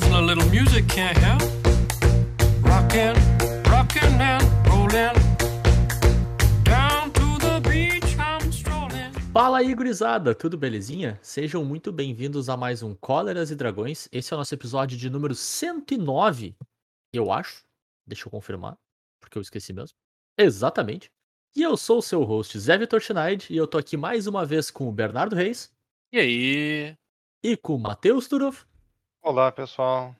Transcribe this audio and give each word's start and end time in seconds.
A 0.00 0.20
little 0.20 0.48
music 0.50 0.86
can't 0.86 1.18
help. 1.18 1.42
Rockin', 2.62 3.14
rockin' 3.68 4.20
and 4.20 4.44
rollin'. 4.68 5.12
Down 6.62 7.10
to 7.10 7.38
the 7.40 7.60
beach 7.68 8.16
I'm 8.16 8.48
strolling. 8.52 9.12
Fala 9.32 9.58
aí, 9.58 9.74
gurizada, 9.74 10.34
tudo 10.36 10.56
belezinha? 10.56 11.18
Sejam 11.20 11.64
muito 11.64 11.90
bem-vindos 11.90 12.48
a 12.48 12.56
mais 12.56 12.80
um 12.82 12.94
Cóleras 12.94 13.50
e 13.50 13.56
Dragões. 13.56 14.08
Esse 14.12 14.32
é 14.32 14.36
o 14.36 14.38
nosso 14.38 14.54
episódio 14.54 14.96
de 14.96 15.10
número 15.10 15.34
109, 15.34 16.54
eu 17.12 17.32
acho. 17.32 17.64
Deixa 18.06 18.26
eu 18.28 18.30
confirmar, 18.30 18.78
porque 19.20 19.36
eu 19.36 19.42
esqueci 19.42 19.72
mesmo. 19.72 19.96
Exatamente. 20.38 21.10
E 21.56 21.62
eu 21.62 21.76
sou 21.76 21.98
o 21.98 22.02
seu 22.02 22.22
host, 22.22 22.56
Zé 22.58 22.78
Vitor 22.78 23.00
Schneid, 23.00 23.48
e 23.52 23.56
eu 23.56 23.66
tô 23.66 23.76
aqui 23.78 23.96
mais 23.96 24.28
uma 24.28 24.46
vez 24.46 24.70
com 24.70 24.88
o 24.88 24.92
Bernardo 24.92 25.34
Reis 25.34 25.72
E 26.12 26.18
aí? 26.20 26.96
e 27.42 27.56
com 27.56 27.74
o 27.74 27.78
Matheus 27.80 28.28
Turov. 28.28 28.58
Olá, 29.22 29.50
pessoal. 29.52 30.14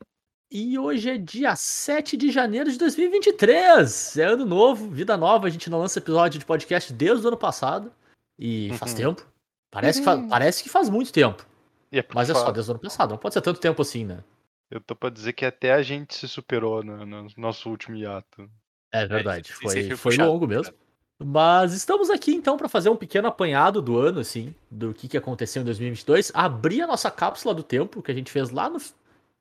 E 0.51 0.79
hoje 0.79 1.11
é 1.11 1.19
dia 1.19 1.55
7 1.55 2.17
de 2.17 2.31
janeiro 2.31 2.71
de 2.71 2.79
2023. 2.79 4.17
É 4.17 4.25
ano 4.25 4.47
novo, 4.47 4.89
vida 4.91 5.17
nova. 5.17 5.47
A 5.47 5.51
gente 5.51 5.69
não 5.69 5.79
lança 5.79 5.99
episódio 5.99 6.39
de 6.39 6.45
podcast 6.47 6.93
desde 6.93 7.25
o 7.25 7.29
ano 7.29 7.37
passado. 7.37 7.93
E 8.39 8.71
faz 8.79 8.93
Uhum. 8.93 8.99
tempo. 8.99 9.27
Parece 9.71 9.99
que, 9.99 10.05
fa- 10.05 10.15
Uhum. 10.15 10.29
parece 10.29 10.63
que 10.63 10.69
faz 10.69 10.89
muito 10.89 11.13
tempo. 11.13 11.45
E 11.93 11.99
é 11.99 12.05
Mas 12.15 12.31
é 12.31 12.35
só 12.35 12.51
desde 12.51 12.71
o 12.71 12.75
ano 12.75 12.81
passado. 12.81 13.11
Não 13.11 13.19
pode 13.19 13.35
ser 13.35 13.41
tanto 13.43 13.61
tempo 13.61 13.83
assim, 13.83 14.05
né? 14.05 14.23
Eu 14.71 14.81
tô 14.81 14.95
pra 14.95 15.11
dizer 15.11 15.33
que 15.33 15.45
até 15.45 15.73
a 15.73 15.83
gente 15.83 16.15
se 16.15 16.29
superou 16.29 16.83
no, 16.83 17.05
no 17.05 17.27
nosso 17.37 17.69
último 17.71 17.97
hiato. 17.97 18.49
É 18.93 19.07
verdade. 19.07 19.51
esse 19.51 19.55
foi 19.61 19.97
foi 19.97 20.13
puxado, 20.13 20.31
longo 20.31 20.47
mesmo. 20.47 20.75
Mas 21.21 21.73
estamos 21.73 22.11
aqui 22.11 22.33
então 22.33 22.57
para 22.57 22.69
fazer 22.69 22.91
um 22.91 22.97
pequeno 22.97 23.27
apanhado 23.27 23.83
do 23.83 23.99
ano, 23.99 24.21
assim, 24.21 24.55
do 24.71 24.95
que, 24.95 25.09
que 25.09 25.17
aconteceu 25.17 25.63
em 25.63 25.65
2022. 25.65 26.31
Abrir 26.33 26.83
a 26.83 26.87
nossa 26.87 27.11
cápsula 27.11 27.53
do 27.53 27.63
tempo, 27.63 28.01
que 28.03 28.11
a 28.13 28.15
gente 28.15 28.31
fez 28.31 28.51
lá 28.51 28.71
no, 28.71 28.79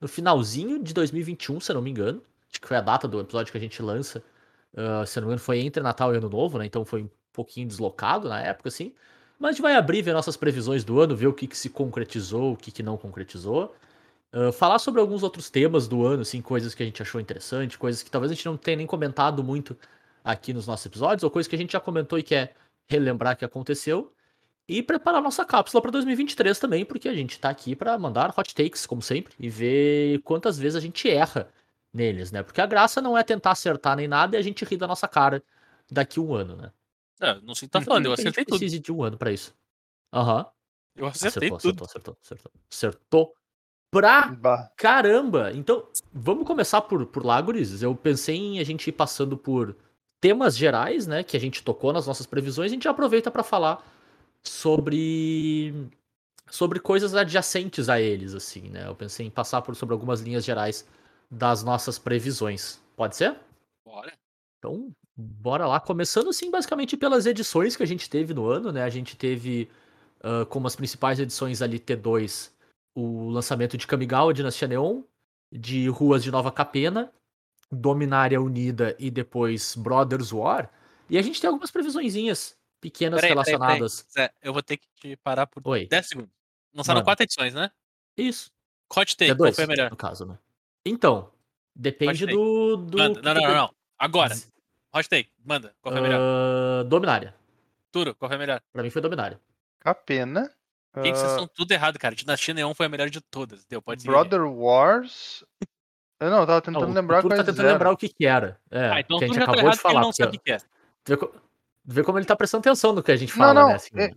no 0.02 0.08
finalzinho 0.08 0.82
de 0.82 0.94
2021, 0.94 1.60
se 1.60 1.72
eu 1.72 1.76
não 1.76 1.82
me 1.82 1.92
engano. 1.92 2.22
Acho 2.50 2.60
que 2.62 2.68
foi 2.68 2.78
a 2.78 2.82
data 2.82 3.08
do 3.08 3.20
episódio 3.20 3.52
que 3.52 3.58
a 3.58 3.62
gente 3.62 3.82
lança. 3.82 4.24
Ah, 4.76 5.06
se 5.06 5.20
eu 5.20 5.22
não 5.22 5.28
me 5.28 5.34
engano, 5.34 5.46
foi 5.46 5.60
entre 5.60 5.84
Natal 5.84 6.14
e 6.14 6.18
Ano 6.18 6.30
Novo, 6.30 6.58
né? 6.58 6.66
Então 6.66 6.84
foi 6.84 7.04
um 7.04 7.10
pouquinho 7.32 7.68
deslocado 7.68 8.28
na 8.28 8.42
época, 8.42 8.70
assim. 8.70 8.94
Mas 9.40 9.50
a 9.50 9.52
gente 9.54 9.62
vai 9.62 9.76
abrir, 9.76 10.02
ver 10.02 10.14
nossas 10.14 10.36
previsões 10.36 10.84
do 10.84 11.00
ano, 11.00 11.16
ver 11.16 11.28
o 11.28 11.34
que, 11.34 11.46
que 11.48 11.58
se 11.58 11.70
concretizou, 11.70 12.54
o 12.54 12.58
que, 12.58 12.72
que 12.72 12.82
não 12.82 12.98
concretizou. 12.98 13.76
Ah, 14.32 14.52
falar 14.52 14.80
sobre 14.80 15.00
alguns 15.02 15.24
outros 15.24 15.50
temas 15.50 15.88
do 15.88 16.06
ano, 16.06 16.22
assim, 16.24 16.42
coisas 16.42 16.74
que 16.76 16.84
a 16.84 16.86
gente 16.86 17.02
achou 17.02 17.22
interessante, 17.22 17.78
coisas 17.78 18.04
que 18.04 18.12
talvez 18.12 18.32
a 18.32 18.36
gente 18.36 18.46
não 18.46 18.58
tenha 18.58 18.78
nem 18.78 18.88
comentado 18.88 19.44
muito 19.44 19.78
aqui 20.28 20.54
nos 20.54 20.68
nossos 20.68 20.86
episódios, 20.86 21.24
ou 21.24 21.32
coisas 21.32 21.48
que 21.48 21.56
a 21.56 21.58
gente 21.58 21.72
já 21.72 21.80
comentou 21.80 22.20
e 22.20 22.24
quer 22.24 22.56
relembrar 22.88 23.38
que 23.38 23.46
aconteceu. 23.46 24.14
E 24.70 24.84
preparar 24.84 25.22
nossa 25.22 25.46
cápsula 25.46 25.82
para 25.82 25.92
2023 25.92 26.60
também, 26.60 26.84
porque 26.84 27.08
a 27.08 27.14
gente 27.14 27.40
tá 27.40 27.50
aqui 27.50 27.74
para 27.74 27.98
mandar 27.98 28.34
hot 28.38 28.54
takes, 28.54 28.86
como 28.86 29.02
sempre, 29.02 29.34
e 29.40 29.50
ver 29.50 30.20
quantas 30.24 30.60
vezes 30.60 30.76
a 30.76 30.82
gente 30.82 31.10
erra 31.10 31.50
neles, 31.94 32.34
né? 32.34 32.44
Porque 32.44 32.60
a 32.60 32.66
graça 32.66 33.02
não 33.02 33.18
é 33.18 33.24
tentar 33.24 33.52
acertar 33.52 33.96
nem 33.96 34.10
nada 34.10 34.36
e 34.36 34.40
a 34.40 34.42
gente 34.42 34.66
rir 34.66 34.76
da 34.76 34.86
nossa 34.86 35.08
cara 35.08 35.42
daqui 35.90 36.20
um 36.20 36.34
ano, 36.36 36.58
né? 36.58 36.72
Ah, 37.22 37.36
não 37.42 37.56
sei 37.56 37.66
o 37.68 37.70
que 37.70 37.74
tá 37.74 37.82
falando, 37.82 38.08
eu 38.08 38.12
Porque 38.12 38.22
a 38.22 38.26
gente 38.26 38.34
acertei 38.34 38.44
tudo. 38.46 38.60
precisa 38.60 38.82
de 38.82 38.92
um 38.92 39.02
ano 39.04 39.18
para 39.18 39.32
isso. 39.32 39.56
Aham. 40.14 40.46
Eu 40.98 41.06
acertei 41.08 41.48
Acertou, 41.48 41.58
tudo. 41.60 41.86
acertou, 41.86 41.86
acertou, 41.86 42.18
acertou. 42.22 42.52
Acertou 42.70 43.34
pra 43.90 44.28
Bah, 44.28 44.70
Caramba! 44.76 45.54
Então, 45.54 45.88
vamos 46.12 46.46
começar 46.46 46.82
por, 46.82 47.06
por 47.06 47.26
lá, 47.26 47.40
gurizes. 47.42 47.82
Eu 47.82 47.96
pensei 47.96 48.36
em 48.36 48.60
a 48.60 48.64
gente 48.66 48.88
ir 48.90 48.92
passando 48.92 49.38
por 49.38 49.78
temas 50.20 50.58
gerais, 50.58 51.08
né, 51.08 51.24
que 51.24 51.38
a 51.38 51.40
gente 51.40 51.64
tocou 51.64 51.94
nas 51.94 52.08
nossas 52.08 52.26
previsões, 52.26 52.72
a 52.72 52.74
gente 52.74 52.88
aproveita 52.88 53.30
para 53.30 53.44
falar 53.44 53.86
sobre 54.44 55.74
sobre 56.50 56.80
coisas 56.80 57.14
adjacentes 57.14 57.90
a 57.90 58.00
eles, 58.00 58.34
assim, 58.34 58.70
né? 58.70 58.88
Eu 58.88 58.96
pensei 58.96 59.26
em 59.26 59.30
passar 59.30 59.62
por 59.62 59.76
sobre 59.76 59.94
algumas 59.94 60.22
linhas 60.22 60.46
gerais 60.46 60.88
das 61.30 61.62
nossas 61.62 62.00
previsões. 62.00 62.80
Pode 62.96 63.18
ser? 63.18 63.36
Bora. 63.86 64.14
Então, 64.58 64.90
bora 65.14 65.68
lá. 65.68 65.78
Começando, 65.78 66.30
assim, 66.30 66.50
basicamente 66.50 66.96
pelas 66.96 67.26
edições 67.26 67.76
que 67.76 67.84
a 67.84 67.86
gente 67.86 68.10
teve 68.10 68.34
no 68.34 68.48
ano, 68.48 68.72
né? 68.72 68.84
A 68.84 68.90
gente 68.90 69.18
teve 69.18 69.70
ah, 70.24 70.46
como 70.46 70.68
as 70.68 70.76
principais 70.76 71.20
edições 71.20 71.62
ali 71.62 71.80
T2 71.80 72.52
o 72.96 73.30
lançamento 73.30 73.78
de 73.78 73.86
Kamigawa, 73.86 74.34
Dinastia 74.34 74.68
Neon, 74.68 75.04
de 75.52 75.88
Ruas 75.88 76.24
de 76.24 76.32
Nova 76.32 76.52
Capena, 76.52 77.14
Dominária 77.72 78.42
Unida 78.42 78.96
e 79.00 79.10
depois 79.12 79.76
Brothers 79.76 80.32
War. 80.32 80.70
E 81.10 81.18
a 81.18 81.22
gente 81.22 81.40
tem 81.42 81.48
algumas 81.48 81.72
previsõezinhas 81.72 82.58
pequenas 82.80 83.20
Peraí, 83.22 83.34
peraí, 83.36 83.46
peraí. 83.46 83.58
relacionadas. 83.60 84.06
Zé, 84.12 84.32
eu 84.42 84.54
vou 84.54 84.62
ter 84.64 84.78
que 84.78 84.88
te 84.96 85.16
parar 85.18 85.48
por 85.48 85.62
Oi. 85.66 85.88
10 85.88 86.08
segundos. 86.08 86.32
Lançaram 86.74 87.04
quatro 87.04 87.24
edições, 87.24 87.54
né? 87.54 87.72
Isso. 88.16 88.52
Hot 88.96 89.18
take, 89.18 89.36
qual 89.36 89.50
T2, 89.52 89.56
foi 89.56 89.64
a 89.64 89.68
melhor? 89.68 89.90
no 89.92 89.98
caso, 89.98 90.26
né? 90.26 90.38
Então, 90.86 91.32
depende 91.76 92.26
do... 92.26 92.78
do 92.78 92.98
Manda. 92.98 93.22
Não, 93.22 93.34
não, 93.34 93.42
não, 93.42 93.54
não. 93.56 93.76
Agora. 93.98 94.36
Hot 94.94 95.10
take, 95.10 95.30
manda. 95.44 95.76
Qual 95.82 95.92
foi 95.94 96.00
a 96.00 96.04
melhor? 96.08 96.20
Ah, 96.22 96.84
Dominária. 96.84 97.36
Turo, 97.92 98.16
qual 98.16 98.30
foi 98.30 98.36
a 98.36 98.40
melhor? 98.40 98.62
Pra 98.72 98.84
mim 98.84 98.90
foi 98.90 99.02
Dominária. 99.02 99.40
Capena. 99.80 100.52
Tem 101.02 101.12
que 101.12 101.18
vocês 101.18 101.30
Ah, 101.32 101.34
estão 101.34 101.48
tudo 101.48 101.72
errado, 101.72 102.00
cara. 102.00 102.16
Dinastia 102.16 102.54
Neon 102.54 102.74
foi 102.74 102.86
a 102.86 102.90
melhor 102.90 103.10
de 103.10 103.22
todas. 103.22 103.66
Deu, 103.66 103.82
pode. 103.82 104.06
Brother 104.06 104.44
Wars. 104.46 105.44
Eu 106.20 106.30
não, 106.32 106.40
eu 106.40 106.46
tava 106.48 106.56
Não, 106.58 106.62
tentando 106.62 106.92
o 106.92 106.94
lembrar 106.94 107.22
quais 107.22 107.38
tá 107.40 107.44
tentando 107.46 107.62
eram. 107.62 107.72
lembrar 107.74 107.92
o 107.92 107.98
que 107.98 108.10
que 108.10 108.26
era. 108.26 108.60
É, 108.72 108.90
Ah, 108.90 109.00
então 109.00 109.20
que 109.20 109.26
a 109.26 109.28
gente 109.28 109.38
tá 109.38 109.44
acabou 109.44 109.62
errado 109.62 109.74
de 109.76 109.82
falar. 109.82 110.02
não 110.02 110.12
sabe 110.14 110.38
o 110.38 110.40
que 110.40 110.52
é. 110.52 110.58
Vê, 111.08 111.18
vê 111.86 112.04
como 112.04 112.18
ele 112.18 112.26
tá 112.26 112.36
prestando 112.36 112.62
atenção 112.62 112.92
no 112.94 113.04
que 113.04 113.12
a 113.12 113.16
gente 113.16 113.38
Não, 113.38 113.46
fala, 113.46 113.62
não, 113.62 113.68
né? 113.70 113.76
assim, 113.76 113.90
é- 114.00 114.12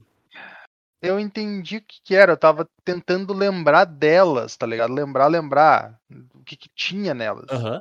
Eu 1.02 1.18
entendi 1.20 1.78
o 1.78 1.82
que 1.82 2.00
que 2.02 2.14
era, 2.14 2.32
eu 2.32 2.36
tava 2.36 2.68
tentando 2.84 3.32
lembrar 3.32 3.84
delas, 3.84 4.56
tá 4.56 4.66
ligado? 4.66 4.92
Lembrar, 4.92 5.26
lembrar 5.28 5.98
o 6.34 6.42
que 6.44 6.56
que 6.56 6.68
tinha 6.74 7.14
nelas. 7.14 7.46
Aham. 7.50 7.80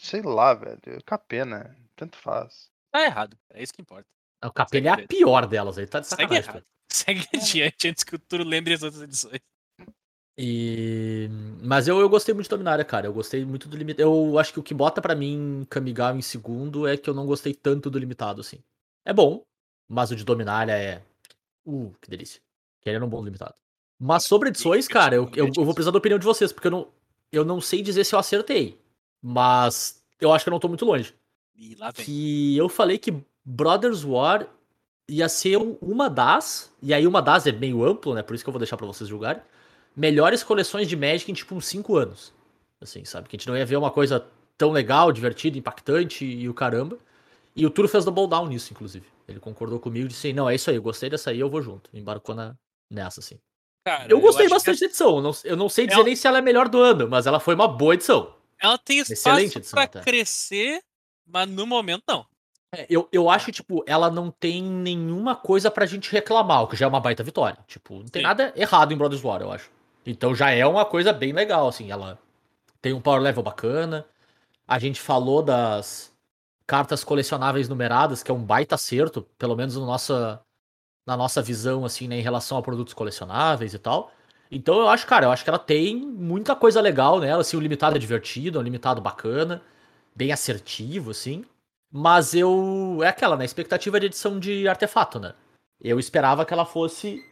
Sei 0.00 0.20
lá, 0.22 0.52
velho. 0.54 0.78
Capena. 1.06 1.76
Tanto 1.96 2.16
faz. 2.18 2.68
Tá 2.90 3.04
errado. 3.04 3.36
É 3.52 3.62
isso 3.62 3.72
que 3.72 3.80
importa. 3.82 4.06
O 4.44 4.52
Capelha 4.52 4.88
é 4.88 4.92
a 4.92 4.96
Segue 4.96 5.08
pior 5.08 5.46
delas 5.46 5.78
aí, 5.78 5.86
tá 5.86 6.00
de 6.00 6.06
Segue 6.08 6.22
sacanagem. 6.22 6.42
errado. 6.50 6.52
cara. 6.54 6.64
Segue 6.90 7.28
adiante 7.34 7.88
antes 7.88 8.04
que 8.04 8.14
o 8.14 8.18
Turo 8.18 8.44
lembre 8.44 8.74
as 8.74 8.82
outras 8.82 9.02
edições. 9.02 9.40
E... 10.36 11.28
Mas 11.62 11.86
eu, 11.86 12.00
eu 12.00 12.08
gostei 12.08 12.34
muito 12.34 12.44
de 12.44 12.50
Dominária, 12.50 12.84
cara. 12.84 13.06
Eu 13.06 13.12
gostei 13.12 13.44
muito 13.44 13.68
do 13.68 13.76
limitado. 13.76 14.02
Eu 14.08 14.38
acho 14.38 14.52
que 14.52 14.58
o 14.60 14.62
que 14.62 14.74
bota 14.74 15.00
pra 15.00 15.14
mim 15.14 15.66
Kamigawa 15.70 16.16
em 16.16 16.22
segundo 16.22 16.86
é 16.86 16.96
que 16.96 17.08
eu 17.08 17.14
não 17.14 17.26
gostei 17.26 17.54
tanto 17.54 17.88
do 17.90 17.98
limitado, 17.98 18.40
assim. 18.40 18.58
É 19.04 19.12
bom, 19.12 19.44
mas 19.88 20.10
o 20.10 20.16
de 20.16 20.24
Dominária 20.24 20.72
é. 20.72 21.02
Uh, 21.64 21.92
que 22.00 22.10
delícia. 22.10 22.40
Querendo 22.80 23.06
um 23.06 23.08
bom 23.08 23.24
limitado. 23.24 23.54
Mas 23.98 24.24
sobre 24.24 24.48
edições, 24.48 24.88
cara, 24.88 25.14
eu, 25.14 25.30
eu, 25.34 25.46
eu 25.56 25.64
vou 25.64 25.72
precisar 25.72 25.92
da 25.92 25.98
opinião 25.98 26.18
de 26.18 26.24
vocês, 26.24 26.52
porque 26.52 26.66
eu 26.66 26.70
não, 26.72 26.88
eu 27.32 27.44
não 27.44 27.60
sei 27.60 27.80
dizer 27.80 28.04
se 28.04 28.14
eu 28.14 28.18
acertei. 28.18 28.78
Mas 29.22 30.02
eu 30.20 30.32
acho 30.32 30.44
que 30.44 30.48
eu 30.48 30.52
não 30.52 30.58
tô 30.58 30.68
muito 30.68 30.84
longe. 30.84 31.14
E 31.56 31.74
lá 31.76 31.90
vem. 31.92 32.04
que 32.04 32.56
eu 32.56 32.68
falei 32.68 32.98
que 32.98 33.14
Brothers 33.44 34.04
War 34.04 34.46
ia 35.08 35.28
ser 35.28 35.56
um- 35.58 35.78
uma 35.80 36.10
das, 36.10 36.70
e 36.82 36.92
aí 36.92 37.06
uma 37.06 37.22
das 37.22 37.46
é 37.46 37.52
meio 37.52 37.84
amplo, 37.84 38.14
né? 38.14 38.22
Por 38.22 38.34
isso 38.34 38.42
que 38.44 38.48
eu 38.48 38.52
vou 38.52 38.58
deixar 38.58 38.76
pra 38.76 38.86
vocês 38.86 39.08
julgarem. 39.08 39.40
Melhores 39.96 40.42
coleções 40.42 40.88
de 40.88 40.96
Magic 40.96 41.30
em 41.30 41.34
tipo 41.34 41.54
uns 41.54 41.66
5 41.66 41.96
anos. 41.96 42.32
Assim, 42.80 43.04
sabe? 43.04 43.28
Que 43.28 43.36
a 43.36 43.38
gente 43.38 43.48
não 43.48 43.56
ia 43.56 43.64
ver 43.64 43.76
uma 43.76 43.90
coisa 43.90 44.26
tão 44.58 44.70
legal, 44.70 45.12
divertida, 45.12 45.56
impactante 45.58 46.24
e 46.24 46.48
o 46.48 46.54
caramba. 46.54 46.98
E 47.56 47.64
o 47.64 47.70
Turo 47.70 47.88
fez 47.88 48.04
double 48.04 48.26
down 48.28 48.46
nisso, 48.46 48.72
inclusive. 48.72 49.06
Ele 49.28 49.38
concordou 49.38 49.78
comigo 49.78 50.06
e 50.06 50.08
disse: 50.08 50.32
Não, 50.32 50.50
é 50.50 50.54
isso 50.54 50.68
aí, 50.70 50.76
eu 50.76 50.82
gostei 50.82 51.08
dessa 51.08 51.30
aí, 51.30 51.38
eu 51.40 51.48
vou 51.48 51.62
junto. 51.62 51.88
Embarcou 51.94 52.34
na, 52.34 52.54
nessa, 52.90 53.20
assim. 53.20 53.38
Cara, 53.86 54.06
Eu 54.10 54.20
gostei 54.20 54.46
que 54.46 54.52
bastante 54.52 54.80
da 54.80 54.86
edição. 54.86 55.16
Eu 55.16 55.22
não, 55.22 55.32
eu 55.44 55.56
não 55.56 55.68
sei 55.68 55.86
dizer 55.86 55.96
Ela- 55.98 56.04
nem 56.06 56.16
se 56.16 56.26
ela 56.26 56.38
é 56.38 56.40
a 56.40 56.42
melhor 56.42 56.68
do 56.68 56.80
ano, 56.80 57.08
mas 57.08 57.26
ela 57.26 57.38
foi 57.38 57.54
uma 57.54 57.68
boa 57.68 57.94
edição. 57.94 58.34
Ela 58.58 58.78
tem 58.78 58.98
espaço 58.98 59.78
até. 59.78 60.00
crescer, 60.00 60.82
mas 61.26 61.48
no 61.48 61.66
momento 61.66 62.02
não. 62.08 62.26
É, 62.74 62.86
eu, 62.88 63.08
eu 63.12 63.28
acho 63.30 63.46
que, 63.46 63.52
tipo, 63.52 63.84
ela 63.86 64.10
não 64.10 64.30
tem 64.30 64.62
nenhuma 64.62 65.36
coisa 65.36 65.70
pra 65.70 65.86
gente 65.86 66.10
reclamar, 66.10 66.62
o 66.62 66.66
que 66.66 66.76
já 66.76 66.86
é 66.86 66.88
uma 66.88 66.98
baita 66.98 67.22
vitória. 67.22 67.58
Tipo, 67.68 67.96
não 67.98 68.06
tem 68.06 68.20
Sim. 68.20 68.26
nada 68.26 68.52
errado 68.56 68.92
em 68.92 68.96
Brothers 68.96 69.22
War, 69.22 69.40
eu 69.42 69.52
acho. 69.52 69.70
Então 70.06 70.34
já 70.34 70.50
é 70.50 70.66
uma 70.66 70.84
coisa 70.84 71.12
bem 71.12 71.32
legal, 71.32 71.68
assim. 71.68 71.90
Ela 71.90 72.18
tem 72.80 72.92
um 72.92 73.00
power 73.00 73.20
level 73.20 73.42
bacana. 73.42 74.06
A 74.66 74.78
gente 74.78 75.00
falou 75.00 75.42
das 75.42 76.12
cartas 76.66 77.04
colecionáveis 77.04 77.68
numeradas, 77.68 78.22
que 78.22 78.30
é 78.30 78.34
um 78.34 78.42
baita 78.42 78.74
acerto, 78.74 79.22
pelo 79.38 79.56
menos 79.56 79.76
no 79.76 79.86
nossa, 79.86 80.40
na 81.06 81.16
nossa 81.16 81.42
visão, 81.42 81.84
assim, 81.84 82.08
né, 82.08 82.18
em 82.18 82.22
relação 82.22 82.58
a 82.58 82.62
produtos 82.62 82.94
colecionáveis 82.94 83.74
e 83.74 83.78
tal. 83.78 84.12
Então 84.50 84.78
eu 84.78 84.88
acho, 84.88 85.06
cara, 85.06 85.26
eu 85.26 85.30
acho 85.30 85.44
que 85.44 85.50
ela 85.50 85.58
tem 85.58 85.96
muita 85.96 86.54
coisa 86.56 86.80
legal 86.80 87.20
nela, 87.20 87.40
assim, 87.42 87.56
o 87.56 87.60
limitado 87.60 87.96
é 87.96 87.98
divertido, 87.98 88.58
é 88.58 88.60
um 88.60 88.64
limitado 88.64 89.00
bacana, 89.00 89.62
bem 90.14 90.32
assertivo, 90.32 91.10
assim. 91.10 91.44
Mas 91.92 92.34
eu. 92.34 93.00
É 93.02 93.08
aquela, 93.08 93.36
né? 93.36 93.44
Expectativa 93.44 94.00
de 94.00 94.06
edição 94.06 94.38
de 94.40 94.66
artefato, 94.68 95.20
né? 95.20 95.34
Eu 95.80 95.98
esperava 95.98 96.44
que 96.44 96.52
ela 96.52 96.64
fosse 96.64 97.22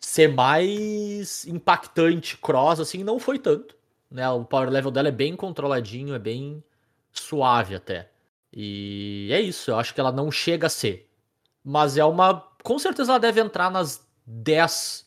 ser 0.00 0.28
mais 0.28 1.46
impactante 1.46 2.36
cross, 2.36 2.80
assim, 2.80 3.02
não 3.02 3.18
foi 3.18 3.38
tanto. 3.38 3.74
Né? 4.10 4.28
O 4.30 4.44
power 4.44 4.68
level 4.70 4.90
dela 4.90 5.08
é 5.08 5.12
bem 5.12 5.34
controladinho, 5.36 6.14
é 6.14 6.18
bem 6.18 6.62
suave 7.12 7.74
até. 7.74 8.10
E 8.52 9.28
é 9.32 9.40
isso, 9.40 9.70
eu 9.70 9.78
acho 9.78 9.92
que 9.92 10.00
ela 10.00 10.12
não 10.12 10.30
chega 10.30 10.66
a 10.66 10.70
ser. 10.70 11.10
Mas 11.64 11.96
é 11.96 12.04
uma. 12.04 12.40
Com 12.62 12.78
certeza 12.78 13.12
ela 13.12 13.18
deve 13.20 13.40
entrar 13.40 13.70
nas 13.70 14.06
10 14.24 15.04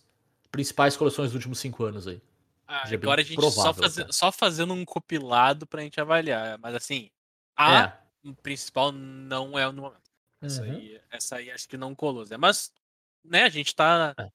principais 0.52 0.96
coleções 0.98 1.30
dos 1.30 1.36
últimos 1.36 1.60
5 1.60 1.84
anos 1.86 2.08
aí. 2.08 2.22
Ah, 2.68 2.84
é 2.90 2.94
Agora 2.96 3.22
a 3.22 3.24
gente 3.24 3.36
só, 3.42 3.50
provável, 3.50 3.84
faze- 3.84 4.02
cara. 4.02 4.14
só 4.14 4.32
fazendo 4.32 4.74
um 4.74 4.86
compilado 4.86 5.66
pra 5.66 5.82
gente 5.82 6.00
avaliar. 6.00 6.58
Mas 6.60 6.76
assim, 6.76 7.10
a 7.56 7.84
É. 8.26 8.32
principal 8.44 8.92
não 8.92 9.58
é 9.58 9.66
no 9.72 9.82
momento. 9.84 10.00
Essa, 10.42 10.62
Uhum. 10.64 10.72
aí, 10.72 11.02
essa 11.10 11.36
aí 11.38 11.50
acho 11.50 11.68
que 11.68 11.78
não 11.78 11.96
colou. 11.96 12.26
Mas, 12.38 12.72
né, 13.24 13.44
a 13.44 13.50
gente 13.50 13.74
tá. 13.76 14.14
É. 14.18 14.30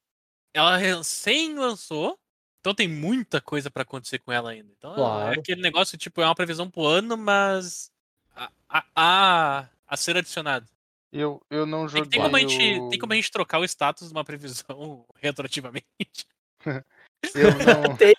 Ela 0.55 0.77
recém 0.77 1.59
lançou, 1.59 2.17
então 2.61 2.73
tem 2.75 2.87
muita 2.89 3.41
coisa 3.41 3.71
pra 3.71 3.83
acontecer 3.83 4.21
com 4.21 4.31
ela 4.33 4.51
ainda. 4.53 4.73
Então 4.79 4.93
é 4.93 4.95
Claro. 4.97 5.41
aquele 5.41 5.61
negócio, 5.61 5.99
tipo, 5.99 6.23
é 6.23 6.25
uma 6.25 6.35
previsão 6.35 6.71
pro 6.71 6.87
ano, 6.87 7.17
mas. 7.17 7.91
A, 8.37 8.51
a, 8.69 8.85
a, 8.95 9.69
a 9.87 9.97
ser 9.97 10.17
adicionado. 10.17 10.67
Eu, 11.13 11.41
eu 11.51 11.67
não 11.67 11.87
Tem, 11.89 11.89
joguei. 11.99 12.11
tem 12.11 12.23
como 12.23 12.37
a 12.37 12.41
gente, 12.41 12.81
o- 12.81 12.89
tem 12.89 12.99
como 12.99 13.13
a 13.13 13.17
gente 13.17 13.31
trocar 13.31 13.59
o 13.61 13.65
status 13.65 14.09
de 14.09 14.15
uma 14.15 14.25
previsão 14.25 15.05
retroativamente? 15.21 16.27
Eu 17.35 17.59
não, 17.59 17.83
Tem. 17.97 18.15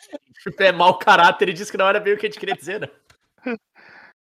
É 0.59 0.71
mau 0.71 0.97
caráter 0.97 1.49
e 1.49 1.53
disse 1.53 1.71
que 1.71 1.77
não 1.77 1.87
era 1.87 1.99
bem 1.99 2.13
o 2.13 2.17
que 2.17 2.25
a 2.25 2.29
gente 2.29 2.39
queria 2.39 2.55
dizer, 2.55 2.79
né? 2.81 2.87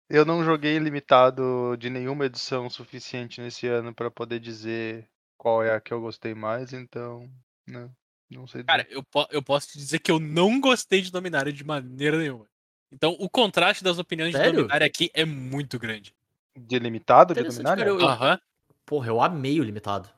eu 0.08 0.24
não 0.24 0.44
joguei 0.44 0.78
limitado 0.78 1.76
de 1.76 1.90
nenhuma 1.90 2.26
edição 2.26 2.68
suficiente 2.70 3.40
nesse 3.40 3.66
ano 3.66 3.94
pra 3.94 4.10
poder 4.10 4.38
dizer 4.40 5.08
qual 5.36 5.62
é 5.62 5.74
a 5.74 5.80
que 5.80 5.92
eu 5.92 6.00
gostei 6.00 6.34
mais, 6.34 6.72
então. 6.72 7.28
Não, 7.70 7.90
não 8.30 8.46
sei. 8.46 8.62
Cara, 8.64 8.86
eu, 8.90 9.02
po- 9.02 9.26
eu 9.30 9.42
posso 9.42 9.68
te 9.68 9.78
dizer 9.78 9.98
que 9.98 10.10
eu 10.10 10.18
não 10.20 10.60
gostei 10.60 11.00
de 11.00 11.10
Dominária 11.10 11.52
de 11.52 11.64
maneira 11.64 12.18
nenhuma. 12.18 12.46
Então, 12.92 13.16
o 13.20 13.28
contraste 13.28 13.84
das 13.84 13.98
opiniões 13.98 14.32
de 14.32 14.38
Sério? 14.38 14.56
Dominária 14.56 14.86
aqui 14.86 15.10
é 15.14 15.24
muito 15.24 15.78
grande. 15.78 16.14
De 16.58 16.78
limitado, 16.78 17.32
de 17.34 17.42
Dominária? 17.42 17.84
cara, 17.84 17.96
eu- 17.96 18.06
Aham. 18.08 18.40
Porra, 18.84 19.06
eu 19.08 19.20
amei 19.22 19.60
o 19.60 19.64
limitado. 19.64 20.08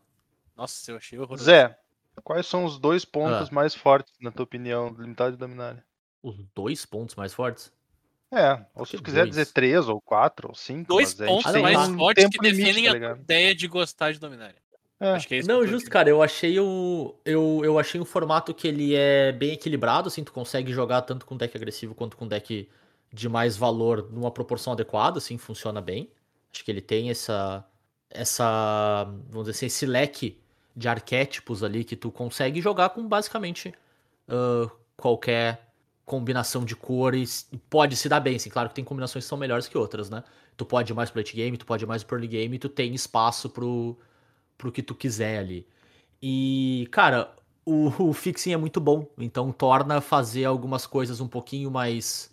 Nossa, 0.56 0.90
eu 0.90 0.96
achei 0.96 1.18
horroroso. 1.18 1.44
Zé, 1.44 1.78
quais 2.24 2.46
são 2.46 2.64
os 2.64 2.78
dois 2.78 3.04
pontos 3.04 3.48
Ah. 3.50 3.54
mais 3.54 3.74
fortes, 3.74 4.14
na 4.20 4.30
tua 4.30 4.44
opinião, 4.44 4.92
do 4.92 5.02
limitado 5.02 5.34
e 5.34 5.38
Dominária? 5.38 5.84
Os 6.22 6.36
dois 6.54 6.86
pontos 6.86 7.14
mais 7.14 7.34
fortes. 7.34 7.70
É, 8.30 8.64
ou 8.74 8.86
se 8.86 8.96
tu 8.96 9.02
quiser 9.02 9.24
dois? 9.24 9.30
dizer 9.30 9.46
três 9.52 9.86
ou 9.88 10.00
quatro 10.00 10.48
ou 10.48 10.54
cinco, 10.54 10.88
Dois 10.88 11.12
pontos 11.12 11.52
mais 11.60 11.86
um 11.90 11.98
fortes 11.98 12.26
que 12.30 12.38
defendem 12.38 12.86
tá 12.86 13.12
a 13.12 13.16
ideia 13.16 13.54
de 13.54 13.68
gostar 13.68 14.10
de 14.12 14.18
Dominária. 14.18 14.56
É. 15.02 15.14
Acho 15.14 15.26
que 15.26 15.34
é 15.34 15.38
isso 15.38 15.48
Não, 15.48 15.66
justo, 15.66 15.90
cara, 15.90 16.08
eu 16.08 16.22
achei 16.22 16.60
o. 16.60 17.16
Eu, 17.24 17.60
eu 17.64 17.76
achei 17.76 18.00
um 18.00 18.04
formato 18.04 18.54
que 18.54 18.68
ele 18.68 18.94
é 18.94 19.32
bem 19.32 19.54
equilibrado, 19.54 20.06
assim, 20.06 20.22
tu 20.22 20.32
consegue 20.32 20.72
jogar 20.72 21.02
tanto 21.02 21.26
com 21.26 21.36
deck 21.36 21.56
agressivo 21.56 21.92
quanto 21.92 22.16
com 22.16 22.28
deck 22.28 22.68
de 23.12 23.28
mais 23.28 23.56
valor 23.56 24.08
numa 24.12 24.30
proporção 24.30 24.72
adequada, 24.72 25.18
assim, 25.18 25.36
funciona 25.36 25.80
bem. 25.80 26.08
Acho 26.52 26.64
que 26.64 26.70
ele 26.70 26.80
tem 26.80 27.10
essa. 27.10 27.64
essa. 28.08 29.04
vamos 29.28 29.48
dizer 29.48 29.50
assim, 29.50 29.66
esse 29.66 29.84
leque 29.86 30.40
de 30.76 30.88
arquétipos 30.88 31.64
ali 31.64 31.82
que 31.82 31.96
tu 31.96 32.12
consegue 32.12 32.60
jogar 32.60 32.90
com 32.90 33.06
basicamente 33.06 33.74
ah, 34.28 34.70
qualquer 34.96 35.72
combinação 36.04 36.64
de 36.64 36.76
cores. 36.76 37.50
Pode 37.68 37.96
se 37.96 38.08
dar 38.08 38.20
bem, 38.20 38.36
assim, 38.36 38.50
claro 38.50 38.68
que 38.68 38.74
tem 38.76 38.84
combinações 38.84 39.24
que 39.24 39.28
são 39.28 39.38
melhores 39.38 39.66
que 39.66 39.76
outras, 39.76 40.08
né? 40.08 40.22
Tu 40.56 40.64
pode 40.64 40.92
ir 40.92 40.94
mais 40.94 41.10
pro 41.10 41.18
late 41.18 41.34
game, 41.34 41.56
tu 41.56 41.66
pode 41.66 41.84
ir 41.84 41.88
mais 41.88 42.04
pro 42.04 42.16
early 42.16 42.28
game, 42.28 42.54
e 42.54 42.58
tu 42.58 42.68
tem 42.68 42.94
espaço 42.94 43.50
pro, 43.50 43.98
pro 44.58 44.72
que 44.72 44.82
tu 44.82 44.94
quiser 44.94 45.38
ali. 45.38 45.66
E, 46.22 46.88
cara, 46.92 47.34
o, 47.64 47.88
o 48.10 48.12
fixing 48.12 48.52
é 48.52 48.56
muito 48.56 48.80
bom, 48.80 49.06
então 49.18 49.52
torna 49.52 50.00
fazer 50.00 50.44
algumas 50.44 50.86
coisas 50.86 51.20
um 51.20 51.28
pouquinho 51.28 51.70
mais 51.70 52.30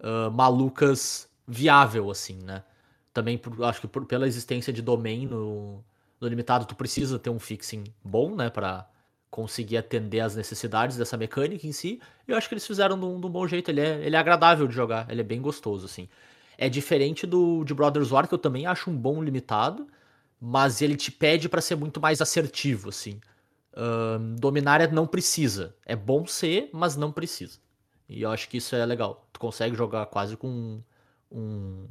ah, 0.00 0.30
malucas 0.30 1.28
viável, 1.46 2.10
assim, 2.10 2.36
né? 2.42 2.62
Também 3.12 3.36
por- 3.38 3.64
acho 3.64 3.80
que 3.80 3.88
por- 3.88 4.06
pela 4.06 4.26
existência 4.26 4.72
de 4.72 4.82
domain 4.82 5.26
no, 5.26 5.84
no 6.20 6.28
limitado, 6.28 6.64
tu 6.66 6.74
precisa 6.76 7.18
ter 7.18 7.30
um 7.30 7.38
fixing 7.38 7.84
bom, 8.04 8.34
né? 8.34 8.50
Pra 8.50 8.88
conseguir 9.30 9.76
atender 9.76 10.20
às 10.20 10.34
necessidades 10.36 10.96
dessa 10.96 11.16
mecânica 11.16 11.66
em 11.66 11.72
si. 11.72 12.00
Eu 12.26 12.36
acho 12.36 12.48
que 12.48 12.54
eles 12.54 12.66
fizeram 12.66 12.98
de 12.98 13.04
um, 13.04 13.20
de 13.20 13.26
um 13.26 13.30
bom 13.30 13.46
jeito. 13.46 13.70
Ele 13.70 13.80
é, 13.80 14.04
ele 14.06 14.16
é 14.16 14.18
agradável 14.18 14.66
de 14.66 14.74
jogar, 14.74 15.08
ele 15.10 15.20
é 15.20 15.24
bem 15.24 15.40
gostoso, 15.40 15.86
assim. 15.86 16.08
É 16.58 16.68
diferente 16.68 17.26
do 17.26 17.64
de 17.64 17.72
Brothers 17.74 18.10
War, 18.10 18.28
que 18.28 18.34
eu 18.34 18.38
também 18.38 18.66
acho 18.66 18.90
um 18.90 18.96
bom 18.96 19.22
limitado, 19.22 19.86
mas 20.40 20.80
ele 20.82 20.96
te 20.96 21.12
pede 21.12 21.48
pra 21.48 21.60
ser 21.60 21.76
muito 21.76 22.00
mais 22.00 22.20
assertivo, 22.20 22.88
assim. 22.88 23.20
Ahn, 23.76 24.36
Dominária 24.36 24.88
não 24.88 25.06
precisa. 25.06 25.76
É 25.86 25.94
bom 25.96 26.26
ser, 26.26 26.70
mas 26.72 26.96
não 26.96 27.12
precisa. 27.12 27.58
E 28.08 28.22
eu 28.22 28.30
acho 28.30 28.48
que 28.48 28.56
isso 28.58 28.74
é 28.74 28.84
legal. 28.86 29.28
Tu 29.32 29.38
consegue 29.40 29.76
jogar 29.76 30.06
quase 30.06 30.36
com 30.36 30.82
um. 31.30 31.88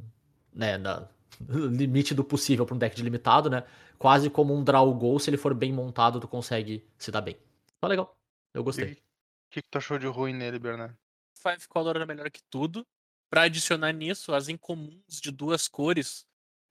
né, 0.52 0.76
na, 0.78 1.08
limite 1.48 2.14
do 2.14 2.24
possível 2.24 2.66
pra 2.66 2.74
um 2.74 2.78
deck 2.78 2.94
de 2.94 3.02
limitado, 3.02 3.48
né? 3.48 3.64
Quase 3.98 4.28
como 4.30 4.54
um 4.54 4.64
draw 4.64 4.92
goal, 4.94 5.18
se 5.18 5.30
ele 5.30 5.36
for 5.36 5.54
bem 5.54 5.72
montado, 5.72 6.20
tu 6.20 6.28
consegue 6.28 6.84
se 6.98 7.10
dar 7.10 7.20
bem. 7.20 7.36
Tá 7.80 7.88
legal. 7.88 8.16
Eu 8.52 8.62
O 8.62 8.64
gostei. 8.64 8.94
que, 8.96 9.02
que, 9.50 9.62
que 9.62 9.68
tu 9.70 9.78
achou 9.78 9.98
de 9.98 10.06
ruim 10.06 10.34
nele, 10.34 10.58
Bernardo? 10.58 10.96
Five 11.34 11.66
Color 11.68 11.96
era 11.96 12.06
melhor 12.06 12.30
que 12.30 12.42
tudo. 12.50 12.86
Pra 13.30 13.42
adicionar 13.42 13.92
nisso, 13.92 14.34
as 14.34 14.48
incomuns 14.48 15.20
de 15.20 15.30
duas 15.30 15.68
cores, 15.68 16.26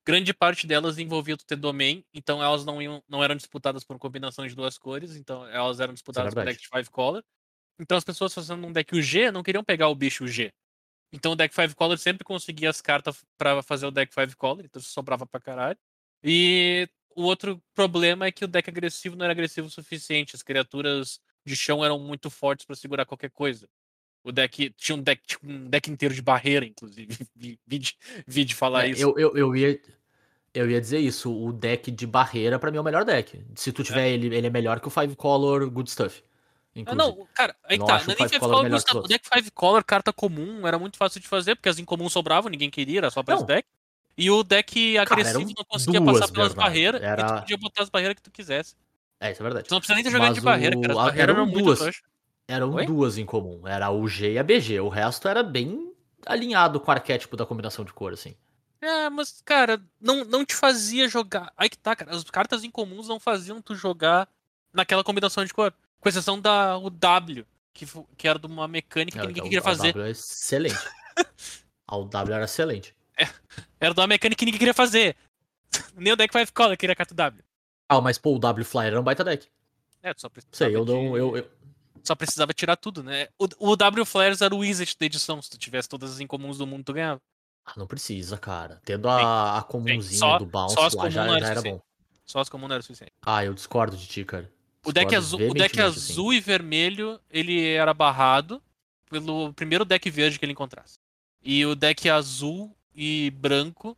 grande 0.09 0.33
parte 0.33 0.65
delas 0.65 0.97
envolvia 0.97 1.38
tu 1.38 1.45
ter 1.45 1.56
domain, 1.56 2.03
então 2.11 2.41
elas 2.44 2.65
não, 2.65 2.81
iam, 2.81 3.03
não 3.07 3.23
eram 3.23 3.35
disputadas 3.35 3.83
por 3.83 4.00
combinação 4.00 4.47
de 4.47 4.56
duas 4.56 4.75
cores, 4.75 5.15
então 5.15 5.47
elas 5.47 5.79
eram 5.79 5.94
disputadas 5.94 6.33
por 6.33 6.44
deck 6.44 6.59
de 6.59 6.67
Five 6.67 6.89
Color. 6.89 7.23
Então 7.79 7.95
as 7.95 8.03
pessoas 8.03 8.33
fazendo 8.33 8.65
um 8.65 8.71
deck 8.71 8.95
UG 8.95 9.31
não 9.31 9.44
queriam 9.44 9.63
pegar 9.63 9.88
o 9.88 9.95
bicho 9.95 10.25
UG. 10.25 10.51
Então 11.13 11.33
o 11.33 11.35
deck 11.35 11.53
Five 11.53 11.75
Color 11.75 11.97
sempre 12.00 12.23
conseguia 12.23 12.71
as 12.71 12.81
cartas 12.81 13.23
pra 13.38 13.61
fazer 13.61 13.85
o 13.85 13.91
deck 13.91 14.11
Five 14.11 14.35
Color, 14.35 14.65
então 14.65 14.79
isso 14.79 14.89
sobrava 14.89 15.27
pra 15.27 15.39
caralho. 15.39 15.77
E 16.23 16.89
o 17.15 17.21
outro 17.21 17.62
problema 17.75 18.25
é 18.25 18.31
que 18.31 18.44
o 18.44 18.47
deck 18.47 18.67
agressivo 18.67 19.15
não 19.15 19.25
era 19.25 19.33
agressivo 19.33 19.67
o 19.67 19.71
suficiente, 19.71 20.35
as 20.35 20.41
criaturas 20.41 21.19
de 21.45 21.55
chão 21.55 21.85
eram 21.85 22.00
muito 22.00 22.31
fortes 22.31 22.65
pra 22.65 22.75
segurar 22.75 23.05
qualquer 23.05 23.29
coisa. 23.29 23.69
O 24.23 24.31
deck 24.31 24.69
tinha 24.71 24.95
um 24.95 25.01
deck, 25.01 25.21
tinha 25.25 25.39
um 25.44 25.69
deck 25.69 25.89
inteiro 25.89 26.13
de 26.13 26.21
barreira, 26.21 26.65
inclusive. 26.65 27.07
Vi, 27.35 27.59
vi 27.65 27.81
vi 28.27 28.45
de 28.45 28.53
falar 28.53 28.85
É, 28.85 28.89
isso. 28.89 29.01
eu, 29.01 29.17
eu, 29.17 29.38
eu, 29.38 29.55
ia, 29.55 29.79
eu 30.54 30.69
ia 30.69 30.80
dizer 30.81 31.00
isso. 31.00 31.31
O 31.34 31.51
deck 31.54 31.92
de 31.92 32.06
barreira, 32.07 32.57
pra 32.60 32.72
mim, 32.72 32.78
é 32.78 32.81
o 32.81 32.84
melhor 32.84 33.04
deck. 33.06 33.42
Se 33.56 33.72
tu 33.72 33.84
tiver 33.84 34.10
ele, 34.10 34.34
ele 34.36 34.48
é 34.48 34.50
melhor 34.50 34.80
que 34.80 34.88
o 34.88 34.92
Five 34.92 35.16
Color 35.16 35.69
Good 35.69 35.90
Stuff. 35.92 36.24
Ah, 36.86 36.96
não, 36.96 37.28
cara, 37.34 37.56
aí 37.66 37.78
Não 37.78 37.86
tá. 37.86 37.94
Não 37.96 38.00
o 38.00 38.04
é 38.04 38.07
nem 38.07 38.16
Five 38.16 38.40
Color 38.40 38.69
Color, 38.69 39.04
o 39.04 39.07
deck 39.07 39.28
Five 39.34 39.51
Color, 39.51 39.84
carta 39.84 40.13
comum, 40.13 40.66
era 40.66 40.80
muito 40.80 40.98
fácil 40.98 41.19
de 41.19 41.28
fazer, 41.28 41.56
porque 41.56 41.68
as 41.68 41.78
incomuns 41.80 42.13
sobravam, 42.13 42.50
ninguém 42.50 42.69
queria, 42.69 43.00
era 43.00 43.10
só 43.12 43.22
pra 43.22 43.34
esse 43.36 43.42
Não. 43.44 43.48
deck. 43.48 43.68
E 44.18 44.30
o 44.31 44.44
deck 44.44 44.98
agressivo 44.98 45.40
eram 45.40 45.54
não 45.57 45.66
conseguia 45.66 46.01
passar 46.01 46.28
pelas 46.31 46.50
Bernardo. 46.50 46.56
barreiras, 46.56 47.01
e 47.01 47.06
Era- 47.06 47.25
tu 47.25 47.40
podia 47.42 47.57
botar 47.57 47.84
as 47.84 47.90
barreiras 47.90 48.16
que 48.16 48.22
tu 48.22 48.31
quisesse. 48.31 48.75
É, 49.19 49.31
isso 49.31 49.42
é 49.42 49.44
verdade. 49.44 49.68
Tu 49.68 49.72
não 49.72 49.80
precisa 49.80 49.96
nem 49.96 50.04
ter 50.04 50.12
jogado 50.12 50.34
de 50.34 50.42
barreira, 50.42 50.80
cara. 50.80 50.94
As 50.94 50.98
o- 50.98 51.00
a- 51.00 51.04
barreiras 51.06 51.30
eram 51.36 51.44
eram 51.44 51.51
duas. 51.51 51.80
Eram 52.48 52.74
Oi? 52.74 52.86
duas 52.86 53.18
em 53.18 53.25
comum. 53.25 53.68
Era 53.68 53.90
o 53.92 54.07
G 54.07 54.34
e 54.34 54.40
a 54.40 54.44
BG. 54.44 54.80
O 54.80 54.90
resto 54.90 55.28
era 55.28 55.44
bem 55.44 55.92
alinhado 56.25 56.80
com 56.80 56.89
o 56.89 56.94
arquétipo 56.94 57.36
da 57.36 57.46
combinação 57.46 57.84
de 57.84 57.91
cor, 57.94 58.13
assim. 58.13 58.36
É, 58.81 59.09
mas, 59.09 59.41
cara, 59.43 59.81
não, 60.00 60.24
não 60.24 60.45
te 60.45 60.55
fazia 60.55 61.07
jogar. 61.09 61.51
Aí 61.57 61.69
que 61.69 61.77
tá, 61.77 61.95
cara. 61.95 62.15
As 62.15 62.24
cartas 62.25 62.63
incomuns 62.63 63.07
não 63.07 63.19
faziam 63.19 63.62
tu 63.62 63.75
jogar 63.75 64.27
naquela 64.74 65.03
combinação 65.03 65.43
de 65.43 65.53
cor. 65.53 65.74
Com 66.00 66.07
exceção 66.09 66.39
da 66.39 66.77
o 66.77 66.89
W, 66.89 67.45
que, 67.74 67.86
que 68.17 68.27
era 68.27 68.39
de 68.39 68.45
uma 68.48 68.67
mecânica 68.69 69.19
que 69.19 69.24
É, 69.25 69.27
ninguém 69.27 69.41
a- 69.41 69.43
queria 69.43 69.59
a 69.59 69.63
fazer. 69.63 69.88
W 69.93 70.05
é 70.07 70.12
excelente. 70.12 70.77
a 71.88 71.98
W 71.98 72.33
era 72.36 72.45
excelente. 72.45 72.95
Era 73.79 73.93
de 73.93 74.00
uma 74.00 74.07
mecânica 74.07 74.39
que 74.39 74.45
ninguém 74.45 74.59
queria 74.59 74.74
fazer. 74.74 75.15
Nem 75.95 76.13
o 76.13 76.15
deck 76.15 76.31
Five 76.31 76.51
Color 76.53 76.77
queria 76.77 76.95
carta 76.95 77.13
W. 77.13 77.43
Ah, 77.89 78.00
mas 78.00 78.17
pô, 78.17 78.36
o 78.36 78.39
W 78.39 78.63
Flyer 78.65 78.91
era 78.93 79.01
um 79.01 79.03
baita 79.03 79.24
deck. 79.25 79.48
É, 80.01 80.13
tu 80.13 80.21
só 80.21 80.29
precisava. 80.29 80.55
Sei, 80.55 80.74
eu 80.74 80.86
não. 80.86 81.12
de- 81.13 81.19
Eu, 81.19 81.36
eu- 81.38 81.51
Só 82.01 82.15
precisava 82.15 82.53
tirar 82.53 82.77
tudo, 82.77 83.03
né? 83.03 83.27
O, 83.38 83.71
o 83.71 83.75
W 83.75 84.05
Flares 84.05 84.41
era 84.41 84.55
o 84.55 84.59
Wizard 84.59 84.95
da 84.98 85.05
edição. 85.05 85.41
Se 85.41 85.50
tu 85.50 85.57
tivesse 85.57 85.89
todas 85.89 86.13
as 86.13 86.19
incomuns 86.21 86.57
do 86.57 86.65
mundo, 86.65 86.86
tu 86.86 86.93
ganhava. 86.93 87.21
Ah, 87.69 87.73
não 87.77 87.85
precisa, 87.85 88.38
cara. 88.38 88.81
Tendo 88.83 89.07
a, 89.07 89.59
a 89.59 89.63
comunzinha 89.63 90.19
Só- 90.19 90.38
do 90.39 90.45
bounce 90.45 90.75
só 90.75 90.85
as 90.88 90.93
lá 90.95 91.09
já, 91.09 91.39
já 91.39 91.47
era 91.47 91.61
bom. 91.61 91.81
Só 92.25 92.39
as 92.39 92.49
comuns 92.49 92.69
não 92.69 92.75
era 92.75 92.83
suficiente. 92.83 93.11
Ah, 93.25 93.43
eu 93.45 93.53
discordo 93.53 93.95
de 93.95 94.07
ti, 94.07 94.23
cara. 94.25 94.51
O 94.85 94.91
deck, 94.93 95.07
Discordo 95.09 95.15
azul, 95.17 95.49
o 95.49 95.53
deck 95.53 95.79
assim. 95.81 95.99
azul 96.11 96.33
e 96.33 96.39
vermelho, 96.39 97.19
ele 97.29 97.67
era 97.67 97.93
barrado 97.93 98.61
pelo 99.09 99.53
primeiro 99.53 99.83
deck 99.83 100.09
verde 100.09 100.39
que 100.39 100.45
ele 100.45 100.53
encontrasse. 100.53 100.95
E 101.43 101.65
o 101.65 101.75
deck 101.75 102.09
azul 102.09 102.75
e 102.95 103.31
branco 103.31 103.97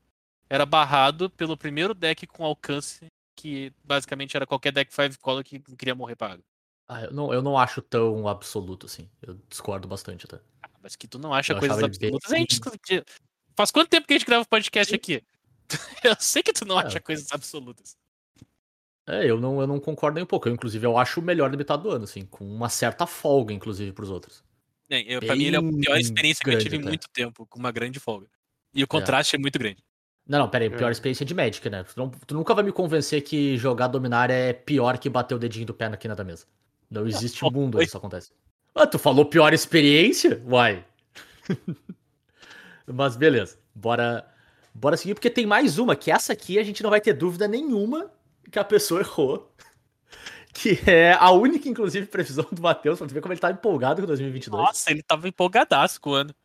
era 0.50 0.66
barrado 0.66 1.30
pelo 1.30 1.56
primeiro 1.56 1.94
deck 1.94 2.26
com 2.28 2.44
alcance, 2.44 3.06
que 3.36 3.72
basicamente 3.84 4.36
era 4.36 4.46
qualquer 4.48 4.72
deck 4.72 4.94
5 4.94 5.20
color 5.22 5.44
que 5.44 5.60
queria 5.78 5.96
morrer 5.96 6.16
água. 6.20 6.44
Ah, 6.88 7.04
eu 7.04 7.12
não, 7.14 7.34
eu 7.34 7.42
não 7.42 7.58
acho 7.58 7.82
tão 7.82 8.28
absoluto 8.28 8.86
assim. 8.86 9.10
Eu 9.22 9.40
discordo 9.50 9.88
bastante 9.88 10.26
até. 10.26 10.42
Ah, 10.62 10.70
Mas 10.82 10.96
que 10.96 11.08
tu 11.08 11.18
não 11.18 11.34
acha 11.34 11.54
Eu 11.54 11.60
coisas 11.60 11.78
ele 11.78 11.98
bem- 11.98 12.16
absolutas. 12.16 13.06
Faz 13.56 13.72
quanto 13.72 13.90
tempo 13.90 14.08
que 14.08 14.14
a 14.14 14.18
gente 14.18 14.26
grava 14.28 14.46
podcast 14.46 14.94
aqui? 14.94 15.24
Eu 16.04 16.16
sei 16.20 16.44
que 16.44 16.54
tu 16.54 16.66
não 16.66 16.80
É. 16.80 16.86
acha 16.86 17.00
coisas 17.00 17.28
absolutas. 17.32 17.96
É, 19.08 19.26
eu 19.28 19.40
não, 19.42 19.60
eu 19.60 19.66
não 19.68 19.80
concordo 19.80 20.16
nem 20.16 20.24
um 20.24 20.28
pouco. 20.28 20.48
Eu, 20.48 20.54
inclusive, 20.54 20.86
eu 20.86 20.96
acho 20.98 21.20
o 21.20 21.24
melhor 21.24 21.50
limitado 21.50 21.84
do 21.84 21.90
ano, 21.90 22.04
assim, 22.04 22.24
com 22.26 22.46
uma 22.46 22.70
certa 22.70 23.08
folga, 23.08 23.52
inclusive, 23.52 23.92
pros 23.92 24.10
outros. 24.12 24.44
Bem, 24.88 25.06
eu, 25.08 25.20
pra 25.20 25.36
mim, 25.36 25.46
ele 25.46 25.56
é 25.56 25.60
a 25.60 25.62
pior 25.64 25.98
experiência 25.98 26.44
que 26.44 26.50
eu 26.52 26.60
tive 26.60 26.78
em 26.78 26.82
muito 26.82 27.10
tempo, 27.10 27.46
com 27.48 27.58
uma 27.60 27.72
grande 27.72 28.00
folga. 28.00 28.28
E 28.74 28.84
o 28.84 28.88
contraste 28.88 29.36
é, 29.36 29.40
muito 29.40 29.58
grande. 29.58 29.84
Não, 30.28 30.40
não, 30.40 30.50
pera 30.50 30.66
aí, 30.66 30.70
pior 30.70 30.88
É. 30.90 30.92
experiência 30.92 31.26
de 31.26 31.34
Magic, 31.34 31.68
né? 31.70 31.84
Tu, 31.84 31.94
não- 31.98 32.10
tu 32.10 32.34
nunca 32.36 32.54
vai 32.54 32.64
me 32.64 32.72
convencer 32.72 33.22
que 33.24 33.58
jogar 33.58 33.88
Dominária 33.88 34.34
é 34.34 34.54
pior 34.54 34.98
que 35.00 35.10
bater 35.10 35.34
o 35.36 35.40
dedinho 35.40 35.66
do 35.66 35.74
pé 35.74 35.86
aqui 35.88 36.08
na 36.08 36.14
da 36.14 36.24
mesa. 36.24 36.46
Não 36.90 37.08
existe 37.08 37.44
um 37.44 37.50
mundo 37.50 37.78
onde 37.80 37.88
isso 37.88 37.98
acontece. 37.98 38.32
Ah, 38.76 38.86
tu 38.86 39.00
falou 39.00 39.26
pior 39.26 39.52
experiência? 39.52 40.42
Uai. 40.46 40.86
Mas 42.94 43.16
beleza. 43.16 43.58
Bora, 43.74 44.26
bora 44.74 44.98
seguir, 44.98 45.14
porque 45.14 45.30
tem 45.30 45.46
mais 45.46 45.78
uma, 45.78 45.96
que 45.96 46.12
essa 46.12 46.34
aqui 46.34 46.60
a 46.60 46.64
gente 46.64 46.84
não 46.84 46.90
vai 46.90 47.02
ter 47.02 47.14
dúvida 47.14 47.48
nenhuma 47.48 48.12
que 48.52 48.60
a 48.60 48.64
pessoa 48.64 49.02
errou. 49.02 49.54
Que 50.54 50.78
é 50.86 51.14
a 51.14 51.32
única, 51.32 51.70
inclusive, 51.70 52.06
previsão 52.08 52.46
do 52.52 52.62
Matheus, 52.62 53.00
pra 53.00 53.08
tu 53.08 53.14
ver 53.14 53.22
como 53.22 53.34
ele 53.34 53.40
tá 53.40 53.50
empolgado 53.52 54.02
com 54.02 54.08
2022. 54.08 54.62
Nossa, 54.62 54.92
ele 54.92 55.02
tava 55.02 55.28
empolgadaço 55.28 56.02
com 56.02 56.10
o 56.10 56.14
ano. 56.14 56.36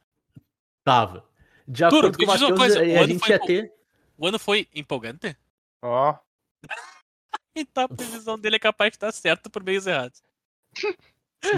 Tava. 0.84 1.24
De 1.66 1.82
Turo, 1.88 2.06
acordo 2.08 2.18
com 2.18 2.24
o 2.24 2.26
Matheus, 2.28 2.58
coisa, 2.58 2.78
a, 2.78 2.82
o 2.82 2.96
ano 2.98 3.06
gente 3.08 3.18
foi 3.18 3.28
ia 3.30 3.34
empol- 3.34 3.46
ter... 3.48 3.72
O 4.16 4.26
ano 4.28 4.38
foi 4.38 4.68
empolgante? 4.72 5.36
Ó, 5.82 6.14
Então 7.56 7.84
a 7.84 7.88
previsão 7.88 8.38
dele 8.38 8.56
é 8.56 8.58
capaz 8.60 8.90
de 8.92 8.96
estar 8.96 9.10
certa 9.12 9.50
por 9.50 9.64
meios 9.64 9.86
errados. 9.86 10.22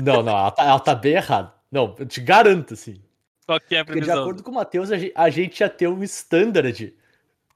Não, 0.02 0.22
não, 0.22 0.32
ela 0.38 0.50
tá, 0.50 0.64
ela 0.64 0.80
tá 0.80 0.94
bem 0.94 1.14
errada. 1.14 1.52
Não, 1.70 1.94
eu 1.98 2.06
te 2.06 2.20
garanto, 2.20 2.74
assim. 2.74 3.02
Qual 3.48 3.58
que 3.58 3.74
é 3.74 3.78
a 3.80 3.84
Porque 3.84 4.00
de 4.00 4.04
previsão? 4.04 4.24
acordo 4.24 4.42
com 4.42 4.50
o 4.50 4.54
Matheus, 4.54 4.92
a 4.92 4.98
gen- 4.98 5.12
a 5.14 5.30
gente 5.30 5.60
ia 5.60 5.70
ter 5.70 5.88
um 5.88 6.02
standard 6.02 6.94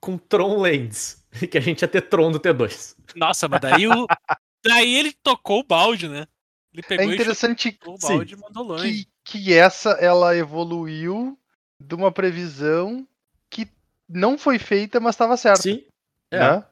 com 0.01 0.17
Tron 0.17 0.59
Lens. 0.59 1.21
Que 1.51 1.59
a 1.59 1.61
gente 1.61 1.83
ia 1.83 1.89
ter 1.89 2.01
Tron 2.03 2.31
do 2.33 2.41
T2. 2.41 2.97
Nossa, 3.15 3.47
mas 3.49 3.61
daí 3.61 3.87
o. 3.87 4.07
daí 4.65 4.95
ele 4.97 5.13
tocou 5.23 5.61
o 5.61 5.65
balde, 5.65 6.09
né? 6.09 6.27
Ele 6.73 6.83
é 6.83 6.89
pegou 6.89 7.11
e 7.11 7.15
interessante 7.15 7.71
chutou 7.73 7.95
o 7.95 8.01
Sim. 8.01 8.09
balde 8.09 8.35
e 8.35 8.37
mandou 8.39 8.63
longe. 8.65 9.05
que, 9.23 9.39
que 9.41 9.53
essa 9.53 9.91
ela 9.93 10.35
evoluiu 10.35 11.39
de 11.79 11.95
uma 11.95 12.11
previsão 12.11 13.07
que 13.51 13.69
não 14.09 14.39
foi 14.39 14.59
feita, 14.59 14.99
mas 14.99 15.15
estava 15.15 15.37
certa. 15.37 15.61
Sim. 15.63 15.85
É. 16.31 16.39
né? 16.39 16.65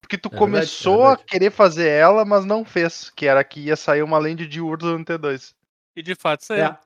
Porque 0.00 0.18
tu 0.18 0.26
É 0.26 0.30
verdade, 0.30 0.38
começou 0.52 1.00
é 1.02 1.04
a 1.04 1.08
verdade. 1.10 1.24
querer 1.30 1.50
fazer 1.52 1.88
ela, 1.88 2.24
mas 2.24 2.44
não 2.44 2.64
fez. 2.64 3.10
Que 3.10 3.26
era 3.26 3.42
que 3.44 3.60
ia 3.60 3.76
sair 3.76 4.02
uma 4.02 4.18
lente 4.18 4.46
de 4.46 4.60
Urso 4.60 4.98
no 4.98 5.04
T2. 5.04 5.52
E 5.96 6.02
de 6.02 6.14
fato 6.16 6.44
saiu. 6.44 6.64
É. 6.64 6.78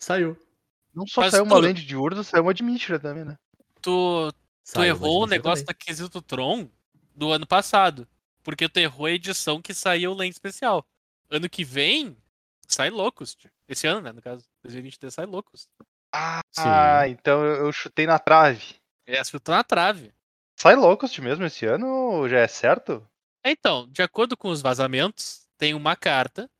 Saiu. 0.00 0.36
Não 0.98 1.06
só 1.06 1.20
Mas 1.20 1.30
saiu 1.30 1.44
uma 1.44 1.54
tudo- 1.54 1.64
lente 1.66 1.84
de 1.84 1.94
Urso, 1.96 2.24
saiu 2.24 2.42
uma 2.42 2.52
de 2.52 2.62
Mishra 2.64 2.98
também, 2.98 3.24
né? 3.24 3.36
Tu, 3.80 4.32
tu 4.74 4.82
errou 4.82 5.22
o 5.22 5.26
negócio 5.26 5.64
da 5.64 5.72
quesito 5.72 6.20
Tron 6.20 6.68
do 7.14 7.30
ano 7.32 7.46
passado. 7.46 8.06
Porque 8.42 8.68
tu 8.68 8.78
errou 8.78 9.06
a 9.06 9.10
edição 9.12 9.62
que 9.62 9.72
saiu 9.72 10.12
lente 10.12 10.32
especial. 10.32 10.84
Ano 11.30 11.48
que 11.48 11.62
vem, 11.64 12.16
sai 12.66 12.90
Locust. 12.90 13.46
Esse 13.68 13.86
ano, 13.86 14.00
né? 14.00 14.10
No 14.10 14.20
caso, 14.20 14.44
2023 14.64 15.14
sai 15.14 15.26
Locust. 15.26 15.68
Ah, 16.12 16.40
Sim. 16.50 17.12
então 17.12 17.44
eu 17.44 17.70
chutei 17.72 18.06
na 18.06 18.18
trave. 18.18 18.74
É, 19.06 19.18
acertou 19.20 19.54
na 19.54 19.62
trave. 19.62 20.12
Sai 20.58 20.74
Locust 20.74 21.20
mesmo 21.20 21.44
esse 21.44 21.64
ano 21.64 21.86
ou 21.86 22.28
já 22.28 22.38
é 22.40 22.48
certo? 22.48 23.06
Então, 23.44 23.86
de 23.88 24.02
acordo 24.02 24.36
com 24.36 24.48
os 24.48 24.60
vazamentos, 24.60 25.46
tem 25.56 25.74
uma 25.74 25.94
carta 25.94 26.50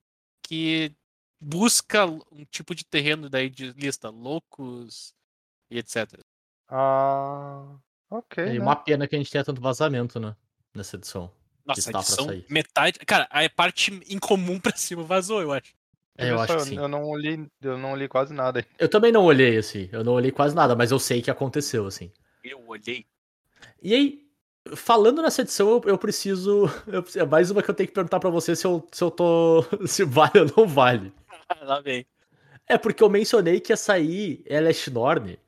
que 0.43 0.93
busca 1.41 2.07
um 2.07 2.45
tipo 2.51 2.75
de 2.75 2.85
terreno 2.85 3.29
daí 3.29 3.49
de 3.49 3.73
lista 3.73 4.09
loucos 4.11 5.15
e 5.71 5.79
etc. 5.79 6.21
Ah, 6.69 7.77
ok. 8.11 8.45
É 8.45 8.53
né? 8.55 8.61
uma 8.61 8.77
pena 8.77 9.07
que 9.07 9.15
a 9.15 9.19
gente 9.19 9.31
tenha 9.31 9.45
tanto 9.45 9.61
vazamento, 9.61 10.19
né? 10.21 10.37
Nessa 10.75 10.97
edição. 10.97 11.31
Nossa, 11.65 11.91
edição 11.91 12.27
sair. 12.27 12.47
metade. 12.49 12.99
Cara, 13.01 13.29
a 13.31 13.49
parte 13.51 13.93
incomum 14.09 14.59
pra 14.61 14.77
cima 14.77 15.03
vazou, 15.03 15.41
eu 15.43 15.53
acho. 15.53 15.75
É, 16.17 16.31
eu 16.31 16.35
Olha 16.35 16.45
acho 16.45 16.53
só, 16.53 16.59
que 16.59 16.65
sim. 16.67 16.77
Eu 16.77 16.89
não 16.89 17.15
li, 17.17 17.49
eu 17.63 17.79
não 17.79 17.95
li 17.95 18.09
quase 18.09 18.35
nada. 18.35 18.65
Eu 18.79 18.89
também 18.89 19.13
não 19.13 19.25
olhei, 19.25 19.57
assim. 19.57 19.89
Eu 19.93 20.03
não 20.03 20.15
olhei 20.15 20.33
quase 20.33 20.55
nada, 20.55 20.75
mas 20.75 20.91
eu 20.91 20.99
sei 20.99 21.23
que 21.23 21.31
aconteceu, 21.31 21.87
assim. 21.87 22.11
Eu 22.43 22.67
olhei. 22.67 23.07
E 23.81 23.95
aí, 23.95 24.29
falando 24.75 25.23
nessa 25.23 25.43
edição, 25.43 25.71
eu, 25.71 25.83
eu 25.87 25.99
preciso. 25.99 26.67
eu- 26.89 27.05
é 27.23 27.25
mais 27.25 27.51
uma 27.51 27.63
que 27.63 27.71
eu 27.71 27.75
tenho 27.75 27.89
que 27.89 27.95
perguntar 27.95 28.19
pra 28.19 28.31
você 28.31 28.57
se 28.57 28.67
eu, 28.67 28.87
se 28.91 29.05
eu 29.05 29.11
tô. 29.11 29.65
se 29.87 30.05
vale 30.05 30.41
ou 30.41 30.47
não 30.57 30.67
vale. 30.67 31.13
Lá 31.63 31.81
vem. 31.81 32.07
É 32.67 32.77
porque 32.77 33.03
eu 33.03 33.09
mencionei 33.09 33.61
que 33.61 33.73
ia 33.73 33.77
sair 33.77 34.43
Elast 34.47 34.91
Norne. 34.91 35.39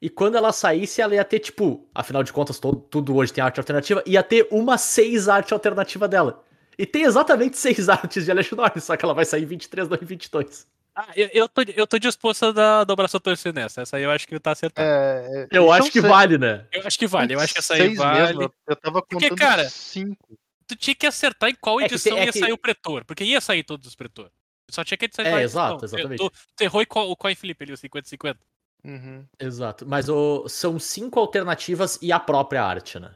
E 0.00 0.08
quando 0.10 0.36
ela 0.36 0.52
saísse, 0.52 1.00
ela 1.00 1.14
ia 1.14 1.24
ter, 1.24 1.38
tipo, 1.38 1.88
afinal 1.94 2.22
de 2.24 2.32
contas, 2.32 2.58
todo, 2.58 2.76
tudo 2.80 3.14
hoje 3.14 3.32
tem 3.32 3.42
arte 3.42 3.60
alternativa, 3.60 4.02
ia 4.04 4.22
ter 4.22 4.48
uma 4.50 4.76
seis 4.76 5.28
arte 5.28 5.52
alternativa 5.54 6.08
dela. 6.08 6.42
E 6.76 6.84
tem 6.86 7.02
exatamente 7.02 7.56
seis 7.56 7.88
artes 7.88 8.24
de 8.24 8.30
Elast 8.30 8.52
Norne, 8.54 8.80
só 8.80 8.96
que 8.96 9.04
ela 9.04 9.14
vai 9.14 9.24
sair 9.24 9.42
em 9.42 9.46
23, 9.46 9.88
não 9.88 9.96
em 10.00 10.04
22. 10.04 10.66
Ah, 10.94 11.08
eu, 11.16 11.30
eu, 11.32 11.48
tô, 11.48 11.62
eu 11.74 11.86
tô 11.86 11.98
disposto 11.98 12.46
a 12.46 12.52
dar, 12.52 12.84
dobrar 12.84 13.08
sua 13.08 13.20
torcida 13.20 13.58
nessa. 13.60 13.80
Essa 13.82 13.96
aí 13.96 14.02
eu 14.02 14.10
acho 14.10 14.26
que 14.28 14.38
tá 14.38 14.50
acertado. 14.50 14.86
É, 14.86 15.46
é, 15.50 15.56
Eu 15.58 15.72
acho 15.72 15.90
que 15.90 16.00
seis- 16.00 16.10
vale, 16.12 16.36
né? 16.36 16.66
Eu 16.70 16.86
acho 16.86 16.98
que 16.98 17.06
vale. 17.06 17.34
Eu 17.34 17.40
acho 17.40 17.52
que 17.54 17.60
essa 17.60 17.74
aí 17.74 17.94
vale. 17.94 18.20
mesmo. 18.38 18.52
eu- 18.68 18.76
tava 18.76 19.00
Porque, 19.00 19.30
contando 19.30 19.38
cara, 19.38 19.68
cinco. 19.70 20.38
Tu 20.66 20.76
tinha 20.76 20.94
que 20.94 21.06
acertar 21.06 21.48
em 21.48 21.54
qual 21.54 21.80
É 21.80 21.88
que 21.88 21.94
edição 21.94 22.12
tem- 22.14 22.22
é 22.22 22.26
ia 22.26 22.32
que- 22.32 22.38
sair 22.40 22.52
o 22.52 22.58
Pretor. 22.58 23.04
Porque 23.06 23.24
ia 23.24 23.40
sair 23.40 23.62
todos 23.64 23.86
os 23.88 23.94
Pretor. 23.94 24.30
Só 24.72 24.82
tinha 24.82 24.96
que 24.96 25.08
sair 25.12 25.26
É, 25.26 25.42
exato, 25.42 25.84
exatamente. 25.84 26.22
Errou 26.60 26.82
em 26.82 26.86
qual- 26.86 27.10
o 27.10 27.16
Coin 27.16 27.34
Felipe 27.34 27.64
ali, 27.64 27.72
o 27.72 27.76
50-50. 27.76 28.38
Uhum. 28.84 29.24
Exato. 29.38 29.86
Mas 29.86 30.08
o, 30.08 30.48
são 30.48 30.78
cinco 30.78 31.20
alternativas 31.20 31.98
e 32.00 32.10
a 32.10 32.18
própria 32.18 32.64
arte, 32.64 32.98
né? 32.98 33.12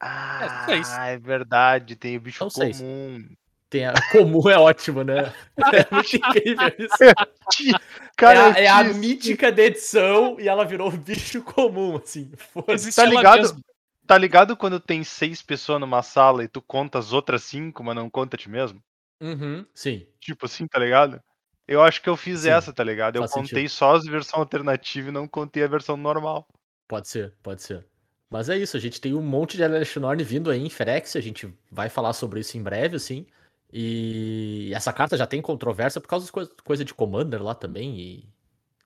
Ah, 0.00 0.64
seis. 0.66 0.88
é 0.90 1.18
verdade, 1.18 1.94
tem 1.96 2.16
o 2.16 2.20
bicho 2.20 2.38
São 2.38 2.48
seis. 2.48 2.78
comum. 2.78 3.28
Tem 3.68 3.86
a, 3.86 3.94
comum 4.10 4.48
é 4.48 4.56
ótimo, 4.58 5.04
né? 5.04 5.32
É 5.74 5.94
muito 5.94 6.16
incrível 6.16 6.72
isso. 6.78 7.74
Cara, 8.16 8.38
é, 8.38 8.52
a, 8.52 8.58
é 8.60 8.68
a 8.68 8.84
mítica 8.84 9.52
da 9.52 9.62
edição 9.62 10.36
e 10.40 10.48
ela 10.48 10.64
virou 10.64 10.88
um 10.88 10.96
bicho 10.96 11.42
comum, 11.42 11.96
assim. 11.96 12.30
Foda-se. 12.36 12.72
Existe 12.88 12.96
Tá 12.96 13.04
ligado? 13.04 13.62
Tá 14.06 14.18
ligado 14.18 14.56
quando 14.56 14.80
tem 14.80 15.04
seis 15.04 15.42
pessoas 15.42 15.78
numa 15.80 16.02
sala 16.02 16.42
e 16.42 16.48
tu 16.48 16.60
conta 16.62 16.98
as 16.98 17.12
outras 17.12 17.44
cinco, 17.44 17.84
mas 17.84 17.94
não 17.94 18.08
conta 18.10 18.36
a 18.36 18.38
ti 18.38 18.48
mesmo? 18.48 18.82
Uhum, 19.20 19.66
sim. 19.74 20.06
Tipo 20.20 20.46
assim, 20.46 20.66
tá 20.66 20.78
ligado? 20.78 21.22
Eu 21.66 21.82
acho 21.82 22.02
que 22.02 22.08
eu 22.08 22.16
fiz 22.16 22.44
Sim, 22.44 22.50
essa, 22.50 22.72
tá 22.72 22.82
ligado? 22.84 23.16
Eu 23.16 23.26
contei 23.26 23.68
sentido. 23.68 23.68
só 23.68 23.94
as 23.96 24.04
versões 24.04 24.40
alternativas 24.40 25.08
e 25.10 25.12
não 25.12 25.28
contei 25.28 25.62
a 25.64 25.68
versão 25.68 25.96
normal. 25.96 26.46
Pode 26.88 27.08
ser, 27.08 27.34
pode 27.42 27.62
ser. 27.62 27.86
Mas 28.28 28.48
é 28.48 28.56
isso, 28.56 28.76
a 28.76 28.80
gente 28.80 29.00
tem 29.00 29.14
um 29.14 29.22
monte 29.22 29.56
de 29.56 29.64
Alexnorn 29.64 30.22
vindo 30.22 30.50
aí 30.50 30.60
em 30.64 30.70
Ferex, 30.70 31.16
a 31.16 31.20
gente 31.20 31.52
vai 31.70 31.88
falar 31.88 32.12
sobre 32.12 32.40
isso 32.40 32.56
em 32.56 32.62
breve, 32.62 32.96
assim. 32.96 33.26
E 33.72 34.72
essa 34.74 34.92
carta 34.92 35.16
já 35.16 35.26
tem 35.26 35.42
controvérsia 35.42 36.00
por 36.00 36.08
causa 36.08 36.24
das 36.26 36.30
coisas 36.30 36.54
coisa 36.64 36.84
de 36.84 36.94
Commander 36.94 37.42
lá 37.42 37.54
também. 37.54 37.98
E 37.98 38.28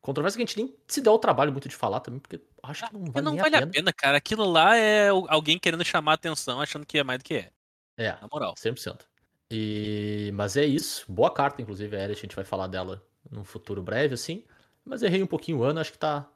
controvérsia 0.02 0.38
que 0.38 0.42
a 0.44 0.46
gente 0.46 0.56
nem 0.58 0.76
se 0.88 1.00
deu 1.02 1.14
o 1.14 1.18
trabalho 1.18 1.52
muito 1.52 1.68
de 1.68 1.76
falar 1.76 2.00
também, 2.00 2.20
porque 2.20 2.40
acho 2.62 2.84
que 2.86 2.92
não 2.94 3.10
vale 3.12 3.26
não 3.26 3.32
nem 3.32 3.40
vale 3.40 3.56
a 3.56 3.58
a 3.58 3.62
pena. 3.62 3.72
pena, 3.72 3.92
cara. 3.92 4.18
Aquilo 4.18 4.44
lá 4.44 4.76
é 4.76 5.08
alguém 5.08 5.58
querendo 5.58 5.84
chamar 5.84 6.12
a 6.12 6.14
atenção, 6.16 6.60
achando 6.60 6.86
que 6.86 6.98
é 6.98 7.04
mais 7.04 7.18
do 7.18 7.24
que 7.24 7.34
é. 7.34 7.52
É, 7.96 8.18
Na 8.20 8.28
moral. 8.32 8.56
100%. 8.56 9.06
E... 9.50 10.30
Mas 10.34 10.56
é 10.56 10.64
isso. 10.64 11.04
Boa 11.10 11.30
carta, 11.30 11.60
inclusive, 11.62 11.96
a 11.96 12.00
Eric, 12.02 12.18
a 12.18 12.22
gente 12.22 12.36
vai 12.36 12.44
falar 12.44 12.66
dela 12.66 13.02
num 13.30 13.44
futuro 13.44 13.82
breve, 13.82 14.14
assim. 14.14 14.44
Mas 14.84 15.02
errei 15.02 15.22
um 15.22 15.26
pouquinho 15.26 15.58
o 15.58 15.62
ano, 15.64 15.80
acho 15.80 15.92
que 15.92 15.98
tá, 15.98 16.26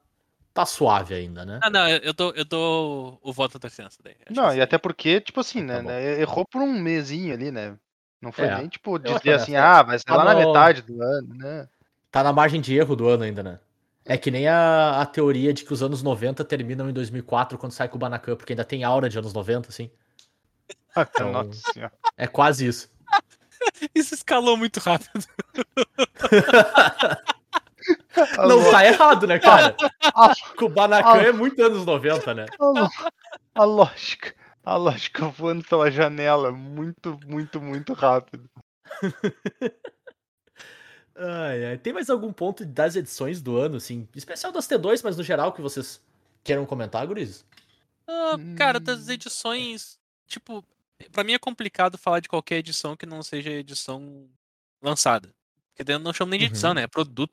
tá 0.55 0.65
suave 0.65 1.15
ainda, 1.15 1.45
né? 1.45 1.61
Ah, 1.63 1.71
não, 1.71 1.89
eu 1.89 2.13
dou, 2.13 2.33
eu 2.35 2.45
dou 2.45 3.19
o 3.23 3.33
voto 3.33 3.59
da 3.59 3.69
licença 3.69 3.99
daí. 4.03 4.17
Acho 4.27 4.41
Não, 4.41 4.51
que 4.51 4.57
e 4.57 4.61
até 4.61 4.79
porque, 4.79 5.21
tipo 5.21 5.41
assim, 5.41 5.67
Tá 5.67 5.83
né, 5.83 5.83
né, 5.83 6.21
Errou 6.21 6.47
por 6.47 6.63
um 6.63 6.73
mesinho 6.81 7.35
ali, 7.35 7.51
né? 7.51 7.77
Não 8.21 8.33
foi 8.33 8.47
É, 8.47 8.57
nem, 8.57 8.69
tipo, 8.69 8.99
dizer 8.99 9.35
assim, 9.35 9.55
é. 9.55 9.59
ah, 9.59 9.83
vai 9.83 9.99
ser 9.99 10.05
Tá 10.05 10.17
lá 10.17 10.25
na 10.25 10.35
no- 10.35 10.47
metade 10.47 10.83
do 10.83 11.03
ano, 11.03 11.35
né? 11.35 11.69
Tá 12.11 12.23
na 12.25 12.33
margem 12.33 12.61
de 12.61 12.75
erro 12.75 12.97
do 12.97 13.07
ano 13.09 13.23
ainda, 13.25 13.43
né? 13.43 13.61
É 14.05 14.17
que 14.17 14.31
nem 14.31 14.49
a, 14.49 15.03
a 15.03 15.07
teoria 15.07 15.53
de 15.53 15.65
que 15.65 15.73
os 15.73 15.83
anos 15.83 16.03
90 16.03 16.43
terminam 16.43 16.89
em 16.89 16.93
2004 16.93 17.59
quando 17.59 17.73
sai 17.73 17.89
Banacan, 17.89 18.35
porque 18.37 18.55
ainda 18.55 18.65
tem 18.65 18.83
aura 18.83 19.09
de 19.09 19.19
anos 19.19 19.33
90, 19.35 19.69
assim. 19.69 19.91
Então- 20.97 21.33
Nossa 21.33 21.73
senhora. 21.73 21.93
É 22.17 22.27
quase 22.27 22.67
isso. 22.67 22.91
Isso 23.95 24.15
escalou 24.15 24.57
muito 24.57 24.79
rápido. 24.81 25.25
Não 28.47 28.71
tá 28.71 28.85
errado, 28.85 29.27
né, 29.27 29.39
cara? 29.39 29.75
Com 30.57 30.67
o 30.67 30.69
Banacan 30.69 31.13
Ah. 31.13 31.23
é 31.23 31.33
muito 31.33 31.63
anos 31.63 31.85
90, 31.87 32.35
né? 32.35 32.47
a 33.55 33.65
lógica. 33.65 34.35
A 34.65 34.77
lógica 34.77 35.27
voando 35.29 35.65
pela 35.65 35.91
janela. 35.91 36.53
Muito, 36.53 37.19
muito, 37.27 37.61
muito 37.61 37.93
rápido. 37.95 38.49
Ai, 41.17 41.65
ai. 41.67 41.79
Tem 41.79 41.93
mais 41.93 42.11
algum 42.11 42.33
ponto 42.33 42.65
das 42.65 42.95
edições 42.95 43.41
do 43.41 43.57
ano, 43.57 43.77
assim? 43.77 44.07
Especial 44.15 44.53
das 44.53 44.69
T2, 44.69 45.01
mas 45.03 45.17
no 45.17 45.25
geral 45.25 45.53
que 45.53 45.63
vocês 45.63 46.01
queiram 46.45 46.67
comentar, 46.67 47.07
Guris? 47.07 47.45
Ah, 48.07 48.37
cara, 48.57 48.79
das 48.79 49.09
Hum. 49.09 49.13
edições. 49.13 49.99
Tipo, 50.27 50.63
pra 51.13 51.23
mim 51.25 51.33
é 51.33 51.39
complicado 51.39 51.97
falar 51.99 52.21
de 52.21 52.29
qualquer 52.29 52.57
edição 52.59 52.97
que 52.97 53.07
não 53.07 53.23
seja 53.23 53.51
edição 53.51 54.29
lançada. 54.83 55.33
Porque 55.71 55.85
daí 55.85 55.95
eu 55.97 56.01
não 56.01 56.13
chamo 56.13 56.31
nem 56.31 56.41
de 56.41 56.47
edição, 56.47 56.71
Uhum. 56.71 56.75
né? 56.77 56.83
É 56.83 56.87
produto. 56.87 57.33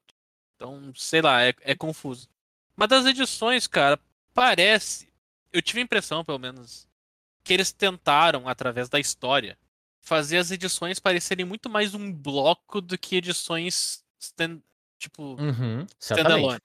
Então, 0.56 0.94
sei 0.96 1.22
lá, 1.22 1.44
é, 1.44 1.54
é 1.62 1.76
confuso. 1.76 2.30
Mas 2.76 2.90
das 2.90 3.06
edições, 3.06 3.68
cara, 3.68 4.00
parece. 4.34 5.10
Eu 5.52 5.62
tive 5.62 5.80
a 5.80 5.84
impressão, 5.84 6.24
pelo 6.24 6.38
menos, 6.40 6.88
que 7.44 7.54
eles 7.54 7.72
tentaram, 7.72 8.48
através 8.48 8.88
da 8.90 9.00
história, 9.00 9.58
fazer 10.02 10.38
as 10.38 10.52
edições 10.52 11.00
parecerem 11.00 11.46
muito 11.46 11.70
mais 11.70 11.94
um 11.96 12.12
bloco 12.12 12.80
do 12.82 12.98
que 12.98 13.16
edições 13.16 14.04
stand- 14.20 14.62
tipo, 15.00 15.36
Uhum, 15.42 15.86
standalone. 16.00 16.60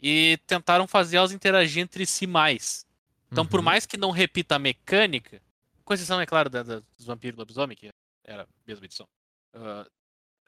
E 0.00 0.38
tentaram 0.46 0.86
fazer 0.86 1.16
elas 1.18 1.32
interagir 1.32 1.82
entre 1.82 2.04
si 2.06 2.26
mais. 2.26 2.86
Então, 3.30 3.46
por 3.46 3.58
Uhum. 3.60 3.64
mais 3.64 3.86
que 3.86 3.96
não 3.96 4.10
repita 4.10 4.56
a 4.56 4.58
mecânica, 4.58 5.40
com 5.86 5.94
exceção, 5.94 6.20
é 6.20 6.26
claro, 6.26 6.50
da, 6.50 6.62
da- 6.62 6.80
dos 6.98 7.06
vampiros 7.06 7.38
lobisomem, 7.38 7.76
que 7.76 7.88
era 8.24 8.42
a 8.42 8.46
mesma 8.66 8.84
edição, 8.84 9.06
ah, 9.54 9.86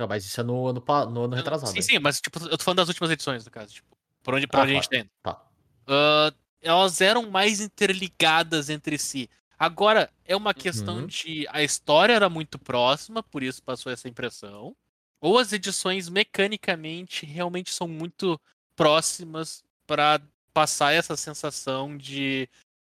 Ah, 0.00 0.06
Mas 0.06 0.24
isso 0.26 0.40
é 0.40 0.44
no 0.44 0.66
ano, 0.68 0.80
no 1.10 1.24
ano 1.24 1.34
retrasado. 1.36 1.72
Sim, 1.72 1.78
hein? 1.78 1.82
sim, 1.82 1.98
mas 1.98 2.20
tipo, 2.20 2.38
eu 2.46 2.58
tô 2.58 2.64
falando 2.64 2.78
das 2.78 2.88
últimas 2.88 3.10
edições, 3.10 3.44
no 3.44 3.50
caso. 3.50 3.72
Tipo, 3.74 3.96
por 4.22 4.34
onde, 4.34 4.46
pra 4.46 4.60
Ah, 4.60 4.62
onde 4.64 4.72
a 4.72 4.74
gente 4.76 4.88
tá 4.90 4.98
indo. 4.98 5.10
Tá. 5.22 5.42
Ah, 5.88 6.32
elas 6.62 7.00
eram 7.00 7.30
mais 7.30 7.60
interligadas 7.60 8.68
entre 8.70 8.98
si. 8.98 9.28
Agora, 9.58 10.10
é 10.24 10.36
uma 10.36 10.54
questão 10.54 10.98
Uhum. 11.00 11.06
de. 11.06 11.46
A 11.50 11.62
história 11.64 12.12
era 12.12 12.28
muito 12.28 12.58
próxima, 12.58 13.22
por 13.24 13.42
isso 13.42 13.62
passou 13.62 13.90
essa 13.90 14.08
impressão. 14.08 14.76
Ou 15.20 15.38
as 15.38 15.52
edições 15.52 16.08
mecanicamente 16.08 17.26
realmente 17.26 17.72
são 17.74 17.88
muito 17.88 18.40
próximas 18.76 19.64
pra 19.86 20.20
passar 20.54 20.92
essa 20.92 21.16
sensação 21.16 21.96
de. 21.98 22.48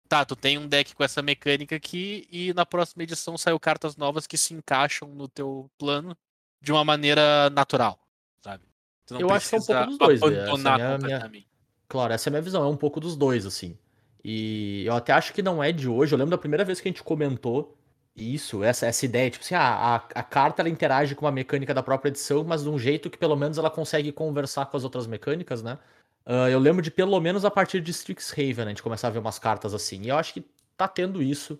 Tá, 0.08 0.24
tu 0.24 0.36
tem 0.36 0.56
um 0.58 0.68
deck 0.68 0.94
com 0.94 1.02
essa 1.02 1.20
mecânica 1.20 1.74
aqui 1.74 2.28
e 2.30 2.54
na 2.54 2.64
próxima 2.64 3.02
edição 3.02 3.36
saiu 3.36 3.58
cartas 3.58 3.96
novas 3.96 4.26
que 4.26 4.36
se 4.36 4.54
encaixam 4.54 5.08
no 5.08 5.26
teu 5.28 5.70
plano 5.76 6.16
de 6.60 6.72
uma 6.72 6.84
maneira 6.84 7.50
natural, 7.50 7.98
sabe? 8.40 8.64
Eu 9.10 9.30
acho 9.30 9.48
que 9.48 9.54
é 9.54 9.58
um 9.58 9.62
pouco 9.62 9.86
dos 9.86 9.98
dois, 9.98 10.20
né? 10.20 10.44
Essa 10.52 10.68
é 10.68 10.98
minha-. 10.98 11.44
Claro, 11.88 12.12
essa 12.12 12.28
é 12.28 12.30
a 12.30 12.32
minha 12.32 12.42
visão, 12.42 12.64
é 12.64 12.68
um 12.68 12.76
pouco 12.76 12.98
dos 13.00 13.16
dois, 13.16 13.46
assim. 13.46 13.78
E 14.24 14.84
eu 14.84 14.94
até 14.94 15.12
acho 15.12 15.32
que 15.32 15.42
não 15.42 15.62
é 15.62 15.70
de 15.70 15.88
hoje. 15.88 16.12
Eu 16.12 16.18
lembro 16.18 16.32
da 16.32 16.38
primeira 16.38 16.64
vez 16.64 16.80
que 16.80 16.88
a 16.88 16.90
gente 16.90 17.02
comentou 17.02 17.76
isso, 18.16 18.64
essa, 18.64 18.86
essa 18.86 19.04
ideia, 19.04 19.30
tipo 19.30 19.44
assim, 19.44 19.54
ah, 19.54 19.94
a, 20.14 20.20
a 20.20 20.22
carta 20.22 20.62
ela 20.62 20.68
interage 20.68 21.14
com 21.14 21.26
a 21.26 21.30
mecânica 21.30 21.74
da 21.74 21.82
própria 21.82 22.08
edição, 22.08 22.42
mas 22.42 22.62
de 22.62 22.68
um 22.68 22.78
jeito 22.78 23.10
que 23.10 23.18
pelo 23.18 23.36
menos 23.36 23.58
ela 23.58 23.70
consegue 23.70 24.10
conversar 24.10 24.66
com 24.66 24.76
as 24.76 24.84
outras 24.84 25.06
mecânicas, 25.06 25.62
né? 25.62 25.78
Ah, 26.26 26.50
eu 26.50 26.58
lembro 26.58 26.82
de 26.82 26.90
pelo 26.90 27.18
menos 27.20 27.44
a 27.44 27.50
partir 27.50 27.80
de 27.80 27.92
Strixhaven, 27.92 28.64
a 28.64 28.68
gente 28.68 28.82
começar 28.82 29.06
a 29.06 29.10
ver 29.10 29.20
umas 29.20 29.38
cartas 29.38 29.72
assim. 29.72 30.02
E 30.02 30.08
eu 30.08 30.16
acho 30.18 30.34
que 30.34 30.44
tá 30.76 30.88
tendo 30.88 31.22
isso. 31.22 31.58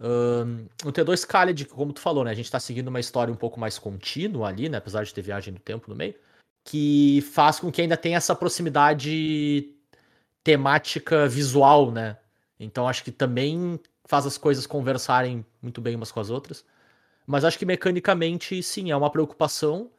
Ahn, 0.00 0.66
o 0.84 0.92
T2 0.92 1.26
Khaled, 1.26 1.66
como 1.66 1.92
tu 1.92 2.00
falou, 2.00 2.24
né? 2.24 2.30
A 2.30 2.34
gente 2.34 2.50
tá 2.50 2.58
seguindo 2.58 2.88
uma 2.88 3.00
história 3.00 3.32
um 3.32 3.36
pouco 3.36 3.60
mais 3.60 3.78
contínua 3.78 4.48
ali, 4.48 4.68
né? 4.68 4.78
Apesar 4.78 5.04
de 5.04 5.12
ter 5.12 5.22
viagem 5.22 5.52
do 5.52 5.60
tempo 5.60 5.90
no 5.90 5.96
meio. 5.96 6.14
Que 6.64 7.22
faz 7.32 7.60
com 7.60 7.70
que 7.70 7.82
ainda 7.82 7.96
tenha 7.96 8.16
essa 8.16 8.34
proximidade 8.34 9.74
temática 10.42 11.28
visual, 11.28 11.90
né? 11.90 12.16
Então 12.58 12.88
acho 12.88 13.04
que 13.04 13.12
também 13.12 13.78
faz 14.06 14.26
as 14.26 14.38
coisas 14.38 14.66
conversarem 14.66 15.44
muito 15.60 15.80
bem 15.80 15.94
umas 15.96 16.10
com 16.10 16.20
as 16.20 16.30
outras. 16.30 16.64
Mas 17.26 17.44
acho 17.44 17.58
que 17.58 17.66
mecanicamente, 17.66 18.62
sim, 18.62 18.90
é 18.90 18.96
uma 18.96 19.10
preocupação. 19.10 19.90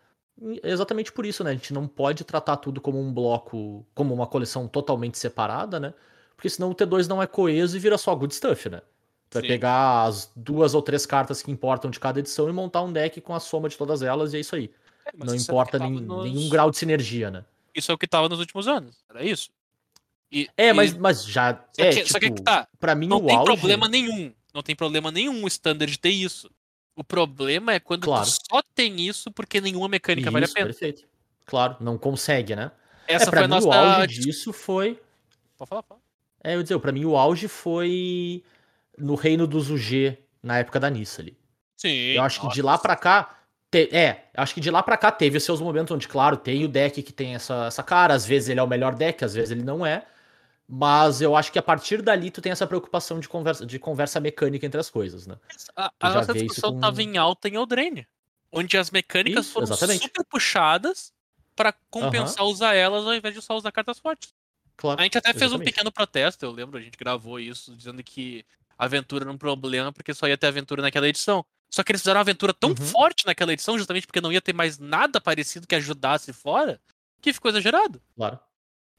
Exatamente 0.63 1.11
por 1.11 1.25
isso, 1.25 1.43
né? 1.43 1.51
A 1.51 1.53
gente 1.53 1.73
não 1.73 1.87
pode 1.87 2.23
tratar 2.23 2.57
tudo 2.57 2.79
como 2.79 2.99
um 2.99 3.13
bloco, 3.13 3.85
como 3.93 4.13
uma 4.13 4.25
coleção 4.27 4.67
totalmente 4.67 5.17
separada, 5.17 5.79
né? 5.79 5.93
Porque 6.35 6.49
senão 6.49 6.69
o 6.71 6.75
T2 6.75 7.07
não 7.07 7.21
é 7.21 7.27
coeso 7.27 7.75
e 7.75 7.79
vira 7.79 7.97
só 7.97 8.15
good 8.15 8.33
stuff, 8.33 8.69
né? 8.69 8.81
Tu 9.29 9.33
vai 9.35 9.41
Sim. 9.43 9.47
pegar 9.47 10.03
as 10.05 10.31
duas 10.35 10.73
ou 10.73 10.81
três 10.81 11.05
cartas 11.05 11.41
que 11.41 11.51
importam 11.51 11.91
de 11.91 11.99
cada 11.99 12.19
edição 12.19 12.49
e 12.49 12.53
montar 12.53 12.81
um 12.81 12.91
deck 12.91 13.19
com 13.21 13.33
a 13.35 13.39
soma 13.39 13.69
de 13.69 13.77
todas 13.77 14.01
elas 14.01 14.33
e 14.33 14.37
é 14.37 14.39
isso 14.39 14.55
aí. 14.55 14.71
É, 15.05 15.11
não 15.25 15.33
é 15.33 15.37
importa 15.37 15.77
tava 15.77 15.89
nem- 15.91 16.01
nos- 16.01 16.23
nenhum 16.23 16.49
grau 16.49 16.71
de 16.71 16.77
sinergia, 16.77 17.29
né? 17.29 17.43
Isso 17.75 17.91
é 17.91 17.95
o 17.95 17.97
que 17.97 18.07
tava 18.07 18.27
nos 18.29 18.39
últimos 18.39 18.67
anos. 18.67 19.03
Era 19.09 19.23
isso. 19.23 19.49
E- 20.31 20.47
É, 20.57 20.69
e- 20.69 20.73
mas, 20.73 20.93
mas 20.95 21.25
já. 21.25 21.63
Só 21.73 21.83
é, 21.83 21.89
que, 21.93 22.05
só 22.07 22.19
que 22.19 22.25
tipo, 22.27 22.37
que 22.37 22.43
tá. 22.43 22.67
pra 22.79 22.95
mim 22.95 23.07
Não 23.07 23.17
o 23.17 23.25
tem 23.27 23.35
auge... 23.35 23.45
problema 23.51 23.87
nenhum. 23.87 24.33
Não 24.53 24.63
tem 24.63 24.75
problema 24.75 25.11
nenhum 25.11 25.43
o 25.43 25.47
standard 25.47 25.95
ter 25.99 26.09
isso. 26.09 26.49
O 26.99 27.03
problema 27.03 27.73
é 27.73 27.79
quando 27.79 28.03
Claro. 28.03 28.25
só 28.25 28.61
tem 28.75 28.99
isso 28.99 29.31
porque 29.31 29.61
nenhuma 29.61 29.87
mecânica 29.87 30.29
vale 30.29 30.43
a 30.43 30.47
Isso, 30.47 30.53
pena. 30.53 30.65
perfeito. 30.65 31.03
Claro, 31.45 31.77
não 31.79 31.97
consegue, 31.97 32.57
né? 32.57 32.71
Essa 33.07 33.25
é, 33.25 33.29
pra 33.29 33.39
foi 33.39 33.45
a 33.45 33.47
mim 33.47 33.53
nossa. 33.55 33.67
o 33.69 33.71
auge 33.73 34.07
dis- 34.07 34.25
disso 34.25 34.51
foi... 34.51 34.99
Pode 35.57 35.69
falar, 35.69 35.81
fala. 35.83 36.01
É, 36.43 36.55
eu 36.55 36.61
dizer, 36.61 36.77
pra 36.79 36.91
mim 36.91 37.05
o 37.05 37.15
auge 37.15 37.47
foi 37.47 38.43
no 38.97 39.15
reino 39.15 39.47
dos 39.47 39.69
UG, 39.69 40.17
na 40.43 40.59
época 40.59 40.77
da 40.77 40.89
Nissa 40.89 41.21
ali. 41.21 41.37
Sim. 41.77 41.89
Eu 42.11 42.21
acho 42.23 42.41
que 42.41 42.49
de 42.49 42.61
nossa. 42.61 42.73
lá 42.73 42.77
pra 42.77 42.95
cá. 42.97 43.39
te- 43.71 43.89
É, 43.95 44.25
acho 44.35 44.53
que 44.53 44.59
de 44.59 44.69
lá 44.69 44.83
pra 44.83 44.97
cá 44.97 45.09
teve 45.09 45.37
os 45.37 45.43
seus 45.45 45.61
momentos 45.61 45.95
onde, 45.95 46.05
claro, 46.07 46.35
tem 46.35 46.65
o 46.65 46.67
deck 46.67 47.01
que 47.01 47.13
tem 47.13 47.33
essa, 47.33 47.67
essa 47.67 47.81
cara, 47.81 48.13
às 48.13 48.25
vezes 48.25 48.49
ele 48.49 48.59
é 48.59 48.63
o 48.63 48.67
melhor 48.67 48.93
deck, 48.93 49.23
às 49.23 49.33
vezes 49.33 49.51
ele 49.51 49.63
não 49.63 49.85
é. 49.85 50.05
Mas 50.71 51.19
eu 51.19 51.35
acho 51.35 51.51
que 51.51 51.57
a 51.57 51.63
partir 51.63 51.99
dali 52.01 52.29
tu 52.29 52.41
tem 52.41 52.51
essa 52.51 52.67
preocupação 52.67 53.19
de 53.19 53.27
conversa, 53.27 53.65
de 53.65 53.79
conversa 53.79 54.19
mecânica 54.19 54.65
entre 54.67 54.79
as 54.79 54.87
coisas, 54.89 55.25
né? 55.25 55.35
A, 55.75 55.91
a 55.99 56.09
nossa 56.13 56.31
discussão 56.33 56.73
com- 56.73 56.79
tava 56.79 57.01
em 57.01 57.17
alta 57.17 57.49
em 57.49 57.55
Eldraine. 57.55 58.07
Onde 58.51 58.77
as 58.77 58.91
mecânicas 58.91 59.45
Isso, 59.45 59.53
foram 59.53 59.65
exatamente. 59.65 60.03
super 60.03 60.23
puxadas 60.25 61.11
pra 61.55 61.73
compensar 61.89 62.45
usar 62.45 62.75
elas 62.75 63.03
ao 63.05 63.13
invés 63.15 63.33
de 63.33 63.41
só 63.41 63.55
usar 63.57 63.71
cartas 63.71 63.97
fortes. 63.99 64.31
Claro. 64.77 64.99
A 64.99 65.03
gente 65.03 65.17
até 65.17 65.31
fez 65.31 65.41
um 65.43 65.45
exatamente. 65.55 65.71
pequeno 65.73 65.91
protesto, 65.91 66.45
eu 66.45 66.51
lembro, 66.51 66.77
a 66.77 66.81
gente 66.81 66.97
gravou 66.97 67.39
isso, 67.39 67.75
dizendo 67.75 68.01
que 68.03 68.45
aventura 68.77 69.23
era 69.25 69.31
um 69.31 69.37
problema 69.37 69.91
porque 69.91 70.13
só 70.13 70.27
ia 70.27 70.37
ter 70.37 70.47
aventura 70.47 70.81
naquela 70.83 71.07
edição. 71.07 71.43
Só 71.71 71.83
que 71.83 71.91
eles 71.91 72.01
fizeram 72.01 72.17
uma 72.17 72.21
aventura 72.21 72.53
tão 72.53 72.69
Uhum. 72.71 72.75
forte 72.77 73.25
naquela 73.25 73.51
edição, 73.53 73.77
justamente 73.77 74.07
porque 74.07 74.21
não 74.21 74.31
ia 74.31 74.41
ter 74.41 74.53
mais 74.53 74.79
nada 74.79 75.19
parecido 75.19 75.67
que 75.67 75.75
ajudasse 75.75 76.31
fora, 76.31 76.79
que 77.21 77.33
ficou 77.33 77.49
exagerado. 77.51 78.01
Claro. 78.15 78.39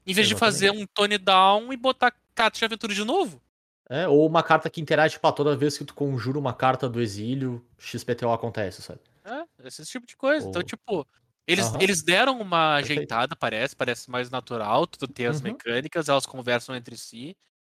Em 0.05 0.13
vez 0.13 0.27
de 0.27 0.35
fazer 0.35 0.71
um 0.71 0.85
tone 0.85 1.17
down 1.17 1.71
e 1.71 1.77
botar 1.77 2.13
carta 2.35 2.57
de 2.57 2.65
aventura 2.65 2.93
de 2.93 3.03
novo. 3.03 3.41
É, 3.89 4.07
ou 4.07 4.25
uma 4.27 4.41
carta 4.43 4.69
que 4.69 4.79
interage, 4.81 5.15
tipo, 5.15 5.27
ah, 5.27 5.31
toda 5.33 5.55
vez 5.55 5.77
que 5.77 5.83
tu 5.85 5.93
conjura 5.93 6.39
uma 6.39 6.53
carta 6.53 6.87
do 6.89 7.01
exílio, 7.01 7.65
XPTO 7.77 8.31
acontece, 8.31 8.81
sabe? 8.81 9.01
É, 9.23 9.67
esse 9.67 9.85
tipo 9.85 10.05
de 10.07 10.15
coisa. 10.17 10.47
Então, 10.47 10.61
Ou- 10.61 10.63
tipo, 10.63 11.07
eles, 11.47 11.71
eles 11.79 12.01
deram 12.03 12.39
uma 12.41 12.77
Perfeito. 12.79 13.11
ajeitada, 13.11 13.35
parece, 13.35 13.75
parece 13.75 14.09
mais 14.09 14.29
natural, 14.29 14.87
tu 14.87 15.07
ter 15.07 15.27
as 15.27 15.41
Uhum. 15.41 15.41
mecânicas, 15.41 16.09
elas 16.09 16.25
conversam 16.25 16.75
entre 16.75 16.97
si. 16.97 17.35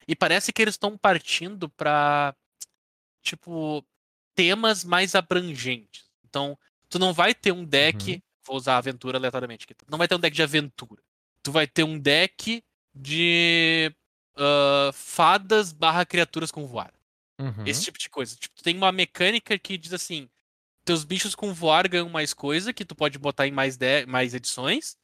E 0.08 0.16
parece 0.16 0.52
que 0.54 0.62
eles 0.62 0.76
estão 0.76 0.98
partindo 0.98 1.70
pra, 1.70 2.36
tipo, 3.24 3.86
temas 4.36 4.84
mais 4.86 5.16
abrangentes. 5.16 6.06
Então, 6.26 6.58
tu 6.90 7.00
não 7.00 7.14
vai 7.14 7.36
ter 7.36 7.52
um 7.54 7.66
deck, 7.66 8.14
Uhum. 8.14 8.22
vou 8.48 8.58
usar 8.58 8.78
aventura 8.78 9.18
aleatoriamente 9.20 9.66
aqui, 9.66 9.76
não 9.90 9.98
vai 10.00 10.08
ter 10.08 10.16
um 10.16 10.20
deck 10.20 10.36
de 10.36 10.44
aventura. 10.44 11.04
Tu 11.44 11.52
vai 11.52 11.68
ter 11.68 11.84
um 11.84 12.00
deck 12.00 12.64
de 12.96 13.94
ah, 14.38 14.92
fadas 14.94 15.72
barra 15.72 16.06
criaturas 16.06 16.52
com 16.52 16.66
voar. 16.66 16.94
Uhum. 17.40 17.66
Esse 17.66 17.84
tipo 17.84 17.98
de 17.98 18.10
coisa. 18.10 18.36
Tipo, 18.36 18.56
tu 18.56 18.64
tem 18.64 18.76
uma 18.76 18.92
mecânica 18.92 19.58
que 19.58 19.78
diz 19.78 19.94
assim: 19.94 20.30
teus 20.86 21.04
bichos 21.04 21.36
com 21.36 21.54
voar 21.54 21.88
ganham 21.88 22.10
mais 22.10 22.34
coisa, 22.34 22.74
que 22.74 22.86
tu 22.86 22.96
pode 22.96 23.18
botar 23.18 23.48
em 23.48 23.52
mais, 23.52 23.78
de... 23.78 24.06
mais 24.06 24.34
edições. 24.34 24.96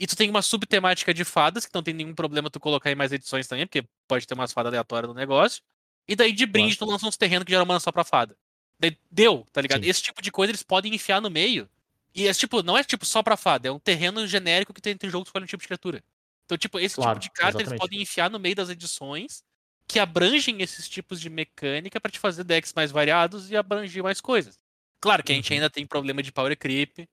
E 0.00 0.06
tu 0.06 0.14
tem 0.14 0.30
uma 0.30 0.42
subtemática 0.42 1.12
de 1.12 1.24
fadas, 1.24 1.66
que 1.66 1.74
não 1.74 1.82
tem 1.82 1.92
nenhum 1.92 2.14
problema 2.14 2.48
tu 2.48 2.60
colocar 2.60 2.90
em 2.90 2.94
mais 2.94 3.12
edições 3.12 3.48
também, 3.48 3.66
porque 3.66 3.84
pode 4.06 4.26
ter 4.26 4.34
umas 4.34 4.52
fadas 4.52 4.70
aleatórias 4.70 5.08
no 5.08 5.14
negócio. 5.14 5.60
E 6.06 6.14
daí 6.14 6.32
de 6.32 6.46
brinde 6.46 6.78
tu 6.78 6.84
lança 6.84 7.06
uns 7.06 7.16
terrenos 7.16 7.44
que 7.44 7.50
geram 7.50 7.66
mana 7.66 7.80
só 7.80 7.90
pra 7.90 8.04
fada. 8.04 8.36
Daí 8.78 8.96
deu, 9.10 9.44
tá 9.52 9.60
ligado? 9.60 9.82
Sim. 9.82 9.90
Esse 9.90 10.02
tipo 10.02 10.22
de 10.22 10.30
coisa 10.30 10.52
eles 10.52 10.62
podem 10.62 10.94
enfiar 10.94 11.20
no 11.20 11.28
meio. 11.28 11.68
E 12.18 12.26
é 12.26 12.34
tipo, 12.34 12.62
não 12.64 12.76
é 12.76 12.82
tipo 12.82 13.06
só 13.06 13.22
pra 13.22 13.36
fada, 13.36 13.68
é 13.68 13.72
um 13.72 13.78
terreno 13.78 14.26
genérico 14.26 14.74
que 14.74 14.80
tem 14.82 14.92
entre 14.92 15.08
jogo 15.08 15.24
que 15.24 15.28
escolhe 15.28 15.44
um 15.44 15.46
tipo 15.46 15.60
de 15.62 15.68
criatura. 15.68 16.02
Então, 16.44 16.58
tipo, 16.58 16.78
esse 16.80 16.98
Claro, 16.98 16.98
tipo 16.98 17.20
de 17.20 17.30
carta 17.30 17.62
eles 17.62 17.72
exatamente. 17.72 17.72
podem 17.72 18.02
enfiar 18.02 18.28
no 18.30 18.40
meio 18.40 18.56
das 18.56 18.70
edições 18.70 19.44
que 19.86 20.00
abrangem 20.00 20.60
esses 20.62 20.88
tipos 20.88 21.20
de 21.20 21.30
mecânica 21.30 22.00
pra 22.00 22.10
te 22.10 22.18
fazer 22.18 22.44
decks 22.44 22.72
mais 22.74 22.90
variados 22.90 23.50
e 23.50 23.56
abranger 23.56 24.02
mais 24.02 24.20
coisas. 24.20 24.58
Claro 25.00 25.22
que 25.22 25.32
a 25.32 25.34
gente 25.36 25.52
Uhum. 25.52 25.54
ainda 25.54 25.70
tem 25.70 25.86
problema 25.86 26.22
de 26.22 26.32
power 26.32 26.56
creep 26.58 27.08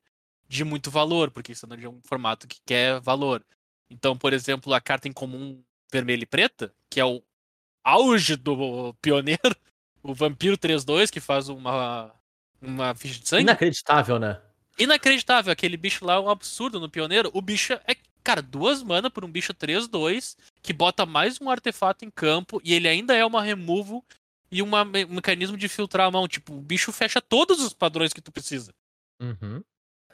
de 0.47 0.63
muito 0.63 0.91
valor, 0.91 1.31
porque 1.31 1.51
isso 1.53 1.65
é 1.67 1.89
um 1.89 2.01
formato 2.07 2.47
que 2.47 2.59
quer 2.65 2.99
valor. 3.01 3.45
Então, 3.89 4.17
por 4.17 4.33
exemplo, 4.33 4.73
a 4.73 4.81
carta 4.81 5.07
em 5.07 5.13
comum 5.13 5.63
vermelha 5.91 6.23
e 6.23 6.27
preta, 6.27 6.73
que 6.89 6.99
é 6.99 7.05
o 7.05 7.23
auge 7.83 8.35
do 8.37 8.93
pioneiro, 9.01 9.41
o 10.03 10.13
Vampiro 10.15 10.57
3-2, 10.57 11.11
que 11.11 11.19
faz 11.21 11.49
uma, 11.49 12.13
uma 12.61 12.95
ficha 12.95 13.19
de 13.21 13.29
sangue. 13.29 13.57
Inacreditável, 13.57 14.17
né? 14.19 14.41
Inacreditável, 14.77 15.51
aquele 15.51 15.77
bicho 15.77 16.05
lá 16.05 16.15
é 16.15 16.19
um 16.19 16.29
absurdo 16.29 16.79
no 16.79 16.89
pioneiro. 16.89 17.29
O 17.33 17.41
bicho 17.41 17.73
é, 17.73 17.95
cara, 18.23 18.41
duas 18.41 18.83
mana 18.83 19.09
por 19.09 19.23
um 19.23 19.31
bicho 19.31 19.53
3-2, 19.53 20.35
que 20.61 20.73
bota 20.73 21.05
mais 21.05 21.39
um 21.39 21.49
artefato 21.49 22.03
em 22.03 22.09
campo, 22.11 22.59
e 22.63 22.73
ele 22.73 22.87
ainda 22.87 23.15
é 23.15 23.25
uma 23.25 23.41
removal 23.41 24.03
e 24.51 24.61
uma 24.61 24.83
um 24.83 25.15
mecanismo 25.15 25.57
de 25.57 25.67
filtrar 25.69 26.07
a 26.07 26.11
mão. 26.11 26.27
Tipo, 26.27 26.53
o 26.53 26.61
bicho 26.61 26.91
fecha 26.91 27.21
todos 27.21 27.61
os 27.61 27.73
padrões 27.73 28.11
que 28.13 28.21
tu 28.21 28.31
precisa. 28.31 28.73
Uhum. 29.21 29.63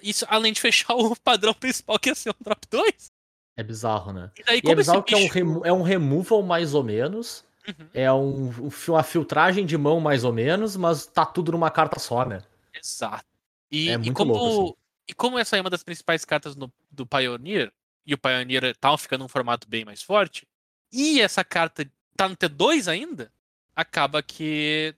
Isso 0.02 0.26
além 0.30 0.54
de 0.54 0.62
fechar 0.62 0.94
o 0.96 1.16
padrão 1.16 1.54
principal, 1.54 1.98
que 2.00 2.10
ia 2.10 2.16
ser 2.16 2.30
um 2.30 2.44
drop 2.44 2.66
2. 2.70 3.12
É 3.58 3.64
bizarro, 3.64 4.14
né? 4.14 4.32
E 4.40 4.44
daí, 4.44 4.62
E 4.64 4.70
é 4.72 4.76
bizarro 4.76 5.04
que 5.04 5.14
é 5.14 5.18
um, 5.18 5.22
bicho- 5.22 5.34
remo- 5.34 5.66
é 5.66 5.74
um 5.74 5.82
removal 5.82 6.42
mais 6.44 6.74
ou 6.74 6.84
menos. 6.84 7.44
Uhum, 7.68 7.88
É 7.94 8.12
um, 8.12 8.50
um 8.68 8.72
uma 8.88 9.04
filtragem 9.04 9.66
de 9.66 9.78
mão 9.78 10.00
mais 10.00 10.24
ou 10.24 10.34
menos, 10.34 10.76
mas 10.76 11.06
tá 11.06 11.24
tudo 11.26 11.52
numa 11.52 11.70
carta 11.70 12.00
só, 12.00 12.26
né? 12.26 12.42
Exato. 12.74 13.26
E, 13.72 13.90
É 13.90 13.94
e 13.96 14.14
como, 14.14 14.34
louco, 14.34 14.64
assim. 14.64 14.76
e 15.10 15.14
como 15.14 15.40
essa 15.40 15.58
é 15.58 15.62
uma 15.62 15.70
das 15.70 15.84
principais 15.84 16.26
cartas 16.26 16.56
no- 16.56 16.72
do 16.90 17.06
Pioneer, 17.06 17.72
e 18.06 18.14
o 18.14 18.18
Pioneer 18.18 18.76
tá 18.78 18.98
ficando 18.98 19.24
um 19.24 19.28
formato 19.28 19.68
bem 19.70 19.86
mais 19.86 20.02
forte, 20.04 20.48
e 20.92 21.22
essa 21.22 21.44
carta 21.44 21.90
tá 22.18 22.28
no 22.28 22.36
T2 22.36 22.88
ainda, 22.88 23.32
acaba 23.76 24.22
que 24.22 24.94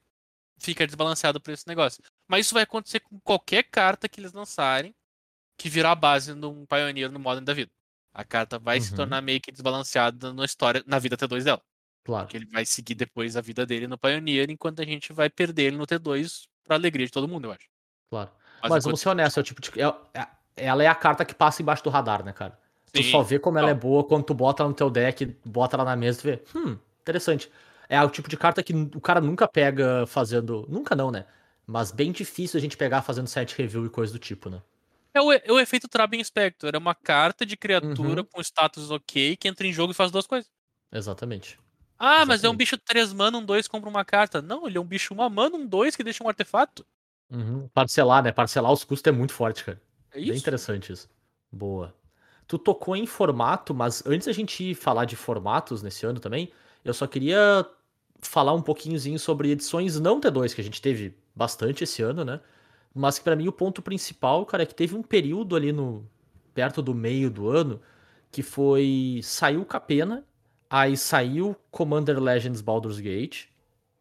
fica 0.58 0.86
desbalanceado 0.86 1.40
por 1.40 1.52
esse 1.52 1.66
negócio. 1.68 2.02
Mas 2.26 2.46
isso 2.46 2.54
vai 2.54 2.62
acontecer 2.64 3.00
com 3.00 3.18
qualquer 3.20 3.64
carta 3.64 4.08
que 4.08 4.20
eles 4.20 4.32
lançarem 4.32 4.94
que 5.56 5.68
virar 5.68 5.92
a 5.92 5.94
base 5.94 6.34
num 6.34 6.66
Pioneer 6.66 7.12
no 7.12 7.20
Modern 7.20 7.44
da 7.44 7.54
vida. 7.54 7.70
A 8.12 8.24
carta 8.24 8.58
vai 8.58 8.80
se 8.80 8.90
Uhum. 8.90 8.96
tornar 8.96 9.20
meio 9.20 9.40
que 9.40 9.52
desbalanceada 9.52 10.32
na 10.32 10.44
história, 10.44 10.82
na 10.86 10.98
vida 10.98 11.16
T2 11.16 11.44
dela. 11.44 11.62
Claro. 12.04 12.26
Porque 12.26 12.36
ele 12.36 12.46
vai 12.46 12.64
seguir 12.66 12.94
depois 12.94 13.36
a 13.36 13.40
vida 13.40 13.64
dele 13.64 13.86
no 13.86 13.96
Pioneer, 13.98 14.50
enquanto 14.50 14.80
a 14.80 14.84
gente 14.84 15.12
vai 15.12 15.30
perder 15.30 15.64
ele 15.64 15.76
no 15.76 15.86
T2 15.86 16.48
pra 16.64 16.76
alegria 16.76 17.06
de 17.06 17.12
todo 17.12 17.28
mundo, 17.28 17.46
eu 17.46 17.52
acho. 17.52 17.68
Claro. 18.10 18.30
Mas 18.64 18.70
Mas 18.70 18.84
vamos 18.84 19.00
ser 19.00 19.08
honestos, 19.10 19.36
é 19.36 19.40
o 19.40 19.44
tipo 19.44 19.60
de. 19.60 19.70
é- 19.80 19.94
é- 20.20 20.26
ela 20.56 20.82
é 20.82 20.86
a 20.86 20.94
carta 20.94 21.24
que 21.24 21.34
passa 21.34 21.60
embaixo 21.62 21.82
do 21.84 21.90
radar, 21.90 22.24
né, 22.24 22.32
cara? 22.32 22.58
Tu 22.92 23.02
Sim. 23.02 23.10
só 23.10 23.22
vê 23.22 23.38
como 23.38 23.58
ela 23.58 23.70
é 23.70 23.74
boa 23.74 24.04
quando 24.04 24.24
tu 24.24 24.32
bota 24.34 24.62
ela 24.62 24.68
no 24.70 24.74
teu 24.74 24.88
deck, 24.88 25.36
bota 25.44 25.76
ela 25.76 25.84
na 25.84 25.96
mesa 25.96 26.18
e 26.18 26.22
tu 26.22 26.24
vê, 26.24 26.58
hum, 26.58 26.78
interessante. 27.02 27.50
É 27.88 28.00
o 28.02 28.08
tipo 28.08 28.28
de 28.28 28.36
carta 28.36 28.62
que 28.62 28.72
o 28.72 29.00
cara 29.00 29.20
nunca 29.20 29.46
pega 29.48 30.06
fazendo. 30.06 30.64
Nunca 30.68 30.94
não, 30.94 31.10
né? 31.10 31.26
Mas 31.66 31.90
bem 31.90 32.12
difícil 32.12 32.56
a 32.58 32.60
gente 32.60 32.76
pegar 32.76 33.02
fazendo 33.02 33.26
set 33.26 33.54
review 33.56 33.84
e 33.84 33.88
coisa 33.90 34.12
do 34.12 34.18
tipo, 34.18 34.48
né? 34.48 34.62
É 35.12 35.20
o, 35.20 35.32
é 35.32 35.42
o 35.48 35.58
efeito 35.60 35.88
Trabin 35.88 36.22
Spectre. 36.22 36.70
É 36.74 36.78
uma 36.78 36.94
carta 36.94 37.44
de 37.44 37.56
criatura 37.56 38.20
Uhum. 38.22 38.26
com 38.32 38.40
status 38.40 38.90
ok 38.90 39.36
que 39.36 39.48
entra 39.48 39.66
em 39.66 39.72
jogo 39.72 39.92
e 39.92 39.94
faz 39.94 40.10
duas 40.10 40.26
coisas. 40.26 40.50
Exatamente. 40.92 41.58
Ah, 41.98 42.24
mas 42.26 42.42
é 42.42 42.48
um 42.48 42.50
Exatamente. 42.52 42.56
bicho 42.58 42.78
3 42.78 43.12
mana, 43.12 43.38
um 43.38 43.44
2 43.44 43.66
compra 43.68 43.88
uma 43.90 44.04
carta. 44.04 44.40
Não, 44.42 44.66
ele 44.66 44.78
é 44.78 44.80
um 44.80 44.84
bicho 44.84 45.14
1 45.14 45.28
mana, 45.28 45.56
um 45.56 45.66
2 45.66 45.94
que 45.96 46.04
deixa 46.04 46.22
um 46.24 46.28
artefato. 46.28 46.84
Uhum. 47.30 47.68
Parcelar, 47.68 48.22
né? 48.22 48.32
Parcelar 48.32 48.72
os 48.72 48.84
custos 48.84 49.08
é 49.12 49.16
muito 49.16 49.32
forte, 49.32 49.64
cara. 49.64 49.80
É 50.12 50.20
Bem 50.20 50.30
isso. 50.30 50.38
interessante 50.38 50.92
isso. 50.92 51.08
Boa. 51.50 51.94
Tu 52.46 52.58
tocou 52.58 52.94
em 52.96 53.06
formato, 53.06 53.74
mas 53.74 54.04
antes 54.06 54.26
da 54.26 54.32
gente 54.32 54.74
falar 54.74 55.04
de 55.06 55.16
formatos 55.16 55.82
nesse 55.82 56.04
ano 56.06 56.20
também, 56.20 56.52
eu 56.84 56.92
só 56.92 57.06
queria 57.06 57.66
falar 58.20 58.52
um 58.52 58.62
pouquinhozinho 58.62 59.18
sobre 59.18 59.50
edições 59.50 59.98
não 60.00 60.20
T2, 60.20 60.54
que 60.54 60.60
a 60.60 60.64
gente 60.64 60.80
teve 60.80 61.16
bastante 61.34 61.84
esse 61.84 62.02
ano, 62.02 62.24
né? 62.24 62.40
Mas 62.94 63.18
que 63.18 63.24
pra 63.24 63.36
mim 63.36 63.48
o 63.48 63.52
ponto 63.52 63.82
principal, 63.82 64.44
cara, 64.46 64.62
é 64.62 64.66
que 64.66 64.74
teve 64.74 64.94
um 64.94 65.02
período 65.02 65.56
ali 65.56 65.72
no 65.72 66.08
perto 66.54 66.80
do 66.82 66.94
meio 66.94 67.30
do 67.30 67.48
ano 67.48 67.80
que 68.30 68.42
foi 68.42 69.20
saiu 69.22 69.64
Capena, 69.64 70.24
aí 70.68 70.96
saiu 70.96 71.56
Commander 71.70 72.20
Legends 72.20 72.60
Baldur's 72.60 73.00
Gate, 73.00 73.46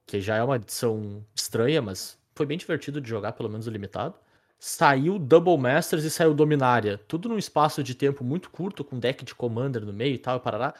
que 0.05 0.21
já 0.21 0.37
é 0.37 0.43
uma 0.43 0.55
edição 0.57 1.25
estranha, 1.35 1.81
mas 1.81 2.19
foi 2.35 2.45
bem 2.45 2.57
divertido 2.57 2.99
de 3.01 3.09
jogar, 3.09 3.33
pelo 3.33 3.49
menos 3.49 3.67
o 3.67 3.71
limitado. 3.71 4.15
Saiu 4.59 5.19
Double 5.19 5.57
Masters 5.57 6.03
e 6.03 6.09
saiu 6.09 6.33
Dominária. 6.33 6.97
Tudo 7.07 7.27
num 7.29 7.37
espaço 7.37 7.83
de 7.83 7.93
tempo 7.93 8.23
muito 8.23 8.49
curto, 8.49 8.83
com 8.83 8.97
deck 8.97 9.25
de 9.25 9.35
Commander 9.35 9.85
no 9.85 9.91
meio 9.91 10.15
e 10.15 10.17
tal, 10.17 10.37
e 10.37 10.39
parará. 10.39 10.73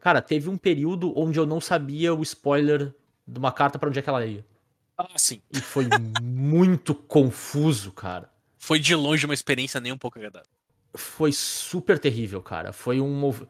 Cara, 0.00 0.22
teve 0.22 0.48
um 0.48 0.56
período 0.56 1.12
onde 1.18 1.38
eu 1.38 1.44
não 1.46 1.60
sabia 1.60 2.14
o 2.14 2.22
spoiler 2.22 2.94
de 3.26 3.38
uma 3.38 3.52
carta 3.52 3.78
pra 3.78 3.88
onde 3.88 3.98
é 3.98 4.02
que 4.02 4.08
ela 4.08 4.24
ia. 4.24 4.44
Ah, 4.96 5.18
sim. 5.18 5.42
E 5.52 5.60
foi 5.60 5.86
muito 6.22 6.94
confuso, 6.94 7.92
cara. 7.92 8.30
Foi 8.56 8.78
de 8.78 8.94
longe 8.94 9.26
uma 9.26 9.34
experiência 9.34 9.80
nem 9.80 9.92
um 9.92 9.98
pouco 9.98 10.18
agradável. 10.18 10.48
Foi 10.94 11.30
super 11.32 11.98
terrível, 11.98 12.40
cara. 12.40 12.72
Foi 12.72 13.00
um. 13.00 13.12
mov- 13.14 13.46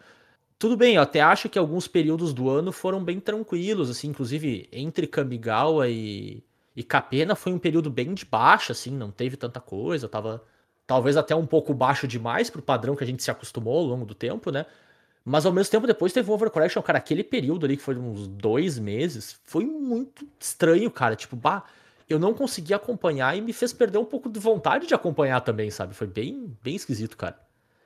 Tudo 0.58 0.76
bem, 0.76 0.96
eu 0.96 1.02
até 1.02 1.20
acho 1.20 1.48
que 1.48 1.58
alguns 1.58 1.86
períodos 1.86 2.34
do 2.34 2.50
ano 2.50 2.72
foram 2.72 3.04
bem 3.04 3.20
tranquilos, 3.20 3.88
assim, 3.88 4.08
inclusive 4.08 4.68
entre 4.72 5.06
Kamigawa 5.06 5.88
e, 5.88 6.42
e 6.76 6.82
Capena 6.84 7.34
foi 7.34 7.52
um 7.52 7.58
período 7.58 7.90
bem 7.90 8.12
de 8.14 8.24
baixa, 8.26 8.72
assim, 8.72 8.90
não 8.90 9.10
teve 9.10 9.36
tanta 9.36 9.60
coisa, 9.60 10.08
tava 10.08 10.44
talvez 10.86 11.16
até 11.16 11.34
um 11.34 11.46
pouco 11.46 11.72
baixo 11.74 12.06
demais 12.06 12.50
pro 12.50 12.62
padrão 12.62 12.94
que 12.94 13.02
a 13.02 13.06
gente 13.06 13.22
se 13.22 13.30
acostumou 13.30 13.78
ao 13.78 13.84
longo 13.84 14.04
do 14.04 14.14
tempo, 14.14 14.50
né? 14.50 14.66
Mas 15.24 15.44
ao 15.44 15.52
mesmo 15.52 15.70
tempo 15.72 15.86
depois 15.88 16.12
teve 16.12 16.30
o 16.30 16.34
Overcorrection, 16.34 16.80
cara, 16.82 16.98
aquele 16.98 17.24
período 17.24 17.66
ali 17.66 17.76
que 17.76 17.82
foi 17.82 17.96
uns 17.96 18.28
dois 18.28 18.78
meses, 18.78 19.40
foi 19.44 19.64
muito 19.64 20.24
estranho, 20.38 20.88
cara, 20.90 21.16
tipo, 21.16 21.34
bah, 21.34 21.64
eu 22.08 22.18
não 22.18 22.32
consegui 22.32 22.72
acompanhar 22.72 23.36
e 23.36 23.40
me 23.40 23.52
fez 23.52 23.72
perder 23.72 23.98
um 23.98 24.04
pouco 24.04 24.28
de 24.28 24.38
vontade 24.38 24.86
de 24.86 24.94
acompanhar 24.94 25.40
também, 25.40 25.68
sabe? 25.70 25.94
Foi 25.94 26.06
bem, 26.06 26.56
bem 26.62 26.76
esquisito, 26.76 27.16
cara. 27.16 27.36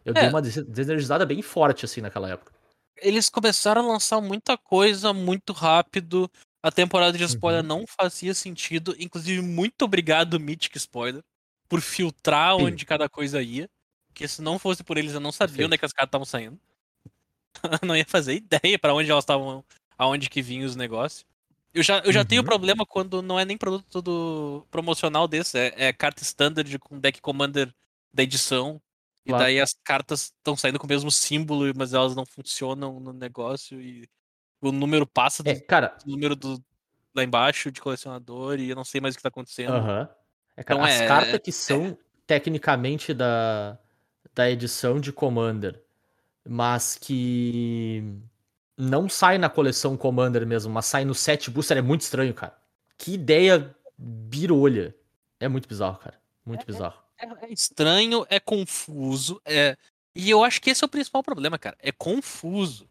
Eu 0.05 0.13
É. 0.13 0.21
dei 0.21 0.29
uma 0.29 0.43
des- 0.43 0.67
desenergizada 0.67 1.25
bem 1.25 1.41
forte, 1.41 1.87
assim, 1.87 2.03
naquela 2.03 2.29
época. 2.29 2.53
Eles 2.99 3.31
começaram 3.31 3.83
a 3.89 3.93
lançar 3.93 4.21
muita 4.21 4.59
coisa 4.59 5.15
muito 5.15 5.55
rápido. 5.55 6.31
A 6.63 6.71
temporada 6.71 7.17
de 7.17 7.25
spoiler 7.25 7.63
Uhum. 7.63 7.67
não 7.69 7.87
fazia 7.87 8.35
sentido. 8.35 8.95
Inclusive, 8.99 9.41
muito 9.43 9.83
obrigado, 9.85 10.39
Mythic 10.39 10.77
Spoiler, 10.79 11.23
por 11.69 11.81
filtrar 11.81 12.57
Sim. 12.57 12.65
onde 12.67 12.85
cada 12.87 13.09
coisa 13.09 13.43
ia. 13.43 13.69
Porque 14.09 14.27
se 14.29 14.43
não 14.43 14.59
fosse 14.59 14.83
por 14.85 14.99
eles, 14.99 15.15
eu 15.15 15.21
não 15.21 15.33
sabia 15.33 15.49
Perfeito. 15.53 15.67
onde 15.67 15.75
é 15.77 15.79
que 15.79 15.85
as 15.87 15.93
cartas 15.93 16.09
estavam 16.09 16.25
saindo. 16.27 16.61
Eu 17.63 17.79
não 17.89 17.97
ia 17.97 18.05
fazer 18.07 18.35
ideia 18.35 18.79
pra 18.79 18.95
onde 18.95 19.11
elas 19.11 19.25
estavam, 19.25 19.65
aonde 19.99 20.29
que 20.31 20.43
vinham 20.43 20.67
os 20.67 20.77
negócios. 20.77 21.25
Eu 21.73 21.83
já, 21.83 22.01
eu 22.01 22.13
já 22.13 22.25
tenho 22.25 22.43
Uhum. 22.43 22.47
problema 22.47 22.85
quando 22.87 23.23
não 23.23 23.39
é 23.39 23.45
nem 23.45 23.57
produto 23.57 24.03
do 24.03 24.67
promocional 24.71 25.29
desse, 25.29 25.59
é, 25.59 25.75
é 25.89 25.93
carta 25.93 26.23
standard 26.23 26.79
com 26.81 26.99
deck 26.99 27.21
commander 27.21 27.73
da 28.13 28.23
edição. 28.23 28.81
E 29.25 29.31
Claro. 29.31 29.45
daí 29.45 29.61
as 29.61 29.73
cartas 29.85 30.33
estão 30.37 30.57
saindo 30.57 30.79
com 30.79 30.87
o 30.87 30.89
mesmo 30.89 31.11
símbolo, 31.11 31.73
mas 31.77 31.95
elas 31.95 32.17
não 32.17 32.27
funcionam 32.27 32.99
no 33.01 33.13
negócio 33.13 33.81
e 33.81 34.09
o 34.61 34.73
número 34.73 35.07
passa 35.07 35.43
do 35.43 35.51
É, 35.51 35.59
cara, 35.61 35.97
número 36.07 36.37
do 36.37 36.63
lá 37.15 37.25
embaixo 37.25 37.73
de 37.73 37.81
colecionador 37.81 38.59
e 38.61 38.71
eu 38.71 38.77
não 38.77 38.85
sei 38.85 39.01
mais 39.01 39.15
o 39.15 39.19
que 39.19 39.23
tá 39.23 39.29
acontecendo. 39.29 39.75
aham. 39.75 40.09
É, 40.57 40.63
cara, 40.65 40.79
Então 40.81 40.85
as 40.85 41.01
é- 41.01 41.07
cartas 41.09 41.41
que 41.43 41.53
são 41.53 41.99
tecnicamente 42.27 43.13
da, 43.15 43.79
da 44.35 44.51
edição 44.51 45.01
de 45.01 45.13
Commander, 45.13 45.83
mas 46.49 46.97
que 46.97 48.03
não 48.77 49.09
sai 49.09 49.39
na 49.39 49.49
coleção 49.49 49.97
Commander 49.97 50.47
mesmo, 50.47 50.73
mas 50.73 50.87
sai 50.87 51.05
no 51.05 51.15
set 51.15 51.51
booster, 51.51 51.77
é 51.79 51.83
muito 51.83 52.03
estranho, 52.03 52.33
cara. 52.35 52.57
Que 52.97 53.15
ideia 53.15 53.75
birolha. 53.99 54.95
É 55.39 55.49
muito 55.49 55.69
bizarro, 55.69 55.99
cara. 55.99 56.21
Muito 56.45 56.67
bizarro. 56.67 57.03
É, 57.19 57.47
é 57.47 57.53
estranho, 57.53 58.27
é 58.29 58.39
confuso, 58.41 59.41
é. 59.45 59.77
E 60.15 60.29
eu 60.29 60.43
acho 60.45 60.61
que 60.61 60.71
esse 60.71 60.83
é 60.83 60.87
o 60.87 60.91
principal 60.91 61.23
problema, 61.23 61.59
cara. 61.59 61.77
É 61.81 61.93
confuso. 61.93 62.90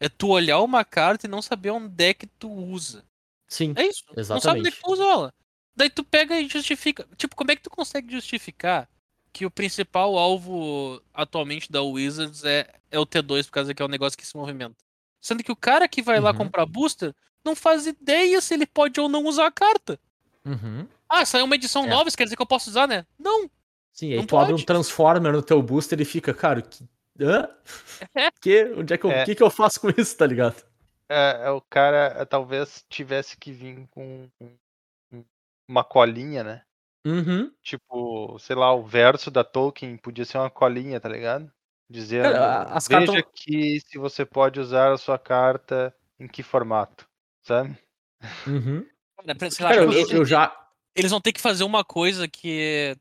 É 0.00 0.08
tu 0.08 0.28
olhar 0.28 0.60
uma 0.62 0.84
carta 0.84 1.26
e 1.26 1.30
não 1.30 1.42
saber 1.42 1.70
onde 1.70 2.04
é 2.04 2.14
que 2.14 2.26
tu 2.26 2.50
usa. 2.50 3.04
Sim. 3.46 3.74
É 3.76 3.86
isso. 3.86 4.04
Não 4.16 4.24
sabe 4.40 4.60
onde 4.60 4.68
é 4.68 4.70
Exatamente. 4.70 4.76
que 4.76 4.82
tu 4.82 4.92
usa 4.92 5.04
ela. 5.04 5.34
Daí 5.76 5.90
tu 5.90 6.02
pega 6.02 6.40
e 6.40 6.48
justifica. 6.48 7.06
Tipo, 7.16 7.36
como 7.36 7.50
é 7.52 7.56
que 7.56 7.62
tu 7.62 7.70
consegue 7.70 8.10
justificar 8.12 8.88
que 9.32 9.46
o 9.46 9.50
principal 9.50 10.16
alvo 10.18 11.00
atualmente 11.14 11.70
da 11.70 11.82
Wizards 11.82 12.44
é, 12.44 12.68
é 12.90 12.98
o 12.98 13.06
T2, 13.06 13.44
por 13.46 13.52
causa 13.52 13.74
que 13.74 13.82
é 13.82 13.84
um 13.84 13.88
negócio 13.88 14.18
que 14.18 14.26
se 14.26 14.36
movimenta? 14.36 14.76
Sendo 15.20 15.44
que 15.44 15.52
o 15.52 15.56
cara 15.56 15.86
que 15.86 16.00
vai 16.02 16.18
lá 16.18 16.30
Uhum. 16.30 16.36
comprar 16.38 16.64
booster 16.66 17.14
não 17.44 17.54
faz 17.54 17.86
ideia 17.86 18.40
se 18.40 18.54
ele 18.54 18.66
pode 18.66 18.98
ou 19.00 19.08
não 19.08 19.24
usar 19.26 19.46
a 19.46 19.52
carta. 19.52 19.98
Uhum. 20.44 20.86
Ah, 21.08 21.24
saiu 21.26 21.44
uma 21.44 21.54
edição 21.54 21.84
É. 21.84 21.88
nova, 21.88 22.08
isso 22.08 22.16
quer 22.16 22.24
dizer 22.24 22.36
que 22.36 22.42
eu 22.42 22.46
posso 22.46 22.70
usar, 22.70 22.86
né? 22.88 23.04
Não. 23.18 23.50
Sim, 23.92 24.12
aí 24.12 24.16
Não 24.18 24.26
tu 24.26 24.36
abre 24.38 24.52
um 24.52 24.56
pode. 24.56 24.66
Transformer 24.66 25.32
no 25.32 25.42
teu 25.42 25.60
booster 25.62 26.00
e 26.00 26.04
fica, 26.04 26.32
cara, 26.32 26.62
que. 26.62 26.84
Hã? 27.20 27.48
Que? 28.40 28.64
Onde 28.76 28.94
é 28.94 28.98
que 28.98 29.04
eu. 29.04 29.10
O 29.10 29.12
É. 29.12 29.24
que, 29.24 29.34
que 29.34 29.42
eu 29.42 29.50
faço 29.50 29.80
com 29.80 29.88
isso, 29.96 30.16
tá 30.16 30.26
ligado? 30.26 30.62
É, 31.08 31.42
é, 31.46 31.50
o 31.50 31.60
cara 31.60 32.14
é, 32.18 32.24
talvez 32.24 32.84
tivesse 32.88 33.36
que 33.36 33.52
vir 33.52 33.86
com 33.90 34.28
um- 34.40 34.56
um- 35.12 35.24
uma 35.68 35.82
colinha, 35.84 36.42
né? 36.44 36.62
Uhum. 37.06 37.52
Tipo, 37.62 38.38
sei 38.38 38.54
lá, 38.56 38.72
o 38.74 38.84
verso 38.84 39.30
da 39.30 39.42
Tolkien 39.42 39.96
podia 39.96 40.24
ser 40.24 40.38
uma 40.38 40.50
colinha, 40.50 41.00
tá 41.00 41.08
ligado? 41.08 41.50
Cara, 42.22 42.62
as 42.72 42.86
veja 42.86 43.06
cartas- 43.06 43.16
aqui 43.16 43.80
se 43.80 43.98
você 43.98 44.24
pode 44.24 44.60
usar 44.60 44.92
a 44.92 44.96
sua 44.98 45.18
carta 45.18 45.92
em 46.20 46.28
que 46.28 46.42
formato, 46.42 47.08
sabe? 47.42 47.76
Uhum. 48.46 48.86
Cara, 49.58 49.84
lá, 49.86 49.92
eu, 49.92 50.08
eu 50.10 50.24
já. 50.24 50.54
eles 50.94 51.10
vão 51.10 51.20
ter 51.20 51.32
que 51.32 51.40
fazer 51.40 51.64
uma 51.64 51.82
coisa 51.84 52.28
que. 52.28 52.96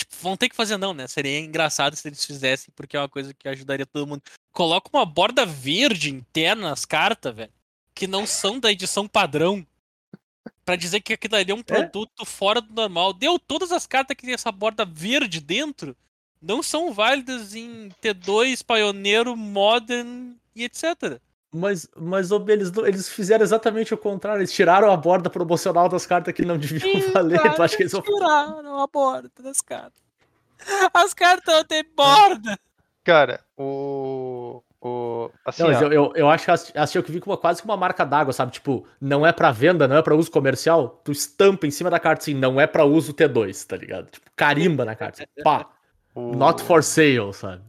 Tipo, 0.00 0.16
vão 0.22 0.36
ter 0.36 0.48
que 0.48 0.56
fazer, 0.56 0.78
não, 0.78 0.94
né? 0.94 1.06
Seria 1.06 1.38
engraçado 1.38 1.94
se 1.94 2.08
eles 2.08 2.24
fizessem, 2.24 2.72
porque 2.74 2.96
é 2.96 3.00
uma 3.00 3.08
coisa 3.08 3.34
que 3.34 3.46
ajudaria 3.46 3.84
todo 3.84 4.06
mundo. 4.06 4.22
Coloca 4.50 4.88
uma 4.92 5.04
borda 5.04 5.44
verde 5.44 6.10
interna 6.10 6.70
nas 6.70 6.86
cartas, 6.86 7.34
velho. 7.34 7.52
Que 7.94 8.06
não 8.06 8.26
são 8.26 8.58
da 8.58 8.72
edição 8.72 9.06
padrão. 9.06 9.66
Pra 10.64 10.74
dizer 10.74 11.00
que 11.00 11.12
aquilo 11.12 11.36
ali 11.36 11.50
é 11.50 11.54
um 11.54 11.62
produto 11.62 12.24
fora 12.24 12.62
do 12.62 12.72
normal. 12.72 13.12
Deu 13.12 13.38
todas 13.38 13.72
as 13.72 13.86
cartas 13.86 14.16
que 14.16 14.24
tem 14.24 14.32
essa 14.32 14.50
borda 14.50 14.86
verde 14.86 15.38
dentro. 15.38 15.94
Não 16.40 16.62
são 16.62 16.94
válidas 16.94 17.54
em 17.54 17.90
T2, 18.02 18.64
Pioneiro, 18.64 19.36
Modern 19.36 20.34
e 20.56 20.64
etc. 20.64 21.20
Mas, 21.52 21.88
mas 21.96 22.30
ô, 22.30 22.44
eles, 22.48 22.72
eles 22.76 23.08
fizeram 23.08 23.42
exatamente 23.42 23.92
o 23.92 23.98
contrário. 23.98 24.40
Eles 24.40 24.52
tiraram 24.52 24.90
a 24.90 24.96
borda 24.96 25.28
promocional 25.28 25.88
das 25.88 26.06
cartas 26.06 26.32
que 26.32 26.44
não 26.44 26.56
deviam 26.58 27.10
valer. 27.12 27.40
Tu 27.54 27.62
acha 27.62 27.76
que 27.76 27.82
eles 27.82 27.92
vão. 27.92 28.02
tiraram 28.02 28.78
a 28.80 28.86
borda 28.86 29.30
das 29.42 29.60
cartas. 29.60 30.00
As 30.94 31.12
cartas 31.14 31.54
não 31.54 31.64
têm 31.64 31.84
borda. 31.96 32.56
Cara, 33.02 33.40
o. 33.56 34.62
o 34.80 35.30
assim, 35.44 35.62
Não, 35.64 35.70
eu, 35.72 35.92
eu, 35.92 36.12
eu 36.14 36.30
acho 36.30 36.44
que 36.44 36.50
elas 36.74 36.90
tinham 36.92 37.02
que 37.02 37.10
vir 37.10 37.20
com 37.20 37.30
uma, 37.30 37.36
quase 37.36 37.60
que 37.60 37.66
uma 37.66 37.76
marca 37.76 38.04
d'água, 38.04 38.32
sabe? 38.32 38.52
Tipo, 38.52 38.86
não 39.00 39.26
é 39.26 39.32
pra 39.32 39.50
venda, 39.50 39.88
não 39.88 39.96
é 39.96 40.02
pra 40.02 40.14
uso 40.14 40.30
comercial. 40.30 41.00
Tu 41.02 41.10
estampa 41.10 41.66
em 41.66 41.70
cima 41.70 41.90
da 41.90 41.98
carta 41.98 42.22
assim, 42.22 42.34
não 42.34 42.60
é 42.60 42.66
pra 42.66 42.84
uso 42.84 43.12
T2, 43.14 43.66
tá 43.66 43.76
ligado? 43.76 44.10
Tipo, 44.10 44.30
carimba 44.36 44.84
na 44.84 44.94
carta. 44.94 45.22
assim, 45.24 45.42
pá, 45.42 45.66
o- 46.14 46.32
not 46.36 46.62
for 46.62 46.84
sale, 46.84 47.32
sabe? 47.32 47.62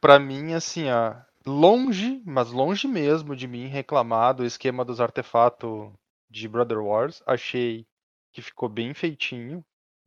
Pra 0.00 0.18
mim, 0.20 0.54
assim, 0.54 0.88
ó, 0.90 1.14
longe, 1.46 2.22
mas 2.24 2.50
longe 2.50 2.88
mesmo 2.88 3.36
de 3.36 3.46
mim 3.46 3.66
reclamar 3.66 4.34
do 4.34 4.44
esquema 4.44 4.84
dos 4.84 5.00
artefatos 5.00 5.92
de 6.30 6.48
Brother 6.48 6.78
Wars. 6.80 7.22
Achei 7.26 7.86
que 8.32 8.42
ficou 8.42 8.68
bem 8.68 8.94
feitinho. 8.94 9.64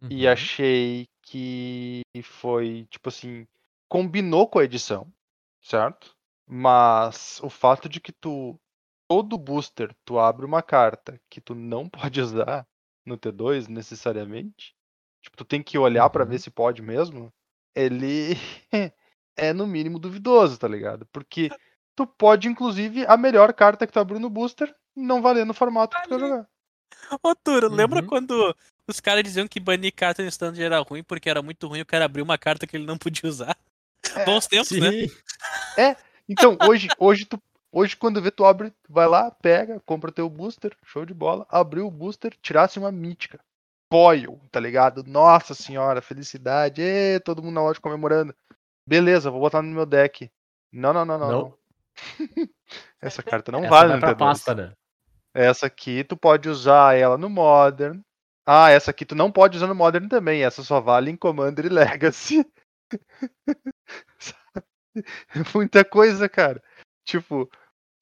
E 0.09 0.25
Uhum. 0.25 0.33
achei 0.33 1.07
que 1.23 2.01
foi, 2.23 2.87
tipo 2.89 3.09
assim, 3.09 3.47
combinou 3.87 4.47
com 4.47 4.59
a 4.59 4.63
edição, 4.63 5.11
certo? 5.61 6.15
Mas 6.47 7.39
o 7.43 7.49
fato 7.49 7.87
de 7.87 7.99
que 8.01 8.11
tu, 8.11 8.59
todo 9.07 9.37
booster, 9.37 9.95
tu 10.05 10.19
abre 10.19 10.45
uma 10.45 10.63
carta 10.63 11.21
que 11.29 11.39
tu 11.41 11.53
não 11.55 11.87
pode 12.11 12.21
usar 12.21 12.67
no 13.05 13.17
T2 13.17 13.67
necessariamente, 13.67 14.75
tipo, 15.21 15.37
tu 15.37 15.45
tem 15.45 15.61
que 15.63 15.77
olhar 15.77 16.09
pra 16.09 16.23
Uhum. 16.23 16.29
ver 16.29 16.39
se 16.39 16.51
pode 16.51 16.81
mesmo, 16.81 17.31
ele 17.75 18.33
é 19.39 19.53
no 19.53 19.65
mínimo 19.65 19.97
duvidoso, 19.99 20.57
tá 20.57 20.67
ligado? 20.67 21.05
Porque 21.11 21.49
tu 21.95 22.05
pode, 22.05 22.47
inclusive, 22.47 23.05
a 23.07 23.17
melhor 23.17 23.53
carta 23.53 23.87
que 23.87 23.93
tu 23.93 23.99
abriu 23.99 24.19
no 24.19 24.29
booster 24.29 24.73
não 24.95 25.21
valer 25.21 25.45
no 25.45 25.53
formato 25.53 25.95
que 25.97 26.03
tu 26.03 26.09
quer 26.09 26.19
jogar. 26.19 26.47
Ô, 27.23 27.35
Turo, 27.35 27.69
lembra 27.69 28.01
Uhum. 28.01 28.07
quando 28.07 28.55
os 28.87 28.99
caras 28.99 29.23
diziam 29.23 29.47
que 29.47 29.59
banir 29.59 29.93
carta 29.93 30.21
no 30.21 30.29
stand 30.29 30.55
era 30.57 30.79
ruim 30.79 31.03
porque 31.03 31.29
era 31.29 31.41
muito 31.41 31.67
ruim 31.67 31.81
o 31.81 31.85
cara 31.85 32.05
abrir 32.05 32.21
uma 32.21 32.37
carta 32.37 32.67
que 32.67 32.75
ele 32.75 32.85
não 32.85 32.97
podia 32.97 33.29
usar? 33.29 33.57
É, 34.15 34.25
Bons 34.25 34.47
tempos, 34.47 34.71
né? 34.71 34.91
Sim. 34.91 35.09
Então, 36.27 36.57
hoje, 36.67 36.87
hoje 36.99 37.25
tu. 37.25 37.41
Hoje, 37.71 37.95
quando 37.95 38.21
vê, 38.21 38.31
tu 38.31 38.45
abre, 38.45 38.73
vai 38.87 39.07
lá, 39.07 39.29
pega, 39.29 39.79
compra 39.85 40.11
teu 40.11 40.27
booster, 40.27 40.75
show 40.83 41.05
de 41.05 41.13
bola, 41.13 41.45
abriu 41.49 41.85
o 41.85 41.91
booster, 41.91 42.35
tirasse 42.41 42.79
uma 42.79 42.91
mítica. 42.91 43.39
Foil, 43.91 44.39
tá 44.51 44.59
ligado? 44.59 45.03
Nossa 45.03 45.53
senhora, 45.53 46.01
felicidade, 46.01 46.81
ê, 46.81 47.19
todo 47.19 47.43
mundo 47.43 47.53
na 47.55 47.61
loja 47.61 47.79
comemorando. 47.79 48.33
Beleza, 48.89 49.29
vou 49.29 49.39
botar 49.39 49.61
no 49.61 49.69
meu 49.71 49.85
deck. 49.85 50.31
Não, 50.71 50.91
não, 50.91 51.05
não, 51.05 51.19
não. 51.19 51.29
Não. 51.29 51.41
não. 51.43 51.59
Essa 52.99 53.21
carta 53.21 53.51
não 53.51 53.59
Essa 53.59 53.69
vale 53.69 53.87
vai 53.89 53.95
no 53.97 54.01
pra 54.01 54.15
T2. 54.15 54.17
pasta, 54.17 54.55
né? 54.55 54.73
Essa 55.31 55.67
aqui 55.67 56.03
tu 56.03 56.17
pode 56.17 56.49
usar 56.49 56.97
ela 56.97 57.15
no 57.15 57.29
Modern. 57.29 58.01
Ah, 58.47 58.71
essa 58.71 58.89
aqui 58.89 59.05
tu 59.05 59.13
não 59.13 59.31
pode 59.31 59.57
usar 59.57 59.67
no 59.67 59.75
Modern 59.75 60.07
também. 60.07 60.43
Essa 60.43 60.63
só 60.63 60.81
vale 60.81 61.11
em 61.11 61.15
Commander 61.15 61.67
e 61.67 61.69
Legacy. 61.69 62.43
É 64.95 65.03
Muita 65.53 65.85
coisa, 65.85 66.27
cara. 66.27 66.61
Tipo, 67.05 67.49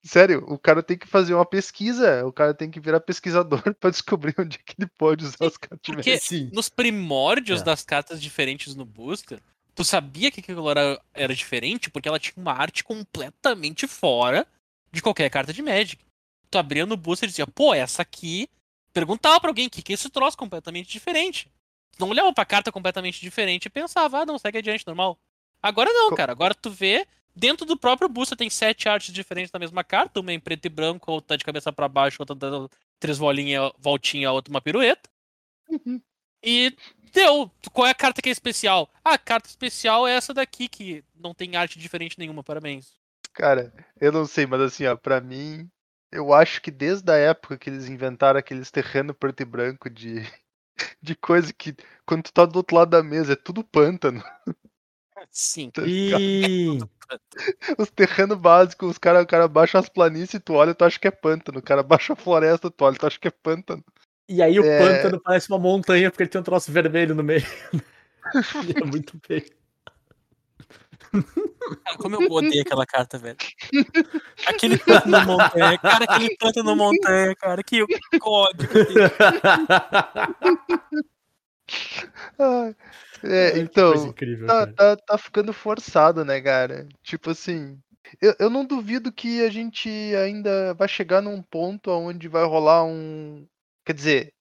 sério, 0.04 0.44
o 0.48 0.58
cara 0.58 0.82
tem 0.82 0.98
que 0.98 1.06
fazer 1.06 1.34
uma 1.34 1.46
pesquisa. 1.46 2.26
O 2.26 2.32
cara 2.32 2.54
tem 2.54 2.72
que 2.72 2.80
virar 2.80 3.02
pesquisador 3.02 3.62
pra 3.76 3.90
descobrir 3.90 4.34
onde 4.40 4.58
é 4.58 4.62
que 4.66 4.74
ele 4.80 4.90
pode 4.98 5.26
usar 5.26 5.46
as 5.48 5.58
cartas. 5.58 5.80
Porque 5.84 6.18
nos 6.54 6.70
primórdios 6.70 7.62
É. 7.62 7.64
das 7.66 7.84
cartas 7.84 8.22
diferentes 8.22 8.74
no 8.74 8.86
booster, 8.86 9.42
tu 9.78 9.84
sabia 9.84 10.32
que 10.32 10.40
aquilo 10.40 10.68
era, 10.72 11.00
era 11.14 11.36
diferente 11.36 11.92
porque 11.92 12.10
ela 12.10 12.20
tinha 12.20 12.34
uma 12.36 12.52
arte 12.52 12.84
completamente 12.84 13.86
fora 13.86 14.48
de 14.92 15.04
qualquer 15.04 15.30
carta 15.30 15.54
de 15.54 15.62
Magic. 15.62 16.04
Tu 16.50 16.58
abria 16.58 16.84
no 16.84 16.98
booster 16.98 17.28
e 17.28 17.30
dizia, 17.30 17.46
pô, 17.46 17.76
essa 17.76 18.02
aqui. 18.02 18.50
Perguntava 18.92 19.40
pra 19.40 19.52
alguém 19.52 19.68
o 19.68 19.70
que, 19.70 19.84
que 19.84 19.94
é 19.94 19.96
esse 19.96 20.10
troço 20.10 20.36
completamente 20.36 20.90
diferente. 20.90 21.48
Tu 21.92 22.00
não 22.00 22.10
olhava 22.10 22.34
pra 22.34 22.44
carta 22.44 22.72
completamente 22.72 23.22
diferente 23.22 23.68
e 23.68 23.70
pensava, 23.70 24.22
ah, 24.22 24.26
não, 24.26 24.40
segue 24.40 24.58
adiante, 24.58 24.88
normal. 24.88 25.20
Agora 25.62 25.94
não, 25.94 26.16
cara. 26.16 26.32
Agora 26.32 26.56
tu 26.56 26.72
vê, 26.72 27.06
dentro 27.36 27.64
do 27.64 27.78
próprio 27.78 28.10
booster 28.10 28.36
tem 28.36 28.50
sete 28.50 28.90
artes 28.90 29.14
diferentes 29.14 29.52
da 29.52 29.60
mesma 29.60 29.84
carta, 29.84 30.20
uma 30.20 30.34
em 30.34 30.40
preto 30.40 30.66
e 30.66 30.70
branco, 30.70 31.12
outra 31.12 31.38
de 31.38 31.46
cabeça 31.46 31.72
pra 31.72 31.88
baixo, 31.88 32.18
outra 32.20 32.36
dando 32.36 32.68
três 33.00 33.20
bolinhas, 33.20 33.72
voltinha, 33.78 34.32
outra 34.32 34.52
uma 34.52 34.62
pirueta. 34.62 35.08
Uhum. 35.70 36.02
E 36.44 36.76
deu. 37.14 37.52
Qual 37.74 37.88
é 37.88 37.92
a 37.92 37.96
carta 37.96 38.22
que 38.22 38.30
é 38.30 38.32
especial? 38.32 38.90
Ah, 39.04 39.14
a 39.14 39.18
carta 39.18 39.50
especial 39.50 40.08
é 40.08 40.14
essa 40.14 40.34
daqui, 40.34 40.68
que 40.68 41.04
não 41.16 41.34
tem 41.34 41.56
arte 41.56 41.80
diferente 41.80 42.18
nenhuma, 42.18 42.44
parabéns. 42.44 42.94
Cara, 43.34 43.74
eu 44.00 44.12
não 44.12 44.26
sei, 44.26 44.46
mas 44.46 44.62
assim, 44.62 44.86
ó, 44.86 44.96
pra 44.96 45.22
mim, 45.22 45.70
eu 46.12 46.34
acho 46.34 46.62
que 46.62 46.72
desde 46.72 47.12
a 47.12 47.16
época 47.16 47.58
que 47.58 47.70
eles 47.70 47.88
inventaram 47.88 48.40
aqueles 48.40 48.72
terreno 48.72 49.14
preto 49.14 49.42
e 49.42 49.46
branco 49.46 49.90
de, 49.90 50.24
de 51.02 51.16
coisa 51.16 51.54
que 51.54 51.76
quando 52.06 52.24
tu 52.24 52.34
tá 52.34 52.46
do 52.46 52.58
outro 52.58 52.76
lado 52.76 52.90
da 52.90 53.04
mesa 53.04 53.34
é 53.34 53.36
tudo 53.36 53.64
pântano. 53.64 54.24
Sim. 55.30 55.70
Tá 55.72 55.84
Sim. 55.84 56.80
Os 57.78 57.90
terrenos 57.92 58.38
básicos, 58.38 58.92
os 58.92 58.98
caras 58.98 59.26
cara 59.26 59.48
baixam 59.48 59.80
as 59.80 59.88
planícies 59.88 60.36
e 60.36 60.40
tu 60.40 60.54
olha, 60.54 60.76
tu 60.76 60.84
acha 60.84 61.00
que 61.00 61.08
é 61.08 61.12
pântano. 61.12 61.60
O 61.60 61.62
cara 61.62 61.82
baixa 61.82 62.14
a 62.14 62.16
floresta, 62.16 62.70
tu 62.70 62.84
olha, 62.84 62.98
tu 62.98 63.08
acha 63.08 63.20
que 63.20 63.28
é 63.28 63.32
pântano. 63.32 63.84
E 64.28 64.42
aí 64.42 64.60
o 64.60 64.66
É. 64.66 64.80
pântano 64.80 65.22
parece 65.22 65.50
uma 65.50 65.60
montanha 65.60 66.10
porque 66.12 66.24
ele 66.24 66.30
tem 66.30 66.42
um 66.42 66.44
troço 66.44 66.72
vermelho 66.72 67.16
no 67.16 67.24
meio. 67.24 67.46
E 68.66 68.72
é 68.78 68.86
muito 68.86 69.18
feio. 69.26 69.46
Cara, 71.86 71.98
como 71.98 72.22
eu 72.22 72.30
odeio 72.30 72.62
aquela 72.62 72.86
carta, 72.86 73.18
velho. 73.18 73.38
Aquele 74.46 74.78
pântano 74.80 75.26
montanha, 75.26 75.78
cara, 75.78 76.04
aquele 76.04 76.36
pântano 76.36 76.76
montanha, 76.76 77.34
cara, 77.36 77.64
que 77.64 77.86
código. 78.20 78.74
É, 83.24 83.58
então, 83.60 83.94
incrível, 84.08 84.48
tá, 84.48 84.68
tá, 84.68 84.96
tá 84.96 85.18
ficando 85.18 85.52
forçado, 85.52 86.24
né, 86.24 86.40
cara? 86.40 86.88
Tipo 87.04 87.32
assim, 87.32 87.78
eu, 88.22 88.36
eu 88.40 88.50
não 88.50 88.66
duvido 88.66 89.12
que 89.12 89.44
a 89.44 89.50
gente 89.50 89.90
ainda 90.16 90.74
vai 90.76 90.88
chegar 90.88 91.22
num 91.22 91.42
ponto 91.42 91.92
onde 91.92 92.28
vai 92.28 92.46
rolar 92.46 92.86
um. 92.86 93.46
Quer 93.88 93.94
dizer, 93.94 94.34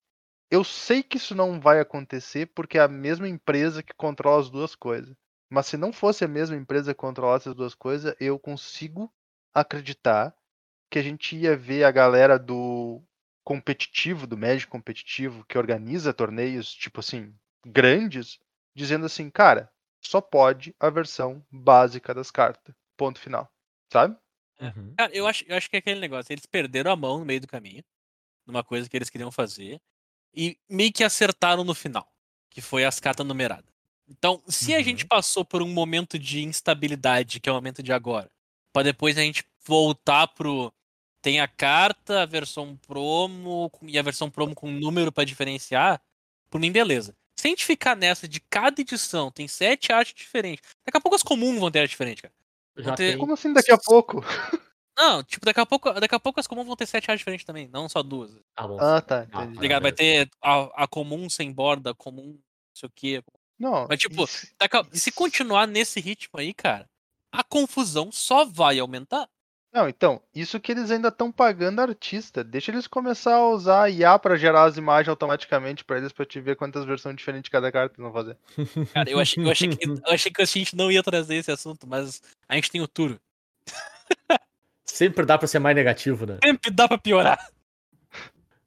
eu 0.51 0.65
sei 0.65 1.05
que 1.05 1.19
isso 1.19 1.33
não 1.33 1.61
vai 1.61 1.79
acontecer 1.79 2.47
porque 2.47 2.79
é 2.79 2.81
a 2.81 2.89
mesma 2.89 3.29
empresa 3.29 3.81
que 3.81 3.95
controla 3.95 4.41
as 4.41 4.51
duas 4.51 4.75
coisas. 4.75 5.17
Mas 5.49 5.69
se 5.69 5.77
não 5.77 5.93
fosse 5.93 6.25
a 6.25 6.29
mesma 6.29 6.57
empresa 6.57 6.93
que 6.93 6.99
controlasse 6.99 7.49
as 7.49 7.55
duas 7.55 7.73
coisas, 7.73 8.13
eu 8.19 8.41
consigo 8.41 9.09
acreditar 9.55 10.35
que 10.91 10.99
a 10.99 11.03
gente 11.03 11.37
ia 11.37 11.57
ver 11.57 11.85
a 11.85 11.93
galera 11.93 12.41
do 12.41 13.01
competitivo, 13.45 14.27
do 14.27 14.37
Magic 14.37 14.67
competitivo, 14.67 15.47
que 15.49 15.57
organiza 15.57 16.13
torneios, 16.13 16.75
tipo 16.75 16.99
assim, 16.99 17.33
grandes, 17.65 18.41
dizendo 18.75 19.07
assim, 19.07 19.31
cara, 19.31 19.71
só 20.03 20.21
pode 20.21 20.75
a 20.81 20.91
versão 20.91 21.41
básica 21.49 22.13
das 22.13 22.33
cartas. 22.33 22.75
Ponto 22.97 23.21
final. 23.21 23.49
Sabe? 23.93 24.17
Uhum. 24.61 24.93
Cara, 24.99 25.15
eu 25.15 25.25
acho, 25.25 25.45
eu 25.47 25.57
acho 25.57 25.71
que 25.71 25.77
é 25.77 25.79
aquele 25.79 26.01
negócio. 26.01 26.33
Eles 26.33 26.47
perderam 26.47 26.91
a 26.91 26.97
mão 26.97 27.21
no 27.21 27.25
meio 27.25 27.41
do 27.41 27.47
caminho, 27.47 27.85
numa 28.47 28.63
coisa 28.65 28.89
que 28.89 28.97
eles 28.97 29.11
queriam 29.11 29.31
fazer, 29.33 29.81
e 30.35 30.57
meio 30.69 30.93
que 30.93 31.03
acertaram 31.05 31.65
no 31.65 31.75
final, 31.75 32.07
que 32.51 32.61
foi 32.61 32.85
as 32.85 33.01
cartas 33.01 33.27
numeradas. 33.27 33.65
Então, 34.09 34.43
se 34.49 34.73
a 34.75 34.79
Uhum. 34.79 34.85
gente 34.85 35.05
passou 35.07 35.45
por 35.45 35.63
um 35.63 35.69
momento 35.69 36.19
de 36.19 36.43
instabilidade, 36.43 37.41
que 37.41 37.49
é 37.49 37.53
o 37.53 37.57
momento 37.57 37.83
de 37.83 37.93
agora, 37.93 38.31
pra 38.73 38.83
depois 38.83 39.17
a 39.19 39.23
gente 39.23 39.45
voltar 39.67 40.29
pro. 40.29 40.73
Tem 41.23 41.41
a 41.41 41.49
carta, 41.49 42.23
a 42.23 42.27
versão 42.27 42.77
promo 42.87 43.69
e 43.83 43.99
a 43.99 44.03
versão 44.03 44.31
promo 44.31 44.55
com 44.55 44.71
número 44.71 45.11
pra 45.11 45.25
diferenciar, 45.25 46.01
por 46.49 46.61
mim, 46.61 46.71
beleza. 46.71 47.17
Se 47.37 47.49
a 47.49 47.51
gente 47.51 47.65
ficar 47.65 47.97
nessa 47.97 48.29
de 48.29 48.39
cada 48.41 48.81
edição 48.81 49.31
tem 49.33 49.49
sete 49.49 49.93
artes 49.93 50.15
diferentes, 50.15 50.63
daqui 50.85 50.97
a 50.97 51.01
pouco 51.01 51.17
as 51.17 51.23
comuns 51.25 51.59
vão 51.59 51.71
ter 51.71 51.81
arte 51.81 51.91
diferente, 51.91 52.23
cara. 52.23 52.35
Já 52.79 52.95
ter- 52.95 53.11
tem. 53.13 53.19
Como 53.19 53.33
assim 53.35 53.53
daqui 53.53 53.73
a 53.73 53.79
pouco? 53.79 54.21
Não, 54.99 55.23
tipo, 55.23 55.45
daqui 55.45 55.61
a 55.61 55.67
pouco, 55.67 55.93
daqui 55.93 56.15
a 56.15 56.21
pouco 56.21 56.41
as 56.41 56.47
comuns 56.47 56.67
vão 56.67 56.75
ter 56.77 56.87
sete 56.87 57.11
artes 57.11 57.21
diferentes 57.21 57.45
também, 57.45 57.69
não 57.69 57.89
só 57.89 58.03
duas. 58.03 58.33
Tá 58.35 58.41
Ah, 58.57 58.67
bom. 58.67 58.79
Ah, 58.81 59.01
tá. 59.01 59.27
Ah, 59.33 59.45
entendi. 59.45 59.61
ligado? 59.61 59.83
Vai 59.83 59.93
beleza. 59.93 60.27
ter 60.27 60.31
a, 60.43 60.85
a 60.85 60.89
comum 60.89 61.29
sem 61.29 61.53
borda, 61.53 61.91
a 61.91 61.95
comum 61.95 62.29
não 62.33 62.39
sei 62.75 62.87
o 62.89 62.93
quê. 62.95 63.23
Não, 63.59 63.87
Mas, 63.89 63.99
tipo, 63.99 64.25
isso- 64.25 64.47
Daqui 64.59 64.77
a- 64.77 64.87
se 64.93 65.11
continuar 65.13 65.67
nesse 65.67 66.01
ritmo 66.01 66.39
aí, 66.41 66.55
cara, 66.55 66.89
a 67.33 67.45
confusão 67.45 68.11
só 68.11 68.45
vai 68.45 68.79
aumentar. 68.79 69.29
Não, 69.73 69.87
então, 69.87 70.23
isso 70.35 70.59
que 70.59 70.73
eles 70.73 70.91
ainda 70.91 71.09
estão 71.09 71.31
pagando 71.31 71.81
artista. 71.81 72.43
Deixa 72.43 72.71
eles 72.71 72.87
começar 72.87 73.35
a 73.35 73.49
usar 73.51 73.91
IA 73.91 74.19
pra 74.19 74.37
gerar 74.37 74.65
as 74.65 74.79
imagens 74.79 75.11
automaticamente 75.11 75.85
pra 75.85 75.99
eles, 75.99 76.13
pra 76.13 76.25
te 76.25 76.41
ver 76.41 76.57
quantas 76.57 76.87
versões 76.87 77.15
diferentes 77.17 77.45
de 77.49 77.51
cada 77.51 77.71
carta 77.71 77.95
eles 77.95 78.03
vão 78.03 78.13
fazer. 78.13 78.39
Cara, 78.95 79.11
eu 79.11 79.19
achei, 79.21 79.45
eu 79.45 79.51
achei, 79.51 79.69
que, 79.69 79.85
eu 79.87 80.01
achei 80.07 80.33
que 80.33 80.41
a 80.41 80.47
gente 80.47 80.75
não 80.75 80.91
ia 80.91 81.03
trazer 81.03 81.35
esse 81.35 81.51
assunto, 81.53 81.87
mas 81.87 82.23
a 82.49 82.55
gente 82.55 82.71
tem 82.71 82.81
o 82.81 82.89
Turo. 82.89 83.21
Sempre 84.97 85.27
dá 85.27 85.37
pra 85.37 85.47
ser 85.47 85.59
mais 85.59 85.77
negativo, 85.77 86.25
né? 86.25 86.39
Sempre 86.43 86.71
dá 86.71 86.89
pra 86.89 86.97
piorar. 86.97 87.39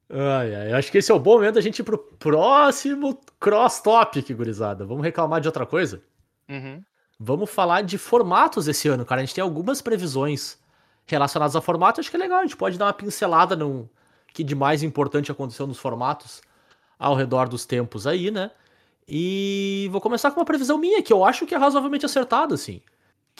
Ai, 0.08 0.54
ai, 0.54 0.72
acho 0.74 0.88
que 0.92 0.98
esse 0.98 1.10
é 1.10 1.14
o 1.14 1.18
bom 1.18 1.34
momento 1.34 1.56
da 1.56 1.60
gente 1.60 1.80
ir 1.80 1.82
pro 1.82 1.98
próximo 1.98 3.20
cross 3.40 3.80
topic, 3.80 4.30
gurizada. 4.30 4.84
Vamos 4.84 5.02
reclamar 5.02 5.40
de 5.40 5.48
outra 5.48 5.66
coisa? 5.66 6.00
Uhum. 6.48 6.84
Vamos 7.18 7.50
falar 7.50 7.82
de 7.82 7.98
formatos 7.98 8.68
esse 8.68 8.86
ano, 8.86 9.04
cara. 9.04 9.20
A 9.20 9.24
gente 9.24 9.34
tem 9.34 9.42
algumas 9.42 9.82
previsões 9.82 10.56
relacionadas 11.04 11.56
a 11.56 11.60
formato. 11.60 12.00
Acho 12.00 12.08
que 12.08 12.16
é 12.16 12.20
legal, 12.20 12.38
a 12.38 12.42
gente 12.42 12.56
pode 12.56 12.78
dar 12.78 12.86
uma 12.86 12.92
pincelada 12.92 13.56
no 13.56 13.90
que 14.32 14.44
de 14.44 14.54
mais 14.54 14.84
importante 14.84 15.32
aconteceu 15.32 15.66
nos 15.66 15.80
formatos 15.80 16.42
ao 16.96 17.16
redor 17.16 17.48
dos 17.48 17.66
tempos 17.66 18.06
aí, 18.06 18.30
né? 18.30 18.52
E 19.08 19.88
vou 19.90 20.00
começar 20.00 20.30
com 20.30 20.38
uma 20.38 20.46
previsão 20.46 20.78
minha, 20.78 21.02
que 21.02 21.12
eu 21.12 21.24
acho 21.24 21.44
que 21.44 21.56
é 21.56 21.58
razoavelmente 21.58 22.06
acertada, 22.06 22.54
assim. 22.54 22.80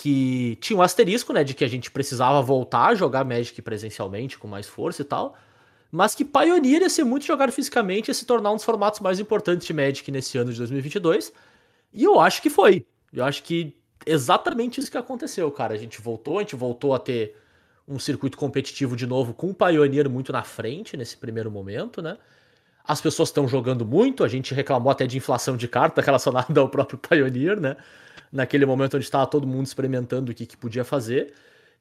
Que 0.01 0.57
tinha 0.61 0.79
um 0.79 0.83
asterisco, 0.83 1.33
né, 1.33 1.45
de 1.45 1.53
que 1.53 1.63
a 1.63 1.69
gente 1.69 1.91
precisava 1.91 2.41
voltar 2.41 2.87
a 2.87 2.95
jogar 2.95 3.23
Magic 3.23 3.61
presencialmente 3.61 4.39
com 4.39 4.49
mais 4.49 4.67
força 4.67 5.03
e 5.03 5.05
tal. 5.05 5.37
Mas 5.93 6.15
que 6.15 6.25
Pioneer 6.25 6.83
ia 6.83 6.89
ser 6.89 7.05
muito 7.05 7.27
jogado 7.27 7.53
fisicamente 7.53 8.11
e 8.11 8.15
se 8.15 8.25
tornar 8.25 8.53
um 8.53 8.57
dos 8.57 8.65
formatos 8.65 9.01
mais 9.01 9.21
importantes 9.21 9.67
de 9.67 9.75
Magic 9.75 10.11
nesse 10.11 10.39
ano 10.39 10.53
de 10.53 10.59
2022. 10.59 11.33
E 11.93 12.05
eu 12.05 12.19
acho 12.19 12.41
que 12.41 12.49
foi. 12.49 12.87
Eu 13.13 13.25
acho 13.25 13.43
que 13.43 13.77
exatamente 14.07 14.81
isso 14.81 14.91
que 14.91 14.97
aconteceu, 14.97 15.51
cara. 15.51 15.75
A 15.75 15.77
gente 15.77 16.01
voltou, 16.01 16.39
a 16.39 16.43
gente 16.43 16.57
voltou 16.57 16.95
a 16.95 16.99
ter 16.99 17.37
um 17.87 17.99
circuito 17.99 18.39
competitivo 18.39 18.97
de 18.97 19.07
novo 19.07 19.35
com 19.35 19.51
o 19.51 19.55
Pioneer 19.55 20.09
muito 20.09 20.33
na 20.33 20.45
frente 20.45 20.97
nesse 20.97 21.17
primeiro 21.17 21.51
momento, 21.51 22.01
né? 22.01 22.17
As 22.85 23.01
pessoas 23.01 23.29
estão 23.29 23.47
jogando 23.47 23.85
muito, 23.85 24.25
a 24.25 24.29
gente 24.29 24.55
reclamou 24.55 24.91
até 24.91 25.07
de 25.07 25.19
inflação 25.19 25.57
de 25.57 25.69
carta 25.69 26.01
relacionada 26.03 26.59
ao 26.61 26.69
próprio 26.69 26.99
Pioneer, 26.99 27.61
né? 27.61 27.77
Naquele 28.33 28.65
momento 28.67 28.97
onde 28.97 29.05
estava 29.05 29.27
todo 29.27 29.47
mundo 29.47 29.67
experimentando 29.67 30.33
o 30.33 30.35
que, 30.35 30.47
que 30.47 30.57
podia 30.57 30.85
fazer. 30.85 31.33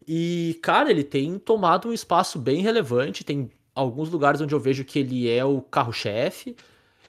E, 0.08 0.60
cara, 0.64 0.90
ele 0.90 1.04
tem 1.04 1.38
tomado 1.38 1.90
um 1.90 1.94
espaço 1.94 2.40
bem 2.40 2.62
relevante, 2.62 3.24
tem 3.24 3.50
alguns 3.76 4.10
lugares 4.10 4.42
onde 4.42 4.54
eu 4.54 4.60
vejo 4.60 4.84
que 4.84 5.00
ele 5.00 5.30
é 5.30 5.44
o 5.46 5.62
carro-chefe, 5.62 6.56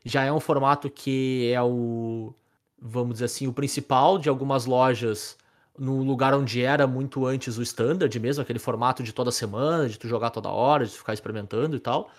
já 0.04 0.24
é 0.24 0.32
um 0.32 0.40
formato 0.40 0.90
que 0.90 1.50
é 1.52 1.62
o 1.62 2.34
vamos 2.80 3.14
dizer 3.14 3.26
assim, 3.26 3.46
o 3.46 3.52
principal 3.52 4.18
de 4.18 4.28
algumas 4.28 4.64
lojas 4.64 5.36
no 5.78 6.02
lugar 6.02 6.34
onde 6.34 6.62
era 6.62 6.86
muito 6.86 7.26
antes 7.26 7.58
o 7.58 7.62
standard 7.62 8.18
mesmo, 8.20 8.42
aquele 8.42 8.58
formato 8.58 9.02
de 9.02 9.12
toda 9.12 9.30
semana, 9.30 9.88
de 9.88 9.98
tu 9.98 10.08
jogar 10.08 10.30
toda 10.30 10.48
hora, 10.48 10.84
de 10.84 10.92
tu 10.92 10.98
ficar 10.98 11.14
experimentando 11.14 11.76
e 11.76 11.80
tal. 11.80 12.10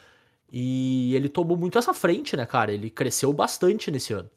E 0.52 1.16
ele 1.16 1.30
tomou 1.30 1.58
muito 1.58 1.78
essa 1.78 1.94
frente, 1.94 2.36
né, 2.36 2.46
cara? 2.46 2.72
Ele 2.72 2.90
cresceu 2.90 3.32
bastante 3.34 3.92
nesse 3.92 4.14
ano. 4.14 4.30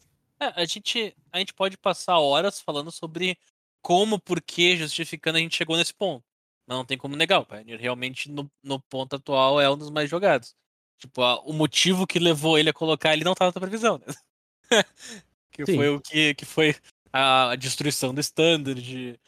É, 0.44 0.62
a 0.62 0.64
gente, 0.64 1.16
a 1.32 1.38
gente 1.38 1.54
pode 1.54 1.76
passar 1.78 2.18
horas 2.18 2.60
falando 2.60 2.90
sobre 2.90 3.38
como, 3.82 4.18
por 4.20 4.40
que, 4.40 4.76
justificando 4.76 5.38
a 5.38 5.40
gente 5.40 5.56
chegou 5.56 5.76
nesse 5.76 5.92
ponto. 5.94 6.24
Mas 6.66 6.76
não 6.78 6.84
tem 6.84 6.96
como 6.96 7.16
negar, 7.16 7.40
o 7.40 7.46
Pioneer 7.46 7.78
realmente 7.78 8.30
no, 8.30 8.50
no 8.62 8.80
ponto 8.80 9.16
atual 9.16 9.60
é 9.60 9.70
um 9.70 9.76
dos 9.76 9.90
mais 9.90 10.08
jogados. 10.08 10.54
Tipo, 10.98 11.22
a- 11.22 11.40
o 11.42 11.52
motivo 11.52 12.06
que 12.06 12.18
levou 12.18 12.58
ele 12.58 12.70
a 12.70 12.74
colocar 12.74 13.12
ele 13.12 13.24
não 13.24 13.34
tava 13.34 13.52
na 13.54 13.60
previsão, 13.60 13.98
né? 13.98 14.06
que 15.52 15.66
Sim. 15.66 15.76
foi 15.76 15.88
o 15.90 16.00
que, 16.00 16.34
que 16.34 16.44
foi 16.44 16.74
a, 17.12 17.50
a 17.50 17.56
destruição 17.56 18.14
do 18.14 18.20
standard. 18.20 19.18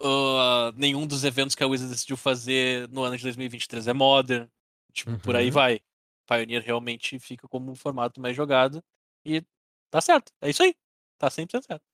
ah, 0.00 0.72
nenhum 0.76 1.06
dos 1.06 1.24
eventos 1.24 1.54
que 1.56 1.64
a 1.64 1.66
Wizard 1.66 1.92
decidiu 1.92 2.16
fazer 2.16 2.88
no 2.90 3.02
ano 3.02 3.16
de 3.16 3.22
2023 3.24 3.88
é 3.88 3.92
modern. 3.92 4.48
Tipo, 4.92 5.18
por 5.18 5.34
aí 5.34 5.46
Uhum. 5.46 5.52
vai. 5.52 5.80
Pioneer 6.26 6.62
realmente 6.62 7.18
fica 7.18 7.48
como 7.48 7.70
um 7.70 7.74
formato 7.74 8.20
mais 8.20 8.36
jogado. 8.36 8.82
E 9.26 9.42
tá 9.94 10.00
certo. 10.00 10.32
É 10.40 10.50
isso 10.50 10.62
aí. 10.62 10.74
Tá 11.18 11.30
100% 11.30 11.64
certo. 11.66 11.84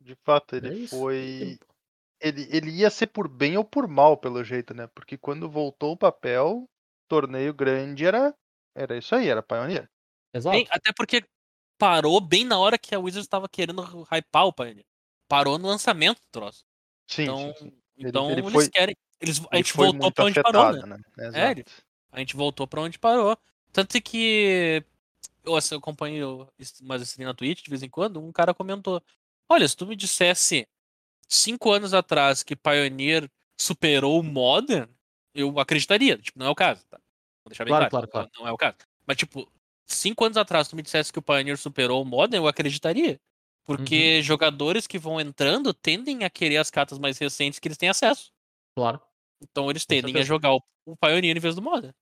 De 0.00 0.14
fato, 0.24 0.54
É 0.54 0.58
ele 0.58 0.74
isso. 0.84 0.98
foi. 0.98 1.58
Ele, 2.20 2.48
ele 2.50 2.70
ia 2.70 2.88
ser 2.90 3.08
por 3.08 3.28
bem 3.28 3.56
ou 3.58 3.64
por 3.64 3.86
mal, 3.86 4.16
pelo 4.16 4.42
jeito, 4.42 4.72
né? 4.72 4.86
Porque 4.94 5.18
quando 5.18 5.48
voltou 5.50 5.92
o 5.92 5.96
papel, 5.96 6.64
torneio 7.06 7.52
grande 7.52 8.06
era. 8.06 8.34
Era 8.74 8.96
isso 8.96 9.14
aí, 9.14 9.28
era 9.28 9.42
Pioneer. 9.42 9.88
Exato. 10.32 10.56
Bem, 10.56 10.66
até 10.70 10.90
porque 10.96 11.22
parou 11.78 12.20
bem 12.20 12.44
na 12.44 12.58
hora 12.58 12.78
que 12.78 12.94
a 12.94 12.98
Wizards 12.98 13.26
estava 13.26 13.48
querendo 13.48 13.82
hypar 14.10 14.46
o 14.46 14.52
Pioneer. 14.52 14.86
Parou 15.28 15.58
no 15.58 15.68
lançamento 15.68 16.16
do 16.18 16.28
troço. 16.32 16.64
Sim, 17.08 17.22
Então, 17.24 17.38
sim, 17.38 17.64
sim. 17.68 17.72
Ele- 17.98 18.08
então 18.08 18.30
ele 18.30 18.40
eles 18.40 18.52
foi- 18.52 18.68
querem. 18.70 18.96
Eles, 19.20 19.38
a 19.40 19.42
Ele 19.52 19.62
gente 19.62 19.76
voltou 19.76 20.10
pra 20.12 20.24
onde 20.24 20.42
parou, 20.42 20.62
afetado, 20.62 20.86
né? 20.86 20.96
né? 21.16 21.30
É, 21.34 21.50
ele-. 21.52 21.64
A 22.10 22.18
gente 22.18 22.34
voltou 22.36 22.66
pra 22.66 22.80
onde 22.80 22.98
parou. 22.98 23.36
Tanto 23.72 24.00
que 24.00 24.82
eu, 25.44 25.56
assim, 25.56 25.74
eu 25.74 25.78
acompanho 25.78 26.48
umas 26.80 27.02
streams 27.02 27.24
na 27.24 27.34
Twitch 27.34 27.62
de 27.62 27.70
vez 27.70 27.82
em 27.82 27.88
quando, 27.88 28.20
um 28.20 28.32
cara 28.32 28.54
comentou: 28.54 29.02
Olha, 29.48 29.68
se 29.68 29.76
tu 29.76 29.86
me 29.86 29.94
dissesse 29.94 30.66
cinco 31.28 31.70
anos 31.70 31.94
atrás 31.94 32.42
que 32.42 32.56
Pioneer 32.56 33.30
superou 33.60 34.18
o 34.18 34.22
Modern, 34.22 34.90
eu 35.34 35.58
acreditaria. 35.58 36.16
Tipo, 36.18 36.38
não 36.38 36.46
é 36.46 36.50
o 36.50 36.54
caso, 36.54 36.84
tá? 36.88 36.98
Vou 37.44 37.50
deixar 37.50 37.64
bem 37.64 37.72
Claro, 37.72 37.90
claro. 37.90 38.08
claro, 38.08 38.30
Não, 38.34 38.42
não 38.42 38.48
é 38.48 38.52
o 38.52 38.56
caso. 38.56 38.76
Mas, 39.06 39.16
tipo, 39.16 39.50
cinco 39.86 40.24
anos 40.24 40.36
atrás, 40.36 40.68
tu 40.68 40.76
me 40.76 40.82
dissesse 40.82 41.12
que 41.12 41.18
o 41.18 41.22
Pioneer 41.22 41.58
superou 41.58 42.02
o 42.02 42.04
Modern, 42.04 42.42
eu 42.42 42.48
acreditaria. 42.48 43.20
Porque 43.64 44.20
jogadores 44.22 44.86
que 44.86 44.98
vão 44.98 45.18
entrando 45.18 45.72
tendem 45.72 46.24
a 46.24 46.30
querer 46.30 46.58
as 46.58 46.70
cartas 46.70 46.98
mais 46.98 47.16
recentes 47.18 47.58
que 47.58 47.66
eles 47.66 47.78
têm 47.78 47.88
acesso. 47.88 48.30
Claro. 48.76 49.00
Então 49.40 49.70
eles 49.70 49.86
tendem 49.86 50.16
a 50.18 50.22
jogar 50.22 50.52
o, 50.52 50.62
o 50.84 50.96
Pioneer 50.96 51.36
em 51.36 51.40
vez 51.40 51.54
do 51.54 51.62
Modern. 51.62 51.94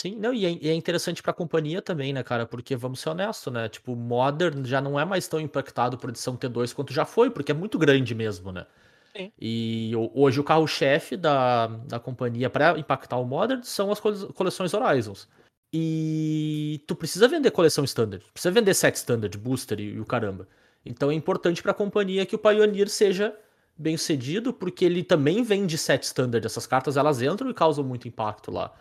Sim, 0.00 0.16
não, 0.16 0.32
e 0.32 0.46
é, 0.46 0.50
e 0.62 0.68
é 0.70 0.74
interessante 0.74 1.22
pra 1.22 1.30
companhia 1.30 1.82
também, 1.82 2.10
né, 2.10 2.22
cara? 2.22 2.46
Porque 2.46 2.74
vamos 2.74 3.00
ser 3.00 3.10
honestos, 3.10 3.52
né? 3.52 3.68
Tipo, 3.68 3.94
Modern 3.94 4.64
já 4.64 4.80
não 4.80 4.98
é 4.98 5.04
mais 5.04 5.28
tão 5.28 5.38
impactado 5.38 5.98
por 5.98 6.08
edição 6.08 6.36
T2 6.38 6.72
quanto 6.72 6.90
já 6.90 7.04
foi, 7.04 7.28
porque 7.28 7.52
é 7.52 7.54
muito 7.54 7.78
grande 7.78 8.14
mesmo, 8.14 8.50
né? 8.50 8.66
Sim. 9.14 9.30
E 9.38 9.92
ho- 9.94 10.10
hoje 10.14 10.40
o 10.40 10.44
carro-chefe 10.44 11.18
da, 11.18 11.66
da 11.66 12.00
companhia 12.00 12.48
pra 12.48 12.78
impactar 12.78 13.18
o 13.18 13.26
Modern 13.26 13.62
são 13.62 13.92
as 13.92 14.00
cole- 14.00 14.32
coleções 14.32 14.72
Horizons. 14.72 15.28
E 15.72 16.82
tu 16.86 16.96
precisa 16.96 17.28
vender 17.28 17.50
coleção 17.50 17.84
Standard, 17.84 18.24
precisa 18.32 18.52
vender 18.52 18.72
set 18.74 18.94
Standard, 18.96 19.36
Booster 19.36 19.78
e, 19.80 19.94
e 19.96 20.00
o 20.00 20.06
caramba. 20.06 20.48
Então 20.84 21.10
é 21.10 21.14
importante 21.14 21.62
pra 21.62 21.74
companhia 21.74 22.24
que 22.24 22.34
o 22.34 22.38
Pioneer 22.38 22.88
seja 22.88 23.36
bem 23.76 23.96
sucedido, 23.98 24.52
porque 24.52 24.84
ele 24.84 25.04
também 25.04 25.42
vende 25.42 25.76
set 25.76 26.02
Standard. 26.04 26.46
Essas 26.46 26.66
cartas 26.66 26.96
elas 26.96 27.20
entram 27.20 27.50
e 27.50 27.54
causam 27.54 27.84
muito 27.84 28.08
impacto 28.08 28.50
lá. 28.50 28.72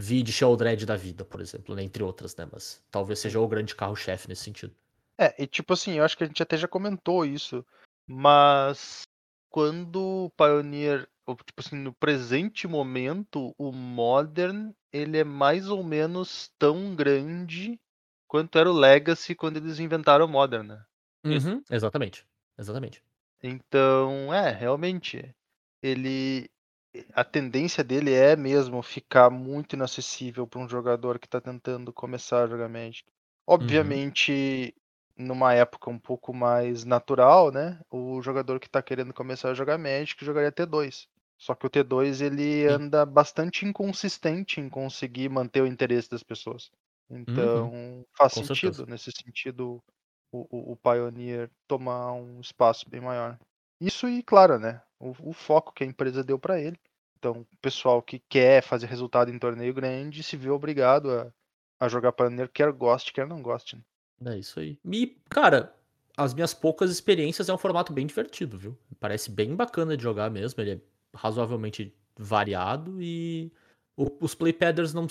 Vide 0.00 0.32
Sheldred 0.32 0.86
da 0.86 0.94
vida, 0.94 1.24
por 1.24 1.40
exemplo, 1.40 1.74
né? 1.74 1.82
entre 1.82 2.04
outras, 2.04 2.36
né? 2.36 2.46
Mas 2.52 2.80
talvez 2.88 3.18
seja 3.18 3.40
o 3.40 3.48
grande 3.48 3.74
carro-chefe 3.74 4.28
nesse 4.28 4.44
sentido. 4.44 4.72
É, 5.18 5.34
e 5.42 5.44
tipo 5.44 5.72
assim, 5.72 5.94
eu 5.94 6.04
acho 6.04 6.16
que 6.16 6.22
a 6.22 6.26
gente 6.28 6.40
até 6.40 6.56
já 6.56 6.68
comentou 6.68 7.24
isso, 7.24 7.66
mas 8.06 9.02
quando 9.50 10.26
o 10.26 10.30
Pioneer, 10.30 11.08
tipo 11.26 11.58
assim, 11.58 11.74
no 11.74 11.92
presente 11.92 12.68
momento, 12.68 13.52
o 13.58 13.72
Modern, 13.72 14.70
ele 14.92 15.18
é 15.18 15.24
mais 15.24 15.68
ou 15.68 15.82
menos 15.82 16.48
tão 16.56 16.94
grande 16.94 17.76
quanto 18.28 18.56
era 18.56 18.70
o 18.70 18.78
Legacy 18.78 19.34
quando 19.34 19.56
eles 19.56 19.80
inventaram 19.80 20.26
o 20.26 20.28
Modern, 20.28 20.68
né? 20.68 20.84
Uhum, 21.24 21.60
exatamente. 21.68 22.24
Exatamente. 22.56 23.02
Então, 23.42 24.32
é, 24.32 24.52
realmente, 24.52 25.34
ele 25.82 26.48
a 27.12 27.24
tendência 27.24 27.84
dele 27.84 28.12
é 28.14 28.36
mesmo 28.36 28.82
ficar 28.82 29.30
muito 29.30 29.74
inacessível 29.74 30.46
para 30.46 30.60
um 30.60 30.68
jogador 30.68 31.18
que 31.18 31.26
está 31.26 31.40
tentando 31.40 31.92
começar 31.92 32.44
a 32.44 32.46
jogar 32.46 32.68
Magic. 32.68 33.04
Obviamente, 33.46 34.74
numa 35.16 35.54
época 35.54 35.90
um 35.90 35.98
pouco 35.98 36.32
mais 36.34 36.84
natural, 36.84 37.50
né? 37.50 37.80
O 37.90 38.20
jogador 38.22 38.58
que 38.60 38.66
está 38.66 38.82
querendo 38.82 39.12
começar 39.14 39.50
a 39.50 39.54
jogar 39.54 39.78
Magic 39.78 40.24
jogaria 40.24 40.52
T2. 40.52 41.06
Só 41.38 41.54
que 41.54 41.66
o 41.66 41.70
T2 41.70 42.20
ele 42.20 42.66
anda 42.66 43.04
bastante 43.06 43.64
inconsistente 43.64 44.60
em 44.60 44.68
conseguir 44.68 45.28
manter 45.28 45.62
o 45.62 45.66
interesse 45.66 46.10
das 46.10 46.22
pessoas. 46.22 46.70
Então, 47.10 48.04
faz 48.16 48.32
Com 48.32 48.42
sentido, 48.42 48.84
certeza. 48.84 48.86
nesse 48.86 49.10
sentido, 49.12 49.82
o, 50.32 50.46
o, 50.50 50.72
o 50.72 50.76
Pioneer 50.76 51.50
tomar 51.66 52.12
um 52.12 52.40
espaço 52.40 52.88
bem 52.90 53.00
maior. 53.00 53.38
Isso 53.80 54.08
e, 54.08 54.22
claro, 54.22 54.58
né? 54.58 54.80
O, 54.98 55.14
o 55.30 55.32
foco 55.32 55.72
que 55.72 55.84
a 55.84 55.86
empresa 55.86 56.24
deu 56.24 56.38
para 56.38 56.60
ele. 56.60 56.78
Então, 57.18 57.40
o 57.52 57.56
pessoal 57.60 58.00
que 58.02 58.20
quer 58.28 58.62
fazer 58.62 58.86
resultado 58.86 59.30
em 59.30 59.38
torneio 59.38 59.74
grande 59.74 60.22
se 60.22 60.36
vê 60.36 60.50
obrigado 60.50 61.10
a, 61.10 61.32
a 61.80 61.88
jogar 61.88 62.12
Pioneer, 62.12 62.48
quer 62.48 62.72
goste, 62.72 63.12
quer 63.12 63.26
não 63.26 63.42
goste. 63.42 63.76
né? 64.20 64.34
É 64.34 64.38
isso 64.38 64.58
aí. 64.58 64.78
E, 64.84 65.16
cara, 65.28 65.74
as 66.16 66.34
minhas 66.34 66.52
poucas 66.54 66.90
experiências 66.90 67.48
é 67.48 67.54
um 67.54 67.58
formato 67.58 67.92
bem 67.92 68.06
divertido, 68.06 68.58
viu? 68.58 68.76
Parece 68.98 69.30
bem 69.30 69.54
bacana 69.54 69.96
de 69.96 70.02
jogar 70.02 70.30
mesmo. 70.30 70.60
Ele 70.60 70.72
é 70.72 70.80
razoavelmente 71.14 71.94
variado 72.16 73.00
e 73.00 73.52
o- 73.96 74.16
os 74.20 74.34
playpadders 74.34 74.92
não, 74.92 75.06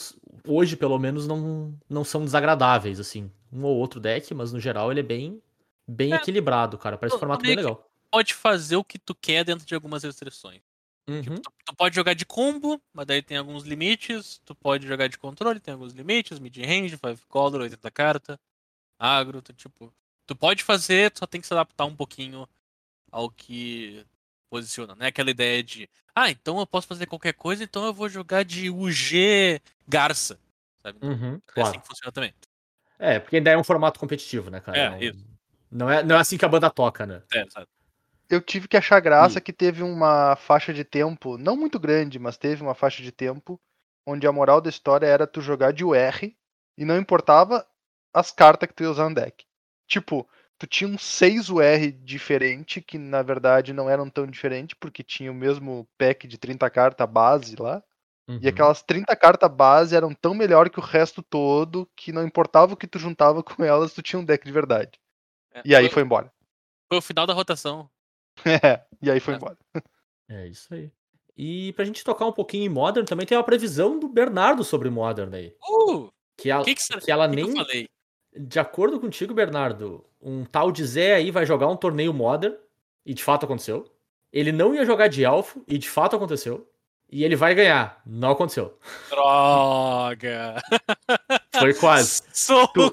hoje, 0.46 0.76
pelo 0.76 1.00
menos, 1.00 1.26
não, 1.28 1.74
não 1.90 2.04
são 2.04 2.24
desagradáveis, 2.24 3.00
assim. 3.00 3.32
Um 3.52 3.64
ou 3.64 3.78
outro 3.78 4.00
deck, 4.00 4.34
mas 4.34 4.52
no 4.52 4.60
geral 4.60 4.92
ele 4.92 5.00
é 5.00 5.04
bem, 5.04 5.42
bem 5.88 6.12
É, 6.14 6.16
equilibrado, 6.18 6.78
cara. 6.78 6.98
Parece 6.98 7.16
um 7.16 7.20
formato 7.20 7.46
bem 7.46 7.56
legal. 7.56 7.87
Pode 8.12 8.34
fazer 8.34 8.76
o 8.76 8.84
que 8.84 8.98
tu 8.98 9.14
quer 9.14 9.44
dentro 9.44 9.66
de 9.66 9.76
algumas 9.76 10.04
restrições. 10.04 10.62
Uhum. 11.10 11.24
Tu, 11.24 11.42
tu 11.66 11.76
pode 11.76 11.96
jogar 11.96 12.14
de 12.14 12.26
combo, 12.26 12.82
mas 12.94 13.06
daí 13.06 13.22
tem 13.22 13.38
alguns 13.38 13.64
limites. 13.64 14.42
Tu 14.46 14.54
pode 14.56 14.88
jogar 14.88 15.08
de 15.08 15.18
controle, 15.18 15.60
tem 15.60 15.74
alguns 15.74 15.94
limites. 15.94 16.40
Mid-range, 16.40 16.98
five 16.98 17.22
color, 17.28 17.62
80 17.62 17.92
carta. 17.92 18.40
Agro, 19.00 19.42
tu, 19.42 19.54
tipo. 19.54 19.94
Tu 20.26 20.36
pode 20.36 20.64
fazer, 20.64 21.12
tu 21.12 21.20
só 21.20 21.26
tem 21.26 21.40
que 21.40 21.48
se 21.48 21.54
adaptar 21.54 21.86
um 21.86 21.96
pouquinho 21.96 22.48
ao 23.12 23.30
que 23.30 24.06
posiciona. 24.50 24.96
Não 24.96 25.06
é 25.06 25.10
aquela 25.10 25.30
ideia 25.32 25.64
de. 25.64 25.90
Ah, 26.14 26.30
então 26.30 26.60
eu 26.60 26.68
posso 26.68 26.88
fazer 26.88 27.06
qualquer 27.06 27.34
coisa, 27.34 27.64
então 27.64 27.86
eu 27.86 27.94
vou 27.94 28.10
jogar 28.10 28.44
de 28.44 28.70
UG 28.70 29.62
Garça. 29.88 30.40
Sabe? 30.82 31.00
Não 31.02 31.10
Uhum, 31.10 31.36
é 31.36 31.42
claro. 31.46 31.70
assim 31.70 31.80
que 31.80 31.88
funciona 31.88 32.12
também. 32.12 32.34
É, 33.00 33.20
porque 33.20 33.38
ainda 33.38 33.52
é 33.52 33.58
um 33.58 33.64
formato 33.64 34.00
competitivo, 34.00 34.50
né, 34.50 34.60
cara? 34.60 34.78
É, 34.78 34.90
não, 34.90 35.00
isso. 35.00 35.26
Não 35.70 35.90
é, 35.90 36.04
não 36.04 36.16
é 36.16 36.20
assim 36.20 36.38
que 36.38 36.46
a 36.46 36.50
banda 36.50 36.70
toca, 36.70 37.06
né? 37.06 37.22
É, 37.34 37.46
sabe? 37.50 37.68
Eu 38.30 38.42
tive 38.42 38.68
que 38.68 38.78
achar 38.78 39.00
graça 39.00 39.40
E- 39.40 39.42
que 39.42 39.54
teve 39.54 39.84
uma 39.84 40.36
faixa 40.36 40.74
de 40.74 40.84
tempo, 40.84 41.38
não 41.38 41.56
muito 41.56 41.80
grande, 41.80 42.20
mas 42.20 42.38
teve 42.38 42.62
uma 42.62 42.76
faixa 42.76 43.02
de 43.02 43.12
tempo 43.12 43.60
onde 44.06 44.28
a 44.28 44.32
moral 44.32 44.62
da 44.62 44.70
história 44.70 45.06
era 45.06 45.28
tu 45.28 45.42
jogar 45.42 45.72
de 45.74 45.84
UR 45.84 46.36
e 46.78 46.86
não 46.86 46.98
importava 46.98 47.66
as 48.14 48.32
cartas 48.32 48.68
que 48.68 48.76
tu 48.76 48.84
ia 48.84 48.92
usar 48.92 49.10
no 49.10 49.16
deck. 49.16 49.46
Tipo, 49.88 50.28
tu 50.58 50.68
tinha 50.68 50.90
um 50.90 50.98
6 50.98 51.50
UR 51.50 51.92
diferente, 51.92 52.82
que 52.82 52.98
na 52.98 53.22
verdade 53.22 53.74
não 53.74 53.90
eram 53.90 54.10
tão 54.10 54.26
diferentes, 54.28 54.78
porque 54.80 55.04
tinha 55.04 55.32
o 55.32 55.36
mesmo 55.36 55.88
pack 55.98 56.28
de 56.28 56.38
30 56.38 56.70
cartas 56.70 57.10
base 57.10 57.56
lá. 57.58 57.82
E 58.42 58.48
Uhum. 58.48 58.50
aquelas 58.50 58.84
30 58.84 59.16
cartas 59.16 59.52
base 59.52 59.96
eram 59.96 60.14
tão 60.14 60.34
melhor 60.36 60.70
que 60.70 60.80
o 60.80 60.84
resto 60.84 61.24
todo, 61.24 61.90
que 61.96 62.12
não 62.12 62.26
importava 62.26 62.74
o 62.74 62.78
que 62.78 62.88
tu 62.88 63.00
juntava 63.00 63.44
com 63.44 63.64
elas, 63.64 63.94
tu 63.94 64.02
tinha 64.02 64.20
um 64.20 64.26
deck 64.26 64.46
de 64.46 64.52
verdade. 64.52 65.00
É, 65.54 65.64
E 65.66 65.76
aí 65.76 65.88
foi, 65.88 65.90
foi 65.90 66.04
embora. 66.04 66.32
foi 66.90 66.98
o 66.98 67.02
final 67.02 67.26
da 67.28 67.34
rotação. 67.34 67.90
É, 68.46 68.82
e 69.02 69.10
aí 69.12 69.20
foi 69.20 69.34
É. 69.34 69.38
embora. 69.38 69.58
É 70.30 70.48
isso 70.48 70.74
aí. 70.74 70.92
E 71.36 71.72
pra 71.74 71.86
gente 71.86 72.04
tocar 72.04 72.26
um 72.26 72.32
pouquinho 72.32 72.66
em 72.66 72.70
Modern, 72.70 73.06
também 73.06 73.26
tem 73.26 73.38
uma 73.38 73.44
previsão 73.44 74.00
do 74.00 74.08
Bernardo 74.08 74.64
sobre 74.64 74.90
Modern 74.90 75.34
aí. 75.34 75.54
Uh! 75.70 76.10
Que 76.36 76.50
ela, 76.50 76.64
Que 76.64 76.76
que 76.76 77.00
que 77.00 77.12
ela 77.12 77.28
que 77.30 77.36
que 77.36 77.42
eu 77.42 77.48
nem. 77.48 77.56
falei? 77.56 77.90
De 78.36 78.60
acordo 78.60 79.00
contigo, 79.00 79.34
Bernardo, 79.34 80.06
um 80.22 80.44
tal 80.46 80.72
de 80.72 80.86
Zé 80.86 81.16
aí 81.16 81.32
vai 81.32 81.46
jogar 81.46 81.68
um 81.68 81.76
torneio 81.76 82.14
Modern, 82.14 82.56
e 83.06 83.14
de 83.14 83.24
fato 83.24 83.46
aconteceu. 83.46 83.86
Ele 84.32 84.52
não 84.52 84.76
ia 84.76 84.86
jogar 84.86 85.08
de 85.08 85.24
Elfo, 85.24 85.64
e 85.68 85.78
de 85.78 85.90
fato 85.90 86.16
aconteceu. 86.16 86.70
E 87.10 87.24
ele 87.24 87.36
vai 87.36 87.56
ganhar. 87.56 88.02
Não 88.06 88.32
aconteceu. 88.32 88.78
Droga! 89.10 90.62
Foi 91.58 91.74
quase. 91.74 92.22
So 92.34 92.68
Tu- 92.68 92.92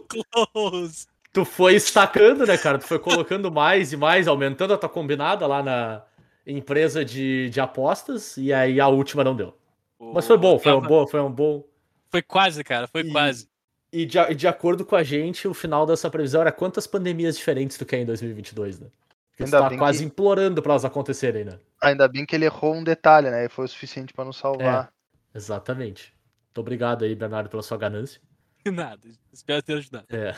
close! 0.53 1.07
Tu 1.35 1.45
foi 1.45 1.74
estacando, 1.74 2.47
né, 2.47 2.57
cara? 2.57 2.78
Tu 2.78 2.87
foi 2.87 2.99
colocando 2.99 3.51
mais 3.53 3.93
e 3.93 3.97
mais, 3.97 4.26
aumentando 4.26 4.72
a 4.72 4.78
tua 4.78 4.89
combinada 4.89 5.47
lá 5.47 5.62
na 5.62 6.03
empresa 6.47 7.05
de, 7.05 7.51
de 7.51 7.61
apostas, 7.61 8.37
e 8.39 8.53
aí 8.53 8.80
a 8.80 8.89
última 8.89 9.22
não 9.24 9.35
deu. 9.37 9.55
Mas 10.01 10.26
foi 10.26 10.39
bom, 10.39 10.59
foi 10.59 10.72
um 10.72 10.80
bom, 10.80 11.07
foi 11.07 11.20
um 11.20 11.30
bom. 11.30 11.64
Foi 12.11 12.22
quase, 12.22 12.62
cara, 12.64 12.87
foi 12.87 13.03
E- 13.03 13.11
quase. 13.12 13.49
E 13.93 14.05
de, 14.05 14.35
de 14.35 14.49
acordo 14.49 14.85
com 14.85 14.97
a 14.97 15.03
gente, 15.05 15.47
o 15.47 15.55
final 15.55 15.87
dessa 15.87 16.11
previsão 16.11 16.41
era 16.41 16.51
quantas 16.51 16.87
pandemias 16.87 17.37
diferentes 17.37 17.76
tu 17.78 17.87
quer 17.87 17.99
em 17.99 18.05
2022, 18.07 18.80
né? 18.80 18.89
Porque 19.30 19.45
tu 19.45 19.47
Ainda 19.47 19.61
tá 19.61 19.68
bem 19.68 19.78
quase 19.78 19.99
que- 20.01 20.05
implorando 20.05 20.61
pra 20.62 20.72
elas 20.72 20.85
acontecerem, 20.85 21.45
né? 21.45 21.59
Ainda 21.82 22.09
bem 22.09 22.24
que 22.26 22.35
ele 22.37 22.45
errou 22.45 22.74
um 22.74 22.82
detalhe, 22.85 23.30
né? 23.30 23.45
E 23.45 23.49
foi 23.49 23.64
o 23.64 23.68
suficiente 23.68 24.12
pra 24.12 24.24
nos 24.24 24.37
salvar. 24.37 24.93
Exatamente. 25.35 26.12
Muito 26.49 26.61
obrigado 26.61 27.05
aí, 27.05 27.14
Bernardo, 27.14 27.49
pela 27.49 27.62
sua 27.62 27.76
ganância. 27.76 28.20
Nada, 28.66 29.09
espero 29.32 29.62
ter 29.62 29.74
ajudado. 29.78 30.07
É. 30.11 30.35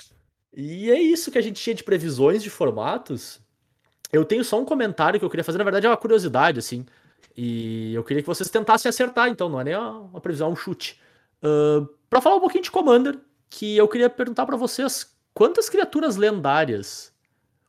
E 0.53 0.90
é 0.90 1.01
isso 1.01 1.30
que 1.30 1.38
a 1.38 1.42
gente 1.42 1.61
tinha 1.61 1.74
de 1.74 1.84
previsões 1.84 2.42
de 2.42 2.51
formatos. 2.51 3.40
Eu 4.12 4.24
tenho 4.24 4.44
só 4.44 4.61
um 4.61 4.64
comentário 4.64 5.18
que 5.18 5.24
eu 5.24 5.30
queria 5.30 5.44
fazer, 5.44 5.59
na 5.59 5.64
verdade 5.64 5.86
é 5.86 5.90
uma 5.90 5.97
curiosidade, 5.97 6.59
assim. 6.59 6.86
E 7.36 7.92
eu 7.94 8.03
queria 8.03 8.22
que 8.22 8.26
vocês 8.26 8.49
tentassem 8.49 8.88
acertar, 8.88 9.28
então, 9.28 9.49
não 9.49 9.61
é 9.61 9.64
nem 9.64 9.76
uma, 9.76 9.99
uma 9.99 10.20
previsão, 10.20 10.49
é 10.49 10.53
um 10.53 10.57
chute. 10.57 11.01
Ahn, 11.42 11.86
pra 12.09 12.20
falar 12.20 12.36
um 12.36 12.40
pouquinho 12.40 12.64
de 12.64 12.70
Commander, 12.70 13.18
que 13.51 13.76
eu 13.76 13.86
queria 13.88 14.09
perguntar 14.09 14.47
pra 14.47 14.57
vocês 14.57 15.14
quantas 15.34 15.68
criaturas 15.68 16.16
lendárias 16.16 17.12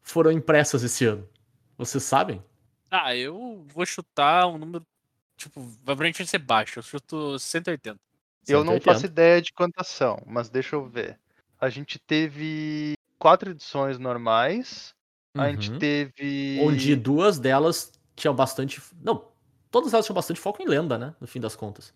foram 0.02 0.32
impressas 0.32 0.84
esse 0.84 1.06
ano? 1.06 1.28
Vocês 1.78 2.04
sabem? 2.04 2.42
Ah, 2.90 3.16
eu 3.16 3.66
vou 3.68 3.86
chutar 3.86 4.48
um 4.48 4.58
número, 4.58 4.86
tipo, 5.36 5.60
vai 5.62 5.76
provavelmente 5.86 6.26
ser 6.26 6.40
baixo. 6.40 6.80
Eu 6.80 6.84
chuto 6.84 7.38
180. 7.38 8.00
Eu 8.48 8.64
não 8.64 8.74
180. 8.74 8.94
faço 8.94 9.06
ideia 9.06 9.42
de 9.42 9.52
quantas 9.52 9.88
são, 9.88 10.24
mas 10.26 10.50
deixa 10.50 10.76
eu 10.76 10.86
ver. 10.86 11.20
A 11.60 11.70
gente 11.70 11.98
teve 12.00 12.94
quatro 13.20 13.52
edições 13.52 13.98
normais. 13.98 14.94
A 15.36 15.50
gente 15.52 15.72
Uhum. 15.72 15.80
teve. 15.80 16.60
Onde 16.62 16.96
duas 16.96 17.38
delas 17.40 17.92
tinham 18.16 18.34
bastante. 18.36 18.82
Não, 19.02 19.28
todas 19.70 19.94
elas 19.94 20.06
tinham 20.06 20.16
bastante 20.16 20.40
foco 20.40 20.62
em 20.62 20.68
lenda, 20.68 20.98
né? 20.98 21.16
No 21.20 21.28
fim 21.28 21.40
das 21.40 21.56
contas. 21.56 21.94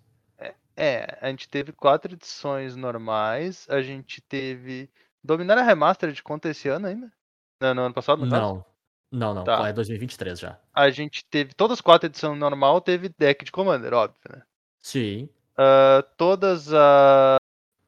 É, 0.75 1.17
a 1.21 1.27
gente 1.29 1.49
teve 1.49 1.71
quatro 1.73 2.13
edições 2.13 2.75
normais. 2.75 3.67
A 3.69 3.81
gente 3.81 4.21
teve. 4.21 4.89
Dominária 5.23 5.61
Remastered 5.63 6.23
conta 6.23 6.49
esse 6.49 6.69
ano 6.69 6.87
ainda? 6.87 7.11
Não, 7.59 7.73
no 7.75 7.81
ano 7.81 7.93
passado, 7.93 8.23
no 8.25 8.31
caso? 8.31 8.41
Não. 8.41 8.65
Não, 9.11 9.33
não. 9.35 9.43
Tá. 9.43 9.67
É 9.67 9.73
2023 9.73 10.39
já. 10.39 10.57
A 10.73 10.89
gente 10.89 11.25
teve. 11.25 11.53
Todas 11.53 11.77
as 11.77 11.81
quatro 11.81 12.07
edições 12.07 12.39
normal 12.39 12.79
teve 12.79 13.09
deck 13.09 13.43
de 13.43 13.51
Commander, 13.51 13.93
óbvio, 13.93 14.21
né? 14.29 14.41
Sim. 14.81 15.29
Ah, 15.57 16.03
todas 16.17 16.73
a. 16.73 17.37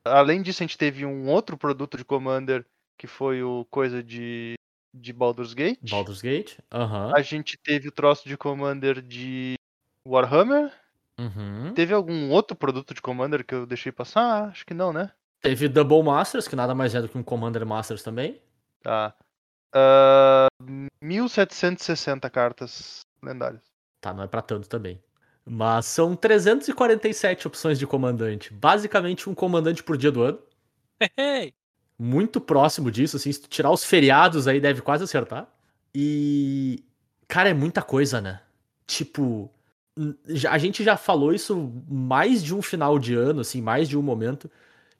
Além 0.06 0.42
disso, 0.42 0.62
a 0.62 0.66
gente 0.66 0.78
teve 0.78 1.06
um 1.06 1.30
outro 1.30 1.58
produto 1.58 1.98
de 1.98 2.06
Commander 2.06 2.66
que 2.98 3.08
foi 3.08 3.42
o 3.44 3.66
coisa 3.70 4.04
de, 4.04 4.54
de 4.94 5.12
Baldur's 5.12 5.54
Gate. 5.54 5.90
Baldur's 5.90 6.22
Gate. 6.22 6.58
Aham. 6.72 7.12
A 7.16 7.22
gente 7.22 7.58
teve 7.58 7.88
o 7.88 7.92
troço 7.92 8.28
de 8.28 8.38
Commander 8.38 9.02
de 9.02 9.56
Warhammer. 10.08 10.72
Uhum. 11.20 11.74
Teve 11.74 11.94
algum 11.94 12.32
outro 12.32 12.56
produto 12.56 12.94
de 12.94 13.02
Commander 13.02 13.46
que 13.46 13.54
eu 13.54 13.66
deixei 13.66 13.92
passar? 13.92 14.50
Acho 14.50 14.66
que 14.66 14.74
não, 14.74 14.92
né? 14.92 15.12
Teve 15.42 15.68
Double 15.68 16.02
Masters, 16.04 16.48
que 16.48 16.56
nada 16.56 16.74
mais 16.74 16.96
é 16.96 17.02
do 17.02 17.10
que 17.10 17.18
um 17.18 17.24
Commander 17.24 17.66
Masters 17.66 18.02
também. 18.02 18.42
Tá. 18.82 19.16
Ah, 19.74 20.48
1760 21.02 22.30
cartas 22.30 23.02
lendárias. 23.22 23.62
Tá, 24.00 24.14
não 24.14 24.24
é 24.24 24.28
pra 24.28 24.42
tanto 24.42 24.70
também. 24.70 25.02
Mas 25.46 25.86
são 25.88 26.16
347 26.16 27.48
opções 27.48 27.78
de 27.78 27.86
comandante. 27.86 28.54
Basicamente 28.54 29.30
um 29.30 29.36
comandante 29.36 29.84
por 29.84 29.98
dia 29.98 30.12
do 30.12 30.22
ano. 30.24 30.40
Hey, 31.18 31.54
Muito 32.00 32.40
próximo 32.40 32.90
disso, 32.90 33.18
assim. 33.18 33.32
Se 33.32 33.42
tu 33.42 33.50
tirar 33.50 33.72
os 33.72 33.84
feriados 33.84 34.48
aí, 34.48 34.60
deve 34.60 34.82
quase 34.82 35.04
acertar. 35.04 35.48
E. 35.94 36.84
Cara, 37.28 37.50
é 37.50 37.54
muita 37.54 37.82
coisa, 37.82 38.22
né? 38.22 38.42
Tipo. 38.88 39.52
A 40.50 40.58
gente 40.58 40.84
já 40.84 40.98
falou 40.98 41.34
isso 41.34 41.72
mais 41.88 42.44
de 42.44 42.56
um 42.56 42.62
final 42.64 42.98
de 42.98 43.14
ano, 43.14 43.42
assim, 43.42 43.62
mais 43.62 43.88
de 43.88 43.98
um 43.98 44.02
momento. 44.02 44.50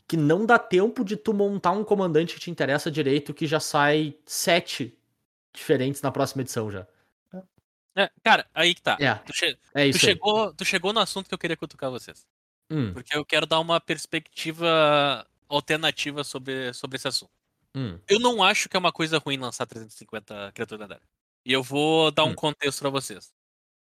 Que 0.08 0.18
não 0.18 0.46
dá 0.46 0.60
tempo 0.60 1.04
de 1.04 1.16
tu 1.18 1.34
montar 1.34 1.72
um 1.72 1.84
comandante 1.84 2.36
que 2.36 2.40
te 2.42 2.52
interessa 2.52 2.92
direito, 2.92 3.34
que 3.34 3.48
já 3.48 3.60
sai 3.60 4.16
sete 4.26 4.96
diferentes 5.54 6.02
na 6.02 6.12
próxima 6.12 6.42
edição 6.42 6.70
já. 6.70 6.86
É, 7.96 8.10
cara, 8.24 8.50
aí 8.54 8.74
que 8.74 8.82
tá. 8.82 8.98
É, 9.00 9.16
Tu, 9.26 9.34
che- 9.34 9.58
é 9.76 9.88
tu 9.90 9.98
isso 9.98 10.06
aí. 10.08 10.16
chegou, 10.16 10.54
tu 10.56 10.66
chegou 10.66 10.94
no 10.94 11.00
assunto 11.00 11.28
que 11.28 11.34
eu 11.34 11.38
queria 11.38 11.58
cutucar 11.58 11.92
vocês. 11.92 12.26
Hum, 12.72 12.94
Porque 12.94 13.16
eu 13.18 13.26
quero 13.26 13.46
dar 13.48 13.60
uma 13.60 13.82
perspectiva 13.82 15.28
alternativa 15.50 16.24
sobre, 16.24 16.74
sobre 16.74 16.98
esse 16.98 17.08
assunto. 17.08 17.32
hum. 17.76 18.00
Eu 18.10 18.20
não 18.20 18.44
acho 18.44 18.70
que 18.70 18.78
é 18.78 18.80
uma 18.80 18.92
coisa 18.94 19.18
ruim 19.20 19.38
lançar 19.38 19.66
350 19.68 20.52
criaturas 20.54 20.82
lendárias. 20.82 21.08
E 21.46 21.54
eu 21.54 21.64
vou 21.64 22.12
dar 22.12 22.26
um 22.26 22.32
Hum. 22.32 22.36
contexto 22.36 22.80
pra 22.82 22.90
vocês. 22.90 23.32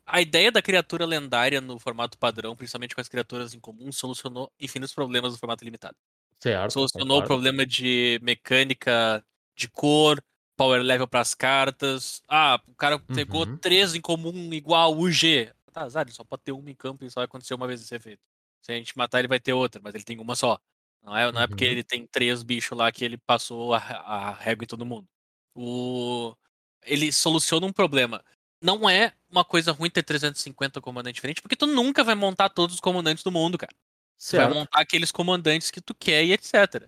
A 0.07 0.21
ideia 0.21 0.51
da 0.51 0.61
criatura 0.61 1.05
lendária 1.05 1.61
no 1.61 1.79
formato 1.79 2.17
padrão, 2.17 2.55
principalmente 2.55 2.95
com 2.95 3.01
as 3.01 3.09
criaturas 3.09 3.53
em 3.55 3.59
comum, 3.59 3.91
solucionou 3.91 4.51
infinitos 4.59 4.93
problemas 4.95 5.33
no 5.33 5.39
formato 5.39 5.65
limitado. 5.65 5.95
Certo. 6.39 6.71
Solucionou 6.71 7.19
o 7.19 7.23
concordo. 7.23 7.27
problema 7.27 7.65
de 7.65 8.19
mecânica 8.23 9.23
de 9.55 9.69
cor, 9.69 10.23
power 10.61 10.81
level 10.83 11.07
pras 11.07 11.33
cartas. 11.33 12.21
Ah, 12.27 12.61
o 12.67 12.75
cara 12.75 12.99
pegou 12.99 13.47
Uhum. 13.47 13.57
três 13.57 13.95
em 13.95 14.01
comum 14.01 14.53
igual 14.53 14.95
o 14.97 15.09
G. 15.11 15.51
Tá, 15.73 15.83
azar, 15.83 16.03
ele 16.03 16.11
só 16.11 16.23
pode 16.23 16.43
ter 16.43 16.51
uma 16.51 16.69
em 16.69 16.75
campo 16.75 17.03
e 17.03 17.09
só 17.09 17.21
vai 17.21 17.25
acontecer 17.25 17.53
uma 17.53 17.65
vez 17.65 17.81
esse 17.81 17.95
efeito. 17.95 18.21
Se 18.61 18.71
a 18.71 18.75
gente 18.75 18.95
matar, 18.97 19.19
ele 19.19 19.27
vai 19.27 19.39
ter 19.39 19.53
outra, 19.53 19.81
mas 19.83 19.95
ele 19.95 20.03
tem 20.03 20.19
uma 20.19 20.35
só. 20.35 20.59
Não 21.01 21.17
é, 21.17 21.31
não 21.31 21.41
é 21.41 21.47
porque 21.47 21.65
Uhum. 21.65 21.71
ele 21.71 21.83
tem 21.83 22.05
três 22.05 22.43
bichos 22.43 22.77
lá 22.77 22.91
que 22.91 23.03
ele 23.03 23.17
passou 23.17 23.73
a, 23.73 23.77
a 23.79 24.31
régua 24.33 24.63
em 24.63 24.67
todo 24.67 24.85
mundo. 24.85 25.07
O... 25.55 26.35
Ele 26.83 27.11
soluciona 27.11 27.65
um 27.65 27.73
problema. 27.73 28.23
Não 28.61 28.87
é 28.89 29.13
uma 29.29 29.43
coisa 29.43 29.71
ruim 29.71 29.89
ter 29.89 30.03
350 30.03 30.79
comandantes 30.81 31.15
diferentes, 31.15 31.41
porque 31.41 31.55
tu 31.55 31.65
nunca 31.65 32.03
vai 32.03 32.13
montar 32.15 32.49
todos 32.49 32.75
os 32.75 32.79
comandantes 32.81 33.23
do 33.23 33.31
mundo, 33.31 33.57
cara. 33.57 33.73
Tu 33.73 34.35
vai 34.35 34.45
Certo. 34.45 34.53
montar 34.53 34.81
aqueles 34.81 35.11
comandantes 35.11 35.71
que 35.71 35.81
tu 35.81 35.95
quer 35.95 36.23
e 36.23 36.33
etc. 36.33 36.87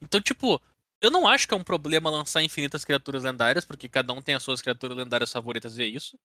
Então, 0.00 0.20
tipo, 0.20 0.60
eu 1.02 1.10
não 1.10 1.26
acho 1.26 1.48
que 1.48 1.52
é 1.52 1.56
um 1.56 1.64
problema 1.64 2.08
lançar 2.08 2.42
infinitas 2.42 2.84
criaturas 2.84 3.24
lendárias, 3.24 3.64
porque 3.64 3.88
cada 3.88 4.12
um 4.12 4.22
tem 4.22 4.36
as 4.36 4.42
suas 4.42 4.62
criaturas 4.62 4.96
lendárias 4.96 5.32
favoritas 5.32 5.76
e 5.76 5.82
é 5.82 5.86
isso. 5.86 6.16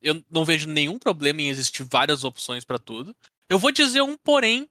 Eu 0.00 0.24
não 0.30 0.44
vejo 0.44 0.68
nenhum 0.68 0.98
problema 0.98 1.42
em 1.42 1.48
existir 1.48 1.84
várias 1.84 2.24
opções 2.24 2.64
pra 2.64 2.78
tudo. 2.78 3.14
Eu 3.48 3.58
vou 3.58 3.70
dizer 3.70 4.02
um 4.02 4.16
porém, 4.16 4.68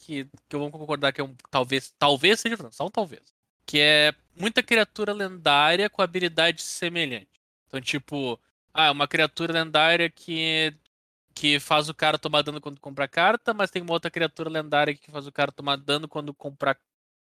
que, 0.00 0.24
que 0.48 0.56
eu 0.56 0.60
vou 0.60 0.70
concordar 0.72 1.12
que 1.12 1.20
é 1.20 1.24
um 1.24 1.34
talvez, 1.50 1.94
talvez 1.98 2.40
seja 2.40 2.56
só 2.72 2.86
um 2.86 2.90
talvez. 2.90 3.22
Que 3.64 3.78
é 3.80 4.14
muita 4.36 4.62
criatura 4.62 5.12
lendária 5.12 5.88
com 5.88 6.02
habilidade 6.02 6.62
semelhante. 6.62 7.28
Então, 7.68 7.80
tipo, 7.80 8.40
ah, 8.74 8.90
uma 8.90 9.06
criatura 9.08 9.52
lendária 9.52 10.10
que 10.10 10.74
que 11.32 11.60
faz 11.60 11.88
o 11.88 11.94
cara 11.94 12.18
tomar 12.18 12.42
dano 12.42 12.60
quando 12.60 12.80
compra 12.80 13.08
carta, 13.08 13.54
mas 13.54 13.70
tem 13.70 13.80
uma 13.80 13.92
outra 13.92 14.10
criatura 14.10 14.50
lendária 14.50 14.94
que 14.94 15.10
faz 15.12 15.26
o 15.26 15.32
cara 15.32 15.52
tomar 15.52 15.76
dano 15.76 16.08
quando 16.08 16.34
comprar 16.34 16.76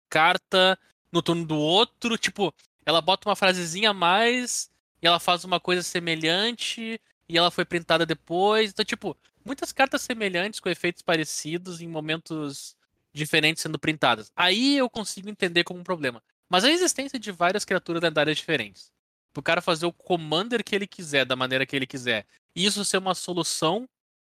carta 0.10 0.78
no 1.14 1.22
turno 1.22 1.46
do 1.46 1.58
outro. 1.58 2.18
Tipo, 2.18 2.54
ela 2.86 3.02
bota 3.02 3.30
uma 3.30 3.36
frasezinha 3.36 3.92
a 3.92 3.94
mais 3.94 4.70
e 5.02 5.08
ela 5.08 5.20
faz 5.20 5.44
uma 5.44 5.60
coisa 5.60 5.82
semelhante 5.84 7.00
e 7.30 7.38
ela 7.38 7.52
foi 7.52 7.64
printada 7.64 8.06
depois. 8.06 8.72
Então, 8.72 8.84
tipo, 8.84 9.16
muitas 9.46 9.72
cartas 9.72 10.02
semelhantes 10.02 10.60
com 10.60 10.70
efeitos 10.70 11.02
parecidos 11.02 11.82
em 11.82 11.88
momentos 11.88 12.76
diferentes 13.14 13.62
sendo 13.62 13.80
printadas. 13.80 14.32
Aí 14.36 14.78
eu 14.78 14.90
consigo 14.90 15.30
entender 15.30 15.64
como 15.64 15.80
um 15.80 15.84
problema. 15.84 16.22
Mas 16.50 16.64
a 16.64 16.72
existência 16.72 17.20
de 17.20 17.32
várias 17.32 17.64
criaturas 17.64 18.02
lendárias 18.02 18.38
diferentes. 18.38 18.92
Pro 19.32 19.42
cara 19.42 19.62
fazer 19.62 19.86
o 19.86 19.94
commander 19.94 20.64
que 20.64 20.76
ele 20.76 20.86
quiser, 20.86 21.26
da 21.26 21.36
maneira 21.36 21.66
que 21.66 21.76
ele 21.76 21.88
quiser. 21.88 22.26
E 22.56 22.66
isso 22.66 22.84
ser 22.84 22.98
uma 22.98 23.16
solução 23.16 23.88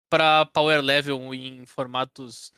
para 0.10 0.46
power 0.48 0.82
level 0.82 1.34
em 1.34 1.66
formatos 1.66 2.52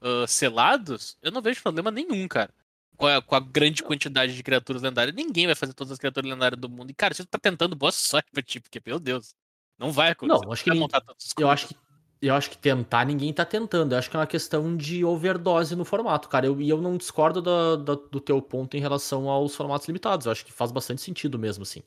ah, 0.00 0.26
selados, 0.26 1.16
eu 1.22 1.30
não 1.30 1.42
vejo 1.42 1.62
problema 1.62 1.90
nenhum, 1.90 2.26
cara. 2.26 2.52
Com 3.00 3.06
a, 3.06 3.22
com 3.22 3.34
a 3.34 3.40
grande 3.40 3.82
quantidade 3.82 4.34
de 4.36 4.42
criaturas 4.42 4.82
lendárias. 4.82 5.16
Ninguém 5.16 5.46
vai 5.46 5.54
fazer 5.54 5.72
todas 5.72 5.90
as 5.92 5.98
criaturas 5.98 6.30
lendárias 6.30 6.60
do 6.60 6.68
mundo. 6.68 6.90
E, 6.90 6.94
cara, 6.94 7.14
se 7.14 7.24
tu 7.24 7.28
tá 7.28 7.38
tentando, 7.38 7.74
boa 7.74 7.90
sorte 7.92 8.28
pra 8.30 8.42
ti, 8.42 8.60
porque, 8.60 8.80
meu 8.84 9.00
Deus, 9.00 9.34
não 9.78 9.90
vai 9.90 10.10
acontecer. 10.10 10.44
Não, 10.44 10.52
acho 10.52 10.62
que 10.64 10.74
montar 10.74 11.00
todos 11.00 11.24
os 11.24 11.32
Eu 11.38 11.48
acho 11.48 11.68
que 11.68 11.76
eu 12.22 12.34
acho 12.34 12.50
que 12.50 12.58
tentar 12.58 13.06
ninguém 13.06 13.32
tá 13.32 13.46
tentando. 13.46 13.92
Eu 13.94 13.98
acho 13.98 14.10
que 14.10 14.14
é 14.16 14.18
uma 14.20 14.26
questão 14.26 14.76
de 14.76 15.02
overdose 15.02 15.74
no 15.74 15.86
formato, 15.86 16.28
cara. 16.28 16.44
Eu- 16.44 16.60
E 16.60 16.68
eu, 16.68 16.78
não 16.78 16.98
discordo 16.98 17.40
da- 17.40 17.76
da- 17.76 17.94
do 17.94 18.20
teu 18.20 18.42
ponto 18.42 18.76
em 18.76 18.80
relação 18.80 19.30
aos 19.30 19.56
formatos 19.56 19.86
limitados. 19.88 20.26
Eu 20.26 20.32
acho 20.32 20.44
que 20.44 20.52
faz 20.52 20.70
bastante 20.70 21.00
sentido 21.00 21.38
mesmo, 21.38 21.62
assim. 21.62 21.82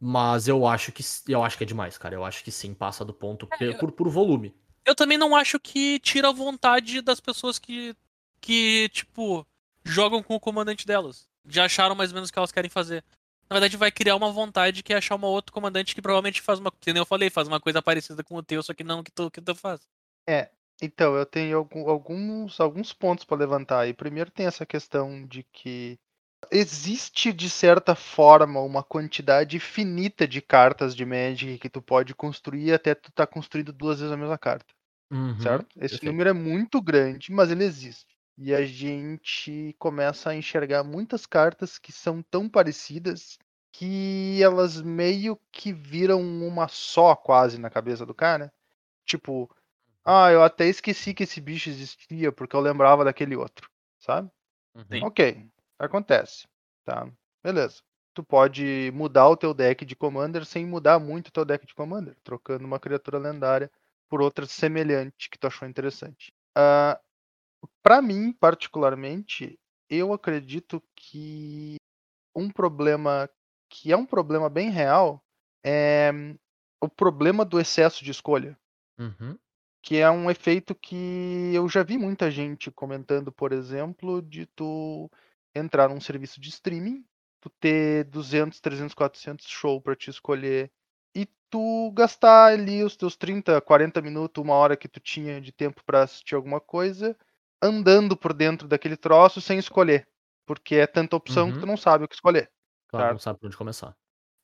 Mas 0.00 0.48
eu 0.48 0.66
acho 0.66 0.90
que 0.90 1.02
eu 1.28 1.44
acho 1.44 1.58
que 1.58 1.64
é 1.64 1.66
demais, 1.66 1.98
cara. 1.98 2.14
Eu 2.14 2.24
acho 2.24 2.42
que 2.42 2.50
sim, 2.50 2.72
passa 2.72 3.04
do 3.04 3.12
ponto 3.12 3.46
eu- 3.60 3.76
por, 3.76 3.92
por 3.92 4.08
volume. 4.08 4.54
Eu 4.86 4.94
também 4.94 5.18
não 5.18 5.36
acho 5.36 5.60
que 5.60 6.00
tira 6.00 6.30
a 6.30 6.32
vontade 6.32 7.02
das 7.02 7.20
pessoas 7.20 7.58
que, 7.58 7.94
que, 8.40 8.88
tipo, 8.88 9.46
jogam 9.84 10.22
com 10.22 10.34
o 10.34 10.40
comandante 10.40 10.86
delas. 10.86 11.28
Já 11.46 11.64
acharam 11.64 11.94
mais 11.94 12.10
ou 12.10 12.14
menos 12.14 12.30
o 12.30 12.32
que 12.32 12.38
elas 12.38 12.52
querem 12.52 12.70
fazer. 12.70 13.04
Na 13.48 13.54
verdade, 13.54 13.76
vai 13.76 13.90
criar 13.92 14.16
uma 14.16 14.32
vontade 14.32 14.82
que 14.82 14.92
é 14.92 14.96
achar 14.96 15.16
um 15.16 15.24
outro 15.24 15.52
comandante 15.52 15.94
que 15.94 16.02
provavelmente 16.02 16.40
faz 16.40 16.58
uma. 16.58 16.70
Que 16.70 16.92
nem 16.92 17.00
eu 17.00 17.06
falei, 17.06 17.28
faz 17.28 17.48
uma 17.48 17.60
coisa 17.60 17.82
parecida 17.82 18.22
com 18.24 18.36
o 18.36 18.42
teu, 18.42 18.62
só 18.62 18.72
que 18.72 18.84
não 18.84 19.02
que 19.02 19.10
tu, 19.10 19.30
que 19.30 19.40
tu 19.40 19.54
faz. 19.54 19.80
Então, 20.82 21.14
eu 21.14 21.24
tenho 21.24 21.56
alguns, 21.86 22.58
alguns 22.58 22.92
pontos 22.92 23.24
para 23.24 23.36
levantar 23.38 23.80
aí. 23.80 23.94
Primeiro 23.94 24.32
tem 24.32 24.46
essa 24.46 24.66
questão 24.66 25.24
de 25.24 25.44
que 25.52 25.96
existe 26.50 27.32
de 27.32 27.48
certa 27.48 27.94
forma 27.94 28.60
uma 28.60 28.82
quantidade 28.82 29.60
finita 29.60 30.26
de 30.26 30.42
cartas 30.42 30.96
de 30.96 31.04
Magic 31.06 31.58
que 31.58 31.70
tu 31.70 31.80
pode 31.80 32.14
construir 32.16 32.72
até 32.72 32.96
tu 32.96 33.12
tá 33.12 33.24
construindo 33.24 33.72
duas 33.72 34.00
vezes 34.00 34.12
a 34.12 34.16
mesma 34.16 34.36
carta, 34.36 34.74
Uhum, 35.12 35.38
certo? 35.38 35.68
Esse 35.80 36.00
perfeito. 36.00 36.04
número 36.04 36.30
é 36.30 36.32
muito 36.32 36.82
grande, 36.82 37.30
mas 37.30 37.50
ele 37.50 37.64
existe. 37.64 38.11
E 38.36 38.54
a 38.54 38.64
gente 38.64 39.74
começa 39.78 40.30
a 40.30 40.34
enxergar 40.34 40.82
muitas 40.82 41.26
cartas 41.26 41.78
que 41.78 41.92
são 41.92 42.22
tão 42.22 42.48
parecidas 42.48 43.38
que 43.72 44.42
elas 44.42 44.80
meio 44.80 45.38
que 45.50 45.72
viram 45.72 46.20
uma 46.20 46.68
só 46.68 47.14
quase 47.16 47.58
na 47.58 47.70
cabeça 47.70 48.04
do 48.04 48.14
cara. 48.14 48.52
Tipo, 49.04 49.50
ah, 50.04 50.30
eu 50.30 50.42
até 50.42 50.66
esqueci 50.66 51.14
que 51.14 51.24
esse 51.24 51.40
bicho 51.40 51.70
existia 51.70 52.32
porque 52.32 52.56
eu 52.56 52.60
lembrava 52.60 53.04
daquele 53.04 53.36
outro, 53.36 53.70
sabe? 53.98 54.30
Uhum. 54.74 55.04
Ok, 55.04 55.46
acontece, 55.78 56.46
tá? 56.84 57.08
Beleza. 57.42 57.82
Tu 58.14 58.22
pode 58.22 58.90
mudar 58.94 59.28
o 59.28 59.36
teu 59.36 59.54
deck 59.54 59.86
de 59.86 59.96
Commander 59.96 60.44
sem 60.44 60.66
mudar 60.66 60.98
muito 60.98 61.28
o 61.28 61.32
teu 61.32 61.44
deck 61.44 61.66
de 61.66 61.74
Commander, 61.74 62.14
trocando 62.22 62.66
uma 62.66 62.78
criatura 62.78 63.18
lendária 63.18 63.70
por 64.08 64.20
outra 64.20 64.44
semelhante 64.44 65.30
que 65.30 65.38
tu 65.38 65.46
achou 65.46 65.66
interessante. 65.66 66.32
Ah, 66.54 67.00
para 67.82 68.02
mim, 68.02 68.32
particularmente, 68.32 69.58
eu 69.88 70.12
acredito 70.12 70.82
que 70.96 71.76
um 72.34 72.50
problema 72.50 73.28
que 73.70 73.92
é 73.92 73.96
um 73.96 74.06
problema 74.06 74.50
bem 74.50 74.70
real 74.70 75.22
é 75.64 76.10
o 76.80 76.88
problema 76.88 77.44
do 77.44 77.60
excesso 77.60 78.04
de 78.04 78.10
escolha 78.10 78.58
Uhum. 78.98 79.38
que 79.82 79.96
é 79.96 80.10
um 80.10 80.30
efeito 80.30 80.74
que 80.74 81.52
eu 81.54 81.68
já 81.68 81.82
vi 81.82 81.98
muita 81.98 82.30
gente 82.30 82.70
comentando, 82.70 83.32
por 83.32 83.52
exemplo, 83.52 84.22
de 84.22 84.46
tu 84.46 85.10
entrar 85.54 85.88
num 85.88 86.00
serviço 86.00 86.40
de 86.40 86.48
streaming, 86.48 87.04
tu 87.40 87.50
ter 87.50 88.04
200, 88.04 88.60
300, 88.60 88.94
400 88.94 89.46
show 89.48 89.80
para 89.80 89.96
te 89.96 90.08
escolher 90.08 90.70
e 91.14 91.26
tu 91.50 91.90
gastar 91.92 92.52
ali 92.52 92.82
os 92.84 92.96
teus 92.96 93.16
30, 93.16 93.60
40 93.60 94.00
minutos, 94.00 94.42
uma 94.42 94.54
hora 94.54 94.76
que 94.76 94.88
tu 94.88 95.00
tinha 95.00 95.40
de 95.40 95.52
tempo 95.52 95.82
para 95.84 96.02
assistir 96.04 96.34
alguma 96.36 96.60
coisa, 96.60 97.16
andando 97.62 98.16
por 98.16 98.32
dentro 98.34 98.66
daquele 98.68 98.96
troço 98.96 99.40
sem 99.40 99.58
escolher, 99.58 100.08
porque 100.46 100.76
é 100.76 100.86
tanta 100.86 101.16
opção 101.16 101.48
que 101.48 101.54
Uhum. 101.54 101.60
tu 101.60 101.66
não 101.66 101.76
sabe 101.76 102.04
o 102.04 102.08
que 102.08 102.14
escolher. 102.14 102.50
Claro, 102.88 103.04
Certo. 103.06 103.12
não 103.14 103.18
sabe 103.20 103.38
por 103.40 103.46
onde 103.46 103.56
começar. 103.56 103.96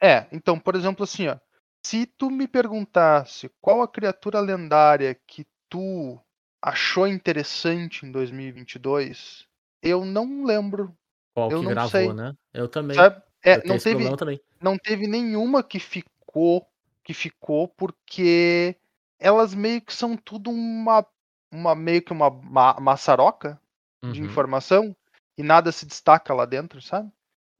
É, 0.02 0.26
então, 0.32 0.58
por 0.58 0.74
exemplo, 0.76 1.04
assim, 1.04 1.28
ó. 1.28 1.36
Se 1.84 2.06
tu 2.06 2.30
me 2.30 2.46
perguntasse 2.48 3.50
qual 3.60 3.82
a 3.82 3.88
criatura 3.88 4.40
lendária 4.40 5.14
que 5.26 5.46
tu 5.68 6.20
achou 6.62 7.06
interessante 7.06 8.04
em 8.06 8.10
2022, 8.12 9.46
eu 9.82 10.04
não 10.04 10.44
lembro, 10.44 10.94
Qual 11.34 11.50
Eu 11.50 11.60
que 11.60 11.64
não 11.66 11.70
gravou, 11.70 11.90
sei. 11.90 12.12
né? 12.12 12.34
Eu 12.52 12.68
também. 12.68 12.96
sabe? 12.96 13.22
É, 13.44 13.56
eu 13.58 13.62
não 13.66 13.78
teve, 13.78 14.16
também. 14.16 14.40
não 14.60 14.76
teve 14.76 15.06
nenhuma 15.06 15.62
que 15.62 15.78
ficou, 15.78 16.66
que 17.04 17.14
ficou 17.14 17.68
porque 17.68 18.76
elas 19.20 19.54
meio 19.54 19.80
que 19.80 19.92
são 19.94 20.16
tudo 20.16 20.50
uma, 20.50 21.06
uma 21.53 21.74
meio 21.74 22.03
que 22.03 22.12
uma 22.12 22.30
ma- 22.30 22.78
maçaroca 22.80 23.61
de 24.03 24.20
Uhum. 24.20 24.26
informação 24.26 24.96
e 25.36 25.42
nada 25.42 25.72
se 25.72 25.86
destaca 25.86 26.32
lá 26.34 26.44
dentro, 26.44 26.80
sabe? 26.80 27.11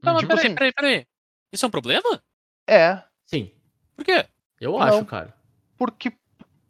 Não, 0.03 0.13
mas 0.15 0.21
Tipo 0.23 0.35
peraí, 0.35 0.47
assim- 0.47 0.55
peraí, 0.55 0.73
peraí. 0.73 1.07
Isso 1.53 1.65
é 1.65 1.69
um 1.69 1.71
problema? 1.71 2.23
É, 2.67 3.03
Sim, 3.27 3.53
Por 3.97 4.05
quê? 4.05 4.27
eu 4.61 4.73
Não. 4.73 4.83
acho, 4.83 5.05
cara. 5.05 5.35
porque 5.77 6.13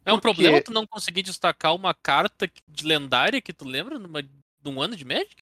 É 0.05 0.11
um 0.13 0.15
Por 0.19 0.21
quê? 0.29 0.33
problema 0.33 0.61
tu 0.63 0.71
não 0.71 0.87
conseguir 0.87 1.21
destacar 1.21 1.75
uma 1.75 1.93
carta 1.93 2.49
de 2.67 2.85
lendária 2.85 3.41
que 3.41 3.53
tu 3.53 3.63
lembra 3.65 3.99
numa, 3.99 4.21
num 4.63 4.81
ano 4.81 4.95
de 4.95 5.05
Magic? 5.05 5.35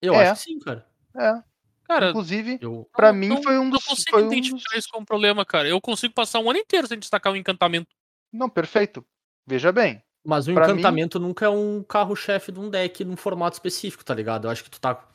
Eu 0.00 0.14
É. 0.14 0.28
acho 0.28 0.42
que 0.44 0.50
sim, 0.52 0.58
cara. 0.60 0.86
é, 1.16 1.42
Cara, 1.84 2.10
inclusive 2.10 2.58
Eu... 2.60 2.88
Pra 2.92 3.12
não- 3.12 3.18
mim 3.18 3.28
não- 3.28 3.42
foi 3.42 3.58
um 3.58 3.68
dos- 3.68 3.84
consigo 3.84 4.10
foi 4.10 4.22
um 4.22 4.26
identificar 4.28 4.70
dos- 4.70 4.78
isso 4.78 4.88
como 4.92 5.04
problema, 5.04 5.44
cara. 5.44 5.68
Eu 5.68 5.80
consigo 5.80 6.14
passar 6.14 6.38
um 6.38 6.48
ano 6.48 6.58
inteiro 6.60 6.86
sem 6.86 6.98
destacar 6.98 7.32
um 7.32 7.36
encantamento. 7.36 7.88
Não, 8.32 8.48
perfeito. 8.48 9.04
Veja 9.46 9.72
bem. 9.72 10.02
Mas 10.24 10.46
o 10.46 10.54
Pra 10.54 10.66
mim- 10.68 10.72
encantamento 10.74 11.18
nunca 11.18 11.46
é 11.46 11.48
um 11.48 11.82
carro-chefe 11.82 12.52
de 12.52 12.60
um 12.60 12.70
deck 12.70 13.04
num 13.04 13.16
formato 13.16 13.54
específico, 13.54 14.04
tá 14.04 14.14
ligado? 14.14 14.46
Eu 14.46 14.50
acho 14.52 14.62
que 14.64 14.70
tu 14.70 14.80
tá 14.80 15.08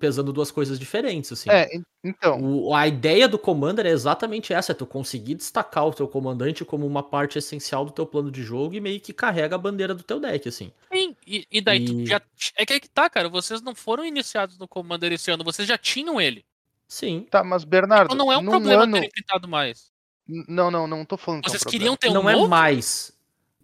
pesando 0.00 0.32
duas 0.32 0.50
coisas 0.50 0.78
diferentes, 0.78 1.30
assim. 1.30 1.50
É, 1.50 1.68
en- 1.76 1.82
então, 2.02 2.40
O- 2.42 2.74
a 2.74 2.88
ideia 2.88 3.28
do 3.28 3.38
Commander 3.38 3.84
é 3.84 3.90
exatamente 3.90 4.50
essa, 4.54 4.72
é 4.72 4.74
tu 4.74 4.86
conseguir 4.86 5.34
destacar 5.34 5.86
o 5.86 5.92
teu 5.92 6.08
comandante 6.08 6.64
como 6.64 6.86
uma 6.86 7.02
parte 7.02 7.36
essencial 7.38 7.84
do 7.84 7.90
teu 7.92 8.06
plano 8.06 8.30
de 8.30 8.42
jogo 8.42 8.74
e 8.74 8.80
meio 8.80 8.98
que 8.98 9.12
carrega 9.12 9.56
a 9.56 9.58
bandeira 9.58 9.94
do 9.94 10.02
teu 10.02 10.18
deck, 10.18 10.48
assim. 10.48 10.72
Sim, 10.90 11.14
e, 11.26 11.46
e 11.52 11.60
daí 11.60 11.84
tu 11.84 12.00
E- 12.00 12.06
já. 12.06 12.22
É 12.56 12.64
que 12.64 12.72
é 12.72 12.80
que 12.80 12.88
tá, 12.88 13.10
cara. 13.10 13.28
Vocês 13.28 13.60
não 13.60 13.74
foram 13.74 14.06
iniciados 14.06 14.56
no 14.56 14.66
Commander 14.66 15.12
esse 15.12 15.30
ano, 15.30 15.44
vocês 15.44 15.68
já 15.68 15.76
tinham 15.76 16.18
ele. 16.18 16.42
Sim. 16.88 17.26
tá, 17.30 17.44
mas 17.44 17.64
Bernardo, 17.64 18.14
Então 18.14 18.16
não 18.16 18.32
é 18.32 18.38
um 18.38 18.44
problema 18.46 18.84
ano... 18.84 18.94
terem 18.94 19.10
printado 19.10 19.46
mais. 19.46 19.90
Não, 20.26 20.70
não, 20.70 20.86
não 20.86 21.04
tô 21.04 21.18
falando 21.18 21.42
que 21.42 21.48
é 21.48 21.50
um 21.50 21.52
Vocês 21.52 21.64
queriam 21.64 21.94
ter 21.96 22.08
um 22.08 22.14
não 22.14 22.30
é 22.30 22.32
novo? 22.34 22.48
mais. 22.48 23.12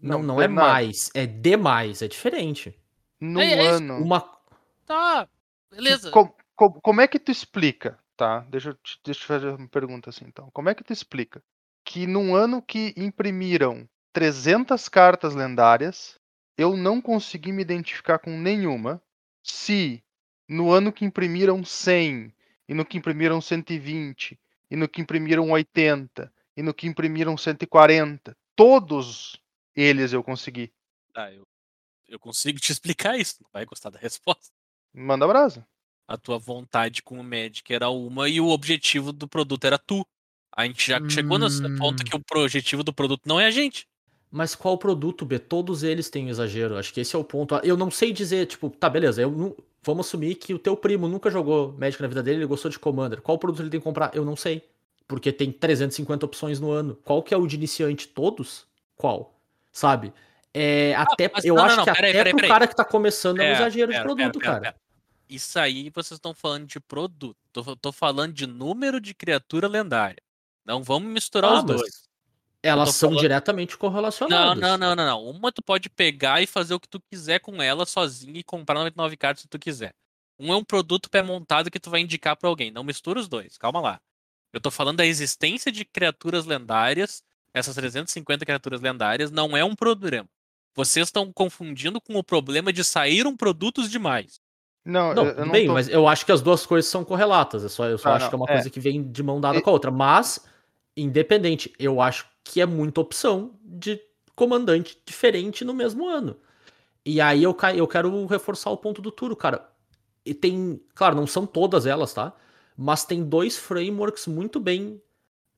Não, 0.03 0.19
Não, 0.19 0.27
não 0.29 0.35
é 0.43 0.47
Bernardo. 0.49 0.73
mais. 0.73 1.11
É 1.15 1.27
demais. 1.27 2.03
É 2.03 2.09
diferente. 2.09 2.75
Num 3.21 3.41
É- 3.41 3.53
é 3.53 3.67
ano... 3.69 3.99
Uma. 3.99 4.21
Tá, 4.87 5.29
beleza. 5.71 6.11
Com- 6.11 6.33
com- 6.57 6.73
como 6.81 7.01
é 7.01 7.07
que 7.09 7.19
tu 7.19 7.31
explica, 7.31 7.99
tá? 8.17 8.41
Deixa 8.51 8.71
eu, 8.71 8.75
te, 8.75 8.99
deixa 9.05 9.23
eu 9.23 9.27
fazer 9.27 9.49
uma 9.49 9.69
pergunta 9.69 10.11
assim, 10.11 10.25
então. 10.27 10.51
Como 10.53 10.69
é 10.69 10.75
que 10.75 10.83
tu 10.85 10.93
explica 10.93 11.43
que 11.85 12.07
num 12.07 12.35
ano 12.35 12.61
que 12.63 12.93
imprimiram 12.97 13.89
300 14.13 14.89
cartas 14.89 15.35
lendárias, 15.35 16.19
eu 16.59 16.77
não 16.77 17.01
consegui 17.01 17.53
me 17.53 17.63
identificar 17.63 18.19
com 18.19 18.31
nenhuma, 18.39 19.01
se 19.43 20.03
no 20.49 20.71
ano 20.73 20.93
que 20.93 21.05
imprimiram 21.05 21.65
100, 21.65 22.33
e 22.69 22.75
no 22.75 22.85
que 22.85 22.99
imprimiram 22.99 23.41
120, 23.41 24.39
e 24.71 24.77
no 24.77 24.89
que 24.89 25.01
imprimiram 25.01 25.51
80, 25.51 26.33
e 26.57 26.63
no 26.63 26.75
que 26.75 26.87
imprimiram 26.87 27.37
140, 27.37 28.37
todos 28.55 29.40
eles 29.75 30.13
eu 30.13 30.23
consegui. 30.23 30.73
Tá, 31.13 31.33
eu, 31.33 31.47
eu 32.09 32.19
consigo 32.19 32.59
te 32.59 32.73
explicar 32.73 33.19
isso. 33.19 33.37
Não 33.43 33.49
vai 33.53 33.65
gostar 33.65 33.91
da 33.91 33.99
resposta. 33.99 34.51
Manda 34.95 35.27
brasa. 35.27 35.67
A 36.09 36.17
tua 36.17 36.39
vontade 36.39 37.03
com 37.03 37.21
o 37.21 37.25
Magic 37.25 37.73
era 37.73 37.89
uma 37.89 38.29
e 38.29 38.41
o 38.41 38.49
objetivo 38.49 39.13
do 39.13 39.29
produto 39.29 39.65
era 39.65 39.79
tu. 39.79 40.05
A 40.53 40.65
gente 40.67 40.87
já 40.89 40.99
chegou 41.09 41.39
nesse 41.39 41.65
Hum. 41.65 41.77
ponto 41.77 42.03
que 42.05 42.15
o 42.17 42.21
objetivo 42.41 42.83
do 42.83 42.93
produto 42.93 43.23
não 43.25 43.39
é 43.39 43.47
a 43.47 43.51
gente. 43.51 43.87
Mas 44.33 44.55
qual 44.55 44.77
produto, 44.79 45.25
B? 45.25 45.39
Todos 45.39 45.83
eles 45.83 46.09
têm 46.11 46.29
exagero. 46.29 46.77
Acho 46.77 46.93
que 46.93 47.01
esse 47.01 47.15
é 47.15 47.19
o 47.19 47.25
ponto. 47.25 47.55
Eu 47.65 47.77
não 47.77 47.91
sei 47.91 48.13
dizer, 48.13 48.47
tipo, 48.47 48.71
tá, 48.71 48.89
beleza. 48.91 49.23
Eu 49.23 49.31
não- 49.31 49.57
Vamos 49.83 50.07
assumir 50.07 50.35
que 50.35 50.53
o 50.53 50.59
teu 50.59 50.77
primo 50.77 51.09
nunca 51.09 51.31
jogou 51.31 51.73
Magic 51.73 52.03
na 52.03 52.09
vida 52.09 52.23
dele, 52.23 52.41
ele 52.41 52.47
gostou 52.47 52.71
de 52.71 52.79
Commander. 52.79 53.23
Qual 53.23 53.39
produto 53.39 53.63
ele 53.63 53.71
tem 53.71 53.81
que 53.81 53.85
comprar? 53.85 54.15
Eu 54.15 54.27
não 54.27 54.37
sei. 54.37 54.63
Porque 55.09 55.33
tem 55.33 55.51
350 55.51 56.27
opções 56.27 56.61
no 56.61 56.71
ano. 56.71 56.97
Qual 57.03 57.23
que 57.23 57.33
é 57.33 57.37
o 57.37 57.47
de 57.47 57.57
iniciante? 57.57 58.07
Todos? 58.07 58.67
Qual? 58.95 59.40
Sabe? 59.81 60.13
É, 60.53 60.95
até, 60.95 61.27
Ah, 61.27 61.31
mas 61.35 61.45
eu 61.45 61.55
não, 61.55 61.65
acho 61.65 61.77
não, 61.77 61.85
que 61.85 61.93
peraí, 61.93 62.11
até 62.19 62.33
peraí, 62.35 62.49
cara 62.49 62.67
que 62.67 62.75
tá 62.77 62.85
começando 62.85 63.39
é 63.39 63.43
um 63.43 63.45
Pera, 63.47 63.57
exagero 63.59 63.87
de 63.93 63.97
pera, 63.99 64.05
produto, 64.05 64.39
pera, 64.39 64.45
cara. 64.53 64.61
pera, 64.61 64.73
pera. 64.73 64.85
Isso 65.29 65.59
aí 65.59 65.91
vocês 65.91 66.19
estão 66.19 66.35
falando 66.35 66.67
de 66.67 66.79
produto. 66.81 67.37
Tô, 67.53 67.77
tô 67.77 67.93
falando 67.93 68.33
de 68.35 68.47
número 68.47 69.01
de 69.01 69.15
criatura 69.15 69.69
lendária. 69.69 70.21
Não 70.67 70.83
vamos 70.83 71.11
misturar 71.11 71.53
Ah, 71.53 71.59
os 71.59 71.65
dois. 71.65 72.03
Elas 72.63 72.91
são 72.97 73.09
falando- 73.11 73.23
diretamente 73.23 73.79
correlacionadas. 73.79 74.59
não, 74.61 74.77
não, 74.77 74.95
não, 74.95 75.07
não. 75.07 75.25
Uma 75.25 75.51
tu 75.53 75.63
pode 75.63 75.89
pegar 75.89 76.43
e 76.43 76.47
fazer 76.47 76.75
o 76.75 76.81
que 76.81 76.89
tu 76.89 77.01
quiser 77.11 77.39
com 77.39 77.63
ela 77.63 77.87
sozinha 77.87 78.39
e 78.39 78.43
comprar 78.43 78.75
99 78.75 79.17
cartas 79.17 79.43
se 79.43 79.49
tu 79.49 79.59
quiser. 79.59 79.95
Um 80.39 80.53
é 80.53 80.57
um 80.57 80.65
produto 80.65 81.09
pré-montado 81.09 81.71
que 81.71 81.79
tu 81.81 81.91
vai 81.91 82.01
indicar 82.01 82.37
pra 82.37 82.49
alguém. 82.49 82.71
Não 82.71 82.83
mistura 82.85 83.21
os 83.21 83.29
dois. 83.29 83.57
Calma 83.57 83.81
lá. 83.81 84.01
Eu 84.53 84.61
tô 84.61 84.71
falando 84.71 84.97
da 84.99 85.07
existência 85.07 85.71
de 85.71 85.85
criaturas 85.85 86.45
lendárias. 86.45 87.23
Essas 87.53 87.75
350 87.75 88.45
criaturas 88.45 88.81
lendárias 88.81 89.31
não 89.31 89.57
é 89.57 89.65
um 89.65 89.75
problema. 89.75 90.29
Vocês 90.75 91.09
estão 91.09 91.33
confundindo 91.33 92.01
com 92.01 92.15
o 92.17 92.23
problema 92.25 92.73
de 92.73 92.85
saíram 92.85 93.37
produtos 93.37 93.91
demais. 93.91 94.41
Não, 94.85 95.13
Não, 95.15 95.25
eu, 95.25 95.29
eu 95.31 95.35
tudo 95.35 95.45
não 95.47 95.53
bem, 95.53 95.67
tô... 95.67 95.73
mas 95.75 95.89
eu 95.89 96.07
acho 96.09 96.25
que 96.25 96.33
as 96.33 96.41
duas 96.41 96.65
coisas 96.65 96.91
são 96.91 97.05
correlatas. 97.05 97.63
Eu 97.63 97.69
só, 97.69 97.87
eu 97.87 97.99
só 97.99 98.11
Ah, 98.11 98.15
acho 98.15 98.25
não, 98.27 98.29
que 98.31 98.35
é 98.35 98.39
uma 98.39 98.47
é. 98.49 98.53
coisa 98.53 98.71
que 98.71 98.81
vem 98.81 99.03
de 99.11 99.23
mão 99.23 99.41
dada 99.41 99.59
E- 99.59 99.63
com 99.63 99.71
a 99.71 99.73
outra. 99.73 99.91
Mas, 99.91 100.45
independente, 100.97 101.73
eu 101.79 102.01
acho 102.01 102.27
que 102.45 102.61
é 102.61 102.67
muita 102.67 103.01
opção 103.01 103.59
de 103.63 104.01
comandante 104.35 104.97
diferente 105.05 105.65
no 105.65 105.75
mesmo 105.75 106.09
ano. 106.09 106.37
E 107.05 107.21
aí 107.21 107.43
eu, 107.43 107.57
eu 107.75 107.89
quero 107.89 108.27
reforçar 108.27 108.71
o 108.71 108.77
ponto 108.77 109.03
do 109.03 109.11
Turo, 109.11 109.37
cara. 109.37 109.69
E 110.25 110.33
tem, 110.35 110.81
claro, 110.95 111.17
não 111.17 111.27
são 111.27 111.47
todas 111.47 111.85
elas, 111.87 112.15
tá? 112.15 112.33
Mas 112.77 113.05
tem 113.05 113.23
dois 113.25 113.57
frameworks 113.57 114.27
muito 114.27 114.61
bem 114.61 115.03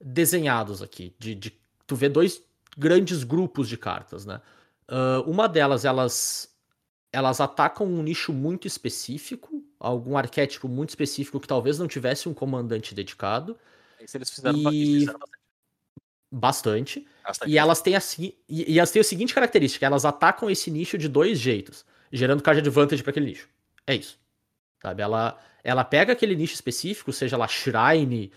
desenhados 0.01 0.83
aqui. 0.83 1.15
De, 1.19 1.35
de- 1.35 1.62
tu 1.87 1.97
vê 1.97 2.09
dois 2.09 2.43
grandes 2.77 3.25
grupos 3.25 3.69
de 3.69 3.77
cartas, 3.77 4.25
né? 4.27 4.41
Ah, 4.89 5.23
uma 5.27 5.49
delas, 5.49 5.85
elas 5.85 6.51
elas 7.13 7.41
atacam 7.43 7.87
um 7.87 8.03
nicho 8.03 8.33
muito 8.33 8.67
específico, 8.67 9.63
algum 9.79 10.17
arquétipo 10.17 10.67
muito 10.67 10.91
específico 10.91 11.39
que 11.39 11.47
talvez 11.47 11.79
não 11.79 11.87
tivesse 11.87 12.27
um 12.29 12.33
comandante 12.33 12.95
dedicado, 12.95 13.59
Isso 14.01 14.17
eles 14.17 14.31
fizeram, 14.31 14.59
E- 14.59 14.83
isso 14.83 15.01
fizeram 15.01 15.19
bastante. 16.31 17.07
bastante. 17.23 17.51
E 17.51 17.59
elas 17.59 17.81
têm 17.83 17.97
a, 17.97 18.01
e, 18.19 18.35
e 18.49 18.79
elas 18.79 18.91
têm 18.91 19.01
a 19.01 19.05
seguinte 19.05 19.35
característica: 19.35 19.85
elas 19.85 20.05
atacam 20.05 20.51
esse 20.51 20.71
nicho 20.71 20.97
de 20.97 21.09
dois 21.09 21.39
jeitos, 21.39 21.85
gerando 22.11 22.43
card 22.43 22.61
advantage 22.61 23.03
para 23.03 23.11
aquele 23.11 23.27
nicho. 23.27 23.49
É 23.87 23.95
isso. 23.95 24.19
Sabe? 24.83 25.03
Ela, 25.03 25.39
ela 25.63 25.85
pega 25.85 26.13
aquele 26.13 26.35
nicho 26.35 26.55
específico, 26.55 27.13
seja 27.13 27.37
lá 27.37 27.47
Shrine, 27.49 28.33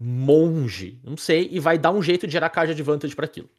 Monge, 0.00 0.98
não 1.04 1.16
sei, 1.16 1.48
e 1.52 1.60
vai 1.60 1.76
dar 1.78 1.90
um 1.90 2.02
jeito 2.02 2.26
de 2.26 2.32
gerar 2.32 2.48
card 2.48 2.72
advantage 2.72 3.14
para 3.14 3.26
aquilo. 3.26 3.50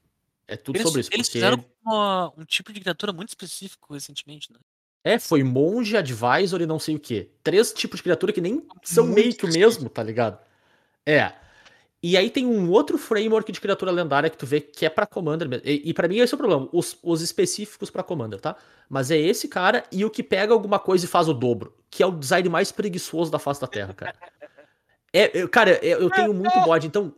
É 0.48 0.58
tudo 0.58 0.76
Eles, 0.78 0.88
sobre 0.88 1.02
isso. 1.02 1.10
eles 1.14 1.28
porque- 1.28 1.38
fizeram 1.40 1.64
uma- 1.86 2.34
um 2.36 2.44
tipo 2.44 2.74
de 2.74 2.80
criatura 2.80 3.14
muito 3.14 3.30
específico 3.30 3.94
recentemente, 3.94 4.52
né? 4.52 4.58
É, 5.04 5.18
foi 5.20 5.44
Monge, 5.44 5.96
Advisor 5.96 6.62
e 6.62 6.66
não 6.66 6.78
sei 6.80 6.96
o 6.96 7.00
que. 7.00 7.30
Três 7.44 7.72
tipos 7.72 7.98
de 7.98 8.04
criatura 8.04 8.34
que 8.34 8.42
nem 8.42 8.62
são 8.84 9.06
Muito 9.06 9.16
meio 9.16 9.36
que 9.36 9.46
o 9.46 9.50
mesmo, 9.54 9.90
tá 9.90 10.04
ligado? 10.04 10.38
É. 11.06 11.32
E 12.04 12.18
aí 12.18 12.30
tem 12.32 12.46
um 12.46 12.70
outro 12.72 12.98
framework 12.98 13.52
de 13.52 13.62
criatura 13.62 13.92
lendária 13.92 14.30
que 14.30 14.38
tu 14.38 14.46
vê 14.46 14.60
que 14.60 14.86
é 14.86 14.90
pra 14.90 15.06
Commander 15.06 15.48
mesmo. 15.48 15.68
E, 15.68 15.90
e 15.90 15.94
para 15.94 16.08
mim 16.08 16.18
esse 16.18 16.34
é 16.34 16.36
o 16.36 16.38
problema, 16.38 16.68
os, 16.72 16.98
os 17.04 17.22
específicos 17.22 17.90
pra 17.92 18.02
Commander, 18.04 18.40
tá? 18.40 18.56
Mas 18.90 19.10
é 19.12 19.18
esse 19.18 19.48
cara 19.48 19.84
e 19.92 20.04
o 20.04 20.10
que 20.10 20.22
pega 20.24 20.54
alguma 20.54 20.80
coisa 20.80 21.06
e 21.06 21.08
faz 21.08 21.28
o 21.30 21.34
dobro, 21.34 21.76
que 21.90 22.02
é 22.04 22.06
o 22.06 22.12
design 22.12 22.50
mais 22.50 22.72
preguiçoso 22.72 23.32
da 23.32 23.38
face 23.40 23.62
da 23.62 23.68
Terra, 23.68 23.94
cara. 23.94 24.16
É, 25.14 25.42
eu- 25.42 25.50
cara, 25.50 25.80
eu, 25.84 26.02
eu 26.02 26.10
tenho 26.10 26.34
muito 26.34 26.60
bode, 26.62 26.88
então... 26.88 27.14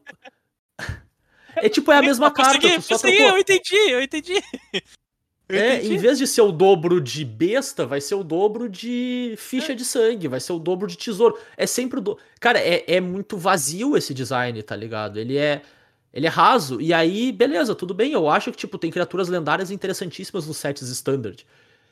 É 1.56 1.70
tipo, 1.70 1.91
é 1.91 1.98
a 1.98 2.02
mesma 2.02 2.28
Eu 2.28 2.32
carta, 2.32 2.54
consegui, 2.60 2.76
consegui, 2.88 3.18
trocou... 3.18 3.36
eu 3.36 3.38
entendi, 3.38 3.76
eu 3.91 4.02
entendi. 4.02 4.44
Eu 5.48 5.60
É, 5.60 5.76
entendi. 5.76 5.94
em 5.94 5.98
vez 5.98 6.18
de 6.18 6.26
ser 6.26 6.41
o 6.41 6.52
dobro 6.52 7.00
de 7.00 7.24
besta, 7.24 7.86
vai 7.86 8.02
ser 8.02 8.16
o 8.16 8.24
dobro 8.24 8.68
de 8.68 9.36
ficha 9.38 9.76
de 9.76 9.86
sangue, 9.86 10.28
vai 10.28 10.39
ser 10.39 10.54
o 10.54 10.58
dobro 10.60 10.88
de 10.88 10.98
tesouro. 10.98 11.38
É 11.56 11.68
sempre 11.68 12.00
o 12.00 12.02
dobro. 12.02 12.24
Cara, 12.39 12.60
é, 12.60 12.84
é 12.88 13.00
muito 13.02 13.38
vazio 13.38 13.96
esse 13.96 14.14
design, 14.14 14.64
tá 14.64 14.76
ligado? 14.76 15.20
Ele 15.20 15.38
é. 15.38 15.62
Ele 16.14 16.26
é 16.26 16.30
raso. 16.30 16.80
E 16.80 16.94
aí, 16.94 17.32
beleza, 17.32 17.76
tudo 17.76 17.94
bem. 17.94 18.14
Eu 18.14 18.30
acho 18.30 18.52
que, 18.52 18.58
tipo, 18.58 18.78
tem 18.78 18.89
criaturas 18.89 19.28
lendárias 19.28 19.70
interessantíssimas 19.70 20.48
nos 20.48 20.58
sets 20.58 20.88
standard. 20.89 21.46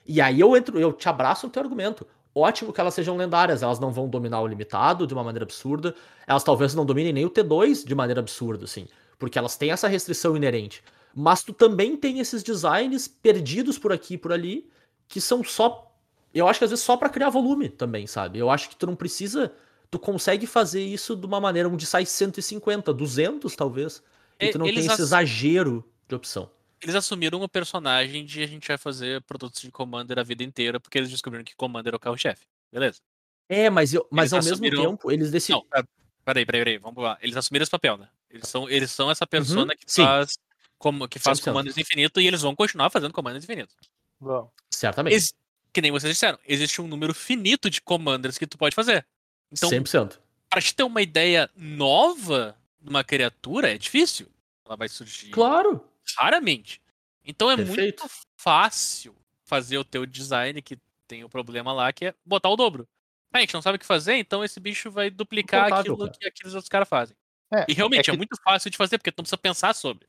E 0.08 0.22
aí 0.22 0.39
eu 0.39 0.56
entro, 0.56 0.80
eu 0.80 0.93
te 0.93 1.10
abraço 1.10 1.45
no 1.45 1.52
teu 1.52 1.62
argumento. 1.62 2.08
Ótimo 2.34 2.71
que 2.71 2.79
elas 2.79 2.93
sejam 2.93 3.17
lendárias, 3.17 3.61
elas 3.61 3.79
não 3.79 3.91
vão 3.91 4.07
dominar 4.07 4.41
o 4.41 4.47
limitado 4.47 5.05
de 5.05 5.13
uma 5.13 5.23
maneira 5.23 5.43
absurda. 5.43 5.93
Elas 6.25 6.43
talvez 6.43 6.73
não 6.73 6.86
dominem 6.86 7.11
nem 7.11 7.25
o 7.25 7.29
T2 7.29 7.86
de 7.86 7.93
maneira 7.93 8.21
absurda, 8.21 8.63
assim. 8.65 8.88
Porque 9.19 9.38
elas 9.38 9.57
têm 9.57 9.71
essa 9.71 9.88
restrição 9.88 10.36
inerente. 10.38 10.82
Mas 11.13 11.43
tu 11.43 11.51
também 11.51 11.97
tem 11.97 12.19
esses 12.19 12.41
designs 12.41 13.07
perdidos 13.07 13.77
por 13.77 13.91
aqui 13.91 14.13
e 14.13 14.17
por 14.17 14.32
ali, 14.32 14.69
que 15.07 15.19
são 15.19 15.43
só. 15.43 15.91
Eu 16.34 16.47
acho 16.47 16.59
que 16.59 16.63
às 16.63 16.71
vezes 16.71 16.86
só 16.86 16.95
pra 16.95 17.09
criar 17.09 17.29
volume 17.29 17.67
também, 17.67 18.07
sabe? 18.07 18.39
Eu 18.39 18.49
acho 18.49 18.69
que 18.69 18.75
tu 18.77 18.88
não 18.88 18.95
precisa. 18.95 19.51
Tu 19.89 19.99
consegue 19.99 20.47
fazer 20.47 20.82
isso 20.82 21.17
de 21.17 21.25
uma 21.25 21.41
maneira 21.41 21.67
onde 21.67 21.86
sai 21.86 22.05
150, 22.05 22.93
200 22.93 23.53
talvez. 23.57 24.01
E 24.39 24.47
tu 24.53 24.57
não 24.57 24.65
tem 24.65 24.75
eles 24.75 24.86
esse 24.86 24.93
ass- 24.93 24.99
exagero 25.01 25.84
de 26.07 26.15
opção. 26.15 26.49
Eles 26.82 26.95
assumiram 26.95 27.41
o 27.41 27.47
personagem 27.49 28.25
de 28.25 28.41
a 28.43 28.47
gente 28.47 28.67
vai 28.67 28.77
fazer 28.77 29.21
produtos 29.21 29.61
de 29.61 29.71
Commander 29.71 30.17
a 30.17 30.23
vida 30.23 30.43
inteira, 30.43 30.79
porque 30.79 30.97
eles 30.97 31.09
descobriram 31.11 31.43
que 31.43 31.55
Commander 31.55 31.93
é 31.93 31.95
o 31.95 31.99
carro-chefe. 31.99 32.45
Beleza. 32.71 32.99
É, 33.47 33.69
mas, 33.69 33.93
eu, 33.93 34.07
mas 34.09 34.32
Eles 34.32 34.34
ao 34.34 34.39
mesmo 34.51 34.53
assumiram- 34.65 34.91
tempo 34.91 35.11
eles 35.11 35.29
decidem. 35.29 35.61
Não, 35.61 35.67
pera- 35.69 35.88
peraí, 36.25 36.45
peraí, 36.45 36.61
peraí, 36.61 36.77
vamos 36.77 37.03
lá. 37.03 37.17
Eles 37.21 37.36
assumiram 37.38 37.63
esse 37.63 37.71
papel, 37.71 37.97
né? 37.97 38.07
Eles 38.29 38.47
são, 38.47 38.69
eles 38.69 38.89
são 38.91 39.11
essa 39.11 39.27
persona 39.27 39.75
que 39.75 39.84
Uhum, 39.84 39.89
sim. 39.89 40.03
faz, 40.03 40.38
como, 40.77 41.07
que 41.07 41.19
faz 41.19 41.39
100%. 41.39 41.43
comandos 41.43 41.77
infinito 41.77 42.19
e 42.21 42.27
eles 42.27 42.41
vão 42.41 42.55
continuar 42.55 42.89
fazendo 42.89 43.13
comandos 43.13 43.43
infinitos. 43.43 43.75
Bom, 44.19 44.49
Certamente. 44.71 45.13
Ex- 45.13 45.34
que 45.73 45.82
nem 45.82 45.91
vocês 45.91 46.13
disseram, 46.13 46.39
existe 46.47 46.82
um 46.82 46.88
número 46.88 47.13
finito 47.13 47.69
de 47.69 47.82
commanders 47.82 48.38
que 48.38 48.47
tu 48.47 48.57
pode 48.57 48.73
fazer. 48.75 49.05
Então, 49.51 49.69
100%. 49.69 50.17
para 50.49 50.61
te 50.61 50.73
ter 50.73 50.84
uma 50.84 51.01
ideia 51.01 51.49
nova 51.55 52.55
de 52.82 52.89
uma 52.89 53.03
criatura, 53.03 53.71
é 53.73 53.77
difícil. 53.77 54.27
Ela 54.65 54.75
vai 54.77 54.88
surgir 54.89 55.29
Claro. 55.29 55.84
Raramente. 56.18 56.82
Então 57.24 57.49
é 57.51 57.55
Perfeito. 57.55 58.03
muito 58.03 58.16
fácil 58.38 59.16
fazer 59.45 59.78
o 59.78 59.84
teu 59.84 60.05
design 60.05 60.62
que 60.62 60.78
tem 61.07 61.24
o 61.24 61.30
problema 61.30 61.72
lá, 61.74 61.91
que 61.91 62.05
é 62.05 62.14
botar 62.26 62.49
o 62.49 62.55
dobro. 62.55 62.88
Ah, 63.34 63.38
a 63.38 63.41
gente 63.41 63.53
não 63.53 63.62
sabe 63.62 63.76
o 63.76 63.80
que 63.80 63.86
fazer, 63.86 64.16
então 64.16 64.43
esse 64.43 64.59
bicho 64.59 64.89
vai 64.91 65.09
duplicar 65.09 65.64
Confortável, 65.66 65.93
aquilo 65.93 66.07
cara. 66.07 66.20
que 66.20 66.28
aqueles 66.28 66.53
outros 66.53 66.70
caras 66.70 66.88
fazem. 66.89 67.16
É, 67.53 67.66
E 67.68 67.74
realmente 67.74 68.09
é, 68.09 68.12
que- 68.14 68.18
muito 68.18 68.36
fácil 68.43 68.70
de 68.72 68.78
fazer, 68.78 68.97
porque 68.97 69.12
tu 69.12 69.20
não 69.20 69.24
precisa 69.24 69.38
pensar 69.38 69.74
sobre. 69.76 70.05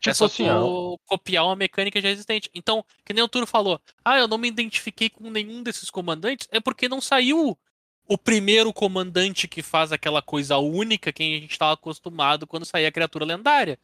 tipo 0.00 0.10
é 0.10 0.14
só 0.14 0.26
assim, 0.26 0.44
tu 0.46 1.00
copiar 1.06 1.44
uma 1.46 1.56
mecânica 1.56 2.00
já 2.00 2.10
existente. 2.10 2.50
Então, 2.54 2.84
que 3.04 3.12
nem 3.14 3.22
o 3.24 3.28
Turo 3.28 3.46
falou, 3.46 3.80
ah, 4.04 4.18
eu 4.18 4.28
não 4.28 4.36
me 4.38 4.48
identifiquei 4.48 5.08
com 5.08 5.30
nenhum 5.30 5.62
desses 5.62 5.90
comandantes, 5.90 6.46
é 6.50 6.60
porque 6.60 6.88
não 6.88 7.00
saiu 7.00 7.58
o 8.06 8.18
primeiro 8.18 8.70
comandante 8.72 9.48
que 9.48 9.62
faz 9.62 9.92
aquela 9.92 10.20
coisa 10.20 10.58
única 10.58 11.10
que 11.10 11.22
a 11.22 11.40
gente 11.40 11.52
estava 11.52 11.72
acostumado 11.72 12.46
quando 12.46 12.66
saía 12.66 12.88
a 12.88 12.92
criatura 12.92 13.24
lendária. 13.24 13.78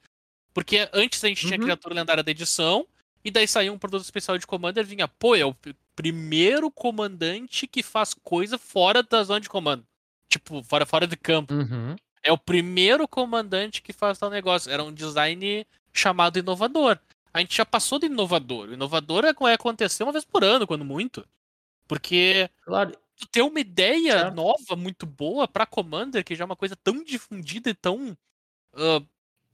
Porque 0.53 0.89
antes 0.93 1.23
a 1.25 1.29
gente 1.29 1.41
tinha 1.47 1.55
a 1.55 1.59
Uhum. 1.59 1.65
criatura 1.65 1.95
lendária 1.95 2.23
da 2.23 2.31
edição, 2.31 2.87
e 3.25 3.31
daí 3.31 3.47
saía 3.47 3.73
um 3.73 3.79
produto 3.79 4.03
especial 4.05 4.37
de 4.39 4.47
Commander 4.47 4.85
vinha, 4.85 5.07
pô, 5.07 5.35
é 5.37 5.45
o 5.45 5.55
pr- 5.55 5.73
primeiro 5.95 6.71
comandante 6.71 7.67
que 7.67 7.83
faz 7.83 8.15
coisa 8.15 8.57
fora 8.59 9.03
da 9.03 9.23
zona 9.23 9.41
de 9.41 9.49
comando. 9.49 9.85
Tipo, 10.29 10.63
fora, 10.63 10.87
fora 10.87 11.07
de 11.07 11.17
campo. 11.17 11.53
Uhum. 11.55 11.95
É 12.23 12.33
o 12.33 12.39
primeiro 12.39 13.07
comandante 13.09 13.83
que 13.83 13.93
faz 13.93 14.19
tal 14.19 14.31
negócio. 14.31 14.71
Era 14.71 14.83
um 14.85 14.93
design 14.93 15.67
chamado 15.93 16.39
inovador. 16.39 16.99
A 17.33 17.41
gente 17.41 17.57
já 17.57 17.65
passou 17.67 17.99
do 17.99 18.07
inovador. 18.07 18.69
O 18.69 18.73
inovador 18.75 19.25
é 19.25 19.29
é 19.49 19.53
acontecer 19.55 20.03
uma 20.03 20.13
vez 20.13 20.25
por 20.25 20.43
ano, 20.45 20.67
quando 20.67 20.85
muito. 20.85 21.27
Porque 21.89 22.49
Claro. 22.65 22.93
tu 23.17 23.27
ter 23.29 23.43
uma 23.43 23.61
ideia 23.61 24.13
Certo. 24.21 24.35
nova, 24.35 24.77
muito 24.77 25.05
boa 25.07 25.47
pra 25.49 25.67
Commander, 25.67 26.25
que 26.25 26.35
já 26.35 26.45
é 26.45 26.47
uma 26.47 26.57
coisa 26.57 26.77
tão 26.77 27.03
difundida 27.05 27.69
e 27.71 27.75
tão. 27.75 28.17
ah, 28.75 29.03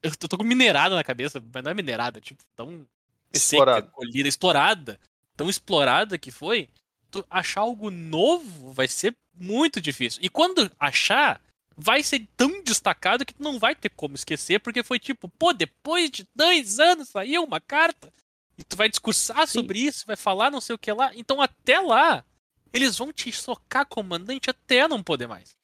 eu 0.03 0.17
tô 0.17 0.37
com 0.37 0.45
minerada 0.45 0.95
na 0.95 1.05
cabeça, 1.05 1.43
mas 1.53 1.65
não 1.65 1.71
é 1.71 1.75
minerada, 1.75 2.21
tipo, 2.21 2.43
tão 2.55 2.87
Explorada. 3.33 3.87
seca, 3.87 3.93
colhida, 3.93 4.29
explorada. 4.29 5.01
Tão 5.37 5.49
explorada 5.49 6.19
que 6.19 6.31
foi. 6.31 6.69
Tu 7.11 7.25
achar 7.31 7.61
algo 7.61 7.91
novo 7.91 8.73
vai 8.73 8.89
ser 8.89 9.17
muito 9.35 9.81
difícil. 9.81 10.21
E 10.23 10.29
quando 10.29 10.71
achar, 10.79 11.41
vai 11.77 12.03
ser 12.03 12.27
tão 12.37 12.63
destacado 12.63 13.25
que 13.25 13.35
tu 13.35 13.43
não 13.43 13.59
vai 13.59 13.75
ter 13.75 13.91
como 13.91 14.15
esquecer, 14.15 14.61
porque 14.61 14.83
foi 14.83 14.99
tipo, 14.99 15.29
pô, 15.29 15.53
depois 15.53 16.11
de 16.11 16.27
dois 16.35 16.79
anos 16.79 17.09
saiu 17.09 17.45
uma 17.45 17.61
carta. 17.61 18.13
E 18.59 18.65
tu 18.65 18.77
vai 18.77 18.89
discursar 18.89 19.47
Sim. 19.47 19.59
sobre 19.59 19.81
isso, 19.81 20.07
vai 20.07 20.17
falar 20.17 20.51
não 20.51 20.61
sei 20.61 20.75
o 20.75 20.79
que 20.79 20.91
lá. 20.91 21.13
Então 21.15 21.43
até 21.43 21.79
lá, 21.79 22.25
eles 22.73 22.97
vão 22.97 23.13
te 23.13 23.31
socar 23.31 23.87
comandante 23.87 24.49
até 24.49 24.89
não 24.89 25.03
poder 25.03 25.27
mais. 25.27 25.55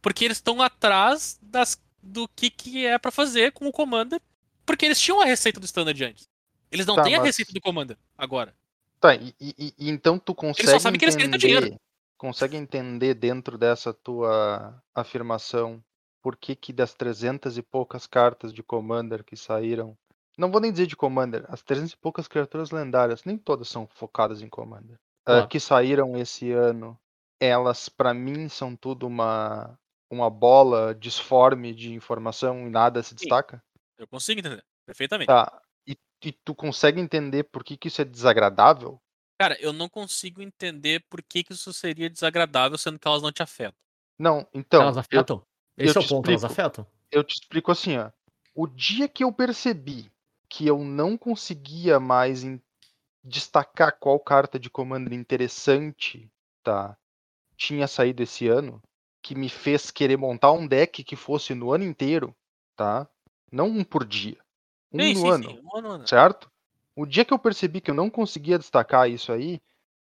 Porque 0.00 0.24
eles 0.24 0.38
estão 0.38 0.60
atrás 0.60 1.38
das, 1.40 1.80
do 2.02 2.26
que, 2.28 2.50
que 2.50 2.84
é 2.86 2.98
pra 2.98 3.10
fazer 3.10 3.52
com 3.52 3.66
o 3.66 3.72
Commander. 3.72 4.20
Porque 4.66 4.84
eles 4.86 5.00
tinham 5.00 5.20
a 5.20 5.24
receita 5.24 5.58
do 5.60 5.66
Standard 5.66 6.02
antes. 6.04 6.28
Eles 6.70 6.86
não 6.86 6.96
Tá, 6.96 7.02
têm 7.04 7.14
a 7.14 7.18
mas- 7.18 7.26
receita 7.26 7.52
do 7.52 7.60
Commander 7.60 7.96
agora. 8.16 8.54
Tá, 9.00 9.14
e, 9.14 9.34
e- 9.40 9.54
e- 9.58 9.90
então 9.90 10.18
tu 10.18 10.34
consegue 10.34 10.68
só 10.70 10.78
sabem 10.78 10.98
que 10.98 11.04
eles 11.04 11.16
querem 11.16 11.30
dinheiro. 11.36 11.66
entender, 11.66 11.80
consegue 12.16 12.56
entender 12.56 13.14
dentro 13.14 13.58
dessa 13.58 13.92
tua 13.92 14.80
afirmação 14.94 15.82
por 16.22 16.36
que 16.36 16.54
que 16.54 16.72
das 16.72 16.94
300 16.94 17.58
e 17.58 17.62
poucas 17.62 18.06
cartas 18.06 18.52
de 18.54 18.62
Commander 18.62 19.24
que 19.24 19.36
saíram, 19.36 19.98
não 20.38 20.50
vou 20.52 20.60
nem 20.60 20.70
dizer 20.70 20.86
de 20.86 20.94
Commander, 20.96 21.44
as 21.48 21.62
300 21.62 21.92
e 21.94 21.96
poucas 21.96 22.28
criaturas 22.28 22.70
lendárias, 22.70 23.24
nem 23.24 23.36
todas 23.36 23.68
são 23.68 23.88
focadas 23.92 24.40
em 24.40 24.48
Commander, 24.48 24.94
ah, 24.94 25.32
Claro. 25.32 25.48
que 25.48 25.58
saíram 25.58 26.16
esse 26.16 26.52
ano, 26.52 26.96
elas 27.40 27.88
pra 27.88 28.14
mim 28.14 28.48
são 28.48 28.76
tudo 28.76 29.04
uma 29.08 29.76
uma 30.14 30.28
bola 30.28 30.94
disforme 30.94 31.74
de 31.74 31.92
informação 31.92 32.66
e 32.66 32.70
nada 32.70 33.02
se 33.02 33.14
destaca? 33.14 33.62
Eu 33.96 34.06
consigo 34.06 34.40
entender. 34.40 34.64
Perfeitamente. 34.84 35.28
Tá. 35.28 35.62
E, 35.86 35.96
e 36.24 36.32
tu 36.32 36.54
consegue 36.54 37.00
entender 37.00 37.44
por 37.44 37.64
que 37.64 37.76
que 37.76 37.88
isso 37.88 38.02
é 38.02 38.04
desagradável? 38.04 39.00
Cara, 39.40 39.60
eu 39.60 39.72
não 39.72 39.88
consigo 39.88 40.42
entender 40.42 41.04
por 41.08 41.22
que, 41.22 41.42
que 41.42 41.52
isso 41.52 41.72
seria 41.72 42.08
desagradável, 42.08 42.78
sendo 42.78 42.98
que 42.98 43.08
elas 43.08 43.22
não 43.22 43.32
te 43.32 43.42
afetam. 43.42 43.74
Não, 44.18 44.46
então, 44.54 44.82
elas 44.82 44.96
eu, 44.96 45.00
afetam? 45.00 45.46
Esse 45.76 45.96
eu 45.96 46.00
é 46.00 46.04
o 46.04 46.06
te 46.06 46.08
ponto, 46.10 46.30
elas 46.30 46.42
explico. 46.42 46.60
afetam? 46.60 46.86
eu 47.10 47.24
te 47.24 47.34
explico 47.34 47.72
assim, 47.72 47.98
ó. 47.98 48.10
O 48.54 48.66
dia 48.66 49.08
que 49.08 49.24
eu 49.24 49.32
percebi 49.32 50.10
que 50.48 50.66
eu 50.66 50.84
não 50.84 51.16
conseguia 51.16 51.98
mais 51.98 52.42
destacar 53.24 53.98
qual 53.98 54.20
carta 54.20 54.58
de 54.58 54.68
Commander 54.68 55.12
interessante, 55.12 56.30
tá, 56.62 56.96
tinha 57.56 57.86
saído 57.86 58.22
esse 58.22 58.48
ano, 58.48 58.82
que 59.22 59.34
me 59.34 59.48
fez 59.48 59.90
querer 59.90 60.16
montar 60.16 60.52
um 60.52 60.66
deck 60.66 61.04
que 61.04 61.16
fosse 61.16 61.54
no 61.54 61.72
ano 61.72 61.84
inteiro, 61.84 62.34
tá? 62.76 63.08
Não 63.50 63.68
um 63.68 63.84
por 63.84 64.04
dia. 64.04 64.38
Um 64.92 65.00
sim, 65.00 65.14
no 65.14 65.20
sim, 65.20 65.30
ano, 65.30 65.50
sim. 65.50 65.60
Um 65.62 65.78
ano, 65.78 65.90
ano. 65.92 66.08
certo? 66.08 66.50
O 66.94 67.06
dia 67.06 67.24
que 67.24 67.32
eu 67.32 67.38
percebi 67.38 67.80
que 67.80 67.90
eu 67.90 67.94
não 67.94 68.10
conseguia 68.10 68.58
destacar 68.58 69.08
isso 69.08 69.32
aí, 69.32 69.60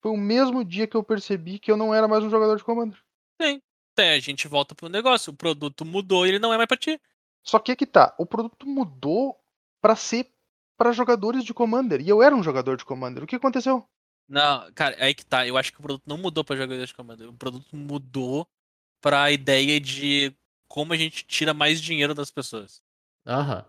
foi 0.00 0.12
o 0.12 0.16
mesmo 0.16 0.64
dia 0.64 0.86
que 0.86 0.96
eu 0.96 1.02
percebi 1.02 1.58
que 1.58 1.70
eu 1.70 1.76
não 1.76 1.92
era 1.94 2.08
mais 2.08 2.24
um 2.24 2.30
jogador 2.30 2.56
de 2.56 2.64
Commander. 2.64 2.98
Até 3.92 4.14
a 4.14 4.20
gente 4.20 4.48
volta 4.48 4.74
pro 4.74 4.88
negócio. 4.88 5.32
O 5.32 5.36
produto 5.36 5.84
mudou 5.84 6.24
e 6.24 6.30
ele 6.30 6.38
não 6.38 6.52
é 6.52 6.56
mais 6.56 6.66
pra 6.66 6.76
ti. 6.76 7.00
Só 7.42 7.58
que 7.58 7.72
é 7.72 7.76
que 7.76 7.86
tá, 7.86 8.14
o 8.18 8.24
produto 8.24 8.66
mudou 8.66 9.38
pra 9.80 9.94
ser 9.96 10.32
pra 10.76 10.92
jogadores 10.92 11.44
de 11.44 11.52
Commander. 11.52 12.00
E 12.00 12.08
eu 12.08 12.22
era 12.22 12.34
um 12.34 12.42
jogador 12.42 12.76
de 12.76 12.84
Commander. 12.84 13.22
O 13.22 13.26
que 13.26 13.36
aconteceu? 13.36 13.86
Não, 14.28 14.72
cara, 14.72 14.96
aí 14.98 15.14
que 15.14 15.26
tá. 15.26 15.46
Eu 15.46 15.58
acho 15.58 15.72
que 15.72 15.78
o 15.78 15.82
produto 15.82 16.04
não 16.06 16.16
mudou 16.16 16.42
pra 16.42 16.56
jogadores 16.56 16.88
de 16.88 16.94
Commander. 16.94 17.28
O 17.28 17.34
produto 17.34 17.76
mudou 17.76 18.48
pra 19.02 19.30
ideia 19.30 19.78
de 19.78 20.32
como 20.66 20.94
a 20.94 20.96
gente 20.96 21.24
tira 21.26 21.52
mais 21.52 21.82
dinheiro 21.82 22.14
das 22.14 22.30
pessoas. 22.30 22.80
Aham. 23.26 23.62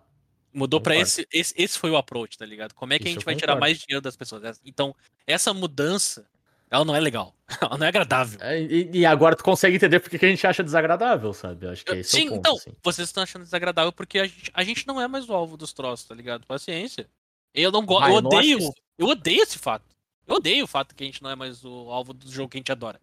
Mudou 0.54 0.80
pra 0.80 0.94
Concordo. 0.94 1.10
esse, 1.10 1.28
esse. 1.34 1.54
Esse 1.58 1.78
foi 1.80 1.90
o 1.90 1.98
approach, 1.98 2.38
tá 2.38 2.46
ligado? 2.46 2.74
Como 2.76 2.94
é 2.94 3.00
que 3.00 3.06
a 3.06 3.08
Isso 3.10 3.16
gente 3.16 3.24
eu 3.24 3.26
vai 3.26 3.36
tirar 3.36 3.56
mais 3.56 3.80
dinheiro 3.80 4.02
das 4.02 4.16
pessoas? 4.16 4.62
Então, 4.64 4.96
essa 5.26 5.52
mudança, 5.52 6.26
ela 6.70 6.86
não 6.86 6.96
é 6.96 7.00
legal. 7.00 7.36
Ela 7.62 7.78
não 7.78 7.86
é 7.86 7.90
agradável. 7.90 8.40
É, 8.42 8.62
E, 8.62 8.90
e 9.00 9.06
agora 9.06 9.36
tu 9.36 9.44
consegue 9.44 9.76
entender 9.76 10.00
porque 10.00 10.18
que 10.18 10.26
a 10.26 10.30
gente 10.30 10.46
acha 10.48 10.64
desagradável, 10.64 11.34
sabe? 11.34 11.66
Eu 11.66 11.72
acho 11.72 11.84
que 11.86 11.92
esse 11.94 12.10
Sim, 12.12 12.22
é 12.22 12.26
o 12.26 12.30
ponto, 12.30 12.40
então, 12.40 12.56
assim. 12.56 12.72
vocês 12.84 13.08
estão 13.10 13.22
achando 13.24 13.44
desagradável 13.44 13.92
porque 13.92 14.20
a 14.20 14.26
gente, 14.26 14.52
a 14.54 14.64
gente 14.64 14.88
não 14.88 15.00
é 15.02 15.08
mais 15.08 15.28
o 15.30 15.34
alvo 15.34 15.58
dos 15.58 15.74
troços, 15.74 16.08
tá 16.08 16.16
ligado? 16.16 16.46
Paciência. 16.48 17.08
Eu 17.54 17.72
não 17.72 17.86
gosto, 17.86 18.06
Ah, 18.06 18.10
eu 18.10 18.16
eu 18.16 18.22
não 18.22 18.30
odeio, 18.32 18.58
isso- 18.60 18.74
eu 18.98 19.08
odeio 19.08 19.42
esse 19.44 19.58
fato. 19.60 19.86
Eu 20.28 20.36
odeio 20.38 20.66
o 20.66 20.68
fato 20.68 20.96
que 20.96 21.04
a 21.04 21.06
gente 21.06 21.22
não 21.22 21.30
é 21.30 21.36
mais 21.36 21.64
o 21.66 21.92
alvo 21.92 22.14
do 22.14 22.32
jogo 22.32 22.50
que 22.50 22.58
a 22.58 22.60
gente 22.60 22.72
adora. 22.72 23.00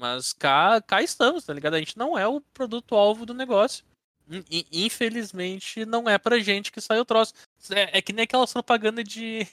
Mas 0.00 0.32
cá, 0.32 0.80
cá 0.80 1.02
estamos, 1.02 1.44
tá 1.44 1.52
ligado? 1.52 1.74
A 1.74 1.78
gente 1.78 1.98
não 1.98 2.16
é 2.18 2.26
o 2.26 2.40
produto-alvo 2.40 3.26
do 3.26 3.34
negócio. 3.34 3.84
In- 4.30 4.42
in- 4.50 4.66
Infelizmente, 4.86 5.84
não 5.84 6.08
é 6.08 6.16
pra 6.16 6.38
gente 6.38 6.72
que 6.72 6.80
sai 6.80 6.98
o 6.98 7.04
troço. 7.04 7.34
É, 7.70 7.98
é 7.98 8.02
que 8.02 8.10
nem 8.10 8.22
aquelas 8.24 8.50
propagandas 8.50 9.04
de, 9.04 9.46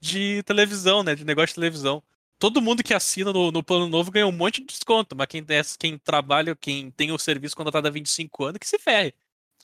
de 0.00 0.42
televisão, 0.42 1.04
né? 1.04 1.14
De 1.14 1.24
negócio 1.24 1.48
de 1.48 1.54
televisão. 1.54 2.02
Todo 2.40 2.60
mundo 2.60 2.82
que 2.82 2.92
assina 2.92 3.32
no, 3.32 3.52
no 3.52 3.62
plano 3.62 3.88
novo 3.88 4.10
ganha 4.10 4.26
um 4.26 4.32
monte 4.32 4.60
de 4.62 4.66
desconto, 4.66 5.14
mas 5.14 5.28
quem, 5.28 5.40
des- 5.44 5.76
quem 5.76 5.96
trabalha, 5.96 6.56
quem 6.56 6.90
tem 6.90 7.12
o 7.12 7.18
serviço 7.18 7.54
contratado 7.56 7.86
há 7.86 7.90
25 7.92 8.44
anos, 8.46 8.58
que 8.58 8.66
se 8.66 8.78
ferre. 8.80 9.14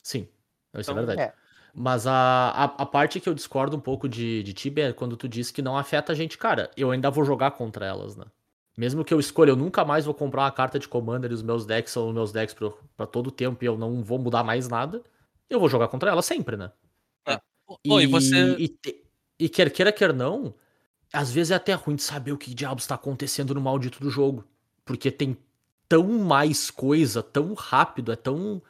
Sim, 0.01 0.29
isso 0.77 0.89
Então, 0.91 0.93
é 0.93 1.05
verdade. 1.05 1.21
é. 1.23 1.33
Mas 1.73 2.07
a, 2.07 2.13
a, 2.51 2.63
a 2.63 2.85
parte 2.85 3.19
que 3.19 3.27
eu 3.27 3.33
discordo 3.33 3.75
um 3.75 3.81
pouco 3.81 4.07
de, 4.07 4.43
de 4.43 4.53
Tibia 4.53 4.89
é 4.89 4.93
quando 4.93 5.17
tu 5.17 5.27
diz 5.27 5.51
que 5.51 5.61
não 5.61 5.77
afeta 5.77 6.13
a 6.13 6.15
gente. 6.15 6.37
Cara, 6.37 6.71
eu 6.77 6.89
ainda 6.91 7.11
vou 7.11 7.25
jogar 7.25 7.51
contra 7.51 7.85
elas, 7.85 8.15
né? 8.15 8.25
Mesmo 8.77 9.03
que 9.03 9.13
eu 9.13 9.19
escolha, 9.19 9.51
eu 9.51 9.55
nunca 9.55 9.83
mais 9.83 10.05
vou 10.05 10.13
comprar 10.13 10.43
uma 10.43 10.51
carta 10.51 10.79
de 10.79 10.87
Commander 10.87 11.29
e 11.31 11.33
os 11.33 11.41
meus 11.43 11.65
decks 11.65 11.91
são 11.91 12.07
os 12.07 12.13
meus 12.13 12.31
decks 12.31 12.53
pra, 12.55 12.71
pra 12.95 13.05
todo 13.05 13.27
o 13.27 13.31
tempo 13.31 13.63
e 13.63 13.67
eu 13.67 13.77
não 13.77 14.01
vou 14.03 14.17
mudar 14.17 14.43
mais 14.43 14.67
nada. 14.69 15.03
Eu 15.49 15.59
vou 15.59 15.67
jogar 15.69 15.87
contra 15.89 16.09
elas 16.09 16.25
sempre, 16.25 16.55
né? 16.55 16.71
Oi, 17.87 18.07
você. 18.07 18.55
E, 18.57 18.67
te- 18.69 19.03
e 19.39 19.49
quer 19.49 19.69
queira, 19.71 19.91
quer 19.91 20.13
não, 20.13 20.53
às 21.13 21.31
vezes 21.31 21.51
é 21.51 21.55
até 21.55 21.73
ruim 21.73 21.95
de 21.95 22.03
saber 22.03 22.31
o 22.31 22.37
que 22.37 22.53
diabos 22.53 22.83
está 22.83 22.95
acontecendo 22.95 23.53
no 23.53 23.61
maldito 23.61 23.99
do 23.99 24.09
jogo. 24.09 24.45
Porque 24.85 25.11
tem 25.11 25.37
tão 25.87 26.07
mais 26.19 26.71
coisa, 26.71 27.21
tão 27.21 27.53
rápido, 27.53 28.11
é 28.11 28.15
tão. 28.15 28.61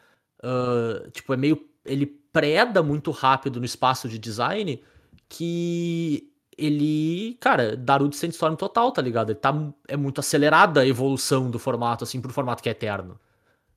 ah, 0.44 1.08
tipo, 1.12 1.34
é 1.34 1.38
meio. 1.38 1.68
Ele 1.86 2.06
preda 2.06 2.82
muito 2.84 3.12
rápido 3.12 3.60
no 3.60 3.66
espaço 3.66 4.08
de 4.08 4.18
design 4.20 4.82
que 5.30 6.31
ele. 6.58 7.36
Cara, 7.40 7.76
Darude 7.76 8.16
Sandstorm 8.16 8.56
total, 8.56 8.92
tá 8.92 9.02
ligado? 9.02 9.32
Ele 9.32 9.40
tá, 9.40 9.54
é 9.88 9.96
muito 9.98 10.20
acelerada 10.20 10.82
a 10.82 10.88
evolução 10.88 11.50
do 11.50 11.58
formato, 11.60 12.04
assim, 12.04 12.22
pro 12.22 12.34
formato 12.34 12.62
que 12.64 12.70
é 12.70 12.72
eterno. 12.72 13.20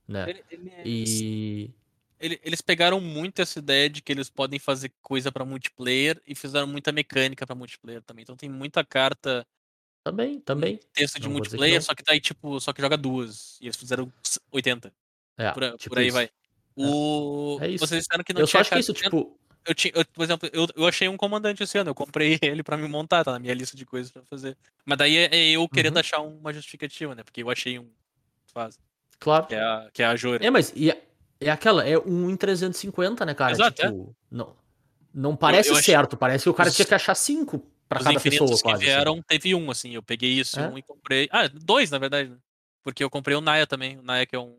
Né? 0.06 0.28
ele- 0.28 0.44
ele- 0.50 0.72
E. 0.84 1.70
ele- 2.20 2.40
eles 2.44 2.60
pegaram 2.60 3.00
muito 3.00 3.40
essa 3.40 3.58
ideia 3.58 3.88
de 3.88 4.02
que 4.02 4.12
eles 4.12 4.28
podem 4.28 4.58
fazer 4.58 4.92
coisa 5.00 5.32
pra 5.32 5.46
multiplayer 5.46 6.20
e 6.26 6.34
fizeram 6.34 6.66
muita 6.66 6.92
mecânica 6.92 7.46
pra 7.46 7.56
multiplayer 7.56 8.02
também. 8.02 8.22
Então 8.22 8.36
tem 8.36 8.50
muita 8.50 8.84
carta, 8.84 9.46
Também, 10.04 10.40
também. 10.40 10.78
texto 10.92 11.14
de 11.14 11.22
Não 11.22 11.28
que 11.30 11.32
multiplayer, 11.38 11.76
não. 11.76 11.80
só 11.82 11.94
que 11.94 12.02
daí, 12.04 12.20
tipo, 12.20 12.60
só 12.60 12.72
que 12.74 12.82
joga 12.82 12.98
duas. 12.98 13.58
E 13.62 13.64
eles 13.64 13.76
fizeram 13.76 14.12
80. 14.52 14.92
É, 15.38 15.50
Por, 15.52 15.62
tipo 15.78 15.88
por 15.94 15.98
aí 15.98 16.08
isso. 16.08 16.14
vai. 16.14 16.28
O... 16.76 17.58
É 17.62 17.68
isso. 17.68 17.86
Vocês 17.86 18.02
disseram 18.04 18.22
que 18.24 18.32
não 18.34 18.40
Eu 18.42 18.46
só 18.46 18.50
tinha 18.50 18.60
acho 18.60 18.68
que 18.70 18.74
carta 18.76 18.80
isso, 18.80 18.92
tipo. 18.92 19.38
Eu 19.66 19.74
tinha, 19.74 19.92
eu, 19.94 20.04
por 20.04 20.22
exemplo, 20.24 20.48
eu, 20.52 20.66
eu 20.76 20.86
achei 20.86 21.08
um 21.08 21.16
comandante 21.16 21.62
esse 21.62 21.78
ano, 21.78 21.90
eu 21.90 21.94
comprei 21.94 22.38
ele 22.42 22.62
pra 22.62 22.76
me 22.76 22.86
montar, 22.88 23.24
tá 23.24 23.32
na 23.32 23.38
minha 23.38 23.54
lista 23.54 23.76
de 23.76 23.86
coisas 23.86 24.10
pra 24.12 24.22
fazer. 24.24 24.56
Mas 24.84 24.98
daí 24.98 25.16
é, 25.16 25.28
é 25.34 25.50
eu 25.50 25.66
querendo 25.68 25.94
Uhum. 25.94 26.00
achar 26.00 26.20
uma 26.20 26.52
justificativa, 26.52 27.14
né? 27.14 27.22
Porque 27.22 27.42
eu 27.42 27.50
achei 27.50 27.78
um 27.78 27.88
fase, 28.52 28.78
Claro. 29.18 29.46
que 29.46 29.54
é 29.54 29.60
a, 29.62 29.90
que 29.92 30.02
é 30.02 30.06
a 30.06 30.16
Jora. 30.16 30.44
É, 30.44 30.50
mas 30.50 30.72
e 30.76 30.90
é, 30.90 31.02
é 31.40 31.50
aquela, 31.50 31.86
é 31.86 31.98
um 31.98 32.28
em 32.30 32.36
350, 32.36 33.24
né, 33.24 33.34
cara? 33.34 33.52
Exato, 33.52 33.80
tipo, 33.82 34.14
não, 34.30 34.54
não 35.14 35.34
parece 35.36 35.70
eu 35.70 35.76
achei- 35.76 35.94
certo, 35.94 36.16
parece 36.16 36.44
que 36.44 36.50
o 36.50 36.54
cara 36.54 36.70
tinha 36.70 36.86
que 36.86 36.94
achar 36.94 37.14
cinco 37.14 37.66
pra 37.88 37.98
Os 38.00 38.04
cada 38.04 38.20
pessoa, 38.20 38.50
que 38.56 38.62
quase. 38.62 38.84
assim. 38.84 38.84
vieram, 38.84 39.22
teve 39.22 39.54
um, 39.54 39.70
assim. 39.70 39.94
Eu 39.94 40.02
peguei 40.02 40.30
isso 40.40 40.58
É? 40.60 40.68
um 40.68 40.76
e 40.76 40.82
comprei. 40.82 41.28
Ah, 41.32 41.48
dois, 41.48 41.90
na 41.90 41.98
verdade. 41.98 42.28
né? 42.30 42.36
Porque 42.82 43.02
eu 43.02 43.08
comprei 43.10 43.36
o 43.36 43.40
Naya 43.40 43.66
também. 43.66 43.98
O 43.98 44.02
Naya 44.02 44.26
que 44.26 44.34
é 44.36 44.38
um 44.38 44.58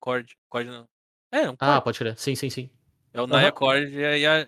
Cord. 0.00 0.34
Cord 0.48 0.68
não. 0.70 0.86
É, 1.32 1.48
um 1.50 1.54
Ah, 1.58 1.72
Cord. 1.80 1.84
pode 1.84 1.98
crer. 1.98 2.16
Sim, 2.18 2.34
sim, 2.34 2.48
sim. 2.50 2.70
É 3.16 3.22
o 3.22 3.26
Naya. 3.26 3.50
Cord 3.52 3.88
e 3.92 4.04
a, 4.04 4.18
e 4.18 4.26
a, 4.26 4.40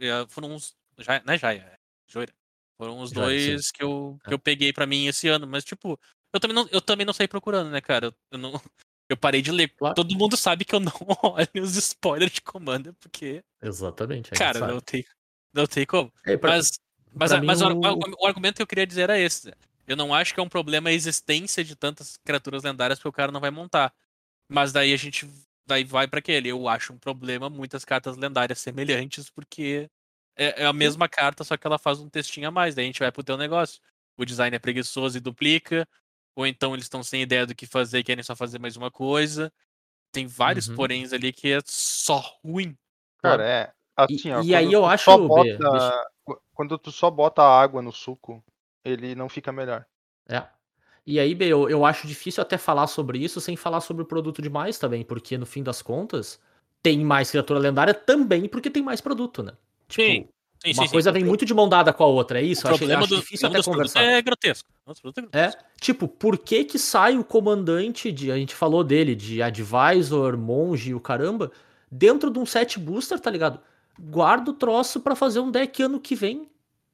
e 0.00 0.10
a 0.10 0.26
Foram 0.28 0.52
uns. 0.54 0.74
Já, 0.98 1.22
não 1.24 1.34
é 1.34 1.38
Jaya, 1.38 1.60
é 1.60 1.76
Joira. 2.06 2.32
Foram 2.76 3.00
os 3.00 3.10
dois 3.10 3.70
que 3.72 3.82
eu, 3.82 4.16
que 4.24 4.30
É. 4.30 4.34
eu 4.34 4.38
peguei 4.38 4.72
pra 4.72 4.86
mim 4.86 5.06
esse 5.06 5.26
ano. 5.28 5.46
Mas, 5.46 5.64
tipo, 5.64 5.98
eu 6.32 6.38
também 6.40 6.54
não, 6.54 6.68
eu 6.70 6.80
também 6.80 7.04
não 7.04 7.12
saí 7.12 7.26
procurando, 7.26 7.70
né, 7.70 7.80
cara? 7.80 8.06
Eu, 8.06 8.14
eu 8.32 8.38
não. 8.38 8.52
Eu 9.10 9.16
parei 9.16 9.40
de 9.40 9.50
ler. 9.50 9.68
Claro. 9.70 9.94
Todo 9.94 10.14
mundo 10.14 10.36
sabe 10.36 10.66
que 10.66 10.74
eu 10.74 10.80
não 10.80 10.92
olho 11.24 11.62
os 11.62 11.74
spoilers 11.76 12.30
de 12.30 12.42
Commander, 12.42 12.92
porque, 13.00 13.42
Exatamente. 13.62 14.30
cara, 14.32 14.58
sabe. 14.58 14.70
não 14.70 14.80
tem, 14.82 15.02
não 15.54 15.66
tem 15.66 15.86
como. 15.86 16.12
É, 16.26 16.36
pra- 16.36 16.50
Mas, 16.50 16.78
mas, 17.14 17.30
pra 17.32 17.42
mas 17.42 17.62
o, 17.62 17.68
o- 17.72 18.22
o 18.22 18.26
argumento 18.26 18.56
que 18.56 18.62
eu 18.62 18.66
queria 18.66 18.86
dizer 18.86 19.04
era 19.04 19.18
esse. 19.18 19.50
Eu 19.86 19.96
não 19.96 20.12
acho 20.12 20.34
que 20.34 20.40
é 20.40 20.42
um 20.42 20.48
problema 20.48 20.90
a 20.90 20.92
existência 20.92 21.64
de 21.64 21.74
tantas 21.74 22.18
criaturas 22.18 22.62
lendárias 22.62 22.98
porque 22.98 23.08
o 23.08 23.12
cara 23.12 23.32
não 23.32 23.40
vai 23.40 23.50
montar. 23.50 23.94
Mas 24.46 24.72
daí 24.72 24.92
a 24.92 24.96
gente 24.98 25.26
daí 25.68 25.84
vai 25.84 26.08
pra 26.08 26.18
aquele. 26.18 26.48
Eu 26.48 26.66
acho 26.68 26.92
um 26.92 26.98
problema 26.98 27.48
muitas 27.48 27.84
cartas 27.84 28.16
lendárias 28.16 28.58
semelhantes 28.58 29.30
porque 29.30 29.88
é, 30.36 30.62
é 30.62 30.66
a 30.66 30.72
mesma 30.72 31.08
carta, 31.08 31.44
só 31.44 31.56
que 31.56 31.66
ela 31.66 31.78
faz 31.78 32.00
um 32.00 32.08
textinho 32.08 32.48
a 32.48 32.50
mais. 32.50 32.74
Daí 32.74 32.84
a 32.84 32.86
gente 32.86 32.98
vai 33.00 33.12
pro 33.12 33.22
teu 33.22 33.36
negócio. 33.36 33.80
O 34.16 34.24
design 34.24 34.56
é 34.56 34.58
preguiçoso 34.58 35.18
e 35.18 35.20
duplica. 35.20 35.86
Ou 36.34 36.46
então 36.46 36.72
eles 36.74 36.84
estão 36.86 37.02
sem 37.02 37.22
ideia 37.22 37.46
do 37.46 37.54
que 37.54 37.66
fazer 37.66 37.98
e 37.98 38.04
querem 38.04 38.22
só 38.24 38.34
fazer 38.34 38.58
mais 38.58 38.76
uma 38.76 38.90
coisa. 38.90 39.52
Tem 40.12 40.26
vários 40.26 40.68
Uhum. 40.68 40.76
poréns 40.76 41.12
ali 41.12 41.32
que 41.32 41.52
é 41.52 41.58
só 41.66 42.18
ruim. 42.44 42.76
Cara, 43.22 43.44
é. 43.46 43.72
Assim, 43.96 44.28
E- 44.28 44.32
ó, 44.32 44.42
e 44.42 44.54
aí 44.54 44.72
eu 44.72 44.86
acho, 44.86 45.28
bota, 45.28 45.58
deixa- 45.58 46.10
qu- 46.24 46.40
Quando 46.54 46.78
tu 46.78 46.90
só 46.90 47.10
bota 47.10 47.42
água 47.42 47.82
no 47.82 47.92
suco, 47.92 48.42
ele 48.84 49.14
não 49.14 49.28
fica 49.28 49.52
melhor. 49.52 49.84
É. 50.28 50.46
E 51.08 51.18
aí, 51.18 51.34
Bê, 51.34 51.46
eu, 51.46 51.70
eu 51.70 51.86
acho 51.86 52.06
difícil 52.06 52.42
até 52.42 52.58
falar 52.58 52.86
sobre 52.86 53.18
isso 53.18 53.40
sem 53.40 53.56
falar 53.56 53.80
sobre 53.80 54.02
o 54.02 54.06
produto 54.06 54.42
demais 54.42 54.78
também, 54.78 55.02
porque 55.02 55.38
no 55.38 55.46
fim 55.46 55.62
das 55.62 55.80
contas, 55.80 56.38
tem 56.82 57.02
mais 57.02 57.30
criatura 57.30 57.58
lendária 57.58 57.94
também 57.94 58.46
porque 58.46 58.68
tem 58.68 58.82
mais 58.82 59.00
produto, 59.00 59.42
né? 59.42 59.52
Tipo, 59.88 60.02
Sim, 60.02 60.28
Sim, 60.62 60.72
uma 60.72 60.82
sim, 60.82 60.86
sim. 60.88 60.92
coisa 60.92 61.08
O 61.08 61.12
vem 61.14 61.24
muito 61.24 61.46
de 61.46 61.54
mão 61.54 61.66
dada 61.66 61.94
com 61.94 62.04
a 62.04 62.06
outra, 62.06 62.38
é 62.38 62.42
isso? 62.44 62.66
O 62.66 62.68
acho, 62.68 62.78
problema 62.78 63.00
acho 63.04 63.08
do, 63.08 63.20
difícil 63.20 63.48
até 63.48 63.62
conversar. 63.62 64.02
é 64.02 64.20
grotesco. 64.20 64.68
É 65.32 65.46
É, 65.46 65.50
tipo, 65.80 66.06
por 66.06 66.36
que 66.36 66.62
que 66.64 66.78
sai 66.78 67.16
o 67.16 67.24
comandante 67.24 68.12
de, 68.12 68.30
a 68.30 68.36
gente 68.36 68.54
falou 68.54 68.84
dele, 68.84 69.14
de 69.14 69.40
advisor, 69.40 70.36
monge 70.36 70.90
e 70.90 70.94
o 70.94 71.00
caramba, 71.00 71.50
dentro 71.90 72.30
de 72.30 72.38
um 72.38 72.44
set 72.44 72.78
booster, 72.78 73.18
tá 73.18 73.30
ligado? 73.30 73.58
Guarda 73.98 74.50
o 74.50 74.54
troço 74.54 75.00
pra 75.00 75.16
fazer 75.16 75.40
um 75.40 75.50
deck 75.50 75.82
ano 75.82 75.98
que 75.98 76.14
vem, 76.14 76.50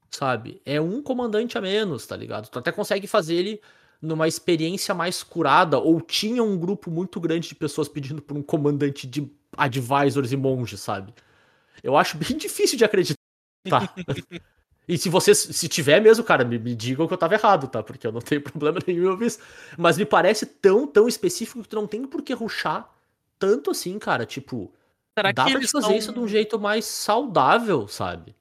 sabe? 0.08 0.62
É 0.64 0.80
um 0.80 1.02
comandante 1.02 1.58
a 1.58 1.60
menos, 1.60 2.06
tá 2.06 2.16
ligado? 2.16 2.48
Tu 2.48 2.60
até 2.60 2.70
consegue 2.70 3.08
fazer 3.08 3.34
ele 3.34 3.60
numa 4.04 4.28
experiência 4.28 4.94
mais 4.94 5.22
curada, 5.22 5.78
ou 5.78 6.00
tinha 6.00 6.42
um 6.42 6.56
grupo 6.58 6.90
muito 6.90 7.18
grande 7.20 7.48
de 7.48 7.54
pessoas 7.54 7.88
pedindo 7.88 8.20
por 8.22 8.36
um 8.36 8.42
comandante 8.42 9.06
de 9.06 9.30
advisors 9.56 10.32
e 10.32 10.36
monges, 10.36 10.80
sabe? 10.80 11.14
Eu 11.82 11.96
acho 11.96 12.16
bem 12.16 12.36
difícil 12.38 12.76
de 12.78 12.84
acreditar. 12.84 13.18
E 14.86 14.98
se 14.98 15.08
você, 15.08 15.34
se 15.34 15.66
tiver 15.66 15.98
mesmo, 15.98 16.22
cara, 16.22 16.44
me, 16.44 16.58
me 16.58 16.74
digam 16.74 17.06
que 17.08 17.14
eu 17.14 17.16
tava 17.16 17.32
errado, 17.32 17.66
tá? 17.68 17.82
Porque 17.82 18.06
eu 18.06 18.12
não 18.12 18.20
tenho 18.20 18.42
problema 18.44 18.78
nenhum 18.86 19.04
em 19.04 19.06
ouvir 19.06 19.28
isso. 19.28 19.38
Mas 19.78 19.96
me 19.96 20.04
parece 20.04 20.44
tão, 20.44 20.86
tão 20.86 21.08
específico 21.08 21.62
que 21.62 21.68
tu 21.70 21.76
não 21.76 21.86
tem 21.86 22.04
por 22.06 22.20
que 22.20 22.34
ruxar 22.34 22.92
tanto 23.38 23.70
assim, 23.70 23.98
cara. 23.98 24.26
Tipo, 24.26 24.70
Será 25.18 25.32
dá 25.32 25.46
que 25.46 25.52
pra 25.52 25.60
fazer 25.68 25.86
tão- 25.88 25.96
isso 25.96 26.12
de 26.12 26.18
um 26.18 26.28
jeito 26.28 26.60
mais 26.60 26.84
saudável, 26.84 27.88
sabe? 27.88 28.36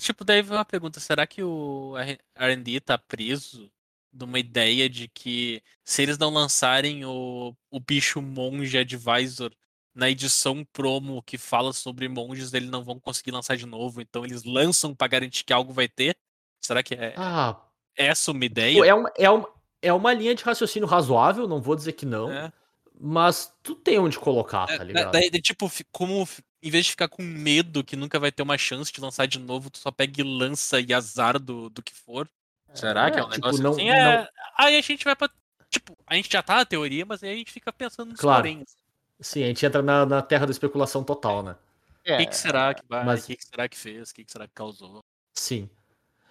Tipo, 0.00 0.24
daí 0.24 0.40
vem 0.40 0.56
uma 0.56 0.64
pergunta: 0.64 1.00
será 1.00 1.26
que 1.26 1.42
o 1.42 1.92
RD 2.34 2.80
tá 2.80 2.96
preso 2.96 3.70
de 4.18 4.24
uma 4.24 4.38
ideia 4.38 4.88
de 4.88 5.08
que 5.08 5.62
se 5.84 6.02
eles 6.02 6.18
não 6.18 6.30
lançarem 6.30 7.04
o, 7.04 7.54
o 7.70 7.80
bicho 7.80 8.20
monge 8.20 8.76
advisor 8.76 9.50
na 9.94 10.10
edição 10.10 10.64
promo 10.72 11.22
que 11.22 11.38
fala 11.38 11.72
sobre 11.72 12.08
monges, 12.08 12.52
eles 12.52 12.68
não 12.70 12.84
vão 12.84 13.00
conseguir 13.00 13.30
lançar 13.32 13.56
de 13.56 13.66
novo, 13.66 14.00
então 14.00 14.24
eles 14.24 14.44
lançam 14.44 14.94
pra 14.94 15.08
garantir 15.08 15.44
que 15.44 15.52
algo 15.52 15.72
vai 15.72 15.88
ter? 15.88 16.16
Será 16.62 16.82
que 16.82 16.94
é 16.94 17.14
Ah, 17.16 17.60
essa 17.96 18.30
uma 18.30 18.40
pô, 18.40 18.44
ideia? 18.46 18.84
é 18.84 18.94
uma, 18.94 19.12
é, 19.16 19.30
uma, 19.30 19.48
é 19.82 19.92
uma 19.92 20.12
linha 20.12 20.34
de 20.34 20.44
raciocínio 20.44 20.86
razoável, 20.88 21.48
não 21.48 21.60
vou 21.60 21.74
dizer 21.74 21.92
que 21.94 22.06
não, 22.06 22.30
É. 22.30 22.52
mas 23.00 23.52
tu 23.62 23.74
tem 23.74 23.98
onde 23.98 24.18
colocar, 24.18 24.64
É, 24.68 24.72
tá 24.78 24.78
da- 24.78 24.84
ligado? 24.84 25.12
daí, 25.12 25.30
tipo, 25.40 25.70
como 25.90 26.28
em 26.62 26.70
vez 26.70 26.84
de 26.86 26.90
ficar 26.92 27.08
com 27.08 27.22
medo 27.22 27.84
que 27.84 27.96
nunca 27.96 28.18
vai 28.20 28.30
ter 28.32 28.42
uma 28.42 28.58
chance 28.58 28.92
de 28.92 29.00
lançar 29.00 29.26
de 29.26 29.38
novo, 29.38 29.70
tu 29.70 29.78
só 29.78 29.90
pega 29.90 30.20
e 30.20 30.24
lança 30.24 30.80
e 30.80 30.92
azar 30.92 31.38
do, 31.40 31.70
do 31.70 31.82
que 31.82 31.94
for. 31.94 32.28
Será 32.74 33.10
que 33.10 33.18
é 33.18 33.22
um 33.24 33.28
tipo, 33.30 33.36
negócio 33.46 33.62
não- 33.62 33.70
assim? 33.72 33.86
não- 33.88 33.94
É, 33.94 34.28
Aí 34.56 34.76
a 34.76 34.80
gente 34.80 35.04
vai 35.04 35.14
pra. 35.16 35.28
Tipo, 35.70 35.96
a 36.06 36.14
gente 36.14 36.30
já 36.32 36.42
tá 36.42 36.56
na 36.56 36.64
teoria, 36.64 37.04
mas 37.06 37.22
aí 37.22 37.32
a 37.32 37.36
gente 37.36 37.52
fica 37.52 37.72
pensando 37.72 38.10
nos 38.10 38.20
Claro. 38.20 38.42
poréns. 38.42 38.76
Sim, 39.20 39.44
a 39.44 39.46
gente 39.48 39.64
entra 39.66 39.82
na, 39.82 40.06
na 40.06 40.22
terra 40.22 40.46
da 40.46 40.52
especulação 40.52 41.02
total, 41.04 41.42
né? 41.42 41.56
O 42.00 42.16
que, 42.16 42.26
que 42.26 42.36
será 42.36 42.72
que 42.74 42.82
vai? 42.88 43.02
O 43.02 43.06
mas- 43.06 43.26
que, 43.26 43.36
que 43.36 43.44
será 43.44 43.68
que 43.68 43.76
fez? 43.76 44.10
O 44.10 44.14
que, 44.14 44.24
que 44.24 44.32
será 44.32 44.46
que 44.46 44.54
causou? 44.54 45.04
Sim. 45.34 45.68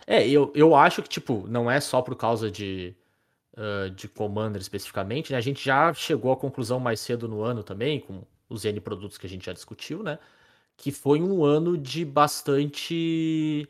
É, 0.08 0.28
eu, 0.28 0.52
eu 0.56 0.74
acho 0.76 1.04
que, 1.04 1.10
tipo, 1.10 1.46
não 1.48 1.70
é 1.70 1.80
só 1.80 2.02
por 2.02 2.16
causa 2.16 2.50
de, 2.50 2.96
ah, 3.56 3.90
de 3.90 4.08
Commander 4.08 4.60
especificamente, 4.62 5.32
né? 5.32 5.38
A 5.38 5.42
gente 5.42 5.64
já 5.64 5.94
chegou 5.94 6.32
à 6.32 6.38
conclusão 6.38 6.80
mais 6.80 7.00
cedo 7.00 7.28
no 7.28 7.42
ano 7.44 7.62
também, 7.64 8.00
com 8.00 8.24
os 8.50 8.64
N 8.66 8.80
produtos 8.80 9.18
que 9.18 9.28
a 9.28 9.30
gente 9.30 9.46
já 9.46 9.54
discutiu, 9.54 10.02
né? 10.02 10.18
Que 10.76 10.92
foi 10.92 11.22
um 11.22 11.44
ano 11.44 11.78
de 11.78 12.04
bastante 12.06 13.68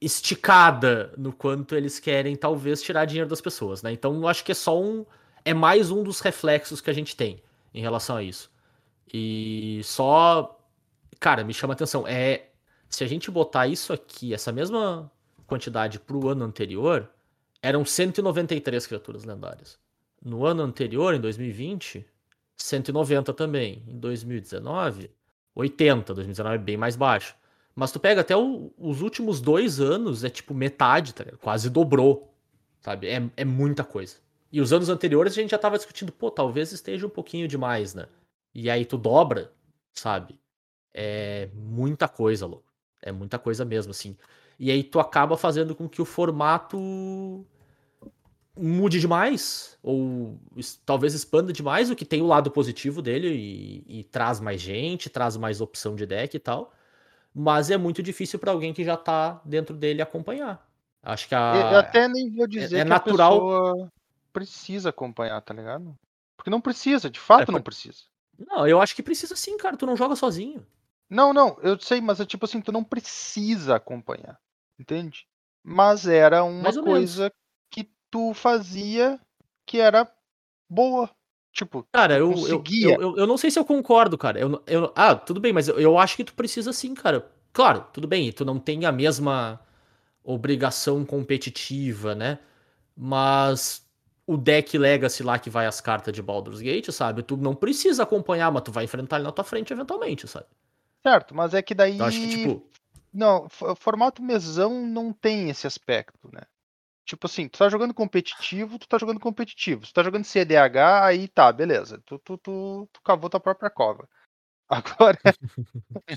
esticada 0.00 1.12
no 1.16 1.32
quanto 1.32 1.74
eles 1.74 2.00
querem, 2.00 2.36
talvez, 2.36 2.82
tirar 2.82 3.04
dinheiro 3.04 3.28
das 3.28 3.40
pessoas, 3.40 3.82
né? 3.82 3.92
Então, 3.92 4.14
eu 4.14 4.28
acho 4.28 4.44
que 4.44 4.52
é 4.52 4.54
só 4.54 4.80
um. 4.80 5.06
É 5.44 5.54
mais 5.54 5.90
um 5.90 6.02
dos 6.02 6.20
reflexos 6.20 6.80
que 6.80 6.90
a 6.90 6.92
gente 6.92 7.16
tem 7.16 7.42
em 7.72 7.80
relação 7.80 8.16
a 8.16 8.22
isso. 8.22 8.50
E 9.12 9.80
só. 9.84 10.58
Cara, 11.20 11.44
me 11.44 11.54
chama 11.54 11.74
atenção. 11.74 12.06
É. 12.06 12.48
Se 12.88 13.04
a 13.04 13.06
gente 13.06 13.30
botar 13.30 13.66
isso 13.66 13.92
aqui, 13.92 14.32
essa 14.32 14.50
mesma 14.50 15.10
quantidade 15.46 15.98
pro 16.00 16.28
ano 16.28 16.44
anterior, 16.44 17.08
eram 17.62 17.84
193 17.84 18.86
criaturas 18.86 19.24
lendárias. 19.24 19.78
No 20.24 20.46
ano 20.46 20.62
anterior, 20.62 21.14
em 21.14 21.20
2020, 21.20 22.04
190 22.56 23.32
também. 23.34 23.82
Em 23.86 23.98
2019, 23.98 25.10
80. 25.54 26.14
2019 26.14 26.54
é 26.54 26.58
bem 26.58 26.76
mais 26.76 26.96
baixo. 26.96 27.36
Mas 27.78 27.92
tu 27.92 28.00
pega 28.00 28.22
até 28.22 28.36
o- 28.36 28.72
os 28.76 29.02
últimos 29.02 29.40
dois 29.40 29.78
anos, 29.78 30.24
é 30.24 30.28
tipo 30.28 30.52
metade, 30.52 31.14
tá? 31.14 31.24
Quase 31.40 31.70
dobrou, 31.70 32.34
sabe? 32.80 33.06
É, 33.06 33.22
é 33.36 33.44
muita 33.44 33.84
coisa. 33.84 34.16
E 34.50 34.60
os 34.60 34.72
anos 34.72 34.88
anteriores 34.88 35.32
a 35.34 35.40
gente 35.40 35.50
já 35.52 35.58
tava 35.58 35.76
discutindo, 35.76 36.10
pô, 36.10 36.28
talvez 36.28 36.72
esteja 36.72 37.06
um 37.06 37.10
pouquinho 37.10 37.46
demais, 37.46 37.94
né? 37.94 38.06
E 38.52 38.68
aí 38.68 38.84
tu 38.84 38.98
dobra, 38.98 39.52
sabe? 39.94 40.36
É 40.92 41.50
muita 41.54 42.08
coisa, 42.08 42.46
louco. 42.46 42.64
É 43.00 43.12
muita 43.12 43.38
coisa 43.38 43.64
mesmo, 43.64 43.92
assim. 43.92 44.16
E 44.58 44.72
aí 44.72 44.82
tu 44.82 44.98
acaba 44.98 45.36
fazendo 45.36 45.72
com 45.72 45.88
que 45.88 46.02
o 46.02 46.04
formato 46.04 47.46
mude 48.56 48.98
demais, 48.98 49.78
ou 49.84 50.36
talvez 50.84 51.14
expanda 51.14 51.52
demais, 51.52 51.90
o 51.90 51.94
que 51.94 52.04
tem 52.04 52.20
o 52.22 52.26
lado 52.26 52.50
positivo 52.50 53.00
dele 53.00 53.28
e, 53.28 54.00
e 54.00 54.02
traz 54.02 54.40
mais 54.40 54.60
gente, 54.60 55.08
traz 55.08 55.36
mais 55.36 55.60
opção 55.60 55.94
de 55.94 56.04
deck 56.04 56.36
e 56.36 56.40
tal. 56.40 56.72
Mas 57.34 57.70
é 57.70 57.76
muito 57.76 58.02
difícil 58.02 58.38
pra 58.38 58.52
alguém 58.52 58.72
que 58.72 58.84
já 58.84 58.96
tá 58.96 59.40
dentro 59.44 59.76
dele 59.76 60.02
acompanhar. 60.02 60.66
Acho 61.02 61.28
que 61.28 61.34
a. 61.34 61.70
eu 61.72 61.78
até 61.78 62.08
nem 62.08 62.30
vou 62.30 62.46
dizer 62.46 62.78
é 62.78 62.82
que 62.82 62.88
natural- 62.88 63.36
a 63.36 63.40
pessoa 63.74 63.92
precisa 64.32 64.88
acompanhar, 64.90 65.40
tá 65.42 65.54
ligado? 65.54 65.94
Porque 66.36 66.50
não 66.50 66.60
precisa, 66.60 67.08
de 67.10 67.20
fato 67.20 67.42
É, 67.42 67.52
não 67.52 67.60
por- 67.60 67.64
precisa. 67.64 68.04
Não, 68.38 68.66
eu 68.66 68.80
acho 68.80 68.94
que 68.94 69.02
precisa 69.02 69.34
sim, 69.34 69.56
cara. 69.56 69.76
Tu 69.76 69.86
não 69.86 69.96
joga 69.96 70.14
sozinho. 70.16 70.66
Não, 71.10 71.32
não, 71.32 71.58
eu 71.62 71.78
sei, 71.80 72.00
mas 72.00 72.20
é 72.20 72.26
tipo 72.26 72.44
assim, 72.44 72.60
tu 72.60 72.70
não 72.70 72.84
precisa 72.84 73.76
acompanhar, 73.76 74.38
entende? 74.78 75.26
Mas 75.64 76.06
era 76.06 76.44
uma 76.44 76.68
ou 76.68 76.74
menos. 76.74 76.84
coisa 76.84 77.32
que 77.70 77.90
tu 78.10 78.34
fazia 78.34 79.18
que 79.66 79.78
era 79.80 80.10
boa. 80.68 81.10
Tipo, 81.58 81.84
Cara, 81.92 82.16
eu, 82.18 82.46
eu, 82.46 82.68
eu, 82.82 83.16
eu, 83.16 83.26
não 83.26 83.36
sei 83.36 83.50
se 83.50 83.58
eu 83.58 83.64
concordo, 83.64 84.16
cara. 84.18 84.38
Eu, 84.38 84.62
eu, 84.66 84.92
ah, 84.94 85.14
tudo 85.14 85.40
bem, 85.40 85.52
mas 85.52 85.68
eu, 85.68 85.80
eu 85.80 85.98
acho 85.98 86.16
que 86.16 86.24
tu 86.24 86.34
precisa 86.34 86.72
sim, 86.72 86.94
cara. 86.94 87.26
Claro, 87.52 87.86
tudo 87.92 88.06
bem, 88.06 88.30
tu 88.32 88.44
não 88.44 88.58
tem 88.58 88.84
a 88.84 88.92
mesma 88.92 89.58
obrigação 90.24 91.04
competitiva, 91.04 92.14
né? 92.14 92.38
Mas 92.96 93.86
o 94.26 94.36
deck 94.36 94.78
Legacy 94.78 95.22
lá 95.22 95.38
que 95.38 95.50
vai 95.50 95.66
as 95.66 95.80
cartas 95.80 96.14
de 96.14 96.22
Baldur's 96.22 96.60
Gate, 96.60 96.90
sabe? 96.92 97.22
Tu 97.22 97.36
não 97.36 97.54
precisa 97.54 98.04
acompanhar, 98.04 98.52
mas 98.52 98.62
tu 98.64 98.72
vai 98.72 98.84
enfrentar 98.84 99.16
ele 99.18 99.24
na 99.26 99.32
tua 99.32 99.44
frente 99.44 99.72
eventualmente, 99.72 100.28
sabe? 100.28 100.46
certo, 101.04 101.34
mas 101.34 101.54
é 101.54 101.62
que 101.62 101.74
daí. 101.74 101.98
Eu 101.98 102.04
acho 102.06 102.20
que, 102.20 102.28
tipo, 102.28 102.62
Não, 103.12 103.48
fo- 103.48 103.74
formato 103.76 104.22
mesão 104.22 104.86
não 104.86 105.12
tem 105.12 105.50
esse 105.50 105.66
aspecto, 105.66 106.30
né? 106.32 106.42
Tipo 107.08 107.26
assim, 107.26 107.48
tu 107.48 107.58
tá 107.58 107.70
jogando 107.70 107.94
competitivo, 107.94 108.78
tu 108.78 108.86
tá 108.86 108.98
jogando 108.98 109.18
competitivo. 109.18 109.86
Se 109.86 109.92
tu 109.92 109.94
tá 109.94 110.02
jogando 110.02 110.24
CDH, 110.24 111.06
aí 111.06 111.26
tá, 111.26 111.50
beleza. 111.50 111.98
Tu, 112.04 112.18
tu, 112.18 112.36
tu, 112.36 112.86
tu 112.92 113.00
cavou 113.02 113.30
tua 113.30 113.40
própria 113.40 113.70
cova. 113.70 114.06
Agora, 114.68 115.18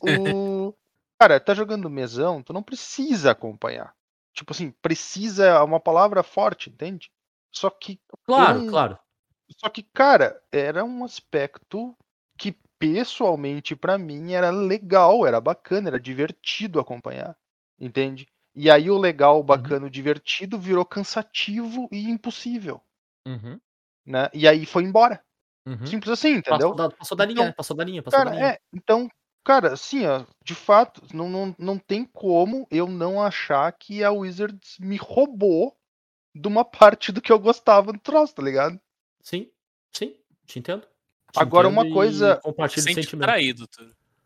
o. 0.03 0.73
Cara, 1.17 1.39
tá 1.39 1.53
jogando 1.53 1.89
mesão, 1.89 2.43
tu 2.43 2.51
não 2.51 2.61
precisa 2.61 3.31
acompanhar. 3.31 3.95
Tipo 4.33 4.51
assim, 4.51 4.71
precisa 4.81 5.45
é 5.45 5.59
uma 5.61 5.79
palavra 5.79 6.23
forte, 6.23 6.69
entende? 6.69 7.09
Só 7.53 7.69
que 7.69 7.97
claro, 8.25 8.59
não- 8.59 8.67
claro. 8.67 8.99
só 9.57 9.69
que, 9.69 9.83
cara, 9.83 10.41
era 10.51 10.83
um 10.83 11.05
aspecto 11.05 11.95
que 12.37 12.51
pessoalmente 12.77 13.77
pra 13.77 13.97
mim 13.97 14.33
era 14.33 14.49
legal, 14.49 15.25
era 15.25 15.39
bacana, 15.39 15.87
era 15.87 15.99
divertido 15.99 16.81
acompanhar, 16.81 17.37
entende? 17.79 18.27
E 18.53 18.69
aí 18.69 18.89
o 18.89 18.97
legal, 18.97 19.39
o 19.39 19.43
bacana, 19.43 19.85
o 19.85 19.89
divertido 19.89 20.59
virou 20.59 20.85
cansativo 20.85 21.87
e 21.91 22.09
impossível, 22.09 22.81
Uhum, 23.25 23.59
né? 24.05 24.29
E 24.33 24.47
aí 24.47 24.65
foi 24.65 24.83
embora. 24.83 25.23
uhum. 25.65 25.85
Simples 25.85 26.11
assim, 26.11 26.33
entendeu? 26.35 26.71
Passou 26.71 26.75
da, 26.75 26.89
passou 26.95 27.17
da 27.17 27.25
linha, 27.25 27.41
Então, 27.43 27.53
passou 27.53 27.75
da 27.77 27.83
linha, 27.83 28.03
passou 28.03 28.19
da 28.19 28.25
Cara, 28.31 28.37
linha. 28.37 28.51
é, 28.53 28.59
então, 28.73 29.09
cara, 29.43 29.73
assim, 29.73 30.05
ó, 30.05 30.25
de 30.43 30.53
fato, 30.55 31.01
não, 31.13 31.29
não, 31.29 31.55
não 31.57 31.77
tem 31.77 32.03
como 32.03 32.67
eu 32.69 32.87
não 32.87 33.21
achar 33.21 33.71
que 33.71 34.03
a 34.03 34.11
Wizards 34.11 34.77
me 34.79 34.97
roubou 34.97 35.75
de 36.35 36.47
uma 36.47 36.65
parte 36.99 37.11
do 37.11 37.21
que 37.21 37.31
eu 37.31 37.39
gostava 37.39 37.93
do 37.93 37.99
troço, 37.99 38.35
tá 38.35 38.41
ligado? 38.41 38.79
Sim, 39.21 39.49
sim, 39.93 40.17
te 40.45 40.59
entendo. 40.59 40.81
Te 41.31 41.39
Agora, 41.39 41.69
uma 41.69 41.83
entendo 41.83 41.91
e 41.91 41.93
coisa- 41.93 42.35
Compartilho 42.43 42.83
sentimento. 42.93 43.27
traído. 43.27 43.67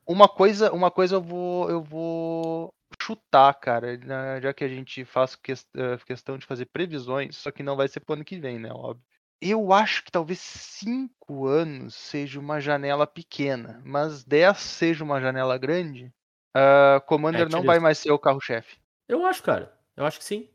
Uma 0.08 0.28
coisa, 0.28 0.72
uma 0.72 0.90
coisa 0.90 1.16
eu 1.16 1.22
vou, 1.22 1.70
eu 1.70 1.82
vou 1.84 2.74
chutar, 3.06 3.54
cara, 3.56 3.98
né, 3.98 4.42
já 4.42 4.54
que 4.54 4.64
a 4.64 4.68
gente 4.68 5.06
faz 5.06 5.38
eh, 5.76 5.98
questão 6.06 6.38
de 6.38 6.46
fazer 6.46 6.66
previsões, 6.66 7.38
só 7.38 7.52
que 7.52 7.62
não 7.62 7.76
vai 7.76 7.88
ser 7.88 8.00
pro 8.00 8.14
ano 8.16 8.26
que 8.26 8.40
vem, 8.40 8.58
né, 8.58 8.72
óbvio. 8.72 9.04
Eu 9.40 9.72
acho 9.72 10.04
que 10.04 10.12
talvez 10.12 10.40
cinco 10.40 11.46
anos 11.46 11.94
seja 11.94 12.40
uma 12.40 12.60
janela 12.60 13.06
pequena, 13.06 13.82
mas 13.86 14.24
10 14.24 14.58
seja 14.58 15.04
uma 15.04 15.20
janela 15.22 15.58
grande. 15.58 16.12
ah, 16.56 17.02
Commander 17.06 17.48
É, 17.48 17.50
não 17.50 17.64
vai 17.64 17.80
mais 17.80 17.98
ser 18.00 18.12
o 18.12 18.18
carro-chefe, 18.20 18.78
Eu 19.08 19.26
acho, 19.26 19.44
cara. 19.44 19.78
Eu 19.96 20.06
acho 20.06 20.18
que 20.18 20.26
sim. 20.26 20.50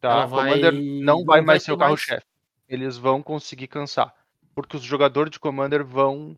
tá? 0.00 0.10
Ela 0.10 0.26
vai- 0.26 0.44
Commander 0.50 0.72
não 0.74 0.80
vai 0.80 1.04
não 1.16 1.24
vai 1.24 1.40
mais 1.40 1.62
ser 1.62 1.70
ter 1.70 1.72
o 1.72 1.78
carro-chefe. 1.78 2.26
Eles 2.68 2.96
vão 2.96 3.22
conseguir 3.22 3.66
cansar, 3.68 4.14
porque 4.54 4.76
os 4.76 4.82
jogadores 4.82 5.30
de 5.30 5.40
Commander 5.40 5.84
vão 5.84 6.36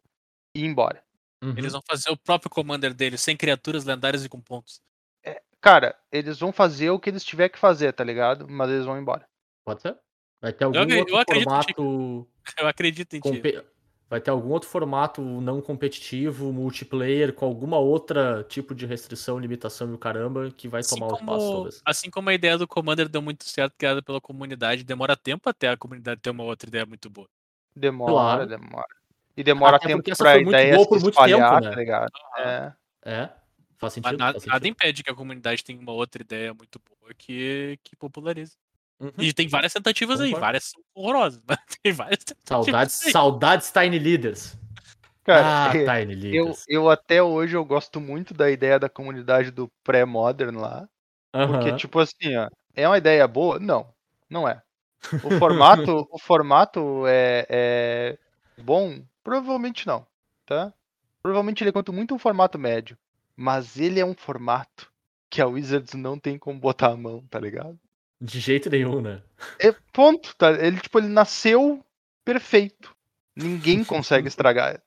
ir 0.54 0.64
embora. 0.64 1.02
Uhum. 1.42 1.54
Eles 1.56 1.72
vão 1.72 1.82
fazer 1.86 2.10
o 2.10 2.16
próprio 2.16 2.50
commander 2.50 2.92
deles, 2.94 3.20
sem 3.20 3.36
criaturas 3.36 3.84
lendárias 3.84 4.24
e 4.24 4.28
com 4.28 4.40
pontos. 4.40 4.80
Cara, 5.60 5.96
eles 6.12 6.38
vão 6.38 6.52
fazer 6.52 6.90
o 6.90 6.98
que 6.98 7.10
eles 7.10 7.24
tiver 7.24 7.48
que 7.48 7.58
fazer, 7.58 7.92
tá 7.92 8.04
ligado? 8.04 8.46
Mas 8.48 8.70
eles 8.70 8.84
vão 8.84 8.98
embora. 8.98 9.26
Pode 9.64 9.82
ser? 9.82 9.96
Vai 10.40 10.52
ter 10.52 10.64
algum 10.64 10.78
acre- 10.80 11.12
outro 11.12 11.34
eu 11.36 11.38
ti. 11.40 11.44
formato. 11.44 12.28
Eu 12.58 12.66
acredito 12.66 13.14
em 13.14 13.20
ti. 13.20 13.28
compe- 13.28 13.64
Vai 14.10 14.22
ter 14.22 14.30
algum 14.30 14.48
outro 14.52 14.70
formato 14.70 15.20
não 15.20 15.60
competitivo, 15.60 16.50
multiplayer, 16.50 17.34
com 17.34 17.44
alguma 17.44 17.76
outra 17.78 18.42
tipo 18.44 18.74
de 18.74 18.86
restrição, 18.86 19.38
limitação 19.38 19.90
e 19.90 19.92
o 19.94 19.98
caramba, 19.98 20.50
que 20.50 20.66
vai 20.66 20.80
Assim 20.80 20.94
tomar 20.98 21.12
o 21.12 21.16
espaço, 21.16 21.52
talvez. 21.52 21.82
assim 21.84 22.10
como 22.10 22.30
a 22.30 22.34
ideia 22.34 22.56
do 22.56 22.66
Commander 22.66 23.06
deu 23.06 23.20
muito 23.20 23.44
certo, 23.44 23.74
criada 23.76 24.00
pela 24.00 24.18
comunidade, 24.18 24.82
demora 24.82 25.14
tempo 25.14 25.50
até 25.50 25.68
a 25.68 25.76
comunidade 25.76 26.22
ter 26.22 26.30
uma 26.30 26.42
outra 26.44 26.70
ideia 26.70 26.86
muito 26.86 27.10
boa. 27.10 27.28
Demora, 27.76 28.12
Claro. 28.12 28.46
demora. 28.46 28.86
E 29.36 29.44
demora 29.44 29.76
Até 29.76 29.88
tempo 29.88 30.02
pra 30.16 30.34
muito 30.36 30.48
ideia 30.48 30.74
boa 30.74 30.84
se 30.86 30.90
muito 31.04 31.10
espalhar, 31.10 31.50
tempo, 31.50 31.64
né? 31.64 31.70
tá 31.70 31.76
ligado? 31.76 32.10
É. 32.38 32.72
É, 33.04 33.30
faz 33.78 33.94
sentido. 33.94 34.12
Mas 34.12 34.18
nada, 34.18 34.32
faz 34.34 34.46
nada 34.46 34.58
sentido. 34.58 34.72
impede 34.72 35.02
que 35.02 35.10
a 35.10 35.14
comunidade 35.14 35.64
tenha 35.64 35.80
uma 35.80 35.92
outra 35.92 36.22
ideia 36.22 36.52
muito 36.52 36.80
boa 36.80 37.14
que, 37.14 37.78
que 37.82 37.96
popularize. 37.96 38.56
Uhum. 39.00 39.12
E 39.18 39.32
tem 39.32 39.46
várias 39.46 39.72
tentativas 39.72 40.20
aí, 40.20 40.28
Concordo. 40.28 40.46
várias 40.46 40.64
são 40.64 40.82
horrorosas, 40.94 41.40
mas 41.46 41.58
tem 41.82 41.92
várias 41.92 42.24
tentativas. 42.24 42.64
Saudades, 42.66 43.06
aí. 43.06 43.12
saudades 43.12 43.72
Tiny 43.72 43.98
Leaders. 43.98 44.56
Cara, 45.22 45.70
ah, 45.70 45.76
é, 45.76 45.84
Tiny 45.84 46.34
eu, 46.34 46.44
Leaders. 46.44 46.64
eu 46.68 46.90
até 46.90 47.22
hoje 47.22 47.56
eu 47.56 47.64
gosto 47.64 48.00
muito 48.00 48.34
da 48.34 48.50
ideia 48.50 48.78
da 48.78 48.88
comunidade 48.88 49.50
do 49.50 49.70
pré-modern 49.84 50.56
lá. 50.56 50.88
Porque, 51.30 51.68
Aham. 51.68 51.76
tipo 51.76 52.00
assim, 52.00 52.36
ó, 52.36 52.48
é 52.74 52.88
uma 52.88 52.98
ideia 52.98 53.28
boa? 53.28 53.58
Não, 53.58 53.92
não 54.28 54.48
é. 54.48 54.62
O 55.22 55.30
formato, 55.38 56.08
o 56.10 56.18
formato 56.18 57.04
é, 57.06 57.46
é 57.48 58.18
bom? 58.62 59.00
Provavelmente 59.22 59.86
não, 59.86 60.06
tá? 60.46 60.72
Provavelmente 61.22 61.62
ele 61.62 61.70
é 61.70 61.72
quanto 61.72 61.92
muito 61.92 62.14
um 62.14 62.18
formato 62.18 62.58
médio. 62.58 62.96
Mas 63.40 63.78
ele 63.78 64.00
é 64.00 64.04
um 64.04 64.14
formato 64.14 64.90
que 65.30 65.40
a 65.40 65.46
Wizards 65.46 65.94
não 65.94 66.18
tem 66.18 66.36
como 66.36 66.58
botar 66.58 66.88
a 66.88 66.96
mão, 66.96 67.24
tá 67.30 67.38
ligado? 67.38 67.78
De 68.20 68.40
jeito 68.40 68.68
nenhum, 68.68 69.00
né? 69.00 69.22
É 69.60 69.70
ponto, 69.92 70.34
tá? 70.36 70.50
Ele, 70.50 70.80
tipo, 70.80 70.98
ele 70.98 71.06
nasceu 71.06 71.80
perfeito. 72.24 72.92
Ninguém 73.36 73.84
consegue 73.86 74.26
estragar. 74.26 74.82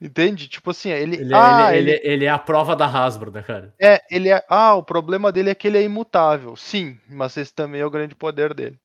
Entende? 0.00 0.48
Tipo 0.48 0.72
assim, 0.72 0.90
ele. 0.90 1.18
Ele 1.18 1.32
é, 1.32 1.36
ah, 1.36 1.76
ele, 1.76 1.90
ele, 1.92 2.00
ele 2.02 2.24
é 2.24 2.30
a 2.30 2.38
prova 2.38 2.74
da 2.74 2.86
Hasbro, 2.86 3.30
né, 3.30 3.42
cara? 3.44 3.72
É, 3.78 4.02
ele 4.10 4.28
é. 4.28 4.44
Ah, 4.48 4.74
o 4.74 4.82
problema 4.82 5.30
dele 5.30 5.50
é 5.50 5.54
que 5.54 5.68
ele 5.68 5.78
é 5.78 5.82
imutável. 5.82 6.56
Sim, 6.56 6.98
mas 7.08 7.36
esse 7.36 7.54
também 7.54 7.80
é 7.80 7.86
o 7.86 7.90
grande 7.90 8.16
poder 8.16 8.52
dele. 8.54 8.76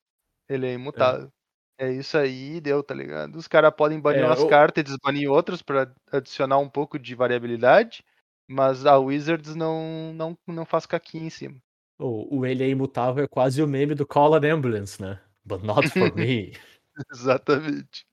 Ele 0.48 0.68
é 0.68 0.72
imutável. 0.72 1.26
É, 1.26 1.43
isso 1.80 2.16
aí, 2.16 2.60
deu, 2.60 2.82
tá 2.82 2.94
ligado? 2.94 3.36
Os 3.36 3.48
caras 3.48 3.72
podem 3.76 4.00
banir 4.00 4.22
É, 4.22 4.26
umas 4.26 4.40
o- 4.40 4.48
cartas 4.48 4.80
e 4.82 4.84
desbanir 4.84 5.30
outras 5.30 5.60
pra 5.62 5.92
adicionar 6.12 6.58
um 6.58 6.68
pouco 6.68 6.98
de 6.98 7.14
variabilidade, 7.14 8.04
mas 8.48 8.86
a 8.86 8.96
Wizards 8.98 9.54
não, 9.56 10.12
não, 10.14 10.38
não 10.46 10.64
faz 10.64 10.86
caquinha 10.86 11.26
em 11.26 11.30
cima. 11.30 11.56
O, 11.98 12.38
o 12.40 12.46
ele 12.46 12.62
é 12.64 12.68
imutável 12.68 13.24
é 13.24 13.28
quase 13.28 13.62
o 13.62 13.66
meme 13.68 13.94
do 13.94 14.06
Call 14.06 14.34
an 14.34 14.40
Ambulance, 14.52 15.00
né? 15.00 15.20
But 15.44 15.62
not 15.62 15.88
for 15.88 16.14
me. 16.14 16.52
Exatamente. 17.12 18.06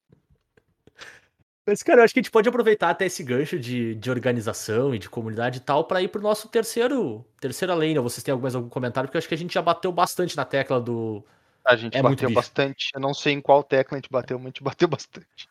Mas, 1.66 1.84
cara, 1.84 2.00
eu 2.02 2.04
acho 2.04 2.14
que 2.14 2.20
a 2.20 2.24
gente 2.24 2.32
pode 2.32 2.50
aproveitar 2.50 2.90
até 2.90 3.06
esse 3.06 3.24
gancho 3.24 3.60
de, 3.60 3.94
de 3.96 4.10
organização 4.10 4.94
e 4.96 5.00
de 5.00 5.08
comunidade 5.10 5.58
e 5.60 5.62
tal 5.62 5.86
pra 5.86 6.02
ir 6.02 6.08
pro 6.08 6.22
nosso 6.22 6.50
terceiro 6.50 7.24
terceira 7.40 7.76
lane. 7.76 8.00
Vocês 8.00 8.24
têm 8.24 8.36
mais 8.38 8.56
algum 8.56 8.70
comentário? 8.70 9.08
Porque 9.08 9.18
eu 9.18 9.20
acho 9.20 9.28
que 9.28 9.36
a 9.36 9.38
gente 9.38 9.54
já 9.54 9.62
bateu 9.62 9.92
bastante 9.92 10.36
na 10.36 10.44
tecla 10.46 10.82
do. 10.82 11.24
A 11.64 11.76
gente 11.76 11.96
É 11.96 12.02
bateu 12.02 12.32
bastante. 12.32 12.90
Eu 12.94 13.00
não 13.00 13.14
sei 13.14 13.34
em 13.34 13.42
qual 13.42 13.64
tecla 13.64 13.98
a 13.98 14.02
gente 14.02 14.12
bateu, 14.12 14.38
mas 14.38 14.46
a 14.46 14.50
gente 14.50 14.64
bateu 14.64 14.88
bastante. 14.88 15.50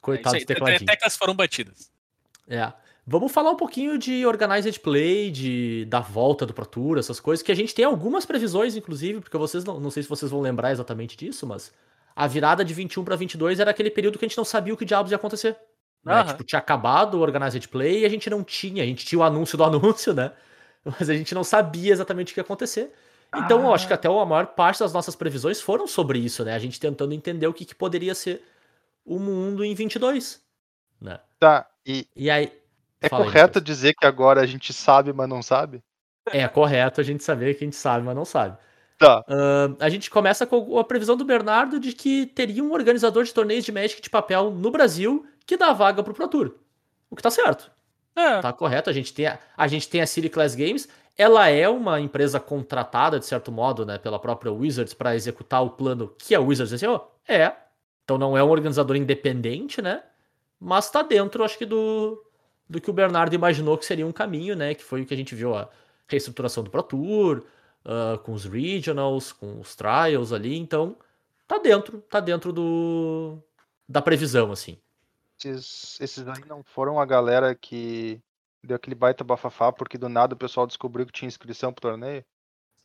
Coitado 0.00 0.36
É 0.36 0.40
do 0.40 0.46
tecladinho. 0.46 0.86
teclas 0.86 1.16
foram 1.16 1.34
batidas. 1.34 1.90
É. 2.48 2.72
Vamos 3.06 3.30
falar 3.30 3.52
um 3.52 3.56
pouquinho 3.56 3.96
de 3.96 4.26
Organized 4.26 4.80
Play, 4.80 5.30
de, 5.30 5.84
da 5.84 6.00
volta 6.00 6.44
do 6.44 6.52
Pro 6.52 6.66
Tour, 6.66 6.98
essas 6.98 7.20
coisas, 7.20 7.40
que 7.40 7.52
a 7.52 7.54
gente 7.54 7.72
tem 7.72 7.84
algumas 7.84 8.26
previsões, 8.26 8.74
inclusive, 8.74 9.20
porque 9.20 9.36
vocês 9.38 9.64
não, 9.64 9.78
não 9.78 9.90
sei 9.90 10.02
se 10.02 10.08
vocês 10.08 10.28
vão 10.30 10.40
lembrar 10.40 10.72
exatamente 10.72 11.16
disso, 11.16 11.46
mas 11.46 11.72
a 12.16 12.26
virada 12.26 12.64
de 12.64 12.74
21 12.74 13.04
para 13.04 13.14
22 13.14 13.60
era 13.60 13.70
aquele 13.70 13.90
período 13.90 14.18
que 14.18 14.24
a 14.24 14.28
gente 14.28 14.36
não 14.36 14.44
sabia 14.44 14.74
o 14.74 14.76
que 14.76 14.84
diabos 14.84 15.12
ia 15.12 15.16
acontecer. 15.16 15.56
Né? 16.04 16.24
Tipo, 16.24 16.42
tinha 16.42 16.58
acabado 16.58 17.14
o 17.14 17.20
Organized 17.20 17.68
Play 17.68 18.00
e 18.00 18.06
a 18.06 18.08
gente 18.08 18.28
não 18.28 18.42
tinha, 18.42 18.82
a 18.82 18.86
gente 18.86 19.04
tinha 19.04 19.18
o 19.20 19.22
anúncio 19.22 19.56
do 19.56 19.62
anúncio, 19.64 20.12
né? 20.12 20.32
Mas 20.84 21.08
a 21.08 21.14
gente 21.14 21.34
não 21.34 21.44
sabia 21.44 21.92
exatamente 21.92 22.32
o 22.32 22.34
que 22.34 22.40
ia 22.40 22.44
acontecer. 22.44 22.92
Então, 23.34 23.62
eu 23.62 23.74
acho 23.74 23.86
que 23.86 23.92
até 23.92 24.08
a 24.08 24.24
maior 24.24 24.46
parte 24.46 24.80
das 24.80 24.92
nossas 24.92 25.14
previsões 25.14 25.60
foram 25.60 25.86
sobre 25.86 26.18
isso, 26.18 26.44
né? 26.44 26.54
A 26.54 26.58
gente 26.58 26.80
tentando 26.80 27.12
entender 27.12 27.46
o 27.46 27.52
que, 27.52 27.64
que 27.64 27.74
poderia 27.74 28.14
ser 28.14 28.42
o 29.04 29.18
mundo 29.18 29.64
em 29.64 29.74
22, 29.74 30.42
né? 31.00 31.20
Tá, 31.38 31.68
e 31.84 32.06
E 32.16 32.30
aí... 32.30 32.52
é 33.00 33.06
aí, 33.06 33.10
correto 33.10 33.58
Nicolas. 33.58 33.64
dizer 33.64 33.94
que 33.94 34.06
agora 34.06 34.40
a 34.40 34.46
gente 34.46 34.72
sabe, 34.72 35.12
mas 35.12 35.28
não 35.28 35.42
sabe? 35.42 35.82
É 36.32 36.46
correto 36.48 37.00
a 37.00 37.04
gente 37.04 37.22
saber 37.22 37.54
que 37.54 37.64
a 37.64 37.66
gente 37.66 37.76
sabe, 37.76 38.04
mas 38.04 38.16
não 38.16 38.24
sabe. 38.24 38.56
Tá. 38.98 39.22
Ahn, 39.28 39.76
a 39.78 39.88
gente 39.88 40.10
começa 40.10 40.46
com 40.46 40.78
a 40.78 40.84
previsão 40.84 41.16
do 41.16 41.24
Bernardo 41.24 41.78
de 41.78 41.92
que 41.92 42.26
teria 42.26 42.64
um 42.64 42.72
organizador 42.72 43.24
de 43.24 43.32
torneios 43.32 43.64
de 43.64 43.70
Magic 43.70 44.00
de 44.00 44.10
papel 44.10 44.50
no 44.50 44.70
Brasil 44.70 45.26
que 45.44 45.56
dá 45.56 45.72
vaga 45.72 46.02
pro 46.02 46.14
Pro 46.14 46.28
Tour. 46.28 46.54
O 47.10 47.14
que 47.14 47.22
tá 47.22 47.30
certo. 47.30 47.70
É, 48.16 48.40
Tá 48.40 48.52
correto. 48.52 48.88
A 48.88 48.92
gente 48.92 49.12
tem 49.12 49.26
a, 49.26 49.38
a, 49.56 49.68
gente 49.68 49.88
tem 49.88 50.00
a 50.00 50.06
City 50.06 50.28
Class 50.28 50.54
Games. 50.54 50.88
Ela 51.16 51.48
é 51.48 51.68
uma 51.68 52.00
empresa 52.00 52.38
contratada, 52.38 53.18
de 53.18 53.26
certo 53.26 53.50
modo, 53.50 53.86
né, 53.86 53.98
pela 53.98 54.18
própria 54.18 54.52
Wizards 54.52 54.92
para 54.92 55.14
executar 55.14 55.64
o 55.64 55.70
plano 55.70 56.14
que 56.18 56.34
a 56.34 56.40
Wizards 56.40 56.70
desenhou? 56.70 57.16
É. 57.26 57.52
Então 58.04 58.18
não 58.18 58.36
é 58.36 58.44
um 58.44 58.50
organizador 58.50 58.96
independente, 58.96 59.80
né? 59.80 60.02
Mas 60.60 60.90
tá 60.90 61.02
dentro, 61.02 61.42
acho 61.44 61.58
que, 61.58 61.66
do, 61.66 62.22
do 62.68 62.80
que 62.80 62.90
o 62.90 62.92
Bernardo 62.92 63.34
imaginou 63.34 63.76
que 63.78 63.84
seria 63.84 64.06
um 64.06 64.12
caminho, 64.12 64.54
né? 64.54 64.74
Que 64.74 64.84
foi 64.84 65.02
o 65.02 65.06
que 65.06 65.14
a 65.14 65.16
gente 65.16 65.34
viu 65.34 65.54
a 65.54 65.68
reestruturação 66.06 66.62
do 66.62 66.70
Pro 66.70 66.82
Tour, 66.82 67.42
ah, 67.84 68.18
com 68.22 68.32
os 68.32 68.44
Regionals, 68.44 69.32
com 69.32 69.60
os 69.60 69.74
Trials 69.74 70.32
ali. 70.32 70.56
Então, 70.56 70.96
tá 71.46 71.58
dentro, 71.58 72.00
tá 72.02 72.20
dentro 72.20 72.52
do 72.52 73.38
da 73.88 74.02
previsão, 74.02 74.50
assim. 74.50 74.78
Esses, 75.38 76.00
esses 76.00 76.26
aí 76.26 76.44
não 76.46 76.62
foram 76.64 76.98
a 76.98 77.04
galera 77.04 77.54
que 77.54 78.20
deu 78.66 78.76
aquele 78.76 78.94
baita 78.94 79.24
bafafá 79.24 79.72
porque 79.72 79.96
do 79.96 80.08
nada 80.08 80.34
o 80.34 80.36
pessoal 80.38 80.66
descobriu 80.66 81.06
que 81.06 81.12
tinha 81.12 81.28
inscrição 81.28 81.72
pro 81.72 81.80
torneio? 81.82 82.24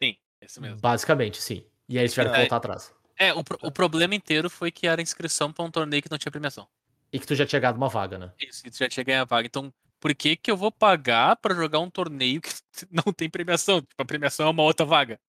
sim, 0.02 0.16
esse 0.42 0.60
mesmo. 0.62 0.80
Basicamente, 0.80 1.42
sim. 1.42 1.66
E 1.90 1.98
aí 1.98 2.04
eles 2.04 2.14
tiveram 2.14 2.32
que 2.32 2.38
É. 2.38 2.42
voltar 2.42 2.58
atrás. 2.58 2.94
É, 3.18 3.34
o, 3.34 3.44
pro- 3.44 3.60
o 3.62 3.72
problema 3.72 4.16
inteiro 4.16 4.50
foi 4.50 4.72
que 4.72 4.88
era 4.88 5.02
inscrição 5.02 5.52
pra 5.52 5.64
um 5.66 5.70
torneio 5.72 6.02
que 6.02 6.10
não 6.10 6.18
tinha 6.18 6.32
premiação. 6.32 6.68
E 7.14 7.20
que 7.20 7.28
tu 7.28 7.36
já 7.36 7.46
tinha 7.46 7.60
ganhado 7.60 7.78
uma 7.78 7.90
vaga, 7.90 8.18
né? 8.18 8.32
Isso, 8.40 8.66
e 8.66 8.72
tu 8.72 8.78
já 8.78 8.88
tinha 8.88 9.04
ganho 9.04 9.22
a 9.22 9.26
vaga. 9.26 9.46
Então, 9.46 9.72
por 10.00 10.16
que 10.16 10.36
que 10.38 10.50
eu 10.50 10.56
vou 10.58 10.72
pagar 10.72 11.36
pra 11.36 11.54
jogar 11.54 11.80
um 11.80 11.90
torneio 11.90 12.42
que 12.42 12.50
não 12.90 13.12
tem 13.14 13.30
premiação? 13.30 13.82
Tipo, 13.82 14.02
a 14.02 14.06
premiação 14.06 14.48
é 14.48 14.50
uma 14.50 14.64
outra 14.64 14.86
vaga. 14.86 15.20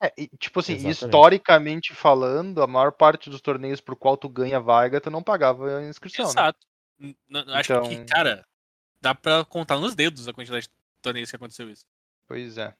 É, 0.00 0.12
e, 0.18 0.28
tipo 0.38 0.60
assim, 0.60 0.74
Exatamente. 0.74 1.04
historicamente 1.04 1.94
falando, 1.94 2.60
a 2.62 2.66
maior 2.66 2.92
parte 2.92 3.30
dos 3.30 3.40
torneios 3.40 3.80
por 3.80 3.96
qual 3.96 4.16
tu 4.16 4.28
ganha 4.28 4.60
vaga, 4.60 5.00
tu 5.00 5.10
não 5.10 5.22
pagava 5.22 5.78
a 5.78 5.82
inscrição. 5.88 6.24
né? 6.26 6.30
Exato. 6.30 6.58
N- 7.00 7.16
n- 7.30 7.52
Acho 7.54 7.80
que, 7.82 7.94
Então- 7.94 8.06
cara, 8.06 8.44
dá 9.02 9.14
pra 9.14 9.44
contar 9.44 9.78
nos 9.78 9.94
dedos 9.94 10.28
a 10.28 10.32
quantidade 10.32 10.66
de 10.66 10.72
torneios 11.02 11.28
que 11.28 11.36
aconteceu 11.36 11.68
isso. 11.68 11.84
Pois 12.26 12.56
é. 12.56 12.72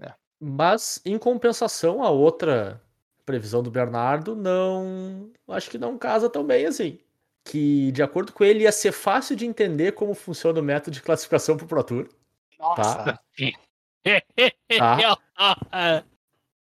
É. 0.00 0.14
Mas, 0.40 1.00
em 1.04 1.18
compensação, 1.18 2.02
a 2.02 2.10
outra 2.10 2.82
previsão 3.24 3.62
do 3.62 3.70
Bernardo 3.70 4.34
não. 4.34 5.30
Acho 5.46 5.70
que 5.70 5.78
não 5.78 5.98
casa 5.98 6.28
tão 6.28 6.44
bem 6.44 6.66
assim. 6.66 6.98
Que, 7.44 7.92
de 7.92 8.02
acordo 8.02 8.32
com 8.32 8.42
ele, 8.42 8.64
ia 8.64 8.72
ser 8.72 8.92
fácil 8.92 9.36
de 9.36 9.46
entender 9.46 9.92
como 9.92 10.14
funciona 10.14 10.58
o 10.58 10.62
método 10.62 10.92
de 10.92 11.02
classificação 11.02 11.56
pro 11.56 11.66
Pro 11.66 11.84
Tour. 11.84 12.08
Tá? 12.58 13.04
Tá. 13.04 13.20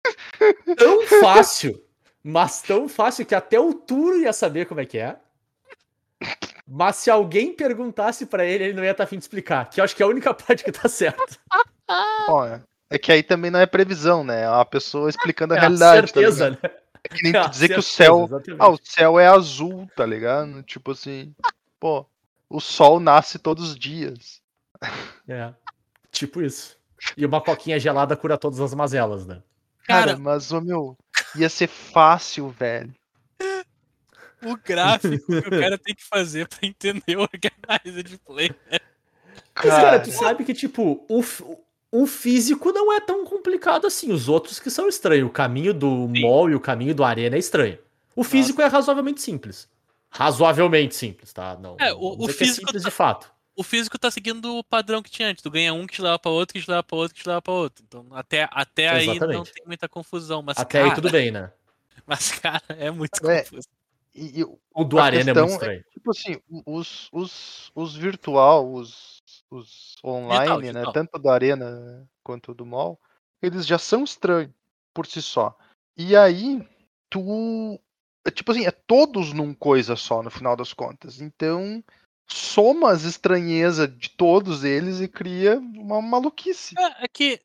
Tão 0.78 1.06
fácil, 1.08 1.84
mas 2.24 2.62
tão 2.62 2.88
fácil 2.88 3.26
que 3.26 3.36
até 3.36 3.60
o 3.60 3.74
Tour 3.74 4.16
ia 4.18 4.34
saber 4.34 4.66
como 4.66 4.80
é 4.80 4.86
que 4.86 4.98
é. 4.98 5.20
Mas 6.70 6.98
se 6.98 7.10
alguém 7.10 7.54
perguntasse 7.54 8.26
pra 8.26 8.46
ele, 8.46 8.66
ele 8.66 8.74
não 8.74 8.84
ia 8.84 8.92
estar 8.92 9.04
afim 9.06 9.18
de 9.18 9.24
explicar. 9.24 9.70
Que 9.70 9.80
eu 9.80 9.84
acho 9.84 9.96
que 9.96 10.04
é 10.04 10.06
a 10.06 10.10
única 10.10 10.34
parte 10.36 10.64
que 10.64 10.72
tá 10.72 10.88
certa. 10.88 11.26
Olha, 12.28 12.64
é 12.90 12.98
que 13.00 13.12
aí 13.12 13.24
também 13.24 13.50
não 13.50 13.60
é 13.60 13.66
previsão, 13.66 14.24
né? 14.24 14.44
É 14.44 14.50
uma 14.50 14.66
pessoa 14.66 15.10
explicando 15.10 15.54
a 15.54 15.58
É 15.58 15.60
realidade. 15.62 16.02
tá 16.02 16.14
certeza, 16.20 16.50
ligado? 16.50 16.64
né? 16.64 16.70
é 17.04 17.10
que 17.10 17.24
nem 17.24 17.34
É 17.42 17.48
dizer 17.48 17.70
que 17.70 17.80
o 17.80 17.82
certeza, 17.82 17.96
céu. 18.06 18.26
exatamente. 18.26 18.62
Ah, 18.62 18.70
o 18.70 18.80
céu 18.84 19.20
é 19.20 19.28
azul, 19.28 19.90
tá 19.96 20.06
ligado? 20.06 20.62
Tipo 20.64 20.92
assim, 20.92 21.34
pô, 21.80 22.06
o 22.50 22.60
sol 22.60 23.00
nasce 23.00 23.40
todos 23.40 23.70
os 23.72 23.76
dias. 23.76 24.42
É. 25.28 25.54
Tipo 26.12 26.42
isso. 26.42 26.78
E 27.18 27.26
uma 27.26 27.42
coquinha 27.42 27.80
gelada 27.80 28.16
cura 28.16 28.38
todas 28.38 28.60
as 28.60 28.74
mazelas, 28.74 29.26
né? 29.26 29.42
Cara, 29.88 30.08
Cara, 30.12 30.18
mas, 30.20 30.52
ô 30.52 30.62
meu, 30.62 30.96
ia 31.36 31.50
ser 31.50 31.68
fácil, 31.68 32.50
velho. 32.50 32.94
O 34.44 34.58
gráfico 34.58 35.26
que 35.26 35.38
o 35.38 35.50
cara 35.60 35.78
tem 35.78 35.96
que 35.96 36.04
fazer 36.04 36.48
pra 36.48 36.60
entender 36.64 37.18
o 37.18 37.22
organizer 37.22 38.04
de 38.04 38.18
play. 38.18 38.52
Mas, 38.72 38.80
cara, 39.54 40.00
tu 40.00 40.12
sabe 40.12 40.44
que, 40.46 40.54
tipo, 40.54 41.06
o, 41.10 41.24
o 41.92 42.06
físico 42.08 42.72
não 42.72 42.94
é 42.94 43.00
tão 43.00 43.26
complicado 43.26 43.86
assim. 43.88 44.12
Os 44.12 44.30
outros 44.30 44.60
que 44.60 44.70
são 44.70 44.88
estranhos. 44.88 45.28
O 45.28 45.32
caminho 45.32 45.74
do 45.74 46.10
Sim. 46.14 46.22
mall 46.22 46.50
e 46.50 46.56
o 46.56 46.60
caminho 46.60 46.96
do 46.96 47.04
arena 47.04 47.36
é 47.36 47.40
estranho. 47.40 47.78
O 48.16 48.24
físico 48.24 48.62
é 48.62 48.66
razoavelmente 48.68 49.22
simples. 49.22 49.68
Razoavelmente 50.10 50.96
simples, 50.96 51.32
tá? 51.32 51.56
Não, 51.60 51.78
É, 51.80 51.94
o- 51.94 52.18
o 52.20 52.30
é 52.30 52.34
físico 52.34 52.68
simples 52.68 52.84
tá- 52.84 52.90
de 52.90 52.96
fato. 52.96 53.32
O 53.56 53.64
físico 53.64 54.00
tá 54.00 54.10
seguindo 54.10 54.56
o 54.58 54.64
padrão 54.64 55.02
que 55.04 55.10
tinha 55.12 55.28
antes. 55.28 55.44
Tu 55.44 55.52
ganha 55.52 55.74
um 55.74 55.86
que 55.86 55.96
te 55.96 56.02
leva 56.02 56.18
pra 56.18 56.32
outro, 56.32 56.54
que 56.54 56.62
te 56.62 56.70
leva 56.70 56.82
pra 56.82 56.98
outro, 56.98 57.14
que 57.16 57.22
te 57.24 57.28
leva 57.28 57.42
pra 57.42 57.54
outro. 57.54 57.84
Então, 57.86 58.06
até, 58.12 58.48
até 58.52 58.88
aí 58.90 59.20
não 59.20 59.44
tem 59.44 59.64
muita 59.66 59.88
confusão. 59.90 60.42
Mas, 60.42 60.58
Até 60.58 60.80
cara, 60.80 60.90
aí 60.92 60.96
tudo 60.96 61.12
bem, 61.12 61.30
né? 61.30 61.52
Mas, 62.08 62.32
cara, 62.32 62.64
é 62.70 62.90
muito 62.90 63.30
É. 63.30 63.42
confuso. 63.44 63.68
E, 64.20 64.42
e, 64.42 64.44
O 64.76 64.84
do 64.84 65.00
arena 65.00 65.32
é 65.32 65.34
muito 65.34 65.50
é- 65.50 65.54
estranho. 65.54 65.84
tipo 65.92 66.12
assim, 66.12 66.42
os, 66.66 67.10
os, 67.14 67.72
os 67.74 67.96
virtual, 67.96 68.74
os, 68.74 69.24
os 69.50 69.96
online, 70.04 70.74
né? 70.74 70.74
digital. 70.74 70.94
Tanto 70.94 71.18
da 71.18 71.34
arena 71.34 72.06
quanto 72.22 72.54
do 72.54 72.66
mall, 72.66 73.00
eles 73.42 73.66
já 73.66 73.80
são 73.80 74.04
estranhos 74.04 74.52
por 74.94 75.08
si 75.08 75.22
só. 75.22 75.58
E 75.98 76.16
aí, 76.18 76.62
tu. 77.10 77.80
é 78.26 78.32
Tipo 78.32 78.52
assim, 78.52 78.66
é 78.66 78.72
todos 78.72 79.32
num 79.32 79.54
coisa 79.54 79.96
só 79.96 80.22
no 80.22 80.30
final 80.30 80.56
das 80.58 80.74
contas. 80.74 81.22
Então, 81.22 81.82
soma 82.28 82.92
as 82.92 83.04
estranhezas 83.04 83.90
de 83.98 84.10
todos 84.10 84.66
eles 84.66 85.00
e 85.00 85.08
cria 85.08 85.58
uma 85.58 86.02
maluquice. 86.02 86.76
É, 86.78 87.06
é 87.06 87.08
que, 87.08 87.42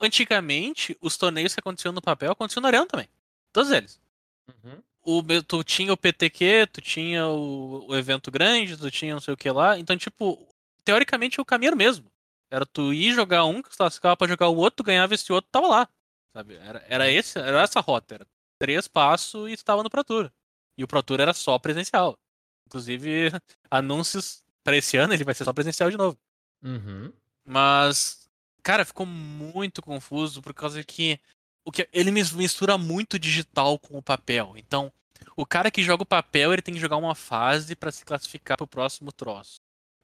antigamente, 0.00 0.96
os 1.00 1.16
torneios 1.16 1.54
que 1.54 1.60
aconteciam 1.60 1.92
no 1.92 2.00
papel 2.02 2.30
aconteciam 2.30 2.62
na 2.62 2.68
arena 2.68 2.86
também. 2.86 3.08
Todos 3.52 3.72
eles. 3.72 4.00
Uhum. 4.48 4.80
O, 5.04 5.22
tu 5.42 5.62
tinha 5.62 5.92
o 5.92 5.96
PTQ, 5.96 6.66
tu 6.72 6.80
tinha 6.80 7.26
o, 7.26 7.86
o 7.88 7.96
evento 7.96 8.30
grande, 8.30 8.76
tu 8.76 8.90
tinha 8.90 9.12
não 9.14 9.20
sei 9.20 9.34
o 9.34 9.36
que 9.36 9.50
lá. 9.50 9.78
Então, 9.78 9.96
tipo, 9.96 10.48
teoricamente 10.84 11.40
o 11.40 11.44
caminho 11.44 11.68
era 11.68 11.74
o 11.74 11.78
mesmo. 11.78 12.10
Era 12.50 12.64
tu 12.64 12.92
ir 12.92 13.12
jogar 13.14 13.44
um, 13.44 13.62
que 13.62 13.68
tu 13.68 13.76
classificava 13.76 14.16
pra 14.16 14.28
jogar 14.28 14.48
o 14.48 14.56
outro, 14.56 14.78
tu 14.78 14.86
ganhava 14.86 15.14
esse 15.14 15.32
outro, 15.32 15.50
tava 15.50 15.66
lá. 15.66 15.88
Sabe? 16.32 16.56
Era, 16.56 16.84
era, 16.88 17.10
esse, 17.10 17.38
era 17.38 17.62
essa 17.62 17.80
rota. 17.80 18.14
Era 18.14 18.26
três 18.58 18.88
passos 18.88 19.50
e 19.50 19.56
tu 19.56 19.64
tava 19.64 19.82
no 19.82 19.90
Pro 19.90 20.04
Tour. 20.04 20.30
E 20.76 20.84
o 20.84 20.88
Pro 20.88 21.02
Tour 21.02 21.20
era 21.20 21.34
só 21.34 21.58
presencial. 21.58 22.18
Inclusive, 22.66 23.30
anúncios 23.70 24.42
pra 24.62 24.76
esse 24.76 24.96
ano 24.96 25.12
ele 25.12 25.24
vai 25.24 25.34
ser 25.34 25.44
só 25.44 25.52
presencial 25.52 25.90
de 25.90 25.96
novo. 25.96 26.18
Uhum. 26.62 27.12
Mas, 27.44 28.28
cara, 28.62 28.84
ficou 28.84 29.04
muito 29.04 29.82
confuso 29.82 30.40
por 30.40 30.54
causa 30.54 30.82
que 30.82 31.20
o 31.64 31.72
que 31.72 31.88
ele 31.92 32.10
mis- 32.10 32.32
mistura 32.32 32.76
muito 32.78 33.18
digital 33.18 33.78
com 33.78 33.96
o 33.98 34.02
papel. 34.02 34.54
Então, 34.56 34.92
o 35.36 35.46
cara 35.46 35.70
que 35.70 35.82
joga 35.82 36.02
o 36.02 36.06
papel, 36.06 36.52
ele 36.52 36.62
tem 36.62 36.74
que 36.74 36.80
jogar 36.80 36.96
uma 36.96 37.14
fase 37.14 37.74
pra 37.74 37.90
se 37.90 38.04
classificar 38.04 38.56
pro 38.56 38.66
próximo 38.66 39.10
troço. 39.10 39.56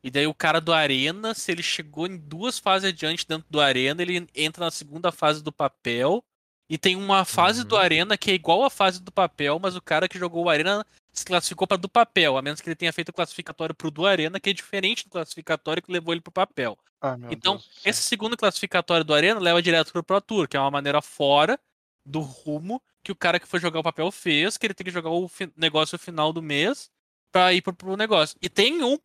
E 0.02 0.10
daí 0.10 0.26
o 0.26 0.34
cara 0.34 0.60
do 0.60 0.72
Arena, 0.72 1.34
se 1.34 1.52
ele 1.52 1.62
chegou 1.62 2.06
em 2.06 2.16
duas 2.16 2.58
fases 2.58 2.88
adiante 2.88 3.26
dentro 3.28 3.46
do 3.50 3.60
Arena, 3.60 4.00
ele 4.00 4.26
entra 4.34 4.64
na 4.64 4.70
segunda 4.70 5.12
fase 5.12 5.42
do 5.42 5.52
papel. 5.52 6.24
E 6.70 6.78
tem 6.78 6.96
uma 6.96 7.24
fase 7.24 7.64
do 7.64 7.74
Uhum. 7.74 7.80
Arena 7.80 8.16
que 8.16 8.30
é 8.30 8.34
igual 8.34 8.62
à 8.64 8.70
fase 8.70 9.02
do 9.02 9.10
papel, 9.12 9.58
mas 9.58 9.74
o 9.76 9.82
cara 9.82 10.08
que 10.08 10.18
jogou 10.18 10.44
o 10.44 10.48
Arena 10.48 10.86
se 11.12 11.24
classificou 11.24 11.66
para 11.66 11.76
do 11.76 11.88
papel, 11.88 12.36
a 12.36 12.42
menos 12.42 12.60
que 12.60 12.68
ele 12.68 12.76
tenha 12.76 12.92
feito 12.92 13.08
o 13.08 13.12
classificatório 13.12 13.74
pro 13.74 13.90
do 13.90 14.06
Arena, 14.06 14.38
que 14.38 14.50
é 14.50 14.52
diferente 14.52 15.04
do 15.04 15.10
classificatório 15.10 15.82
que 15.82 15.92
levou 15.92 16.14
ele 16.14 16.20
pro 16.20 16.32
papel. 16.32 16.78
Ah, 17.00 17.16
Então, 17.30 17.54
Deus 17.54 17.80
esse 17.84 18.02
segundo 18.02 18.36
classificatório 18.36 19.04
do 19.04 19.14
Arena 19.14 19.40
leva 19.40 19.62
direto 19.62 19.92
pro 19.92 20.02
Pro 20.02 20.20
Tour, 20.20 20.48
que 20.48 20.56
é 20.56 20.60
uma 20.60 20.70
maneira 20.70 21.00
fora 21.00 21.58
do 22.04 22.20
rumo 22.20 22.80
que 23.02 23.12
o 23.12 23.16
cara 23.16 23.40
que 23.40 23.46
foi 23.46 23.60
jogar 23.60 23.80
o 23.80 23.84
papel 23.84 24.10
fez, 24.10 24.56
que 24.56 24.66
ele 24.66 24.74
tem 24.74 24.84
que 24.84 24.90
jogar 24.90 25.10
o 25.10 25.30
negócio 25.56 25.98
final 25.98 26.32
do 26.32 26.42
mês 26.42 26.90
pra 27.32 27.52
ir 27.52 27.62
pro, 27.62 27.72
pro 27.72 27.96
negócio. 27.96 28.36
E 28.42 28.48
tem 28.48 28.82
um 28.82 28.98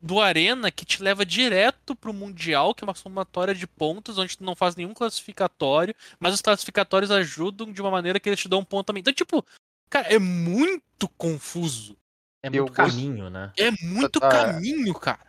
do 0.00 0.20
Arena 0.20 0.70
que 0.70 0.84
te 0.84 1.02
leva 1.02 1.26
direto 1.26 1.94
pro 1.94 2.12
Mundial, 2.12 2.74
que 2.74 2.84
é 2.84 2.86
uma 2.86 2.94
somatória 2.94 3.54
de 3.54 3.66
pontos, 3.66 4.16
onde 4.16 4.38
tu 4.38 4.44
não 4.44 4.54
faz 4.54 4.76
nenhum 4.76 4.94
classificatório, 4.94 5.94
mas 6.20 6.34
os 6.34 6.40
classificatórios 6.40 7.10
ajudam 7.10 7.72
de 7.72 7.80
uma 7.80 7.90
maneira 7.90 8.20
que 8.20 8.28
eles 8.28 8.40
te 8.40 8.48
dão 8.48 8.60
um 8.60 8.64
ponto 8.64 8.86
também. 8.86 9.00
Então, 9.00 9.12
tipo, 9.12 9.44
cara, 9.88 10.12
é 10.12 10.18
muito 10.18 11.08
confuso. 11.16 11.96
É 12.42 12.48
Eu 12.48 12.64
muito 12.64 12.74
gosto- 12.76 12.90
caminho, 12.96 13.30
né? 13.30 13.52
É 13.56 13.70
muito 13.82 14.18
Ah, 14.22 14.28
caminho, 14.28 14.94
cara. 14.94 15.26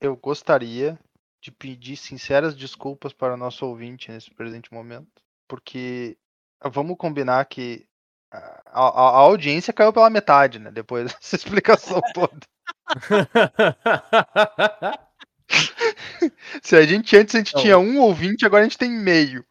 Eu 0.00 0.16
gostaria 0.16 0.98
de 1.40 1.50
pedir 1.52 1.96
sinceras 1.96 2.54
desculpas 2.56 3.12
para 3.12 3.34
o 3.34 3.36
nosso 3.36 3.64
ouvinte 3.66 4.10
nesse 4.10 4.30
presente 4.30 4.72
momento, 4.72 5.06
porque 5.48 6.16
ah, 6.60 6.68
vamos 6.68 6.96
combinar 6.96 7.44
que 7.46 7.86
a, 8.30 8.38
a- 8.72 9.10
a 9.10 9.18
audiência 9.18 9.72
caiu 9.72 9.92
pela 9.92 10.10
metade, 10.10 10.58
né? 10.58 10.70
Depois 10.70 11.04
dessa 11.14 11.36
explicação 11.36 12.00
toda. 12.14 12.40
Se 16.62 16.76
a 16.76 16.82
gente 16.86 17.16
antes 17.16 17.34
a 17.34 17.38
gente 17.38 17.54
Não. 17.54 17.60
tinha 17.62 17.78
um 17.78 17.98
ouvinte, 18.00 18.44
agora 18.46 18.62
a 18.62 18.64
gente 18.68 18.78
tem 18.78 18.90
meio. 18.90 19.44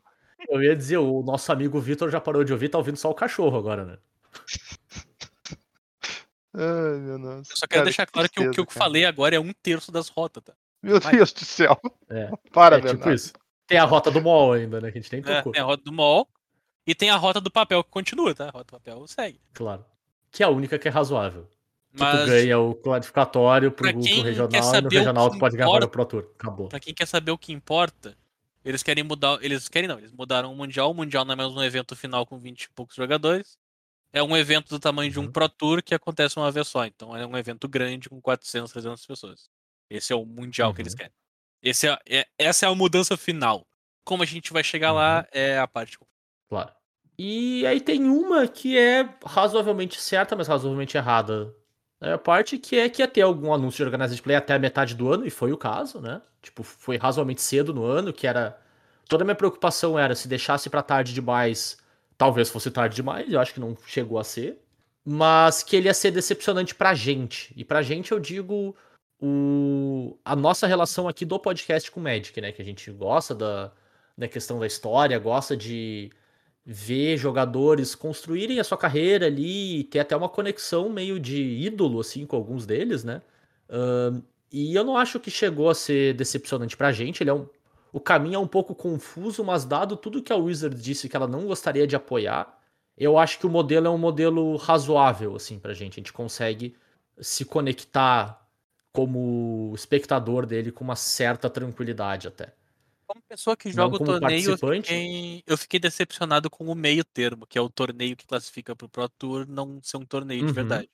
Eu 0.49 0.61
ia 0.61 0.75
dizer, 0.75 0.97
o 0.97 1.21
nosso 1.21 1.51
amigo 1.51 1.79
Vitor 1.79 2.09
já 2.09 2.19
parou 2.19 2.43
de 2.43 2.51
ouvir, 2.51 2.69
tá 2.69 2.77
ouvindo 2.77 2.97
só 2.97 3.09
o 3.09 3.15
cachorro 3.15 3.57
agora, 3.57 3.85
né? 3.85 3.97
Ai, 6.53 6.99
meu 6.99 7.17
Deus. 7.19 7.49
Eu 7.49 7.55
só 7.55 7.65
quero 7.67 7.79
Cara, 7.79 7.83
deixar 7.85 8.05
claro 8.07 8.29
que 8.29 8.39
o 8.39 8.43
que 8.43 8.47
eu 8.59 8.65
tristeza, 8.65 8.67
cara. 8.79 8.85
falei 8.85 9.05
agora 9.05 9.35
é 9.35 9.39
um 9.39 9.53
terço 9.53 9.91
das 9.91 10.09
rotas, 10.09 10.43
tá? 10.43 10.53
Meu 10.83 10.99
Vai. 10.99 11.15
Deus 11.15 11.31
do 11.31 11.45
céu. 11.45 11.79
É, 12.09 12.29
Para, 12.51 12.77
é 12.77 12.81
tipo 12.81 13.09
isso. 13.09 13.33
Tem 13.67 13.77
a 13.77 13.85
rota 13.85 14.11
do 14.11 14.21
mall 14.21 14.51
ainda, 14.53 14.81
né? 14.81 14.91
Que 14.91 14.97
a 14.97 15.01
gente 15.01 15.11
nem 15.13 15.21
É, 15.31 15.37
tocou. 15.37 15.53
tem 15.53 15.61
a 15.61 15.65
rota 15.65 15.83
do 15.83 15.93
mall 15.93 16.27
e 16.85 16.93
tem 16.93 17.09
a 17.09 17.15
rota 17.15 17.39
do 17.39 17.49
papel 17.49 17.83
que 17.83 17.89
continua, 17.89 18.35
tá? 18.35 18.47
A 18.47 18.51
rota 18.51 18.65
do 18.65 18.71
papel 18.79 19.07
segue. 19.07 19.39
Claro. 19.53 19.85
Que 20.29 20.43
é 20.43 20.45
a 20.45 20.49
única 20.49 20.77
que 20.77 20.87
é 20.87 20.91
razoável. 20.91 21.43
Que 21.91 21.97
tu 21.97 22.03
Mas 22.03 22.25
ganha 22.25 22.59
o 22.59 22.73
classificatório 22.75 23.71
pro 23.71 23.85
quer 23.87 23.95
regional 23.95 24.75
e 24.75 24.81
no 24.81 24.87
o 24.87 24.91
regional 24.91 25.29
que 25.29 25.37
tu 25.37 25.39
pode 25.39 25.57
ganhar 25.57 25.69
o 25.69 25.87
Pro 25.89 26.05
Tour. 26.05 26.25
Acabou. 26.37 26.67
pra 26.69 26.79
quem 26.79 26.93
quer 26.93 27.05
saber 27.05 27.31
o 27.31 27.37
que 27.37 27.51
importa, 27.53 28.17
eles 28.63 28.81
querem 28.81 29.03
mudar. 29.03 29.37
Eles 29.41 29.67
querem 29.67 29.87
não, 29.89 29.99
eles 29.99 30.11
mudaram 30.11 30.51
o 30.51 30.55
Mundial. 30.55 30.89
O 30.91 30.93
Mundial 30.93 31.23
não 31.25 31.33
é 31.33 31.35
mais 31.35 31.49
um 31.51 31.61
evento 31.61 31.95
final 31.95 32.25
com 32.25 32.39
20 32.39 32.63
e 32.63 32.69
poucos 32.69 32.95
jogadores. 32.95 33.57
É 34.13 34.21
um 34.21 34.35
evento 34.35 34.69
do 34.69 34.79
tamanho 34.79 35.09
de 35.11 35.19
um 35.19 35.23
Uhum. 35.23 35.31
Pro 35.31 35.47
Tour 35.47 35.81
que 35.81 35.95
acontece 35.95 36.37
uma 36.37 36.51
vez 36.51 36.67
só. 36.67 36.85
Então 36.85 37.15
é 37.15 37.25
um 37.25 37.37
evento 37.37 37.67
grande 37.67 38.09
com 38.09 38.21
400, 38.21 38.71
300 38.71 39.05
pessoas. 39.05 39.49
Esse 39.89 40.11
é 40.11 40.15
o 40.15 40.25
Mundial 40.25 40.73
que 40.73 40.81
eles 40.81 40.93
Uhum. 40.93 40.97
querem. 40.97 41.13
Esse 41.63 41.87
é, 41.87 41.97
é- 42.09 42.27
essa 42.37 42.65
é 42.65 42.69
a 42.69 42.75
mudança 42.75 43.15
final. 43.15 43.65
Como 44.03 44.23
a 44.23 44.25
gente 44.25 44.51
vai 44.51 44.63
chegar 44.63 44.91
lá 44.91 45.19
Uhum. 45.19 45.25
é 45.31 45.59
a 45.59 45.67
parte. 45.67 45.97
Claro. 46.49 46.71
E 47.17 47.65
aí 47.67 47.79
tem 47.79 48.03
uma 48.05 48.47
que 48.47 48.77
é 48.77 49.07
razoavelmente 49.25 50.01
certa, 50.01 50.35
mas 50.35 50.47
razoavelmente 50.47 50.97
errada. 50.97 51.53
É 52.01 52.13
a 52.13 52.17
parte 52.17 52.57
que 52.57 52.77
é 52.79 52.89
que 52.89 53.01
ia 53.01 53.07
ter 53.07 53.21
algum 53.21 53.53
anúncio 53.53 53.77
de 53.77 53.83
Organized 53.83 54.21
Play 54.23 54.35
até 54.35 54.55
a 54.55 54.59
metade 54.59 54.95
do 54.95 55.11
ano, 55.13 55.25
e 55.25 55.29
foi 55.29 55.51
o 55.53 55.57
caso, 55.57 56.01
né? 56.01 56.19
Tipo, 56.41 56.63
foi 56.63 56.97
razoavelmente 56.97 57.41
cedo 57.43 57.73
no 57.73 57.85
ano, 57.85 58.11
que 58.11 58.25
era. 58.25 58.59
Toda 59.07 59.23
a 59.23 59.25
minha 59.25 59.35
preocupação 59.35 59.99
era 59.99 60.15
se 60.15 60.27
deixasse 60.27 60.67
pra 60.69 60.81
tarde 60.81 61.13
demais, 61.13 61.77
talvez 62.21 62.51
fosse 62.51 62.69
tarde 62.69 62.95
demais, 62.95 63.33
eu 63.33 63.39
acho 63.39 63.51
que 63.51 63.59
não 63.59 63.75
chegou 63.87 64.19
a 64.19 64.23
ser. 64.23 64.59
Mas 65.03 65.63
que 65.63 65.75
ele 65.75 65.87
ia 65.87 65.93
ser 65.95 66.11
decepcionante 66.11 66.75
pra 66.75 66.93
gente. 66.93 67.51
E 67.57 67.65
pra 67.65 67.81
gente 67.81 68.11
eu 68.11 68.19
digo 68.19 68.75
o... 69.19 70.15
a 70.23 70.35
nossa 70.35 70.67
relação 70.67 71.07
aqui 71.07 71.25
do 71.25 71.39
podcast 71.39 71.89
com 71.89 71.99
o 71.99 72.03
Magic, 72.03 72.39
né? 72.39 72.51
Que 72.51 72.61
a 72.61 72.65
gente 72.65 72.91
gosta 72.91 73.33
da, 73.33 73.71
da 74.15 74.27
questão 74.27 74.59
da 74.59 74.67
história, 74.67 75.17
gosta 75.17 75.57
de 75.57 76.11
ver 76.63 77.17
jogadores 77.17 77.95
construírem 77.95 78.59
a 78.59 78.63
sua 78.63 78.77
carreira 78.77 79.25
ali 79.25 79.85
ter 79.85 79.97
até 79.97 80.15
uma 80.15 80.29
conexão 80.29 80.89
meio 80.89 81.19
de 81.19 81.41
ídolo, 81.41 81.99
assim, 81.99 82.27
com 82.27 82.35
alguns 82.35 82.67
deles, 82.67 83.03
né? 83.03 83.23
Ahn, 83.67 84.21
e 84.51 84.75
eu 84.75 84.83
não 84.83 84.95
acho 84.95 85.19
que 85.19 85.31
chegou 85.31 85.71
a 85.71 85.73
ser 85.73 86.13
decepcionante 86.13 86.77
pra 86.77 86.91
gente. 86.91 87.23
Ele 87.23 87.31
é 87.31 87.33
um, 87.33 87.49
o 87.91 87.99
caminho 87.99 88.35
é 88.35 88.39
um 88.39 88.47
pouco 88.47 88.75
confuso, 88.75 89.43
mas 89.43 89.65
dado 89.65 89.97
tudo 89.97 90.23
que 90.23 90.33
a 90.33 90.35
Wizard 90.37 90.75
disse 90.81 91.09
que 91.09 91.15
ela 91.15 91.27
não 91.27 91.45
gostaria 91.45 91.87
de 91.87 91.95
apoiar, 91.95 92.57
eu 92.97 93.17
acho 93.17 93.39
que 93.39 93.47
o 93.47 93.49
modelo 93.49 93.87
é 93.87 93.89
um 93.89 93.97
modelo 93.97 94.55
razoável, 94.57 95.35
assim, 95.35 95.59
pra 95.59 95.73
gente. 95.73 95.93
A 95.93 95.95
gente 96.01 96.13
consegue 96.13 96.75
se 97.19 97.45
conectar 97.45 98.47
como 98.93 99.71
espectador 99.75 100.45
dele 100.45 100.71
com 100.71 100.83
uma 100.83 100.95
certa 100.95 101.49
tranquilidade 101.49 102.27
até. 102.27 102.53
Como 103.09 103.21
pessoa 103.27 103.57
que 103.57 103.71
joga 103.71 103.95
o 103.95 103.99
torneio, 103.99 104.51
eu 104.51 104.57
fiquei, 104.57 105.43
eu 105.45 105.57
fiquei 105.57 105.79
decepcionado 105.79 106.49
com 106.49 106.65
o 106.65 106.75
meio 106.75 107.03
termo, 107.03 107.45
que 107.45 107.57
é 107.57 107.61
o 107.61 107.69
torneio 107.69 108.15
que 108.15 108.25
classifica 108.25 108.75
pro 108.75 108.87
Pro 108.89 109.09
Tour 109.09 109.45
não 109.47 109.81
ser 109.81 109.97
um 109.97 110.05
torneio 110.05 110.43
de 110.43 110.51
Uhum. 110.51 110.53
verdade. 110.53 110.89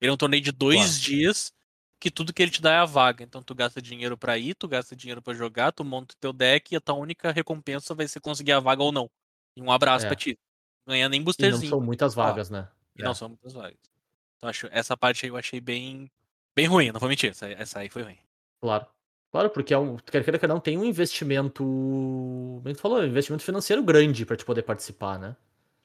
Ele 0.00 0.10
é 0.10 0.14
um 0.14 0.16
torneio 0.16 0.42
de 0.42 0.52
dois 0.52 0.90
Claro. 0.90 1.00
dias 1.00 1.52
que 2.00 2.10
tudo 2.10 2.32
que 2.34 2.42
ele 2.42 2.50
te 2.50 2.62
dá 2.62 2.72
é 2.72 2.78
a 2.78 2.84
vaga. 2.86 3.24
Então 3.24 3.42
tu 3.42 3.54
gasta 3.54 3.82
dinheiro 3.82 4.18
pra 4.18 4.38
ir, 4.38 4.54
tu 4.54 4.68
gasta 4.68 4.96
dinheiro 4.96 5.22
pra 5.22 5.34
jogar, 5.34 5.72
tu 5.72 5.84
monta 5.84 6.14
o 6.14 6.18
teu 6.18 6.32
deck 6.32 6.72
e 6.74 6.76
a 6.76 6.80
tua 6.80 6.94
única 6.96 7.30
recompensa 7.32 7.94
vai 7.94 8.08
ser 8.08 8.20
conseguir 8.20 8.52
a 8.52 8.60
vaga 8.60 8.82
ou 8.82 8.92
não. 8.92 9.10
E 9.56 9.62
um 9.62 9.70
abraço 9.72 10.06
É. 10.06 10.08
pra 10.08 10.16
ti. 10.16 10.38
Ganhar 10.88 11.08
nem 11.08 11.20
E 11.38 11.46
não 11.46 11.58
boosterzinho. 11.58 11.70
são 11.70 11.80
muitas 11.80 12.14
vagas, 12.14 12.50
né? 12.50 12.68
E 12.96 13.02
não 13.02 13.14
são 13.14 13.28
muitas 13.28 13.52
vagas. 13.52 13.78
Então 14.36 14.48
acho, 14.50 14.68
essa 14.72 14.96
parte 14.96 15.26
aí 15.26 15.30
eu 15.30 15.36
achei 15.36 15.60
bem, 15.60 16.10
bem 16.56 16.66
ruim, 16.66 16.92
não 16.92 17.00
vou 17.00 17.08
mentir. 17.08 17.30
Essa, 17.30 17.48
essa 17.48 17.80
aí 17.80 17.88
foi 17.88 18.02
ruim. 18.02 18.18
Claro. 18.62 18.86
Claro, 19.32 19.50
porque 19.50 19.72
é 19.72 19.78
um, 19.78 19.96
quer 19.96 20.24
queira 20.24 20.38
que 20.38 20.46
não, 20.46 20.58
tem 20.60 20.76
um 20.76 20.84
investimento. 20.84 21.62
Como 21.62 22.62
a 22.64 22.68
gente 22.68 22.80
falou, 22.80 22.98
um 23.00 23.06
investimento 23.06 23.44
financeiro 23.44 23.82
grande 23.82 24.26
pra 24.26 24.36
te 24.36 24.44
poder 24.44 24.62
participar, 24.64 25.18
né? 25.18 25.36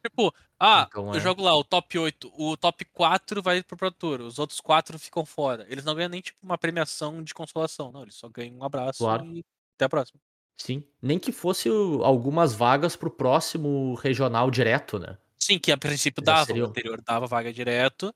Tipo, 0.10 0.34
ah, 0.60 0.86
Então, 0.90 1.10
eu 1.10 1.16
é. 1.16 1.20
jogo 1.20 1.42
lá 1.42 1.56
o 1.56 1.64
top 1.64 1.98
8, 1.98 2.32
o 2.38 2.56
top 2.56 2.86
4 2.86 3.42
vai 3.42 3.64
pro 3.64 3.76
Pro 3.78 3.92
Tour, 3.92 4.22
os 4.22 4.40
outros 4.40 4.60
4 4.62 4.98
ficam 5.00 5.26
fora. 5.26 5.66
Eles 5.70 5.84
não 5.84 5.96
ganham 5.96 6.10
nem 6.10 6.22
tipo 6.22 6.38
uma 6.44 6.58
premiação 6.58 7.24
de 7.24 7.34
consolação, 7.34 7.92
não, 7.92 8.04
eles 8.04 8.16
só 8.16 8.30
ganham 8.30 8.56
um 8.58 8.64
abraço 8.64 9.00
Claro. 9.00 9.26
e 9.26 9.44
até 9.76 9.86
a 9.86 9.90
próxima. 9.90 10.20
Sim. 10.58 10.84
Nem 11.02 11.20
que 11.20 11.32
fosse 11.32 11.70
algumas 12.04 12.54
vagas 12.54 12.96
pro 12.96 13.10
próximo 13.12 13.96
regional 13.96 14.50
direto, 14.50 14.98
né? 15.00 15.18
Sim, 15.40 15.60
que 15.60 15.72
a 15.72 15.78
princípio 15.78 16.24
Já 16.26 16.34
dava, 16.34 16.46
seria 16.46 16.64
o 16.64 16.68
anterior 16.68 17.02
dava 17.06 17.28
vaga 17.28 17.52
direto, 17.52 18.14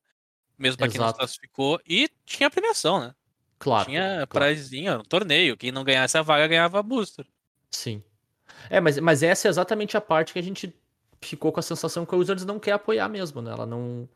mesmo 0.57 0.77
pra 0.77 0.87
quem 0.87 0.97
não 0.99 1.05
se 1.07 1.09
Exato. 1.09 1.19
classificou, 1.19 1.79
e 1.87 2.09
tinha 2.25 2.49
premiação, 2.49 2.99
né? 2.99 3.13
Claro. 3.59 3.85
tinha 3.89 4.25
claro. 4.27 4.45
um 4.99 5.03
torneio, 5.03 5.57
quem 5.57 5.71
não 5.71 5.83
ganhasse 5.83 6.17
a 6.17 6.21
vaga 6.21 6.47
ganhava 6.47 6.81
booster. 6.81 7.25
Sim. 7.69 8.01
É, 8.69 8.79
mas, 8.79 8.97
mas 8.99 9.21
essa 9.21 9.47
é 9.47 9.49
exatamente 9.49 9.97
a 9.97 10.01
parte 10.01 10.33
que 10.33 10.39
a 10.39 10.43
gente 10.43 10.73
ficou 11.21 11.51
com 11.51 11.59
a 11.59 11.63
sensação 11.63 12.05
que 12.05 12.13
a 12.13 12.17
Wizards 12.17 12.45
não 12.45 12.59
quer 12.59 12.71
apoiar 12.73 13.07
mesmo, 13.09 13.41
né? 13.41 13.51
Ela 13.51 13.65
não. 13.65 14.07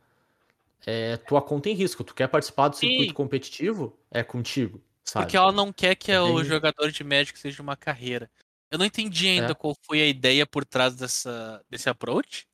É 0.86 1.16
tua 1.18 1.42
conta 1.42 1.70
em 1.70 1.74
risco. 1.74 2.04
Tu 2.04 2.14
quer 2.14 2.28
participar 2.28 2.68
do 2.68 2.76
circuito 2.76 3.06
Sim. 3.06 3.14
competitivo? 3.14 3.98
É 4.12 4.22
contigo. 4.24 4.82
Sabe? 5.04 5.26
Porque 5.26 5.38
ela 5.38 5.52
não 5.52 5.72
quer 5.72 5.96
que 5.96 6.12
É 6.12 6.20
o 6.20 6.36
bem- 6.36 6.46
jogador 6.46 6.92
de 6.92 7.04
Magic 7.04 7.38
seja 7.40 7.62
uma 7.62 7.76
carreira. 7.78 8.30
Eu 8.70 8.78
não 8.78 8.86
entendi 8.86 9.28
ainda 9.28 9.52
É. 9.52 9.56
qual 9.56 9.76
foi 9.86 10.02
a 10.02 10.08
ideia 10.08 10.46
por 10.46 10.66
trás 10.66 10.96
dessa, 10.96 11.64
desse 11.70 11.90
approach, 11.90 12.46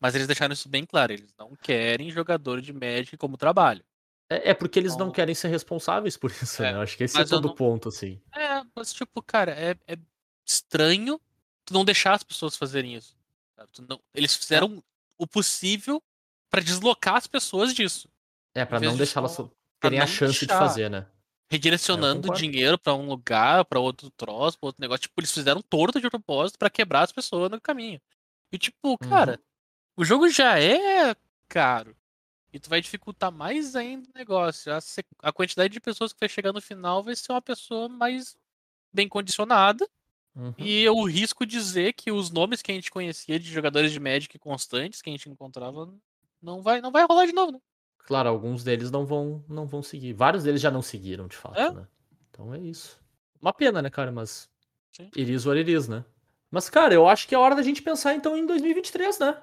mas 0.00 0.14
eles 0.14 0.26
deixaram 0.26 0.52
isso 0.52 0.68
bem 0.68 0.84
claro. 0.84 1.12
Eles 1.12 1.32
não 1.38 1.54
querem 1.62 2.10
jogador 2.10 2.60
de 2.60 2.72
Magic 2.72 3.16
como 3.16 3.36
trabalho. 3.38 3.82
É, 4.30 4.50
é 4.50 4.54
porque 4.54 4.78
eles 4.78 4.92
não 4.92 5.06
Então- 5.06 5.12
querem 5.12 5.34
ser 5.34 5.48
responsáveis 5.48 6.14
por 6.16 6.30
isso, 6.30 6.62
É, 6.62 6.72
né? 6.72 6.78
Eu 6.78 6.82
acho 6.82 6.96
que 6.96 7.04
esse 7.04 7.18
é 7.18 7.24
todo 7.24 7.44
o 7.46 7.48
não- 7.48 7.54
ponto, 7.54 7.88
assim. 7.88 8.20
É, 8.36 8.62
mas 8.76 8.92
tipo, 8.92 9.22
cara, 9.22 9.52
é, 9.52 9.74
é 9.86 9.96
estranho 10.44 11.18
tu 11.64 11.72
não 11.72 11.84
deixar 11.84 12.12
as 12.14 12.22
pessoas 12.22 12.54
fazerem 12.56 12.94
isso. 12.94 13.16
Tu 13.72 13.82
não- 13.88 14.00
eles 14.14 14.34
fizeram 14.36 14.82
o 15.18 15.26
possível 15.26 16.02
pra 16.50 16.60
deslocar 16.60 17.16
as 17.16 17.26
pessoas 17.26 17.74
disso. 17.74 18.08
É, 18.54 18.64
pra 18.64 18.78
vez 18.78 18.90
não 18.90 18.96
de 18.96 18.98
deixá-las 19.04 19.32
só- 19.32 19.50
terem 19.80 20.00
a 20.00 20.06
chance 20.06 20.40
de 20.40 20.46
deixar. 20.46 20.58
fazer, 20.58 20.88
né? 20.90 21.06
Redirecionando 21.50 22.22
concordo. 22.22 22.40
dinheiro 22.42 22.78
pra 22.78 22.94
um 22.94 23.08
lugar, 23.08 23.64
pra 23.64 23.80
outro 23.80 24.10
troço, 24.10 24.58
pra 24.58 24.66
outro 24.68 24.80
negócio. 24.82 25.02
Tipo, 25.02 25.20
eles 25.20 25.32
fizeram 25.32 25.62
torto 25.62 26.00
de 26.00 26.10
propósito 26.10 26.58
pra 26.58 26.68
quebrar 26.68 27.02
as 27.04 27.12
pessoas 27.12 27.50
no 27.50 27.60
caminho. 27.60 28.00
E 28.52 28.58
tipo, 28.58 28.90
Uhum. 28.90 28.96
cara, 28.96 29.40
o 29.96 30.04
jogo 30.04 30.28
já 30.28 30.58
é 30.60 31.14
caro. 31.48 31.96
E 32.52 32.58
tu 32.58 32.68
vai 32.70 32.80
dificultar 32.80 33.30
mais 33.32 33.74
ainda 33.76 34.08
o 34.08 34.18
negócio. 34.18 34.72
A, 34.72 34.78
a 35.22 35.32
quantidade 35.32 35.72
de 35.72 35.80
pessoas 35.80 36.12
que 36.12 36.20
vai 36.20 36.28
chegar 36.28 36.52
no 36.52 36.60
final 36.60 37.02
vai 37.02 37.14
ser 37.16 37.32
uma 37.32 37.42
pessoa 37.42 37.88
mais 37.88 38.36
bem 38.92 39.08
condicionada. 39.08 39.88
Uhum. 40.38 40.54
E 40.56 40.84
eu 40.84 41.02
risco 41.02 41.44
dizer 41.44 41.94
que 41.94 42.12
os 42.12 42.30
nomes 42.30 42.62
que 42.62 42.70
a 42.70 42.74
gente 42.74 42.92
conhecia 42.92 43.40
de 43.40 43.50
jogadores 43.50 43.90
de 43.90 43.98
Magic 43.98 44.38
constantes 44.38 45.02
que 45.02 45.10
a 45.10 45.12
gente 45.12 45.28
encontrava 45.28 45.92
não 46.40 46.62
vai, 46.62 46.80
não 46.80 46.92
vai 46.92 47.04
rolar 47.04 47.26
de 47.26 47.32
novo, 47.32 47.50
né? 47.52 47.58
Claro, 48.06 48.28
alguns 48.28 48.62
deles 48.62 48.90
não 48.90 49.04
vão, 49.04 49.44
não 49.48 49.66
vão 49.66 49.82
seguir. 49.82 50.12
Vários 50.12 50.44
deles 50.44 50.60
já 50.60 50.70
não 50.70 50.80
seguiram, 50.80 51.26
de 51.26 51.36
fato, 51.36 51.58
É? 51.58 51.72
né? 51.72 51.86
Então 52.30 52.54
é 52.54 52.58
isso. 52.58 52.98
Uma 53.42 53.52
pena, 53.52 53.82
né, 53.82 53.90
cara? 53.90 54.12
Mas. 54.12 54.48
Sim. 54.92 55.10
Iris 55.16 55.44
what 55.44 55.58
it 55.58 55.70
is, 55.70 55.88
né? 55.88 56.04
Mas, 56.50 56.70
cara, 56.70 56.94
eu 56.94 57.06
acho 57.06 57.26
que 57.28 57.34
é 57.34 57.38
hora 57.38 57.54
da 57.54 57.62
gente 57.62 57.82
pensar 57.82 58.14
então 58.14 58.36
em 58.36 58.46
2023, 58.46 59.18
né? 59.18 59.36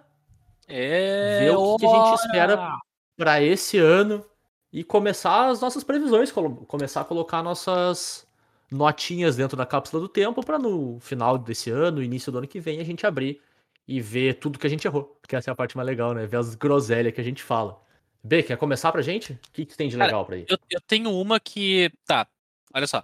É. 0.67 1.39
Ver 1.41 1.51
o 1.55 1.77
que 1.77 1.85
que 1.85 1.93
a 1.93 2.05
gente 2.05 2.19
espera! 2.25 2.77
Pra 3.17 3.41
esse 3.41 3.77
ano 3.77 4.25
e 4.73 4.83
começar 4.83 5.47
as 5.47 5.61
nossas 5.61 5.83
previsões, 5.83 6.31
começar 6.67 7.01
a 7.01 7.05
colocar 7.05 7.41
nossas 7.43 8.24
notinhas 8.71 9.35
dentro 9.35 9.55
da 9.55 9.65
cápsula 9.65 10.01
do 10.01 10.09
tempo 10.09 10.43
pra 10.43 10.57
no 10.57 10.99
final 10.99 11.37
desse 11.37 11.69
ano, 11.69 12.01
início 12.01 12.31
do 12.31 12.39
ano 12.39 12.47
que 12.47 12.59
vem, 12.59 12.79
a 12.79 12.83
gente 12.83 13.05
abrir 13.05 13.41
e 13.87 14.01
ver 14.01 14.35
tudo 14.35 14.59
que 14.59 14.67
a 14.67 14.69
gente 14.69 14.85
errou. 14.85 15.17
Porque 15.21 15.35
essa 15.35 15.51
é 15.51 15.53
a 15.53 15.55
parte 15.55 15.77
mais 15.77 15.87
legal, 15.87 16.13
né? 16.13 16.25
Ver 16.25 16.37
as 16.37 16.55
groselhas 16.55 17.13
que 17.13 17.21
a 17.21 17.23
gente 17.23 17.43
fala. 17.43 17.79
B, 18.23 18.41
quer 18.41 18.57
começar 18.57 18.91
pra 18.91 19.01
gente? 19.01 19.33
O 19.33 19.39
que, 19.53 19.65
que 19.65 19.77
tem 19.77 19.87
de 19.87 19.97
Cara, 19.97 20.07
legal 20.07 20.25
pra 20.25 20.35
aí? 20.35 20.45
Eu, 20.49 20.57
eu 20.69 20.81
tenho 20.81 21.11
uma 21.11 21.39
que. 21.39 21.91
Tá, 22.05 22.27
olha 22.73 22.87
só. 22.87 23.03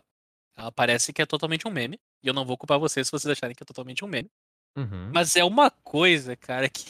Ela 0.58 0.72
parece 0.72 1.14
que 1.14 1.22
é 1.22 1.26
totalmente 1.26 1.68
um 1.68 1.72
meme. 1.72 2.00
E 2.24 2.28
eu 2.28 2.34
não 2.34 2.46
vou 2.46 2.58
culpar 2.58 2.80
vocês 2.80 3.08
se 3.08 3.12
vocês 3.12 3.32
acharem 3.32 3.56
que 3.56 3.64
é 3.64 3.66
totalmente 3.66 4.04
um 4.04 4.08
meme. 4.08 4.30
Uhum. 4.76 5.12
Mas 5.14 5.36
é 5.36 5.44
uma 5.44 5.70
coisa, 5.70 6.36
cara, 6.36 6.68
que 6.70 6.86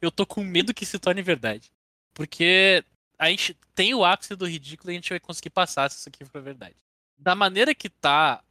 eu 0.00 0.10
tô 0.10 0.26
com 0.26 0.42
medo 0.42 0.74
que 0.74 0.84
se 0.84 0.98
torne 0.98 1.22
verdade. 1.22 1.70
Porque 2.12 2.84
a 3.18 3.30
gente 3.30 3.56
tem 3.74 3.94
o 3.94 4.04
ápice 4.04 4.36
do 4.36 4.46
ridículo 4.46 4.90
e 4.90 4.92
a 4.92 4.94
gente 4.94 5.10
vai 5.10 5.20
conseguir 5.20 5.50
passar 5.50 5.90
se 5.90 5.98
isso 5.98 6.08
aqui 6.08 6.24
for 6.24 6.42
verdade. 6.42 6.76
Da 7.22 7.34
maneira 7.36 7.74
que 7.74 7.88
tá 7.88 8.42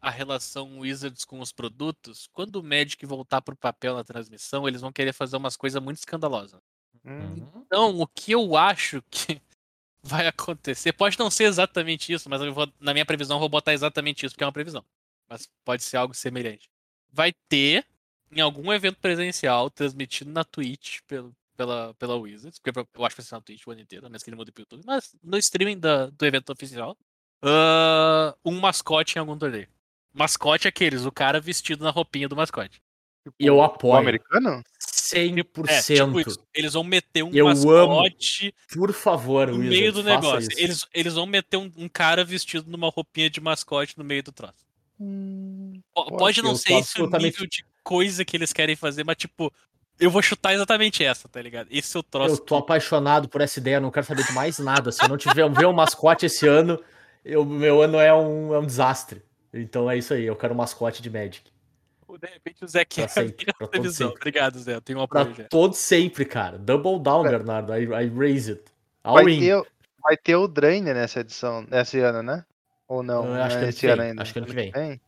a 0.00 0.10
relação 0.10 0.78
Wizards 0.78 1.24
com 1.24 1.40
os 1.40 1.52
produtos, 1.52 2.26
quando 2.32 2.56
o 2.56 2.62
Magic 2.62 3.04
voltar 3.06 3.42
pro 3.42 3.54
papel 3.56 3.94
na 3.94 4.04
transmissão, 4.04 4.66
eles 4.66 4.80
vão 4.80 4.92
querer 4.92 5.12
fazer 5.12 5.36
umas 5.36 5.56
coisas 5.56 5.82
muito 5.82 5.98
escandalosas. 5.98 6.60
Hum, 7.04 7.20
Uhum. 7.20 7.62
Então, 7.66 8.00
o 8.00 8.06
que 8.06 8.32
eu 8.32 8.56
acho 8.56 9.02
que 9.10 9.40
vai 10.02 10.26
acontecer, 10.26 10.92
pode 10.94 11.18
não 11.18 11.30
ser 11.30 11.44
exatamente 11.44 12.12
isso, 12.12 12.28
mas 12.30 12.40
vou, 12.54 12.70
na 12.80 12.92
minha 12.94 13.04
previsão, 13.06 13.36
eu 13.36 13.40
vou 13.40 13.48
botar 13.48 13.74
exatamente 13.74 14.24
isso, 14.24 14.34
porque 14.34 14.44
é 14.44 14.46
uma 14.46 14.52
previsão. 14.52 14.84
Mas 15.28 15.48
pode 15.64 15.82
ser 15.82 15.96
algo 15.98 16.14
semelhante. 16.14 16.68
Vai 17.12 17.32
ter, 17.48 17.86
em 18.32 18.40
algum 18.40 18.72
evento 18.72 18.98
presencial, 19.00 19.70
transmitido 19.70 20.30
na 20.30 20.44
Twitch 20.44 21.00
pelo, 21.06 21.34
pela, 21.56 21.94
pela 21.94 22.16
Wizards, 22.16 22.58
porque 22.58 22.78
eu 22.78 23.04
acho 23.04 23.16
que 23.16 23.22
vai 23.22 23.26
ser 23.28 23.34
na 23.34 23.40
Twitch 23.42 23.66
o 23.66 23.70
ano 23.70 23.80
inteiro, 23.82 24.06
a 24.06 24.08
menos 24.08 24.22
que 24.22 24.30
ele 24.30 24.36
mude 24.36 24.50
pro 24.52 24.62
YouTube, 24.62 24.82
mas 24.86 25.14
no 25.22 25.36
streaming 25.38 25.78
da- 25.78 26.06
do 26.06 26.24
evento 26.26 26.50
oficial, 26.52 26.96
ah, 27.44 28.34
um 28.44 28.58
mascote 28.60 29.16
em 29.16 29.20
algum 29.20 29.36
torneio. 29.36 29.68
Mascote 30.12 30.66
é 30.66 30.70
aqueles, 30.70 31.04
o 31.04 31.12
cara 31.12 31.40
vestido 31.40 31.82
na 31.84 31.90
roupinha 31.90 32.28
do 32.28 32.36
mascote. 32.36 32.80
E 33.40 33.46
eu 33.46 33.56
o 33.56 33.62
apoio. 33.62 33.94
americano? 33.96 34.62
100%. 34.80 35.68
É, 35.68 35.80
tipo 35.82 36.20
isso. 36.20 36.38
Eles 36.54 36.72
vão 36.74 36.84
meter 36.84 37.22
um 37.24 37.30
Eu 37.32 37.48
amo 37.48 37.64
mascote 37.66 38.54
Por 38.72 38.92
favor, 38.92 39.48
no 39.48 39.58
meio 39.58 39.92
do 39.92 40.02
negócio. 40.02 40.48
isso. 40.50 40.60
Eles, 40.60 40.86
eles 40.92 41.14
vão 41.14 41.26
meter 41.26 41.56
um, 41.56 41.70
um 41.76 41.88
cara 41.88 42.24
vestido 42.24 42.70
numa 42.70 42.88
roupinha 42.90 43.30
de 43.30 43.40
mascote 43.40 43.96
no 43.98 44.04
meio 44.04 44.22
do 44.22 44.30
troço. 44.32 44.64
Hum, 45.00 45.80
Po- 45.94 46.04
Pode 46.04 46.18
Pode 46.18 46.42
não 46.42 46.50
eu 46.50 46.56
ser 46.56 46.72
esse 46.74 46.74
o 46.74 46.78
absolutamente- 46.78 47.24
nível 47.32 47.46
de 47.48 47.64
coisa 47.82 48.24
que 48.24 48.36
eles 48.36 48.52
querem 48.52 48.76
fazer, 48.76 49.04
mas 49.04 49.16
tipo, 49.16 49.52
eu 49.98 50.10
vou 50.10 50.22
chutar 50.22 50.54
exatamente 50.54 51.02
essa, 51.04 51.28
tá 51.28 51.40
ligado? 51.42 51.68
Esse 51.70 51.96
é 51.96 52.00
o 52.00 52.02
troço. 52.02 52.34
Eu 52.34 52.38
tô 52.38 52.56
apaixonado 52.56 53.28
por 53.28 53.40
essa 53.40 53.58
ideia, 53.58 53.80
não 53.80 53.90
quero 53.90 54.06
saber 54.06 54.24
de 54.24 54.32
mais 54.32 54.58
nada. 54.58 54.92
Se 54.92 55.02
eu 55.02 55.08
não 55.08 55.16
tiver 55.16 55.48
ver 55.50 55.66
um 55.66 55.72
mascote 55.72 56.26
esse 56.26 56.46
ano, 56.46 56.80
eu, 57.24 57.44
meu 57.44 57.80
ano 57.82 57.98
é 57.98 58.12
um, 58.14 58.54
é 58.54 58.58
um 58.58 58.66
desastre. 58.66 59.22
Então 59.52 59.90
é 59.90 59.96
isso 59.96 60.12
aí, 60.14 60.24
eu 60.24 60.36
quero 60.36 60.52
um 60.52 60.56
mascote 60.56 61.00
de 61.02 61.08
Magic. 61.10 61.42
de 62.20 62.26
repente 62.28 62.64
o 62.64 62.68
Zé 62.68 62.84
quer 62.84 63.02
Pra 63.12 63.22
sempre, 63.22 63.44
pra 63.46 63.54
todo 63.58 63.70
televisão. 63.70 64.08
sempre. 64.08 64.20
Obrigado, 64.20 64.58
Zé. 64.58 64.74
Eu 64.74 64.80
tenho 64.80 65.00
um 65.00 65.06
Pra 65.06 65.24
já. 65.32 65.44
todo 65.44 65.74
sempre, 65.74 66.24
cara. 66.24 66.58
Double 66.58 66.98
down, 67.00 67.26
É. 67.26 67.30
Bernardo. 67.30 67.72
I, 67.74 67.84
I 67.84 68.08
raise 68.08 68.50
it. 68.50 68.62
All 69.02 69.14
vai, 69.14 69.32
in. 69.32 69.40
ter, 69.40 69.56
o- 69.56 69.66
vai 70.02 70.16
ter 70.16 70.36
o 70.36 70.46
Drainer 70.48 70.94
nessa 70.94 71.20
edição, 71.20 71.62
nesse 71.70 71.98
ano, 72.00 72.22
né? 72.22 72.44
Ou 72.88 73.02
não? 73.02 73.24
Eu 73.26 73.34
não 73.34 73.42
acho 73.42 73.56
é 73.56 73.60
que 73.60 73.66
esse 73.66 73.86
ano 73.86 74.02
vem, 74.02 74.10
ainda. 74.10 74.22
acho 74.22 74.32
que 74.32 74.38
ano 74.38 74.46
que 74.48 74.54
vem. 74.54 74.70
O 74.70 75.00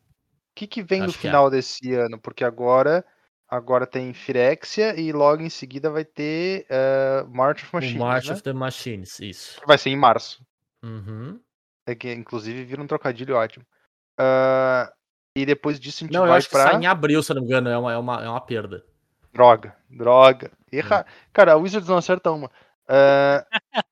que, 0.54 0.66
que 0.66 0.82
vem 0.82 1.00
no 1.00 1.06
Acho 1.08 1.18
que 1.18 1.26
é. 1.26 1.30
final 1.30 1.50
desse 1.50 1.92
ano? 1.92 2.18
Porque 2.18 2.42
agora, 2.44 3.04
agora 3.48 3.86
tem 3.86 4.12
Firexia 4.14 4.98
e 4.98 5.12
logo 5.12 5.42
em 5.42 5.50
seguida 5.50 5.90
vai 5.90 6.04
ter 6.04 6.64
eh, 6.70 7.24
March 7.28 7.62
of 7.62 7.70
O 7.72 7.76
Machines, 7.76 7.98
March 7.98 8.26
né? 8.28 8.32
of 8.32 8.42
the 8.42 8.52
Machines, 8.54 9.20
isso. 9.20 9.60
Vai 9.66 9.76
ser 9.76 9.90
em 9.90 9.96
março. 9.96 10.42
Uhum. 10.82 11.38
É 11.86 11.94
que, 11.94 12.12
inclusive, 12.12 12.64
vira 12.64 12.82
um 12.82 12.86
trocadilho 12.86 13.36
ótimo. 13.36 13.64
Ah, 14.18 14.92
e 15.36 15.46
depois 15.46 15.78
disso 15.78 16.02
a 16.02 16.06
gente 16.06 16.14
Não, 16.14 16.22
eu 16.24 16.28
vai 16.28 16.38
acho 16.38 16.48
que 16.48 16.54
pra... 16.54 16.64
sai 16.64 16.76
em 16.82 16.86
abril, 16.86 17.22
se 17.22 17.30
eu 17.30 17.36
não 17.36 17.42
me 17.42 17.48
engano. 17.48 17.68
É 17.68 17.78
uma, 17.78 17.92
é 17.92 17.98
uma, 17.98 18.24
é 18.24 18.28
uma 18.28 18.40
perda. 18.40 18.84
Droga, 19.32 19.76
droga. 19.88 20.50
Hum. 20.72 20.78
Erra... 20.78 21.06
Cara, 21.32 21.52
a 21.52 21.56
Wizards 21.56 21.88
não 21.88 21.98
acerta 21.98 22.30
uma. 22.30 22.50
Ah, 22.88 23.46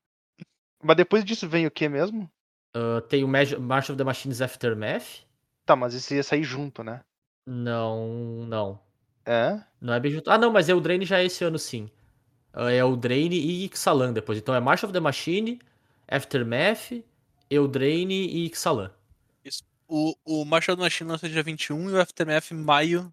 Mas 0.85 0.97
depois 0.97 1.25
disso 1.25 1.49
vem 1.49 1.67
o 1.67 1.71
que 1.71 1.89
mesmo? 1.89 2.31
Uh, 2.77 3.01
tem 3.03 3.25
o 3.25 3.29
Mag- 3.29 3.57
March 3.59 3.89
of 3.89 3.97
the 3.97 4.05
Machines 4.05 4.43
Aftermath. 4.43 5.25
Tá, 5.65 5.75
mas 5.75 5.95
isso 5.95 6.13
ia 6.13 6.23
sair 6.23 6.43
junto, 6.43 6.85
né? 6.85 7.01
Não, 7.47 8.45
não. 8.47 8.79
É? 9.25 9.63
Não 9.81 9.95
é 9.95 10.01
bem 10.01 10.13
junto. 10.13 10.31
Ah, 10.31 10.37
não, 10.37 10.53
mas 10.53 10.69
é 10.69 10.75
o 10.75 10.81
Drain 10.81 11.03
já 11.07 11.21
é 11.21 11.25
esse 11.25 11.43
ano 11.43 11.59
sim. 11.59 11.91
É 12.53 12.85
o 12.85 12.97
Drain 12.97 13.31
e 13.33 13.65
Ixalan 13.65 14.13
depois. 14.13 14.39
Então 14.39 14.55
é 14.55 14.61
March 14.61 14.85
of 14.85 14.93
the 14.93 15.01
Machine, 15.01 15.59
Aftermath, 16.07 17.03
Eldraine 17.55 18.15
e 18.27 18.47
Ixalan. 18.47 18.93
O, 19.87 20.17
o 20.25 20.45
Marshall 20.47 20.79
Machine 20.79 21.11
lança 21.11 21.29
dia 21.29 21.43
21 21.43 21.91
e 21.91 21.93
o 21.93 22.01
Aftermath 22.01 22.51
maio. 22.53 23.13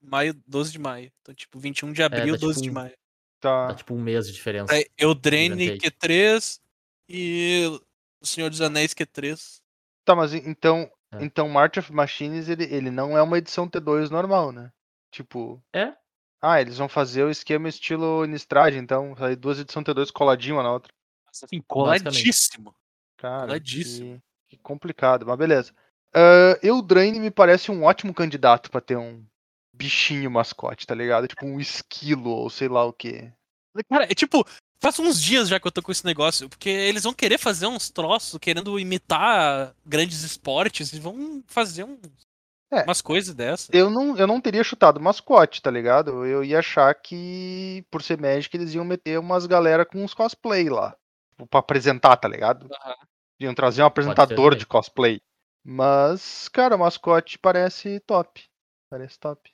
Maio, 0.00 0.34
12 0.46 0.72
de 0.72 0.78
maio. 0.78 1.10
Então, 1.22 1.34
tipo, 1.34 1.58
21 1.58 1.92
de 1.92 2.02
abril, 2.02 2.26
dá 2.26 2.32
tipo 2.34 2.46
12 2.46 2.60
de 2.62 2.70
um- 2.70 2.72
maio. 2.72 2.94
Tá. 3.40 3.68
Dá 3.68 3.74
tipo 3.74 3.94
um 3.94 4.00
mês 4.00 4.26
de 4.26 4.32
diferença. 4.32 4.72
Aí, 4.72 4.86
Eldraine 4.96 5.62
Eventei. 5.64 5.90
Q3 5.90 6.60
e 7.08 7.80
o 8.20 8.26
Senhor 8.26 8.50
dos 8.50 8.60
Anéis 8.60 8.94
Q3. 8.94 9.60
Tá, 10.04 10.14
mas 10.14 10.32
então, 10.34 10.88
É. 11.12 11.24
então 11.24 11.48
March 11.48 11.78
of 11.78 11.92
Machines, 11.92 12.48
ele, 12.48 12.64
ele 12.64 12.90
não 12.90 13.16
é 13.16 13.22
uma 13.22 13.38
edição 13.38 13.68
T2 13.68 14.10
normal, 14.10 14.52
né? 14.52 14.70
Tipo. 15.10 15.62
É? 15.72 15.92
Ah, 16.40 16.60
eles 16.60 16.76
vão 16.78 16.88
fazer 16.88 17.24
o 17.24 17.30
esquema 17.30 17.68
estilo 17.68 18.24
Nistrad, 18.26 18.74
então. 18.76 19.16
Sair 19.16 19.36
duas 19.36 19.58
edições 19.58 19.84
T2 19.86 20.10
coladinho 20.12 20.56
uma 20.56 20.62
na 20.62 20.72
outra. 20.72 20.92
Assim, 21.26 21.60
coladíssimo. 21.66 22.74
Cara, 23.22 23.60
que, 23.60 24.20
que 24.48 24.56
complicado, 24.56 25.24
mas 25.24 25.38
beleza. 25.38 25.72
Uh, 26.12 26.58
Eldraine 26.60 27.20
me 27.20 27.30
parece 27.30 27.70
um 27.70 27.84
ótimo 27.84 28.12
candidato 28.12 28.68
pra 28.68 28.80
ter 28.80 28.96
um 28.96 29.24
bichinho 29.72 30.28
mascote, 30.28 30.84
tá 30.84 30.92
ligado? 30.92 31.28
Tipo 31.28 31.46
um 31.46 31.60
esquilo 31.60 32.30
ou 32.30 32.50
sei 32.50 32.66
lá 32.66 32.84
o 32.84 32.92
que. 32.92 33.32
Cara, 33.88 34.04
é 34.10 34.14
tipo, 34.14 34.44
faz 34.80 34.98
uns 34.98 35.22
dias 35.22 35.48
já 35.48 35.60
que 35.60 35.66
eu 35.68 35.70
tô 35.70 35.80
com 35.80 35.92
esse 35.92 36.04
negócio, 36.04 36.48
porque 36.48 36.68
eles 36.68 37.04
vão 37.04 37.14
querer 37.14 37.38
fazer 37.38 37.68
uns 37.68 37.90
troços, 37.90 38.40
querendo 38.40 38.76
imitar 38.76 39.72
grandes 39.86 40.24
esportes, 40.24 40.92
e 40.92 40.98
vão 40.98 41.44
fazer 41.46 41.84
um, 41.84 41.96
É. 42.72 42.82
umas 42.82 43.00
coisas 43.00 43.32
dessas. 43.36 43.70
Eu 43.72 43.88
não, 43.88 44.18
eu 44.18 44.26
não 44.26 44.40
teria 44.40 44.64
chutado 44.64 44.98
mascote, 45.00 45.62
tá 45.62 45.70
ligado? 45.70 46.26
Eu 46.26 46.42
ia 46.42 46.58
achar 46.58 46.92
que, 46.92 47.86
por 47.88 48.02
ser 48.02 48.20
Magic, 48.20 48.54
eles 48.56 48.74
iam 48.74 48.84
meter 48.84 49.20
umas 49.20 49.46
galera 49.46 49.86
com 49.86 50.02
uns 50.02 50.12
cosplay 50.12 50.68
lá. 50.68 50.96
Tipo, 51.30 51.46
Pra 51.46 51.60
apresentar, 51.60 52.16
tá 52.16 52.26
ligado? 52.26 52.68
Aham. 52.84 52.96
Iam 53.44 53.54
trazer 53.54 53.82
um 53.82 53.86
apresentador 53.86 54.54
de 54.54 54.66
cosplay. 54.66 55.20
Mas, 55.64 56.48
cara, 56.48 56.74
o 56.74 56.78
mascote 56.78 57.38
parece 57.38 58.00
top. 58.00 58.42
Parece 58.90 59.18
top. 59.18 59.50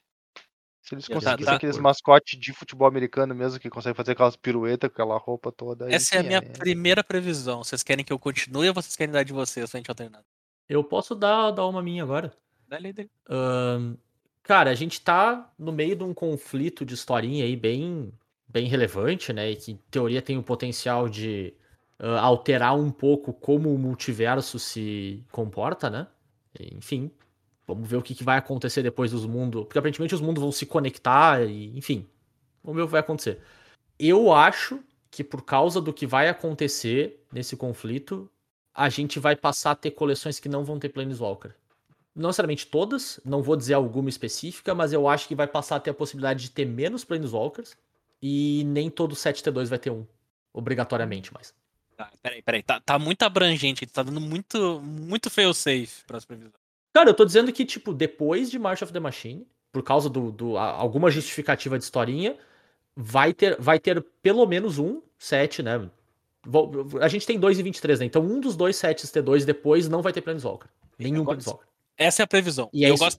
Se 0.82 0.94
eles 0.94 1.06
Tá, 1.06 1.14
conseguissem 1.14 1.44
tá. 1.44 1.56
aqueles 1.56 1.76
mascotes 1.76 2.40
de 2.40 2.52
futebol 2.52 2.88
americano 2.88 3.34
mesmo, 3.34 3.60
que 3.60 3.68
conseguem 3.68 3.94
fazer 3.94 4.12
aquelas 4.12 4.36
piruetas 4.36 4.88
com 4.88 4.94
aquela 4.94 5.18
roupa 5.18 5.52
toda. 5.52 5.84
aí 5.84 5.92
Essa 5.92 6.16
é 6.16 6.20
a 6.20 6.22
minha 6.22 6.40
né? 6.40 6.48
primeira 6.48 7.04
previsão. 7.04 7.62
Vocês 7.62 7.82
querem 7.82 8.04
que 8.04 8.12
eu 8.12 8.18
continue 8.18 8.68
ou 8.68 8.74
vocês 8.74 8.96
querem 8.96 9.12
dar 9.12 9.22
de 9.22 9.34
vocês 9.34 9.70
frente 9.70 9.90
alternada? 9.90 10.24
Eu 10.66 10.82
posso 10.82 11.14
dar, 11.14 11.50
dar 11.50 11.66
uma 11.66 11.82
minha 11.82 12.02
agora. 12.02 12.32
Ahn, 13.28 13.96
cara, 14.42 14.70
a 14.70 14.74
gente 14.74 15.00
tá 15.00 15.50
no 15.58 15.72
meio 15.72 15.94
de 15.94 16.04
um 16.04 16.14
conflito 16.14 16.84
de 16.86 16.94
historinha 16.94 17.44
aí 17.44 17.54
bem, 17.54 18.10
bem 18.46 18.66
relevante, 18.66 19.30
né? 19.32 19.50
E 19.50 19.56
que, 19.56 19.72
em 19.72 19.76
teoria, 19.90 20.22
tem 20.22 20.38
o 20.38 20.42
potencial 20.42 21.06
de 21.08 21.52
ah, 21.98 22.20
alterar 22.20 22.76
um 22.76 22.90
pouco 22.90 23.32
como 23.32 23.74
o 23.74 23.78
multiverso 23.78 24.58
se 24.58 25.24
comporta, 25.32 25.90
né? 25.90 26.06
Enfim, 26.72 27.10
vamos 27.66 27.88
ver 27.88 27.96
o 27.96 28.02
que, 28.02 28.14
que 28.14 28.24
vai 28.24 28.38
acontecer 28.38 28.82
depois 28.82 29.10
dos 29.10 29.26
mundos. 29.26 29.64
Porque 29.64 29.78
aparentemente 29.78 30.14
os 30.14 30.20
mundos 30.20 30.42
vão 30.42 30.52
se 30.52 30.66
conectar 30.66 31.42
e, 31.42 31.76
enfim, 31.76 32.06
vamos 32.62 32.76
ver 32.76 32.82
o 32.82 32.86
que 32.86 32.92
vai 32.92 33.00
acontecer. 33.00 33.40
Eu 33.98 34.32
acho 34.32 34.80
que 35.10 35.24
por 35.24 35.42
causa 35.42 35.80
do 35.80 35.92
que 35.92 36.06
vai 36.06 36.28
acontecer 36.28 37.24
nesse 37.32 37.56
conflito, 37.56 38.30
a 38.74 38.88
gente 38.88 39.18
vai 39.18 39.36
passar 39.36 39.72
a 39.72 39.76
ter 39.76 39.92
coleções 39.92 40.38
que 40.40 40.48
não 40.48 40.64
vão 40.64 40.78
ter 40.78 40.90
Planeswalker 40.90 41.54
não 42.18 42.28
necessariamente 42.28 42.66
todas, 42.66 43.20
não 43.24 43.42
vou 43.42 43.56
dizer 43.56 43.74
alguma 43.74 44.08
específica, 44.08 44.74
mas 44.74 44.92
eu 44.92 45.08
acho 45.08 45.28
que 45.28 45.36
vai 45.36 45.46
passar 45.46 45.76
a 45.76 45.80
ter 45.80 45.90
a 45.90 45.94
possibilidade 45.94 46.42
de 46.42 46.50
ter 46.50 46.66
menos 46.66 47.04
Planeswalkers 47.04 47.76
e 48.20 48.64
nem 48.66 48.90
todo 48.90 49.14
7T2 49.14 49.66
vai 49.66 49.78
ter 49.78 49.90
um, 49.90 50.04
obrigatoriamente 50.52 51.32
mais. 51.32 51.54
Tá, 51.98 52.12
peraí, 52.22 52.40
peraí. 52.42 52.62
Tá, 52.62 52.80
tá 52.80 52.96
muito 52.96 53.24
abrangente, 53.24 53.84
tá 53.84 54.04
dando 54.04 54.20
muito, 54.20 54.80
muito 54.80 55.28
fail 55.28 55.52
safe 55.52 56.04
pras 56.06 56.24
previsões. 56.24 56.54
Cara, 56.94 57.10
eu 57.10 57.14
tô 57.14 57.24
dizendo 57.24 57.52
que, 57.52 57.64
tipo, 57.64 57.92
depois 57.92 58.48
de 58.48 58.56
March 58.56 58.82
of 58.82 58.92
the 58.92 59.00
Machine, 59.00 59.44
por 59.72 59.82
causa 59.82 60.08
do, 60.08 60.30
do 60.30 60.56
a- 60.56 60.70
alguma 60.70 61.10
justificativa 61.10 61.76
de 61.76 61.82
historinha, 61.82 62.38
vai 62.96 63.34
ter, 63.34 63.60
vai 63.60 63.80
ter 63.80 64.00
pelo 64.22 64.46
menos 64.46 64.78
um 64.78 65.02
set, 65.18 65.60
né? 65.60 65.90
A 67.00 67.08
gente 67.08 67.26
tem 67.26 67.38
2 67.38 67.58
e 67.58 67.64
23, 67.64 67.98
né? 67.98 68.06
Então 68.06 68.22
um 68.22 68.38
dos 68.38 68.56
dois 68.56 68.76
sets 68.76 69.10
T2 69.10 69.44
depois 69.44 69.88
não 69.88 70.00
vai 70.00 70.12
ter 70.12 70.20
Planeswalker. 70.20 70.68
Nenhum 70.96 71.24
Planeswalker. 71.24 71.66
Essa 71.96 72.22
é 72.22 72.24
a 72.24 72.28
previsão. 72.28 72.70
E 72.72 72.84
é 72.84 72.90
eu 72.90 72.94
isso. 72.94 73.02
gosto. 73.02 73.18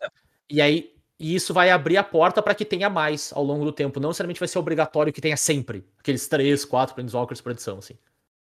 E 0.50 0.62
aí, 0.62 0.94
e 1.20 1.36
isso 1.36 1.54
vai 1.54 1.70
abrir 1.70 1.98
a 1.98 2.04
porta 2.04 2.42
para 2.42 2.56
que 2.56 2.64
tenha 2.64 2.90
mais 2.90 3.34
ao 3.34 3.44
longo 3.44 3.66
do 3.66 3.74
tempo. 3.74 4.00
Não 4.00 4.10
necessariamente 4.10 4.40
vai 4.40 4.48
ser 4.48 4.58
obrigatório 4.58 5.12
que 5.12 5.20
tenha 5.20 5.36
sempre 5.36 5.86
aqueles 6.00 6.28
três, 6.30 6.64
quatro 6.64 6.96
Planeswalkers 6.96 7.42
por 7.42 7.52
edição, 7.52 7.78
assim. 7.80 7.96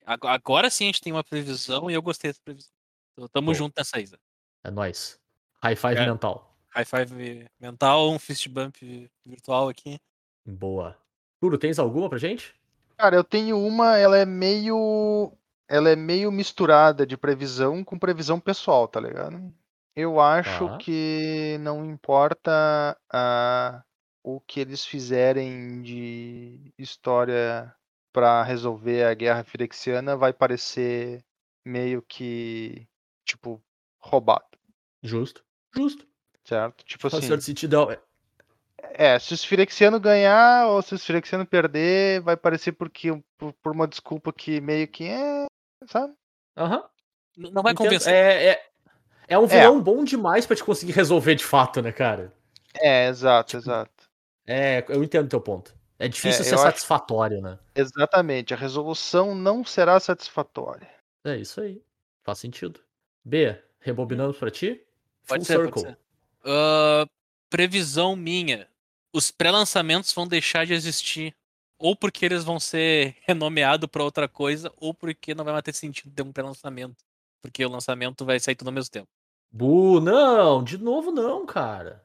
Ag- 0.06 0.28
Agora 0.28 0.70
sim 0.70 0.86
a 0.86 0.88
gente 0.88 1.02
tem 1.02 1.12
uma 1.14 1.24
previsão 1.24 1.90
e 1.90 1.94
eu 1.94 2.02
gostei 2.02 2.30
dessa 2.30 2.42
previsão. 2.44 2.72
Então, 3.14 3.28
tamo 3.30 3.54
junto 3.54 3.74
nessa 3.78 4.00
Isa. 4.00 4.20
É 4.64 4.70
nóis. 4.72 5.20
High 5.64 5.76
five 5.76 5.98
É. 5.98 6.06
mental. 6.06 6.54
High 6.70 6.86
five 6.86 7.50
mental, 7.60 8.12
um 8.12 8.20
fist 8.20 8.48
bump 8.50 9.10
virtual 9.26 9.70
aqui. 9.70 9.98
Boa. 10.46 10.98
Turo, 11.40 11.58
tens 11.58 11.80
alguma 11.80 12.10
pra 12.10 12.18
gente? 12.18 12.54
Cara, 12.98 13.16
eu 13.16 13.24
tenho 13.24 13.58
uma, 13.60 13.98
ela 13.98 14.18
é 14.18 14.26
meio. 14.26 15.32
Ela 15.68 15.90
é 15.90 15.96
meio 15.96 16.32
misturada 16.32 17.06
de 17.08 17.18
previsão 17.18 17.84
com 17.84 17.98
previsão 17.98 18.40
pessoal, 18.40 18.88
tá 18.88 19.00
ligado? 19.00 19.52
Eu 19.96 20.20
acho 20.20 20.68
Tá. 20.68 20.78
que 20.78 21.58
não 21.62 21.84
importa 21.86 22.96
ah, 23.12 23.82
o 24.22 24.40
que 24.42 24.60
eles 24.60 24.86
fizerem 24.86 25.82
de 25.82 26.72
história 26.78 27.74
pra 28.16 28.44
resolver 28.44 29.04
a 29.04 29.14
guerra 29.14 29.44
firexiana, 29.44 30.16
vai 30.16 30.32
parecer 30.32 31.22
meio 31.66 32.02
que, 32.02 32.88
tipo, 33.26 33.62
roubado, 34.00 34.58
Justo. 35.04 35.44
Justo. 35.76 36.08
certo? 36.46 36.86
Tipo 36.86 37.10
Faz 37.10 37.16
assim, 37.16 37.28
certo 37.28 37.42
sentido. 37.44 37.92
É, 37.92 38.00
é, 39.16 39.20
se 39.20 39.34
os 39.34 39.44
Firexiano 39.44 40.00
ganhar 40.00 40.68
ou 40.70 40.82
se 40.82 40.96
os 40.96 41.06
Firexiano 41.06 41.46
perder, 41.46 42.22
vai 42.22 42.38
parecer 42.38 42.72
porque, 42.72 43.12
por, 43.38 43.52
por 43.52 43.74
uma 43.74 43.86
desculpa 43.86 44.32
que 44.32 44.62
meio 44.62 44.88
que 44.88 45.04
é, 45.10 45.46
sabe? 45.86 46.14
Aham. 46.56 46.88
N- 47.38 47.52
Não 47.52 47.62
vai 47.62 47.74
Entendo. 47.74 47.90
convencer. 47.90 48.14
É, 48.14 48.46
é, 48.52 48.66
é 49.28 49.38
um 49.38 49.46
vilão 49.46 49.82
bom 49.82 50.06
demais 50.06 50.46
pra 50.46 50.56
te 50.56 50.64
conseguir 50.64 50.94
resolver 50.94 51.36
de 51.36 51.44
fato, 51.44 51.82
né, 51.82 51.92
cara? 51.92 52.34
É, 52.76 53.10
exato, 53.10 53.50
Tipo, 53.50 53.64
exato. 53.64 54.10
É, 54.48 54.86
eu 54.88 55.04
entendo 55.04 55.26
o 55.26 55.30
teu 55.30 55.42
ponto. 55.42 55.76
É 55.98 56.08
difícil 56.08 56.42
É, 56.42 56.44
ser 56.44 56.52
eu 56.56 56.56
acho- 56.60 56.64
satisfatório, 56.68 57.42
né? 57.42 57.58
Exatamente, 57.74 58.54
a 58.54 58.58
resolução 58.58 59.34
não 59.34 59.64
será 59.64 60.00
satisfatória. 60.00 60.90
É 61.24 61.38
isso 61.38 61.62
aí. 61.62 61.82
Faz 62.24 62.40
sentido. 62.40 62.80
B, 63.24 63.58
rebobinamos 63.80 64.38
pra 64.38 64.52
ti? 64.52 64.82
Full 65.24 65.38
Pode 65.38 65.46
ser, 65.46 65.56
pode 65.58 65.80
circle. 65.80 65.82
ser. 65.94 65.98
Ah, 66.46 67.06
previsão 67.50 68.16
minha. 68.16 68.68
Os 69.14 69.32
pré-lançamentos 69.32 70.12
vão 70.12 70.28
deixar 70.28 70.66
de 70.66 70.74
existir. 70.74 71.34
Ou 71.78 71.96
porque 71.96 72.26
eles 72.26 72.44
vão 72.44 72.60
ser 72.60 73.16
renomeados 73.28 73.90
pra 73.90 74.04
outra 74.04 74.28
coisa, 74.28 74.72
ou 74.78 74.94
porque 74.94 75.34
não 75.36 75.44
vai 75.44 75.54
mais 75.54 75.64
ter 75.64 75.74
sentido 75.74 76.14
ter 76.14 76.22
um 76.24 76.32
pré-lançamento. 76.32 76.96
Porque 77.42 77.66
o 77.66 77.70
lançamento 77.70 78.26
vai 78.26 78.40
sair 78.40 78.56
tudo 78.56 78.68
ao 78.70 78.74
mesmo 78.74 78.92
tempo. 78.92 79.08
Bu, 79.52 80.00
não, 80.02 80.64
de 80.64 80.78
novo 80.78 81.12
não, 81.12 81.46
cara. 81.46 82.04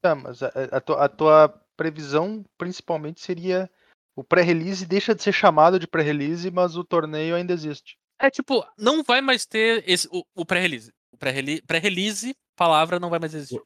Tá, 0.00 0.14
mas 0.14 0.42
a, 0.42 0.48
a 0.72 0.80
tua, 0.80 1.04
a 1.04 1.08
tua 1.08 1.61
previsão 1.76 2.44
principalmente 2.56 3.20
seria 3.20 3.70
o 4.14 4.22
pré-release 4.22 4.86
deixa 4.86 5.14
de 5.14 5.22
ser 5.22 5.32
chamado 5.32 5.78
de 5.78 5.86
pré-release, 5.86 6.50
mas 6.50 6.76
o 6.76 6.84
torneio 6.84 7.34
ainda 7.34 7.52
existe. 7.52 7.96
É 8.18 8.30
tipo, 8.30 8.64
não 8.78 9.02
vai 9.02 9.20
mais 9.20 9.46
ter 9.46 9.82
esse, 9.88 10.08
o, 10.12 10.24
o 10.34 10.44
pré-release. 10.44 10.92
O 11.10 11.16
pré-release, 11.16 11.62
pré-release, 11.62 12.36
palavra 12.54 13.00
não 13.00 13.10
vai 13.10 13.18
mais 13.18 13.34
existir. 13.34 13.60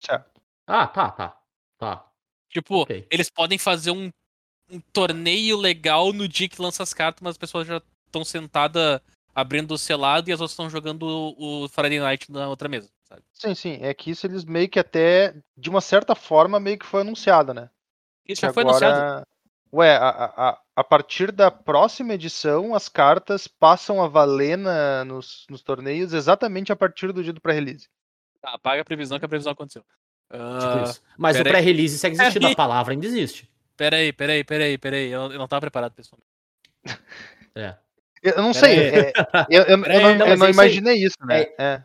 Certo. 0.00 0.40
Ah, 0.66 0.86
tá, 0.86 1.10
tá. 1.10 1.38
Tá. 1.78 2.06
Tipo, 2.48 2.82
Ok. 2.82 3.06
eles 3.10 3.30
podem 3.30 3.58
fazer 3.58 3.90
um, 3.90 4.10
um 4.70 4.80
torneio 4.92 5.56
legal 5.56 6.12
no 6.12 6.26
dia 6.26 6.48
que 6.48 6.60
lança 6.60 6.82
as 6.82 6.94
cartas, 6.94 7.22
mas 7.22 7.32
as 7.32 7.38
pessoas 7.38 7.66
já 7.66 7.80
estão 8.06 8.24
sentadas 8.24 9.00
abrindo 9.34 9.72
o 9.72 9.78
selado 9.78 10.28
e 10.28 10.32
as 10.32 10.40
outras 10.40 10.52
estão 10.52 10.68
jogando 10.68 11.02
o 11.04 11.64
o 11.64 11.68
Friday 11.68 11.98
Night 11.98 12.30
na 12.30 12.48
outra 12.48 12.68
mesa, 12.68 12.90
sabe? 13.14 13.22
Sim, 13.32 13.54
sim. 13.54 13.78
É 13.82 13.92
que 13.94 14.10
isso 14.10 14.26
eles 14.26 14.44
meio 14.44 14.68
que 14.68 14.78
até, 14.78 15.34
de 15.56 15.68
uma 15.70 15.80
certa 15.80 16.14
forma, 16.14 16.58
meio 16.60 16.78
que 16.78 16.86
foi 16.86 17.00
anunciado, 17.02 17.52
né? 17.54 17.68
Isso 18.26 18.40
Que 18.40 18.46
já 18.46 18.52
foi 18.52 18.62
anunciado. 18.62 18.94
agora- 19.00 19.26
Ué, 19.74 19.96
a, 19.96 20.08
a, 20.08 20.58
a- 20.76 20.84
partir 20.84 21.32
da 21.32 21.50
próxima 21.50 22.12
edição, 22.12 22.74
as 22.74 22.90
cartas 22.90 23.48
passam 23.48 24.02
a 24.02 24.06
valer 24.08 24.58
na- 24.58 25.02
nos, 25.06 25.46
nos 25.48 25.62
torneios 25.62 26.12
exatamente 26.12 26.70
a 26.70 26.76
partir 26.76 27.10
do 27.10 27.22
dia 27.24 27.32
do 27.32 27.40
pré-release. 27.40 27.88
Tá, 28.42 28.50
apaga 28.54 28.82
a 28.82 28.84
previsão 28.84 29.18
que 29.18 29.24
a 29.24 29.28
previsão 29.28 29.52
aconteceu. 29.52 29.82
Tipo 30.30 30.42
Ah, 30.42 30.82
isso. 30.84 31.00
Mas 31.16 31.40
o 31.40 31.42
pré-release 31.42 31.98
segue 31.98 32.16
existindo, 32.16 32.40
Peraí. 32.40 32.52
a 32.52 32.56
palavra 32.56 32.92
ainda 32.92 33.06
existe. 33.06 33.50
peraí, 33.76 34.12
peraí, 34.12 34.44
peraí, 34.44 34.76
peraí. 34.76 35.10
Eu, 35.10 35.32
eu 35.32 35.38
não 35.38 35.48
tava 35.48 35.60
preparado, 35.62 35.92
pessoal. 35.94 36.20
É. 37.54 37.74
Eu, 38.22 38.42
não 38.42 38.52
Pera 38.52 38.60
sei. 38.66 38.78
é, 38.90 39.12
eu, 39.48 39.62
eu- 39.62 39.68
eu 39.68 39.76
não, 39.78 40.14
não, 40.16 40.26
eu 40.28 40.36
não 40.36 40.46
é 40.46 40.50
imaginei 40.50 41.02
isso, 41.02 41.16
né? 41.24 41.46
É. 41.58 41.82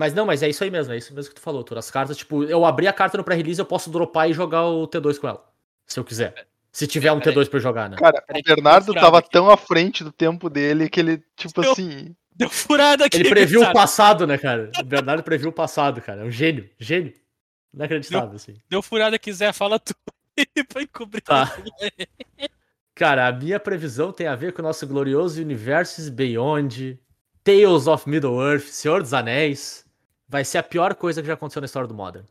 Mas 0.00 0.14
não, 0.14 0.24
mas 0.24 0.42
é 0.42 0.48
isso 0.48 0.64
aí 0.64 0.70
mesmo, 0.70 0.94
é 0.94 0.96
isso 0.96 1.12
mesmo 1.12 1.28
que 1.28 1.38
tu 1.38 1.42
falou, 1.42 1.62
Tur. 1.62 1.76
As 1.76 1.90
cartas, 1.90 2.16
tipo, 2.16 2.42
eu 2.44 2.64
abri 2.64 2.88
a 2.88 2.92
carta 2.92 3.18
no 3.18 3.22
pré-release, 3.22 3.60
eu 3.60 3.66
posso 3.66 3.90
dropar 3.90 4.30
e 4.30 4.32
jogar 4.32 4.64
o 4.64 4.88
T2 4.88 5.18
com 5.18 5.28
ela. 5.28 5.44
Se 5.86 6.00
eu 6.00 6.04
quiser. 6.04 6.46
Se 6.72 6.86
tiver 6.86 7.12
um 7.12 7.20
Peraí. 7.20 7.34
T2 7.36 7.50
pra 7.50 7.58
eu 7.58 7.62
jogar, 7.62 7.90
né? 7.90 7.98
Cara, 7.98 8.24
o 8.30 8.42
Bernardo 8.42 8.94
tava 8.94 9.18
aqui. 9.18 9.28
tão 9.28 9.50
à 9.50 9.58
frente 9.58 10.02
do 10.02 10.10
tempo 10.10 10.48
dele 10.48 10.88
que 10.88 11.00
ele, 11.00 11.22
tipo 11.36 11.62
Eu- 11.62 11.72
assim. 11.72 12.16
Deu 12.34 12.48
furada 12.48 13.04
aqui. 13.04 13.18
Ele 13.18 13.28
previu 13.28 13.60
o 13.60 13.70
passado, 13.74 14.26
né, 14.26 14.38
cara? 14.38 14.70
O 14.80 14.84
Bernardo 14.84 15.22
previu 15.22 15.50
o 15.50 15.52
passado, 15.52 16.00
cara. 16.00 16.22
É 16.22 16.24
um 16.24 16.30
gênio, 16.30 16.70
gênio. 16.78 17.12
Inacreditável, 17.74 18.36
assim. 18.36 18.54
Deu 18.70 18.80
furada 18.80 19.18
quiser, 19.18 19.52
fala 19.52 19.78
tu. 19.78 19.94
Vai 20.72 20.86
cobrir. 20.86 21.20
Tá. 21.20 21.54
Cara, 22.94 23.28
a 23.28 23.32
minha 23.32 23.60
previsão 23.60 24.12
tem 24.12 24.26
a 24.26 24.34
ver 24.34 24.54
com 24.54 24.62
o 24.62 24.64
nosso 24.64 24.86
glorioso 24.86 25.42
Universes 25.42 26.08
Beyond, 26.08 26.98
Tales 27.44 27.86
of 27.86 28.08
Middle-earth, 28.08 28.64
Senhor 28.68 29.02
dos 29.02 29.12
Anéis. 29.12 29.84
Vai 30.30 30.44
ser 30.44 30.58
a 30.58 30.62
pior 30.62 30.94
coisa 30.94 31.20
que 31.20 31.26
já 31.26 31.34
aconteceu 31.34 31.60
na 31.60 31.66
história 31.66 31.88
do 31.88 31.94
Modern. 31.94 32.24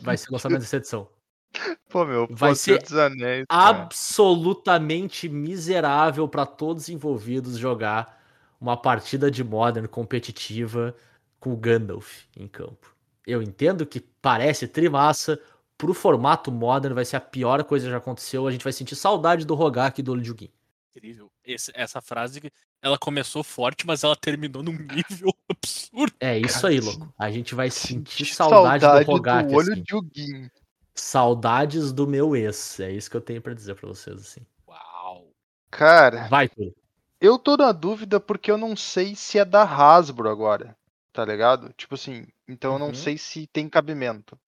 Vai 0.00 0.16
ser 0.16 0.28
o 0.30 0.32
lançamento 0.34 0.60
dessa 0.60 0.76
edição. 0.76 1.08
pô 1.90 2.04
meu, 2.04 2.28
vai 2.30 2.54
ser 2.54 2.80
Anéis, 2.94 3.44
absolutamente 3.48 5.28
miserável 5.28 6.28
para 6.28 6.46
todos 6.46 6.84
os 6.84 6.88
envolvidos 6.88 7.58
jogar 7.58 8.22
uma 8.60 8.76
partida 8.76 9.28
de 9.28 9.42
Modern 9.42 9.88
competitiva 9.88 10.94
com 11.40 11.52
o 11.52 11.56
Gandalf 11.56 12.26
em 12.36 12.46
campo. 12.46 12.94
Eu 13.26 13.42
entendo 13.42 13.84
que 13.84 13.98
parece 13.98 14.68
trimassa, 14.68 15.40
pro 15.76 15.92
formato 15.92 16.52
Modern 16.52 16.94
vai 16.94 17.04
ser 17.04 17.16
a 17.16 17.20
pior 17.20 17.64
coisa 17.64 17.86
que 17.86 17.90
já 17.90 17.98
aconteceu, 17.98 18.46
a 18.46 18.52
gente 18.52 18.62
vai 18.62 18.72
sentir 18.72 18.94
saudade 18.94 19.44
do 19.44 19.56
Rogak 19.56 20.00
e 20.00 20.04
do 20.04 20.12
Olho 20.12 20.20
de 20.22 20.28
Jugin. 20.28 20.50
Incrível. 20.94 21.28
Esse- 21.44 21.72
essa 21.74 22.00
frase, 22.00 22.40
ela 22.82 22.98
começou 22.98 23.42
forte, 23.42 23.86
mas 23.86 24.02
ela 24.04 24.16
terminou 24.16 24.62
num 24.62 24.72
nível 24.72 25.34
absurdo. 25.48 26.14
É 26.20 26.38
isso 26.38 26.66
aí, 26.66 26.80
louco. 26.80 27.12
A 27.18 27.30
gente 27.30 27.54
vai 27.54 27.70
sentir 27.70 28.24
Senti 28.24 28.34
saudade, 28.34 28.86
do 28.86 29.12
Rogak, 29.12 29.48
do 29.48 29.54
olho 29.56 29.72
assim. 29.72 29.82
de. 30.12 30.50
Saudades 30.94 31.92
do 31.92 32.06
meu 32.06 32.34
ex. 32.36 32.80
É 32.80 32.90
isso 32.90 33.10
que 33.10 33.16
eu 33.16 33.20
tenho 33.20 33.40
pra 33.40 33.54
dizer 33.54 33.74
pra 33.74 33.88
vocês, 33.88 34.20
assim. 34.20 34.40
Uau. 34.68 35.28
Cara, 35.70 36.26
Vai, 36.28 36.48
tudo. 36.48 36.74
eu 37.20 37.38
tô 37.38 37.56
na 37.56 37.72
dúvida 37.72 38.18
porque 38.20 38.50
eu 38.50 38.58
não 38.58 38.76
sei 38.76 39.14
se 39.14 39.38
é 39.38 39.44
da 39.44 39.62
Hasbro 39.62 40.28
agora, 40.28 40.76
tá 41.12 41.24
ligado? 41.24 41.72
Tipo 41.74 41.94
assim, 41.94 42.26
então 42.48 42.72
eu 42.74 42.78
não 42.78 42.88
Uhum. 42.88 42.94
sei 42.94 43.16
se 43.16 43.46
tem 43.46 43.68
cabimento. 43.68 44.38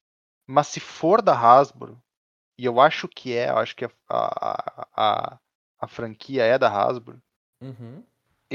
Mas 0.46 0.66
se 0.68 0.80
for 0.80 1.22
da 1.22 1.32
Hasbro, 1.38 2.02
e 2.58 2.64
eu 2.64 2.80
acho 2.80 3.08
que 3.08 3.32
é, 3.34 3.48
eu 3.50 3.58
acho 3.58 3.74
que 3.76 3.84
a, 3.84 3.90
a, 4.08 4.86
a, 4.96 5.38
a 5.80 5.88
franquia 5.88 6.42
é 6.44 6.58
da 6.58 6.68
Hasbro, 6.70 7.20
Uhum. 7.62 8.02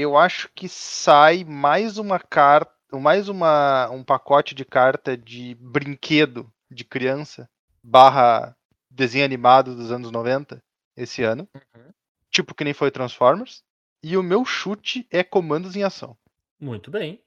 Eu 0.00 0.16
acho 0.16 0.48
que 0.54 0.68
sai 0.68 1.44
mais 1.44 1.98
uma 1.98 2.18
carta, 2.18 2.72
mais 2.92 3.28
uma, 3.28 3.90
um 3.90 4.04
pacote 4.04 4.54
de 4.54 4.64
carta 4.64 5.16
de 5.16 5.54
brinquedo 5.60 6.50
de 6.70 6.84
criança 6.84 7.48
barra 7.82 8.56
desenho 8.90 9.24
animado 9.24 9.74
dos 9.74 9.90
anos 9.90 10.10
90 10.10 10.62
esse 10.96 11.22
ano. 11.22 11.48
Uhum. 11.54 11.92
Tipo 12.30 12.54
que 12.54 12.64
nem 12.64 12.72
foi 12.74 12.90
Transformers. 12.90 13.62
E 14.02 14.16
o 14.16 14.22
meu 14.22 14.44
chute 14.44 15.06
é 15.10 15.24
comandos 15.24 15.74
em 15.74 15.82
ação. 15.82 16.16
Muito 16.60 16.90
bem. 16.90 17.20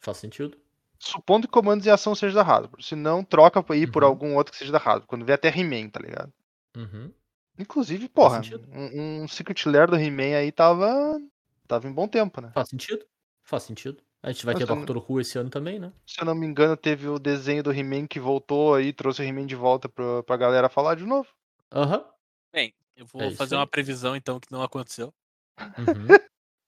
Faz 0.00 0.16
sentido. 0.16 0.56
Supondo 0.98 1.46
que 1.46 1.52
comandos 1.52 1.86
em 1.86 1.90
ação 1.90 2.14
seja 2.14 2.42
da 2.42 2.50
Hasbro. 2.50 2.82
Se 2.82 2.94
não, 2.96 3.22
troca 3.22 3.62
aí 3.70 3.86
por 3.86 4.02
Uhum. 4.02 4.08
algum 4.08 4.34
outro 4.36 4.52
que 4.52 4.58
seja 4.58 4.72
da 4.72 4.78
Hasbro. 4.78 5.06
Quando 5.06 5.26
vier 5.26 5.34
até 5.34 5.48
He-Man, 5.48 5.90
tá 5.90 6.00
ligado? 6.00 6.32
Uhum. 6.74 7.12
Inclusive, 7.58 8.08
porra, 8.08 8.40
um, 8.72 9.22
um 9.22 9.28
Secret 9.28 9.66
Lair 9.66 9.88
do 9.90 9.96
He-Man 9.96 10.36
aí 10.38 10.50
tava. 10.52 11.20
Tava 11.66 11.88
em 11.88 11.92
bom 11.92 12.06
tempo, 12.08 12.40
né? 12.40 12.50
Faz 12.52 12.68
sentido? 12.68 13.04
Faz 13.42 13.62
sentido. 13.64 14.02
A 14.22 14.32
gente 14.32 14.44
vai 14.44 14.54
Mas 14.54 14.64
ter 14.64 14.70
eu 14.70 14.76
Doctor 14.76 15.04
Who 15.08 15.20
esse 15.20 15.38
ano 15.38 15.50
também, 15.50 15.78
né? 15.78 15.92
Se 16.06 16.20
eu 16.20 16.24
não 16.24 16.34
me 16.34 16.46
engano, 16.46 16.76
teve 16.76 17.08
o 17.08 17.18
desenho 17.18 17.62
do 17.62 17.72
He-Man 17.72 18.06
que 18.06 18.18
voltou 18.18 18.74
aí, 18.74 18.92
trouxe 18.92 19.22
o 19.22 19.24
He-Man 19.24 19.46
de 19.46 19.54
volta 19.54 19.88
pra, 19.88 20.22
pra 20.22 20.36
galera 20.36 20.68
falar 20.68 20.96
de 20.96 21.04
novo. 21.04 21.28
Aham. 21.72 22.04
Bem, 22.52 22.74
eu 22.96 23.06
vou 23.06 23.22
É 23.22 23.30
fazer 23.32 23.54
uma 23.54 23.66
previsão 23.66 24.16
então 24.16 24.40
que 24.40 24.50
não 24.50 24.62
aconteceu. 24.62 25.12
Uhum. 25.58 26.08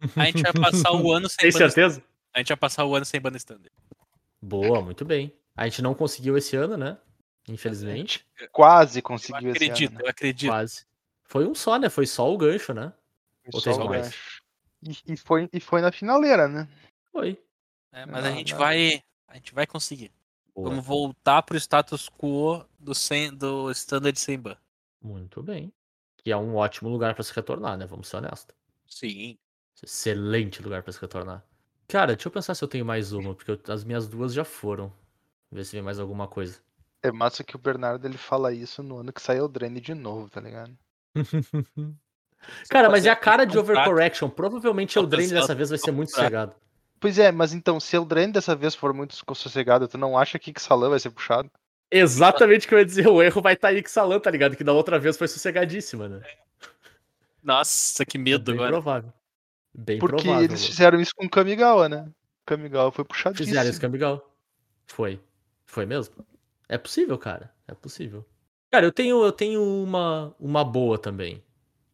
A 0.16 0.26
gente 0.26 0.42
vai 0.42 0.52
passar 0.52 0.92
o 0.92 1.12
ano 1.12 1.28
sem 1.28 1.38
Tem 1.38 1.52
banda 1.52 1.70
certeza? 1.70 2.02
A 2.32 2.38
gente 2.38 2.48
vai 2.48 2.56
passar 2.56 2.84
o 2.84 2.94
ano 2.94 3.04
sem 3.04 3.20
banda 3.20 3.36
standard. 3.36 3.72
Boa, 4.40 4.80
muito 4.80 5.04
bem. 5.04 5.32
A 5.56 5.64
gente 5.64 5.82
não 5.82 5.94
conseguiu 5.94 6.36
esse 6.36 6.54
ano, 6.54 6.76
né? 6.76 6.98
Infelizmente. 7.48 8.24
Quase 8.52 9.00
Eu 9.00 9.02
conseguiu 9.02 9.50
esse 9.50 9.64
acredito, 9.64 9.90
ano. 9.90 9.98
né? 9.98 10.04
eu 10.04 10.10
acredito. 10.10 10.50
Quase. 10.50 10.86
Foi 11.24 11.46
um 11.46 11.54
só, 11.54 11.78
né? 11.78 11.88
Foi 11.90 12.06
só 12.06 12.32
o 12.32 12.38
gancho, 12.38 12.72
né? 12.72 12.92
Foi 13.42 13.50
Ou 13.54 13.60
só 13.60 13.72
o 13.72 13.88
gancho. 13.88 14.37
E, 14.82 15.12
e 15.12 15.16
foi, 15.16 15.48
e 15.52 15.60
foi 15.60 15.80
na 15.80 15.90
finaleira, 15.92 16.46
né? 16.48 16.68
Foi. 17.10 17.42
É, 17.92 18.06
mas 18.06 18.24
a 18.24 18.30
Não, 18.30 18.36
gente 18.36 18.52
não. 18.52 18.58
vai. 18.58 19.02
A 19.26 19.34
gente 19.34 19.54
vai 19.54 19.66
conseguir. 19.66 20.12
Boa. 20.54 20.70
Vamos 20.70 20.84
voltar 20.86 21.42
pro 21.42 21.56
status 21.56 22.08
quo 22.08 22.64
do, 22.78 22.94
sem, 22.94 23.34
do 23.34 23.70
standard 23.72 24.18
sem 24.18 24.38
ban. 24.38 24.56
Muito 25.00 25.42
bem. 25.42 25.72
Que 26.16 26.30
é 26.32 26.36
um 26.36 26.56
ótimo 26.56 26.88
lugar 26.88 27.14
pra 27.14 27.22
se 27.24 27.32
retornar, 27.32 27.76
né? 27.76 27.86
Vamos 27.86 28.08
ser 28.08 28.16
honestos. 28.16 28.54
Sim. 28.86 29.38
Excelente 29.82 30.60
lugar 30.62 30.82
pra 30.82 30.92
se 30.92 31.00
retornar. 31.00 31.44
Cara, 31.86 32.14
deixa 32.14 32.28
eu 32.28 32.32
pensar 32.32 32.54
se 32.54 32.62
eu 32.62 32.68
tenho 32.68 32.84
mais 32.84 33.12
uma, 33.12 33.34
porque 33.34 33.50
eu- 33.50 33.60
as 33.72 33.84
minhas 33.84 34.08
duas 34.08 34.32
já 34.34 34.44
foram. 34.44 34.92
Ver 35.50 35.64
se 35.64 35.72
vem 35.72 35.82
mais 35.82 35.98
alguma 35.98 36.26
coisa. 36.28 36.60
É 37.02 37.12
massa 37.12 37.44
que 37.44 37.54
o 37.56 37.58
Bernardo 37.58 38.04
ele 38.06 38.18
fala 38.18 38.52
isso 38.52 38.82
no 38.82 38.98
ano 38.98 39.12
que 39.12 39.22
saiu 39.22 39.44
o 39.44 39.48
Drain 39.48 39.72
de 39.74 39.94
novo, 39.94 40.28
tá 40.28 40.40
ligado? 40.40 40.76
Cara, 42.68 42.88
mas 42.88 43.04
é 43.06 43.10
a 43.10 43.16
cara 43.16 43.44
de 43.44 43.58
overcorrection. 43.58 44.28
Provavelmente 44.28 44.98
o 44.98 45.06
Drain 45.06 45.28
dessa 45.28 45.54
vez 45.54 45.70
vai 45.70 45.78
ser 45.78 45.90
muito 45.90 46.10
sossegado. 46.10 46.54
Pois 47.00 47.18
é, 47.18 47.30
mas 47.30 47.52
então, 47.52 47.78
se 47.78 47.96
o 47.96 48.04
Drain 48.04 48.30
dessa 48.30 48.56
vez 48.56 48.74
for 48.74 48.92
muito 48.92 49.14
sossegado, 49.34 49.86
tu 49.86 49.96
não 49.96 50.18
acha 50.18 50.38
que 50.38 50.52
Salam 50.58 50.90
vai 50.90 50.98
ser 50.98 51.10
puxado? 51.10 51.50
Exatamente 51.90 52.66
o 52.66 52.68
que 52.68 52.74
eu 52.74 52.78
ia 52.78 52.84
dizer. 52.84 53.08
O 53.08 53.22
erro 53.22 53.40
vai 53.40 53.54
estar 53.54 53.68
aí 53.68 53.82
que 53.82 53.90
Salan, 53.90 54.20
tá 54.20 54.30
ligado? 54.30 54.56
Que 54.56 54.64
da 54.64 54.72
outra 54.72 54.98
vez 54.98 55.16
foi 55.16 55.28
sossegadíssima, 55.28 56.08
né? 56.08 56.20
Nossa, 57.42 58.04
que 58.04 58.18
É 58.18 58.20
medo 58.20 58.44
bem 58.44 58.54
agora. 58.56 58.72
provável. 58.72 59.12
Bem 59.72 59.98
Porque 59.98 60.22
provável. 60.22 60.44
eles 60.44 60.66
fizeram 60.66 61.00
isso 61.00 61.12
com 61.16 61.26
o 61.26 61.30
Kamigawa, 61.30 61.88
né? 61.88 62.08
Kamigawa 62.44 62.90
foi 62.90 63.04
puxadíssimo. 63.04 63.48
Fizeram 63.48 63.70
isso 63.70 63.80
com 63.80 63.86
a 63.86 63.88
Miguel. 63.88 64.30
Foi. 64.86 65.20
Foi 65.66 65.86
mesmo? 65.86 66.26
É 66.68 66.76
possível, 66.76 67.16
cara. 67.16 67.50
É 67.66 67.74
possível. 67.74 68.26
Cara, 68.70 68.84
eu 68.86 68.92
tenho, 68.92 69.24
eu 69.24 69.32
tenho 69.32 69.62
uma, 69.62 70.34
uma 70.38 70.64
boa 70.64 70.98
também. 70.98 71.42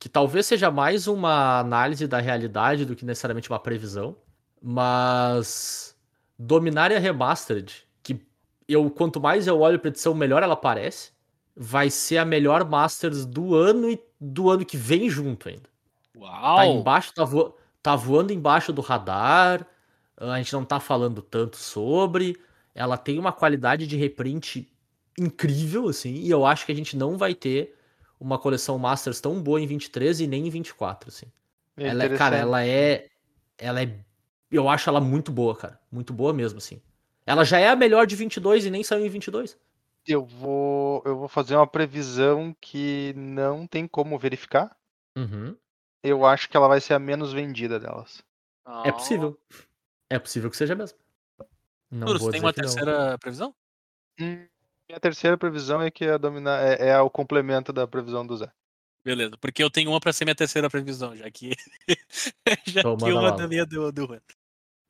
Que 0.04 0.08
talvez 0.10 0.44
seja 0.44 0.70
mais 0.70 1.06
uma 1.06 1.60
análise 1.60 2.06
da 2.06 2.20
realidade 2.20 2.84
do 2.84 2.94
que 2.94 3.06
necessariamente 3.06 3.48
uma 3.48 3.58
previsão. 3.58 4.14
Mas. 4.60 5.96
Dominária 6.38 6.98
Remastered, 6.98 7.86
que 8.02 8.20
eu, 8.68 8.90
quanto 8.90 9.18
mais 9.18 9.46
eu 9.46 9.58
olho 9.60 9.78
pra 9.78 9.88
edição, 9.88 10.12
melhor 10.12 10.42
ela 10.42 10.56
parece. 10.56 11.10
Vai 11.56 11.88
ser 11.88 12.18
a 12.18 12.24
melhor 12.26 12.68
Masters 12.68 13.24
do 13.24 13.54
ano 13.54 13.90
e 13.90 13.98
do 14.20 14.50
ano 14.50 14.66
que 14.66 14.76
vem 14.76 15.08
junto 15.08 15.48
ainda. 15.48 15.70
Tá 16.12 16.20
Uau! 16.20 16.80
embaixo, 16.80 17.14
tá, 17.14 17.24
vo- 17.24 17.56
tá 17.82 17.96
voando 17.96 18.30
embaixo 18.30 18.74
do 18.74 18.82
radar. 18.82 19.66
A 20.18 20.36
gente 20.36 20.52
não 20.52 20.66
tá 20.66 20.78
falando 20.80 21.22
tanto 21.22 21.56
sobre. 21.56 22.36
Ela 22.74 22.98
tem 22.98 23.18
uma 23.18 23.32
qualidade 23.32 23.86
de 23.86 23.96
reprint 23.96 24.70
incrível, 25.18 25.88
assim. 25.88 26.12
E 26.12 26.28
eu 26.28 26.44
acho 26.44 26.66
que 26.66 26.72
a 26.72 26.76
gente 26.76 26.94
não 26.94 27.16
vai 27.16 27.34
ter 27.34 27.73
uma 28.24 28.38
coleção 28.38 28.78
Masters 28.78 29.20
tão 29.20 29.40
boa 29.42 29.60
em 29.60 29.66
23 29.66 30.20
e 30.20 30.26
nem 30.26 30.46
em 30.46 30.50
24, 30.50 31.10
assim. 31.10 31.26
É 31.76 31.88
Ela 31.88 32.04
é, 32.04 32.16
cara, 32.16 32.36
ela 32.36 32.64
é. 32.64 33.08
Ela 33.58 33.82
é. 33.82 33.98
Eu 34.50 34.68
acho 34.68 34.88
ela 34.88 35.00
muito 35.00 35.30
boa, 35.30 35.54
cara. 35.54 35.78
Muito 35.92 36.12
boa 36.12 36.32
mesmo, 36.32 36.58
assim. 36.58 36.80
Ela 37.26 37.44
já 37.44 37.58
é 37.58 37.68
a 37.68 37.76
melhor 37.76 38.06
de 38.06 38.16
22 38.16 38.64
e 38.64 38.70
nem 38.70 38.82
saiu 38.82 39.04
em 39.04 39.08
22. 39.08 39.58
Eu 40.06 40.24
vou, 40.24 41.02
eu 41.04 41.18
vou 41.18 41.28
fazer 41.28 41.56
uma 41.56 41.66
previsão 41.66 42.54
que 42.60 43.12
não 43.16 43.66
tem 43.66 43.86
como 43.86 44.18
verificar. 44.18 44.74
Uhum. 45.16 45.56
Eu 46.02 46.24
acho 46.24 46.48
que 46.48 46.56
ela 46.56 46.68
vai 46.68 46.80
ser 46.80 46.94
a 46.94 46.98
menos 46.98 47.32
vendida 47.32 47.78
delas. 47.78 48.22
É 48.84 48.92
possível. 48.92 49.38
É 50.08 50.18
possível 50.18 50.50
que 50.50 50.56
seja 50.56 50.74
mesmo. 50.74 50.98
Não 51.90 52.08
Arthur, 52.08 52.18
vou 52.18 52.26
você 52.26 52.32
tem 52.32 52.40
uma 52.40 52.52
que 52.52 52.60
não. 52.60 52.68
terceira 52.68 53.18
previsão? 53.18 53.54
Hum, 54.20 54.46
Minha 54.94 55.00
terceira 55.00 55.36
previsão 55.36 55.82
é 55.82 55.90
que 55.90 56.04
a 56.04 56.16
dominar 56.16 56.62
é, 56.62 56.90
é 56.90 57.00
o 57.00 57.10
complemento 57.10 57.72
da 57.72 57.84
previsão 57.84 58.24
do 58.24 58.36
Zé. 58.36 58.48
Beleza, 59.04 59.36
porque 59.40 59.60
eu 59.62 59.68
tenho 59.68 59.90
uma 59.90 59.98
pra 59.98 60.12
ser 60.12 60.24
minha 60.24 60.36
terceira 60.36 60.70
previsão, 60.70 61.16
já 61.16 61.28
que. 61.32 61.50
já 62.64 62.82
que 62.82 63.12
uma 63.12 63.32
da 63.32 63.48
minha 63.48 63.66
deu, 63.66 63.90
deu 63.90 64.06
ruim. 64.06 64.20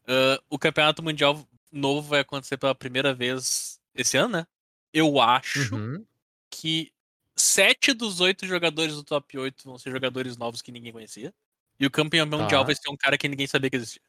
Ah, 0.07 0.39
o 0.51 0.59
campeonato 0.59 1.03
mundial 1.03 1.43
novo 1.73 2.07
vai 2.07 2.21
acontecer 2.21 2.59
pela 2.59 2.75
primeira 2.75 3.15
vez 3.15 3.81
esse 3.95 4.19
ano, 4.19 4.29
né? 4.37 4.47
Eu 4.93 5.19
acho 5.19 5.75
Uhum. 5.75 6.05
que 6.51 6.93
sete 7.35 7.95
dos 7.95 8.21
oito 8.21 8.47
jogadores 8.47 8.95
do 8.95 9.03
top 9.03 9.39
8 9.39 9.65
vão 9.65 9.79
ser 9.79 9.91
jogadores 9.91 10.37
novos 10.37 10.61
que 10.61 10.71
ninguém 10.71 10.93
conhecia. 10.93 11.33
E 11.81 11.87
o 11.87 11.91
campeão 11.91 12.27
mundial 12.27 12.61
Tá. 12.61 12.65
vai 12.67 12.75
ser 12.75 12.91
um 12.91 12.97
cara 12.97 13.17
que 13.17 13.27
ninguém 13.27 13.47
sabia 13.47 13.71
que 13.71 13.77
existia. 13.77 14.03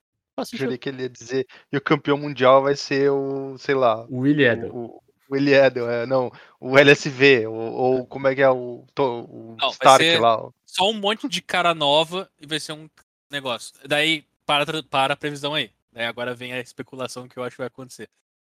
Sentido. 0.44 0.60
Jurei 0.60 0.78
que 0.78 0.90
ele 0.90 1.04
ia 1.04 1.10
dizer. 1.10 1.48
E 1.72 1.78
o 1.78 1.82
campeão 1.82 2.18
mundial 2.18 2.62
vai 2.62 2.76
ser 2.76 3.10
o, 3.10 3.58
sei 3.58 3.74
lá, 3.74 4.06
O 4.10 4.20
Willie 4.20 4.46
Edel. 4.46 4.76
o, 4.76 5.02
o, 5.30 5.32
o 5.32 5.36
Willie 5.36 5.54
Edel, 5.54 5.90
é, 5.90 6.06
não, 6.06 6.32
o 6.60 6.78
LSV, 6.78 7.48
ou, 7.48 7.56
ou 7.56 8.06
como 8.06 8.28
é 8.28 8.36
que 8.36 8.42
é 8.42 8.50
o, 8.50 8.86
o 9.00 9.56
Não, 9.60 9.70
vai 9.70 9.70
Stark 9.72 10.04
ser- 10.04 10.20
lá. 10.20 10.50
Só 10.66 10.90
um 10.90 10.94
monte 10.94 11.28
de 11.30 11.42
cara 11.42 11.74
nova 11.74 12.30
e 12.40 12.46
vai 12.46 12.60
ser 12.60 12.74
um 12.74 12.90
negócio. 13.32 13.74
Daí, 13.88 14.26
para, 14.46 14.84
para 14.84 15.14
a 15.14 15.18
previsão 15.18 15.54
aí. 15.54 15.72
Daí 15.92 16.06
agora 16.06 16.36
vem 16.36 16.52
a 16.54 16.60
especulação 16.60 17.28
que 17.28 17.38
eu 17.38 17.44
acho 17.44 17.56
que 17.56 17.62
vai 17.62 17.68
acontecer. 17.68 18.10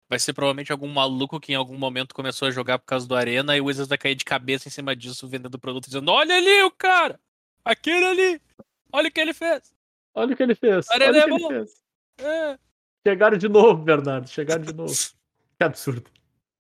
Vai 0.10 0.20
ser 0.20 0.34
provavelmente 0.34 0.72
algum 0.72 0.88
maluco 0.88 1.40
que 1.40 1.54
em 1.54 1.56
algum 1.56 1.78
momento 1.78 2.16
começou 2.16 2.48
a 2.48 2.52
jogar 2.52 2.80
por 2.80 2.86
causa 2.86 3.08
do 3.08 3.16
Arena 3.16 3.56
e 3.56 3.62
o 3.62 3.66
Wizards 3.66 3.88
vai 3.88 3.98
cair 3.98 4.16
de 4.16 4.26
cabeça 4.26 4.68
em 4.68 4.72
cima 4.72 4.96
disso, 4.96 5.28
vendendo 5.28 5.58
produto, 5.60 5.86
dizendo: 5.86 6.12
Olha 6.12 6.36
ali 6.36 6.64
o 6.64 6.72
cara! 6.72 7.20
Aquele 7.64 8.06
ali! 8.06 8.42
Olha 8.92 9.08
o 9.08 9.12
que 9.12 9.20
ele 9.22 9.34
fez! 9.34 9.72
Olha 10.16 10.34
o 10.34 10.36
que 10.36 10.42
ele 10.44 10.56
fez. 10.56 10.88
Olha, 10.90 11.08
Olha, 11.08 11.10
ele 11.10 11.20
o 11.20 11.22
é 11.22 11.24
que 11.26 11.30
ele 11.32 11.40
bom. 11.40 11.48
fez. 11.50 11.72
É. 12.22 12.60
Chegaram 13.08 13.38
de 13.38 13.48
novo, 13.48 13.84
Bernardo. 13.84 14.28
Chegaram 14.28 14.64
de 14.64 14.74
novo. 14.74 14.92
Que 15.58 15.64
absurdo. 15.66 16.10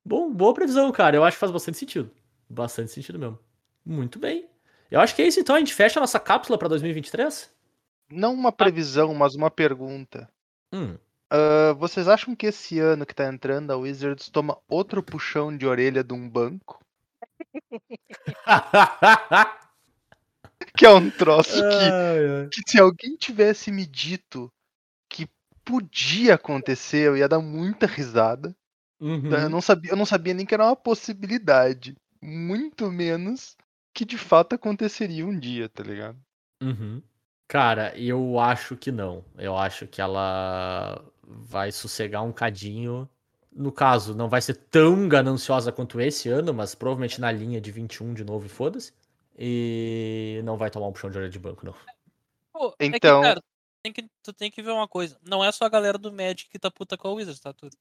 Bom, 0.03 0.31
boa 0.34 0.53
previsão, 0.53 0.91
cara. 0.91 1.15
Eu 1.15 1.23
acho 1.23 1.35
que 1.35 1.41
faz 1.41 1.51
bastante 1.51 1.77
sentido. 1.77 2.11
Bastante 2.49 2.91
sentido 2.91 3.19
mesmo. 3.19 3.39
Muito 3.85 4.19
bem. 4.19 4.49
Eu 4.89 4.99
acho 4.99 5.15
que 5.15 5.21
é 5.21 5.27
isso, 5.27 5.39
então. 5.39 5.55
A 5.55 5.59
gente 5.59 5.73
fecha 5.73 5.99
a 5.99 6.01
nossa 6.01 6.19
cápsula 6.19 6.57
pra 6.57 6.67
2023? 6.67 7.51
Não 8.11 8.34
uma 8.34 8.51
previsão, 8.51 9.13
mas 9.13 9.35
uma 9.35 9.51
pergunta. 9.51 10.30
Hum. 10.73 10.97
Ah, 11.30 11.73
vocês 11.77 12.07
acham 12.07 12.35
que 12.35 12.47
esse 12.47 12.80
ano 12.80 13.05
que 13.05 13.13
tá 13.13 13.27
entrando 13.27 13.71
a 13.71 13.77
Wizards 13.77 14.30
toma 14.30 14.57
outro 14.67 15.03
puxão 15.03 15.55
de 15.55 15.67
orelha 15.67 16.03
de 16.03 16.13
um 16.13 16.27
banco? 16.27 16.84
Que 20.76 20.85
é 20.85 20.89
um 20.89 21.09
troço 21.09 21.61
que, 21.61 22.61
que 22.61 22.69
se 22.69 22.80
alguém 22.80 23.15
tivesse 23.15 23.71
me 23.71 23.85
dito 23.85 24.51
que 25.09 25.27
podia 25.63 26.35
acontecer, 26.35 27.07
eu 27.07 27.17
ia 27.17 27.27
dar 27.27 27.39
muita 27.39 27.85
risada. 27.85 28.55
Uhum. 28.99 29.31
Eu, 29.31 29.49
não 29.49 29.61
sabia, 29.61 29.91
eu 29.91 29.97
não 29.97 30.05
sabia 30.05 30.34
nem 30.34 30.45
que 30.45 30.53
era 30.53 30.65
uma 30.65 30.76
possibilidade. 30.76 31.95
Muito 32.21 32.91
menos 32.91 33.55
que 33.93 34.03
de 34.05 34.17
fato 34.17 34.55
aconteceria 34.55 35.26
um 35.26 35.38
dia, 35.38 35.69
tá 35.69 35.84
ligado? 35.84 36.17
Uhum. 36.61 37.01
Cara, 37.47 37.97
eu 37.97 38.39
acho 38.39 38.76
que 38.77 38.91
não. 38.91 39.23
Eu 39.38 39.57
acho 39.57 39.88
que 39.88 40.01
ela 40.01 41.03
vai 41.23 41.71
sossegar 41.71 42.23
um 42.23 42.31
cadinho. 42.31 43.09
No 43.51 43.71
caso, 43.71 44.13
não 44.13 44.30
vai 44.30 44.41
ser 44.41 44.55
tão 44.55 45.07
gananciosa 45.07 45.71
quanto 45.71 45.99
esse 45.99 46.30
ano, 46.30 46.53
mas 46.53 46.76
provavelmente 46.76 47.19
na 47.19 47.31
linha 47.31 47.59
de 47.59 47.71
21 47.71 48.13
de 48.13 48.23
novo 48.23 48.45
e 48.45 48.49
foda-se. 48.49 48.93
E 49.38 50.41
não 50.43 50.57
vai 50.57 50.69
tomar 50.69 50.88
um 50.88 50.91
puxão 50.91 51.09
de 51.09 51.17
orelha 51.17 51.31
de 51.31 51.39
banco, 51.39 51.65
não. 51.65 51.73
Pô, 52.53 52.76
é 52.77 52.89
que, 52.89 52.97
Então- 52.97 53.21
cara, 53.21 53.41
tem 53.81 53.93
que, 53.93 54.05
tu 54.21 54.34
tem 54.34 54.51
que 54.51 54.61
ver 54.61 54.71
uma 54.71 54.88
coisa. 54.88 55.17
Não 55.23 55.43
é 55.43 55.51
só 55.51 55.65
a 55.65 55.69
galera 55.69 55.97
do 55.97 56.11
Magic 56.11 56.49
que 56.49 56.59
tá 56.59 56.69
puta 56.69 56.97
com 56.97 57.07
a 57.07 57.13
Wizards, 57.13 57.39
tá 57.39 57.53
tudo. 57.53 57.76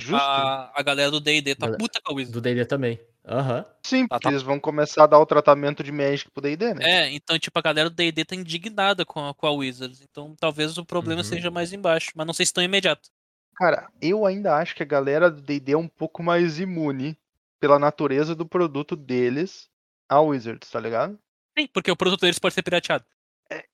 Justo? 0.00 0.14
A, 0.16 0.70
a 0.74 0.82
galera 0.82 1.10
do 1.10 1.18
D&D 1.20 1.54
tá 1.56 1.66
Galera- 1.66 1.78
puta 1.78 2.00
com 2.00 2.12
a 2.12 2.14
Wizards. 2.14 2.32
Do 2.32 2.40
D&D 2.40 2.64
também. 2.66 3.00
Aham. 3.26 3.64
Sim, 3.82 4.06
tá- 4.06 4.14
porque 4.14 4.24
tá- 4.28 4.30
eles 4.30 4.42
vão 4.42 4.60
começar 4.60 5.04
a 5.04 5.06
dar 5.06 5.18
o 5.18 5.26
tratamento 5.26 5.82
de 5.82 5.90
Magic 5.90 6.30
pro 6.30 6.40
D&D, 6.40 6.72
né? 6.74 6.80
É, 6.84 7.10
então, 7.12 7.36
tipo, 7.38 7.58
a 7.58 7.62
galera 7.62 7.90
do 7.90 7.96
D&D 7.96 8.24
tá 8.24 8.36
indignada 8.36 9.04
com 9.04 9.28
a, 9.28 9.34
com 9.34 9.46
a 9.46 9.50
Wizards. 9.50 10.00
Então, 10.00 10.36
talvez 10.38 10.78
o 10.78 10.84
problema 10.84 11.20
Uhum. 11.22 11.24
seja 11.24 11.50
mais 11.50 11.72
embaixo. 11.72 12.12
Mas 12.14 12.26
não 12.26 12.32
sei 12.32 12.46
se 12.46 12.52
tão 12.54 12.62
imediato. 12.62 13.08
Cara, 13.56 13.88
eu 14.00 14.24
ainda 14.24 14.54
acho 14.56 14.74
que 14.76 14.84
a 14.84 14.86
galera 14.86 15.28
do 15.30 15.42
D&D 15.42 15.72
é 15.72 15.76
um 15.76 15.88
pouco 15.88 16.22
mais 16.22 16.60
imune 16.60 17.18
pela 17.58 17.76
natureza 17.78 18.36
do 18.36 18.46
produto 18.46 18.94
deles 18.94 19.68
a 20.08 20.20
Wizards, 20.20 20.70
tá 20.70 20.78
ligado? 20.78 21.18
Sim, 21.58 21.66
porque 21.66 21.90
o 21.90 21.96
produto 21.96 22.20
deles 22.20 22.38
pode 22.38 22.54
ser 22.54 22.62
pirateado. 22.62 23.04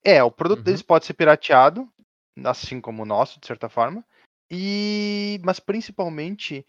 É, 0.02 0.22
o 0.22 0.30
produto 0.30 0.58
Uhum. 0.60 0.64
deles 0.64 0.80
pode 0.82 1.04
ser 1.04 1.12
pirateado, 1.12 1.86
assim 2.44 2.80
como 2.80 3.02
o 3.02 3.06
nosso, 3.06 3.38
de 3.38 3.46
certa 3.46 3.68
forma. 3.68 4.02
E 4.50 5.40
mas 5.44 5.58
principalmente 5.58 6.66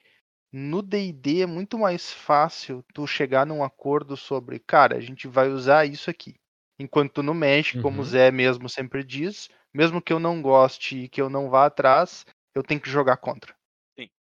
no 0.51 0.81
D&D 0.81 1.41
é 1.41 1.45
muito 1.45 1.77
mais 1.77 2.11
fácil 2.13 2.83
tu 2.93 3.05
chegar 3.05 3.45
num 3.45 3.63
acordo 3.63 4.15
sobre, 4.15 4.57
cara, 4.59 4.95
a 4.95 5.01
gente 5.01 5.27
vai 5.27 5.49
usar 5.49 5.85
isso 5.85 6.09
aqui. 6.09 6.35
Enquanto 6.79 7.21
no 7.21 7.33
Magic, 7.33 7.81
como 7.81 7.97
o 7.97 7.99
Uhum. 7.99 8.05
Zé 8.05 8.31
mesmo 8.31 8.69
sempre 8.69 9.03
diz, 9.03 9.49
mesmo 9.73 10.01
que 10.01 10.13
eu 10.13 10.19
não 10.19 10.41
goste 10.41 10.97
e 10.97 11.09
que 11.09 11.21
eu 11.21 11.29
não 11.29 11.49
vá 11.49 11.65
atrás, 11.65 12.25
eu 12.53 12.63
tenho 12.63 12.79
que 12.79 12.89
jogar 12.89 13.17
contra. 13.17 13.53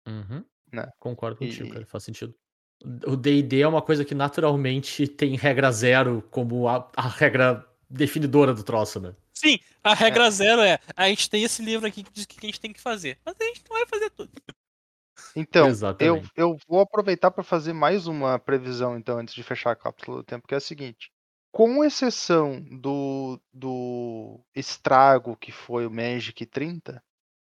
Uhum. 0.06 0.44
Né? 0.72 0.90
Concordo 0.98 1.36
contigo, 1.36 1.68
E- 1.68 1.72
cara. 1.72 1.86
Faz 1.86 2.04
sentido. 2.04 2.34
O 3.06 3.16
D&D 3.16 3.60
é 3.62 3.68
uma 3.68 3.82
coisa 3.82 4.04
que 4.04 4.14
naturalmente 4.14 5.08
tem 5.08 5.36
regra 5.36 5.70
zero 5.72 6.22
como 6.30 6.68
a, 6.68 6.88
a 6.96 7.08
regra 7.08 7.66
definidora 7.90 8.54
do 8.54 8.62
troço, 8.62 9.00
né? 9.00 9.14
Sim, 9.38 9.60
a 9.84 9.94
regra 9.94 10.28
zero 10.32 10.60
é, 10.62 10.80
a 10.96 11.08
gente 11.08 11.30
tem 11.30 11.44
esse 11.44 11.62
livro 11.62 11.86
aqui 11.86 12.02
que 12.02 12.12
diz 12.12 12.24
o 12.24 12.28
que 12.28 12.44
a 12.44 12.48
gente 12.48 12.60
tem 12.60 12.72
que 12.72 12.80
fazer. 12.80 13.20
Mas 13.24 13.36
a 13.40 13.44
gente 13.44 13.62
não 13.70 13.76
vai 13.76 13.86
fazer 13.86 14.10
tudo. 14.10 14.32
Então, 15.36 15.68
eu, 16.00 16.20
eu 16.34 16.58
vou 16.66 16.80
aproveitar 16.80 17.30
para 17.30 17.44
fazer 17.44 17.72
mais 17.72 18.08
uma 18.08 18.36
previsão, 18.40 18.96
então, 18.96 19.16
antes 19.16 19.32
de 19.32 19.44
fechar 19.44 19.70
a 19.70 19.76
cápsula 19.76 20.16
do 20.16 20.24
tempo, 20.24 20.48
que 20.48 20.54
é 20.54 20.56
a 20.56 20.60
seguinte. 20.60 21.12
Com 21.52 21.84
exceção 21.84 22.60
do, 22.60 23.40
do 23.52 24.40
estrago 24.56 25.36
que 25.36 25.52
foi 25.52 25.86
o 25.86 25.90
Magic 25.90 26.44
30, 26.44 27.00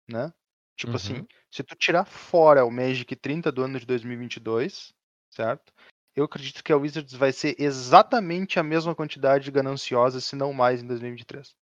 né? 0.07 0.31
Tipo 0.75 0.91
Uhum. 0.91 0.95
assim, 0.97 1.27
se 1.49 1.63
tu 1.63 1.75
tirar 1.75 2.05
fora 2.05 2.63
o 2.63 2.69
Magic 2.69 3.15
30 3.15 3.51
do 3.51 3.63
ano 3.63 3.79
de 3.79 3.87
2022, 3.87 4.93
certo? 5.31 5.73
Eu 6.15 6.25
acredito 6.25 6.63
que 6.63 6.71
a 6.71 6.77
Wizards 6.77 7.13
vai 7.13 7.31
ser 7.31 7.55
exatamente 7.59 8.59
a 8.59 8.63
mesma 8.63 8.93
quantidade 8.93 9.49
gananciosa, 9.49 10.21
se 10.21 10.35
não 10.35 10.53
mais, 10.53 10.83
em 10.83 10.87
2023. 10.87 11.55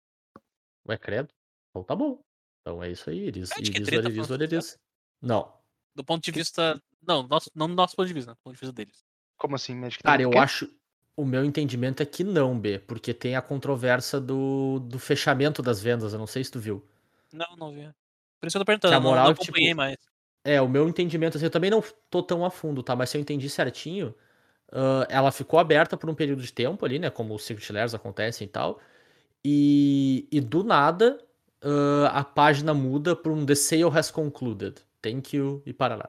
Ué, 0.88 0.96
credo? 0.96 1.28
Então 1.70 1.82
tá 1.82 1.94
bom. 1.94 2.20
Então 2.60 2.82
é 2.82 2.90
isso 2.90 3.08
aí, 3.10 3.30
que 3.30 3.80
30 3.80 4.08
Iris, 4.08 4.26
foi 4.26 4.36
um 4.36 4.42
Iris. 4.42 4.78
Não. 5.20 5.52
Do 5.94 6.04
ponto 6.04 6.22
de 6.22 6.30
vista. 6.30 6.80
Não, 7.06 7.22
nosso, 7.22 7.50
não 7.54 7.68
do 7.68 7.74
nosso 7.74 7.94
ponto 7.94 8.06
de 8.06 8.14
vista, 8.14 8.32
né? 8.32 8.34
do 8.34 8.42
ponto 8.42 8.54
de 8.54 8.60
vista 8.60 8.72
deles. 8.72 9.04
Como 9.36 9.54
assim, 9.54 9.74
Magic 9.74 10.02
30? 10.02 10.10
Cara, 10.10 10.22
eu 10.22 10.28
o 10.28 10.32
quê? 10.32 10.38
acho. 10.38 10.70
O 11.16 11.24
meu 11.24 11.44
entendimento 11.44 12.02
é 12.02 12.06
que 12.06 12.22
não, 12.22 12.58
B, 12.58 12.78
porque 12.78 13.14
tem 13.14 13.36
a 13.36 13.42
controvérsia 13.42 14.20
do, 14.20 14.80
do 14.80 14.98
fechamento 14.98 15.62
das 15.62 15.80
vendas. 15.80 16.12
Eu 16.12 16.18
não 16.18 16.26
sei 16.26 16.44
se 16.44 16.50
tu 16.50 16.58
viu. 16.58 16.86
Não, 17.32 17.56
não 17.56 17.72
vi. 17.72 17.88
Por 18.38 18.46
isso 18.46 18.58
eu 18.58 18.60
tô 18.60 18.66
perguntando, 18.66 18.90
Que 18.90 18.96
a 18.96 18.98
eu 18.98 19.02
não, 19.02 19.10
moral, 19.10 19.26
não 19.28 19.32
tipo, 19.32 19.44
acompanhei 19.44 19.72
mais. 19.72 19.96
É, 20.44 20.60
o 20.60 20.68
meu 20.68 20.86
entendimento, 20.86 21.36
assim, 21.36 21.46
eu 21.46 21.50
também 21.50 21.70
não 21.70 21.82
tô 22.10 22.22
tão 22.22 22.44
a 22.44 22.50
fundo, 22.50 22.82
tá? 22.82 22.94
Mas 22.94 23.10
se 23.10 23.16
eu 23.16 23.20
entendi 23.20 23.48
certinho, 23.48 24.14
ah, 24.70 25.06
ela 25.08 25.32
ficou 25.32 25.58
aberta 25.58 25.96
por 25.96 26.10
um 26.10 26.14
período 26.14 26.42
de 26.42 26.52
tempo 26.52 26.84
ali, 26.84 26.98
né? 26.98 27.10
Como 27.10 27.34
os 27.34 27.44
Secret 27.44 27.72
Lairs 27.72 27.94
acontecem 27.94 28.46
e 28.46 28.50
tal. 28.50 28.80
E, 29.44 30.26
e 30.30 30.40
do 30.40 30.64
nada, 30.64 31.18
ah, 31.62 32.20
a 32.20 32.24
página 32.24 32.72
muda 32.72 33.14
para 33.16 33.32
um 33.32 33.44
The 33.44 33.54
Sale 33.54 33.90
has 33.96 34.10
concluded. 34.10 34.80
Thank 35.02 35.36
you 35.36 35.62
e 35.64 35.72
parará. 35.72 36.08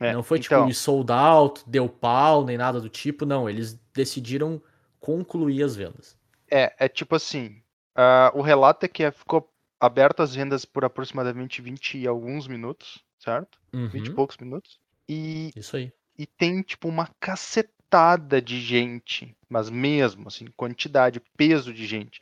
É, 0.00 0.12
não 0.12 0.22
foi 0.22 0.38
então, 0.38 0.66
tipo 0.66 0.74
sold 0.74 1.10
out, 1.10 1.62
deu 1.66 1.88
pau, 1.88 2.44
nem 2.44 2.56
nada 2.56 2.80
do 2.80 2.88
tipo. 2.88 3.26
Não, 3.26 3.48
eles 3.48 3.78
decidiram 3.92 4.62
concluir 5.00 5.62
as 5.62 5.74
vendas. 5.74 6.16
É, 6.50 6.72
é 6.78 6.88
tipo 6.88 7.16
assim, 7.16 7.60
ah, 7.94 8.30
o 8.34 8.42
relato 8.42 8.86
é 8.86 8.88
que 8.88 9.10
ficou 9.10 9.52
aberto 9.80 10.22
as 10.22 10.34
vendas 10.34 10.64
por 10.64 10.84
aproximadamente 10.84 11.60
20 11.60 11.98
e 11.98 12.06
alguns 12.06 12.46
minutos, 12.46 13.04
certo? 13.18 13.58
20 13.72 14.06
e 14.06 14.08
Uhum, 14.10 14.14
poucos 14.14 14.36
minutos. 14.38 14.78
E, 15.08 15.50
isso 15.56 15.76
aí. 15.76 15.92
e 16.18 16.26
tem, 16.26 16.62
tipo, 16.62 16.88
uma 16.88 17.08
cacetada 17.18 18.40
de 18.42 18.60
gente, 18.60 19.36
mas 19.48 19.70
mesmo, 19.70 20.28
assim, 20.28 20.46
quantidade, 20.56 21.20
peso 21.36 21.72
de 21.72 21.86
gente, 21.86 22.20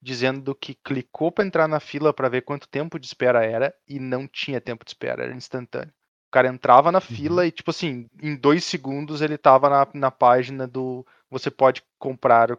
dizendo 0.00 0.54
que 0.54 0.74
clicou 0.74 1.32
pra 1.32 1.44
entrar 1.44 1.66
na 1.68 1.80
fila 1.80 2.12
pra 2.14 2.28
ver 2.28 2.42
quanto 2.42 2.68
tempo 2.68 2.98
de 2.98 3.06
espera 3.06 3.44
era 3.44 3.74
e 3.86 3.98
não 3.98 4.26
tinha 4.28 4.60
tempo 4.60 4.84
de 4.84 4.90
espera, 4.90 5.24
era 5.24 5.34
instantâneo. 5.34 5.92
O 6.28 6.30
cara 6.30 6.48
entrava 6.48 6.92
na 6.92 7.00
fila 7.00 7.46
e, 7.46 7.50
tipo 7.50 7.70
assim, 7.70 8.06
em 8.22 8.36
dois 8.36 8.64
segundos 8.64 9.22
ele 9.22 9.38
tava 9.38 9.68
na, 9.70 9.88
na 9.94 10.10
página 10.10 10.66
do 10.66 11.04
você 11.30 11.50
pode 11.50 11.82
comprar 11.98 12.52
o 12.52 12.58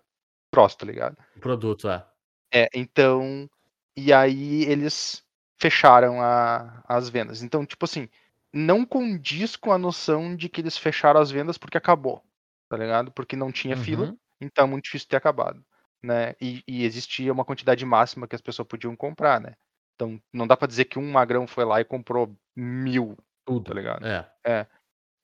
troço, 0.51 0.77
tá 0.79 0.85
ligado? 0.85 1.15
O 1.35 1.39
produto, 1.39 1.87
é. 1.89 2.05
É, 2.53 2.67
então. 2.73 3.49
E 3.95 4.11
aí 4.13 4.63
eles 4.63 5.23
fecharam 5.59 6.21
a- 6.21 6.83
as 6.87 7.09
vendas. 7.09 7.43
Então, 7.43 7.65
tipo 7.65 7.85
assim, 7.85 8.07
não 8.53 8.85
condiz 8.85 9.55
com 9.55 9.71
a 9.71 9.77
noção 9.77 10.35
de 10.35 10.49
que 10.49 10.61
eles 10.61 10.77
fecharam 10.77 11.19
as 11.19 11.29
vendas 11.29 11.57
porque 11.57 11.77
acabou, 11.77 12.23
tá 12.69 12.77
ligado? 12.77 13.11
Porque 13.11 13.35
não 13.35 13.51
tinha 13.51 13.75
fila, 13.77 14.05
Uhum. 14.05 14.17
então 14.41 14.65
é 14.65 14.67
muito 14.67 14.85
difícil 14.85 15.07
ter 15.09 15.17
acabado, 15.17 15.63
né? 16.03 16.35
E, 16.41 16.63
e 16.67 16.83
existia 16.85 17.31
uma 17.31 17.45
quantidade 17.45 17.85
máxima 17.85 18.27
que 18.27 18.35
as 18.35 18.41
pessoas 18.41 18.67
podiam 18.67 18.95
comprar, 18.95 19.39
né? 19.39 19.55
Então, 19.95 20.21
não 20.33 20.47
dá 20.47 20.55
pra 20.55 20.67
dizer 20.67 20.85
que 20.85 20.97
um 20.97 21.11
magrão 21.11 21.45
foi 21.45 21.65
lá 21.65 21.81
e 21.81 21.85
comprou 21.85 22.33
mil, 22.55 23.17
Tudo. 23.45 23.65
tá 23.65 23.73
ligado? 23.73 24.05
É. 24.07 24.67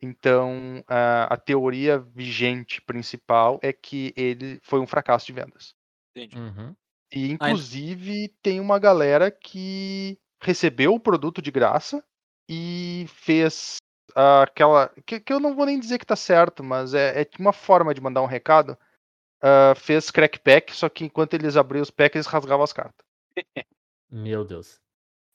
Então, 0.02 0.84
a, 0.88 1.34
a 1.34 1.38
teoria 1.38 1.98
vigente 1.98 2.82
principal 2.82 3.60
é 3.64 3.72
que 3.72 4.14
ele 4.18 4.60
foi 4.62 4.80
um 4.80 4.88
fracasso 4.88 5.26
de 5.26 5.34
vendas. 5.34 5.74
Entendi. 6.16 6.38
Uhum. 6.38 6.76
E 7.12 7.32
inclusive 7.32 8.30
tem 8.42 8.60
uma 8.60 8.78
galera 8.78 9.32
que 9.32 10.20
recebeu 10.42 10.94
o 10.94 11.00
produto 11.00 11.42
de 11.42 11.52
graça 11.52 12.04
e 12.50 13.06
fez 13.08 13.78
aquela. 14.14 14.90
Que, 15.06 15.20
que 15.20 15.32
eu 15.32 15.40
não 15.40 15.56
vou 15.56 15.66
nem 15.66 15.80
dizer 15.80 15.98
que 15.98 16.06
tá 16.06 16.16
certo, 16.16 16.64
mas 16.64 16.94
é, 16.94 17.22
é 17.22 17.28
uma 17.40 17.54
forma 17.54 17.94
de 17.94 18.02
mandar 18.02 18.22
um 18.22 18.28
recado. 18.28 18.78
Ah, 19.46 19.74
fez 19.76 20.10
crackback, 20.10 20.76
só 20.76 20.90
que 20.90 21.06
enquanto 21.06 21.34
eles 21.36 21.56
abriam 21.58 21.84
os 21.84 21.92
packs, 21.92 22.16
eles 22.16 22.28
rasgavam 22.28 22.64
as 22.64 22.74
cartas, 22.74 23.06
Meu 24.10 24.44
Deus. 24.46 24.80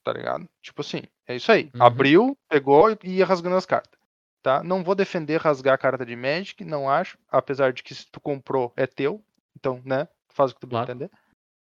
tá 0.05 0.13
ligado? 0.13 0.49
Tipo 0.63 0.81
assim, 0.81 1.03
é 1.27 1.37
isso 1.37 1.51
aí. 1.53 1.71
Uhum. 1.75 1.83
Abriu, 1.83 2.39
pegou 2.49 2.91
e 3.05 3.17
ia 3.19 3.27
rasgando 3.27 3.57
as 3.57 3.67
cartas. 3.67 3.99
Tá? 4.43 4.63
Não 4.65 4.83
vou 4.83 4.95
defender 4.95 5.37
rasgar 5.39 5.75
a 5.75 5.79
carta 5.79 6.07
de 6.07 6.17
Magic, 6.17 6.65
não 6.65 6.89
acho. 6.89 7.19
Apesar 7.29 7.75
de 7.75 7.83
que 7.83 7.95
se 7.95 8.11
tu 8.11 8.19
comprou, 8.19 8.73
é 8.75 8.87
teu. 8.87 9.23
Então, 9.55 9.83
né? 9.85 10.09
Faz 10.31 10.51
o 10.51 10.55
que 10.55 10.61
tu 10.63 10.67
Claro. 10.69 10.91
entender. 10.91 11.11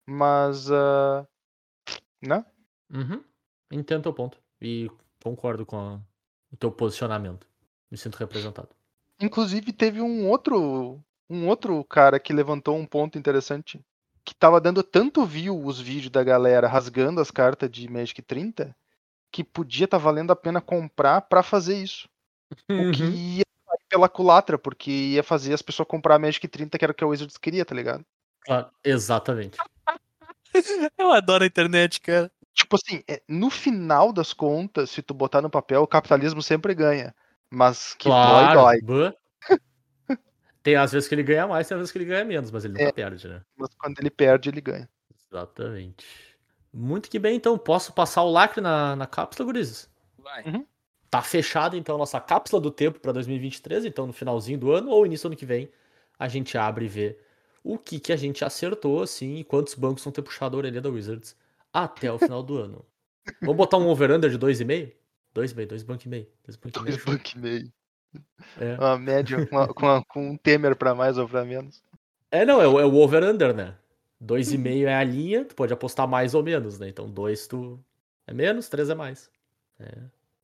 Mas. 0.06 0.70
ah, 0.70 1.26
né? 2.20 2.44
Uhum. 2.92 3.24
Entendo 3.72 4.02
teu 4.02 4.12
ponto. 4.12 4.38
E 4.60 4.90
concordo 5.24 5.64
com 5.64 5.78
a- 5.78 6.00
o 6.52 6.56
teu 6.58 6.70
posicionamento. 6.70 7.48
Me 7.90 7.96
sinto 7.96 8.16
representado. 8.16 8.68
Inclusive 9.18 9.72
teve 9.72 10.02
um 10.02 10.28
outro 10.28 11.02
um 11.28 11.48
outro 11.48 11.82
cara 11.84 12.18
que 12.20 12.32
levantou 12.32 12.76
um 12.76 12.86
ponto 12.86 13.18
interessante 13.18 13.80
que 14.24 14.34
tava 14.34 14.60
dando 14.60 14.82
tanto 14.82 15.24
view 15.24 15.64
os 15.64 15.80
vídeos 15.80 16.10
da 16.10 16.24
galera 16.24 16.66
rasgando 16.66 17.20
as 17.20 17.30
cartas 17.30 17.70
de 17.70 17.88
Magic 17.88 18.20
30 18.22 18.74
que 19.30 19.44
podia 19.44 19.84
estar 19.84 19.98
valendo 19.98 20.32
a 20.32 20.36
pena 20.36 20.60
comprar 20.60 21.20
pra 21.22 21.42
fazer 21.42 21.76
isso. 21.76 22.08
O 22.50 22.90
que 22.92 23.02
Uhum. 23.02 23.12
ia 23.12 23.44
sair 23.68 23.84
pela 23.88 24.08
culatra, 24.08 24.58
porque 24.58 24.90
ia 24.90 25.22
fazer 25.22 25.52
as 25.52 25.62
pessoas 25.62 25.88
comprar 25.88 26.18
Magic 26.18 26.46
30 26.48 26.78
que 26.78 26.84
era 26.84 26.92
o 26.92 26.94
que 26.94 27.04
a 27.04 27.06
Wizards 27.06 27.36
queria, 27.36 27.64
tá 27.64 27.74
ligado? 27.74 28.04
Claro, 28.40 28.70
exatamente. 28.84 29.58
Eu 30.98 31.12
adoro 31.12 31.44
a 31.44 31.46
internet, 31.46 32.00
cara. 32.00 32.30
Tipo 32.54 32.76
assim, 32.76 33.02
é, 33.06 33.20
no 33.28 33.50
final 33.50 34.12
das 34.12 34.32
contas, 34.32 34.90
se 34.90 35.02
tu 35.02 35.12
botar 35.12 35.42
no 35.42 35.50
papel, 35.50 35.82
o 35.82 35.86
capitalismo 35.86 36.42
sempre 36.42 36.74
ganha. 36.74 37.14
Mas 37.50 37.94
que 37.94 38.08
claro. 38.08 38.58
dói, 38.58 38.80
dói. 38.80 39.12
Tem 40.66 40.74
às 40.74 40.90
vezes 40.90 41.08
que 41.08 41.14
ele 41.14 41.22
ganha 41.22 41.46
mais, 41.46 41.68
tem 41.68 41.76
às 41.76 41.78
vezes 41.78 41.92
que 41.92 41.98
ele 41.98 42.06
ganha 42.06 42.24
menos, 42.24 42.50
mas 42.50 42.64
ele 42.64 42.72
nunca 42.72 42.86
É. 42.88 42.92
perde, 42.92 43.28
né? 43.28 43.40
Mas 43.56 43.72
quando 43.78 44.00
ele 44.00 44.10
perde, 44.10 44.48
ele 44.48 44.60
ganha. 44.60 44.88
Exatamente. 45.30 46.04
Muito 46.72 47.08
que 47.08 47.20
bem, 47.20 47.36
então. 47.36 47.56
Posso 47.56 47.92
passar 47.92 48.24
o 48.24 48.30
lacre 48.32 48.60
na, 48.60 48.96
na 48.96 49.06
cápsula, 49.06 49.46
gurizes? 49.46 49.88
Vai. 50.18 50.42
Tá 51.08 51.22
fechada, 51.22 51.76
então, 51.76 51.94
a 51.94 51.98
nossa 51.98 52.20
cápsula 52.20 52.60
do 52.60 52.72
tempo 52.72 52.98
para 52.98 53.12
2023. 53.12 53.84
Então, 53.84 54.08
no 54.08 54.12
finalzinho 54.12 54.58
do 54.58 54.72
ano 54.72 54.90
ou 54.90 55.06
início 55.06 55.28
do 55.28 55.32
ano 55.34 55.38
que 55.38 55.46
vem, 55.46 55.70
a 56.18 56.26
gente 56.26 56.58
abre 56.58 56.86
e 56.86 56.88
vê 56.88 57.16
o 57.62 57.78
que, 57.78 58.00
que 58.00 58.12
a 58.12 58.16
gente 58.16 58.44
acertou, 58.44 59.00
assim, 59.04 59.36
e 59.36 59.44
quantos 59.44 59.74
bancos 59.74 60.02
vão 60.02 60.12
ter 60.12 60.22
puxado 60.22 60.56
a 60.56 60.58
orelha 60.58 60.80
da 60.80 60.88
Wizards 60.90 61.36
até 61.72 62.10
o 62.10 62.18
final 62.18 62.42
do 62.42 62.58
ano. 62.58 62.84
Vamos 63.40 63.56
botar 63.56 63.76
um 63.76 63.86
over-under 63.86 64.28
de 64.28 64.36
2,5? 64.36 64.92
2,5, 65.32 65.66
2 65.68 65.82
banco 65.84 66.02
e 66.06 66.08
meio. 66.08 66.26
2 66.42 66.56
banco 66.56 66.76
e 67.36 67.38
meio. 67.38 67.72
É. 68.60 68.74
Uma 68.78 68.98
média 68.98 69.46
com, 69.46 70.02
com, 70.04 70.30
um 70.30 70.36
Temer 70.36 70.76
pra 70.76 70.94
mais 70.94 71.18
ou 71.18 71.28
pra 71.28 71.44
menos. 71.44 71.82
É, 72.30 72.44
não, 72.44 72.60
é 72.60 72.66
o, 72.66 72.80
é 72.80 72.84
o 72.84 72.94
over-under, 72.94 73.54
né? 73.54 73.74
2,5 74.22 74.86
é 74.86 74.94
a 74.94 75.04
linha, 75.04 75.44
tu 75.44 75.54
pode 75.54 75.72
apostar 75.72 76.08
mais 76.08 76.34
ou 76.34 76.42
menos, 76.42 76.78
né? 76.78 76.88
Então 76.88 77.08
2 77.08 77.46
tu 77.46 77.78
é 78.26 78.32
menos, 78.32 78.68
3 78.68 78.90
é 78.90 78.94
mais. 78.94 79.30
É. 79.78 79.92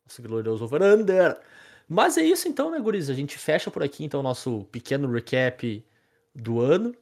Nosso 0.04 0.22
glorioso 0.22 0.64
over-under. 0.64 1.38
Mas 1.88 2.16
é 2.16 2.22
isso 2.22 2.48
então, 2.48 2.70
né, 2.70 2.78
guris? 2.80 3.10
A 3.10 3.14
gente 3.14 3.38
fecha 3.38 3.70
por 3.70 3.82
aqui, 3.82 4.04
então, 4.04 4.20
o 4.20 4.22
nosso 4.22 4.64
pequeno 4.70 5.10
recap 5.10 5.84
do 6.34 6.60
ano. 6.60 6.94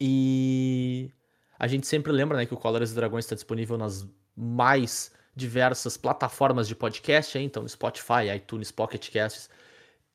E 0.00 1.10
a 1.58 1.66
gente 1.66 1.86
sempre 1.86 2.10
lembra, 2.10 2.38
né, 2.38 2.46
que 2.46 2.54
o 2.54 2.56
Cóleras 2.56 2.92
e 2.92 2.94
Dragões 2.94 3.24
está 3.24 3.34
disponível 3.34 3.76
nas 3.76 4.06
mais 4.34 5.12
diversas 5.34 5.96
plataformas 5.96 6.66
de 6.66 6.74
podcast, 6.74 7.38
hein? 7.38 7.44
então 7.44 7.66
Spotify, 7.68 8.34
iTunes, 8.34 8.70
Pocket 8.72 9.10
Casts 9.10 9.48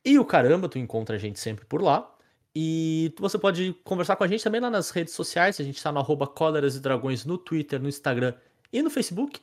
e 0.05 0.19
o 0.19 0.23
caramba, 0.23 0.69
tu 0.69 0.77
encontra 0.77 1.15
a 1.15 1.19
gente 1.19 1.39
sempre 1.39 1.65
por 1.65 1.81
lá. 1.81 2.11
E 2.55 3.13
você 3.19 3.37
pode 3.37 3.73
conversar 3.83 4.15
com 4.15 4.23
a 4.23 4.27
gente 4.27 4.43
também 4.43 4.61
lá 4.61 4.69
nas 4.69 4.91
redes 4.91 5.13
sociais. 5.13 5.59
A 5.59 5.63
gente 5.63 5.81
tá 5.81 5.91
no 5.91 5.99
arroba 5.99 6.27
Cóleras 6.27 6.75
e 6.75 6.79
Dragões 6.79 7.25
no 7.25 7.37
Twitter, 7.37 7.81
no 7.81 7.89
Instagram 7.89 8.33
e 8.71 8.81
no 8.81 8.89
Facebook. 8.89 9.41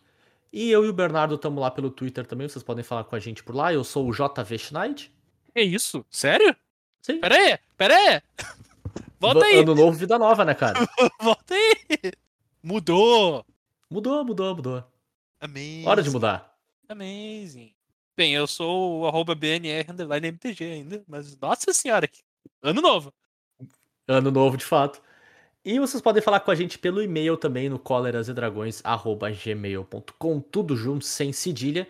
E 0.53 0.71
eu 0.71 0.85
e 0.85 0.89
o 0.89 0.93
Bernardo 0.93 1.35
estamos 1.35 1.61
lá 1.61 1.71
pelo 1.71 1.91
Twitter 1.91 2.25
também. 2.25 2.49
Vocês 2.49 2.63
podem 2.63 2.85
falar 2.85 3.05
com 3.05 3.17
a 3.17 3.19
gente 3.19 3.43
por 3.43 3.55
lá. 3.55 3.73
Eu 3.73 3.85
sou 3.85 4.09
o 4.09 4.13
JV 4.13 4.57
Schneid. 4.57 5.13
Que 5.53 5.61
isso? 5.61 6.07
Sério? 6.09 6.57
Sim. 7.03 7.21
Pera 7.21 7.35
aí, 7.35 7.59
pera 7.77 7.95
aí. 7.95 8.23
Volta 9.21 9.45
aí, 9.45 9.61
Ano 9.61 9.75
novo, 9.75 9.93
vida 9.93 10.19
nova, 10.19 10.45
né, 10.45 10.53
cara? 10.53 10.81
volta 11.21 11.55
aí. 11.55 12.13
Mudou. 12.61 13.47
Mudou, 13.89 14.25
mudou, 14.25 14.57
mudou. 14.57 14.85
Amazing. 15.41 15.87
Hora 15.87 16.03
de 16.03 16.11
mudar. 16.11 16.57
Amazing. 16.89 17.73
Bem, 18.17 18.35
eu 18.35 18.47
sou 18.47 19.01
o 19.01 19.07
arroba 19.07 19.35
BNR 19.35 19.91
underline 19.91 20.29
MTG 20.29 20.65
ainda, 20.65 21.03
mas 21.09 21.37
nossa 21.39 21.73
senhora, 21.73 22.09
ano 22.63 22.83
novo. 22.83 23.13
Ano 24.07 24.31
novo, 24.31 24.57
de 24.57 24.65
fato. 24.65 25.03
E 25.65 25.79
vocês 25.79 26.03
podem 26.03 26.23
falar 26.23 26.41
com 26.41 26.51
a 26.51 26.55
gente 26.55 26.79
pelo 26.79 27.03
e-mail 27.03 27.37
também 27.37 27.69
no 27.69 27.79
colerasedragões.gmail.com, 27.79 30.41
tudo 30.41 30.77
junto, 30.77 31.05
sem 31.05 31.33
cedilha. 31.33 31.87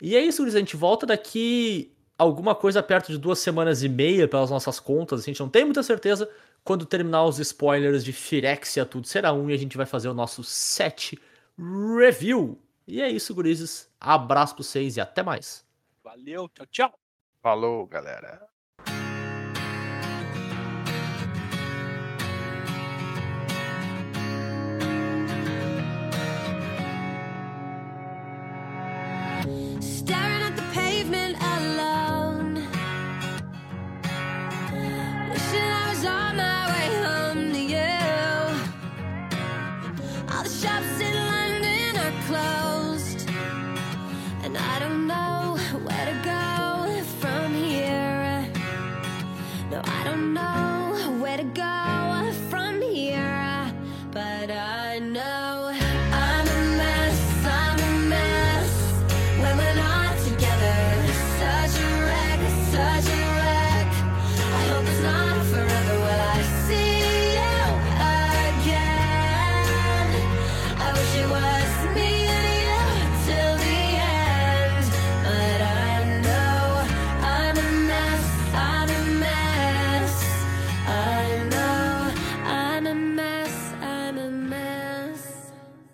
E 0.00 0.16
é 0.16 0.20
isso, 0.20 0.42
Luiz. 0.42 0.54
A 0.54 0.60
gente 0.60 0.76
volta 0.76 1.06
daqui 1.06 1.92
alguma 2.16 2.54
coisa 2.54 2.82
perto 2.82 3.12
de 3.12 3.18
duas 3.18 3.40
semanas 3.40 3.82
e 3.82 3.88
meia 3.88 4.28
pelas 4.28 4.50
nossas 4.50 4.78
contas. 4.78 5.20
A 5.20 5.24
gente 5.24 5.40
não 5.40 5.48
tem 5.48 5.64
muita 5.64 5.82
certeza 5.82 6.30
quando 6.62 6.86
terminar 6.86 7.24
os 7.24 7.38
spoilers 7.38 8.04
de 8.04 8.12
Firexia, 8.12 8.84
tudo 8.84 9.06
será 9.06 9.32
um, 9.32 9.50
e 9.50 9.54
a 9.54 9.56
gente 9.56 9.76
vai 9.76 9.86
fazer 9.86 10.08
o 10.08 10.14
nosso 10.14 10.44
set 10.44 11.18
review. 11.58 12.58
E 12.90 13.00
é 13.00 13.08
isso, 13.08 13.32
gurizes. 13.32 13.88
Abraço 14.00 14.56
pra 14.56 14.64
vocês 14.64 14.96
e 14.96 15.00
até 15.00 15.22
mais. 15.22 15.64
Valeu, 16.02 16.48
tchau, 16.48 16.66
tchau. 16.66 16.98
Falou, 17.40 17.86
galera. 17.86 18.49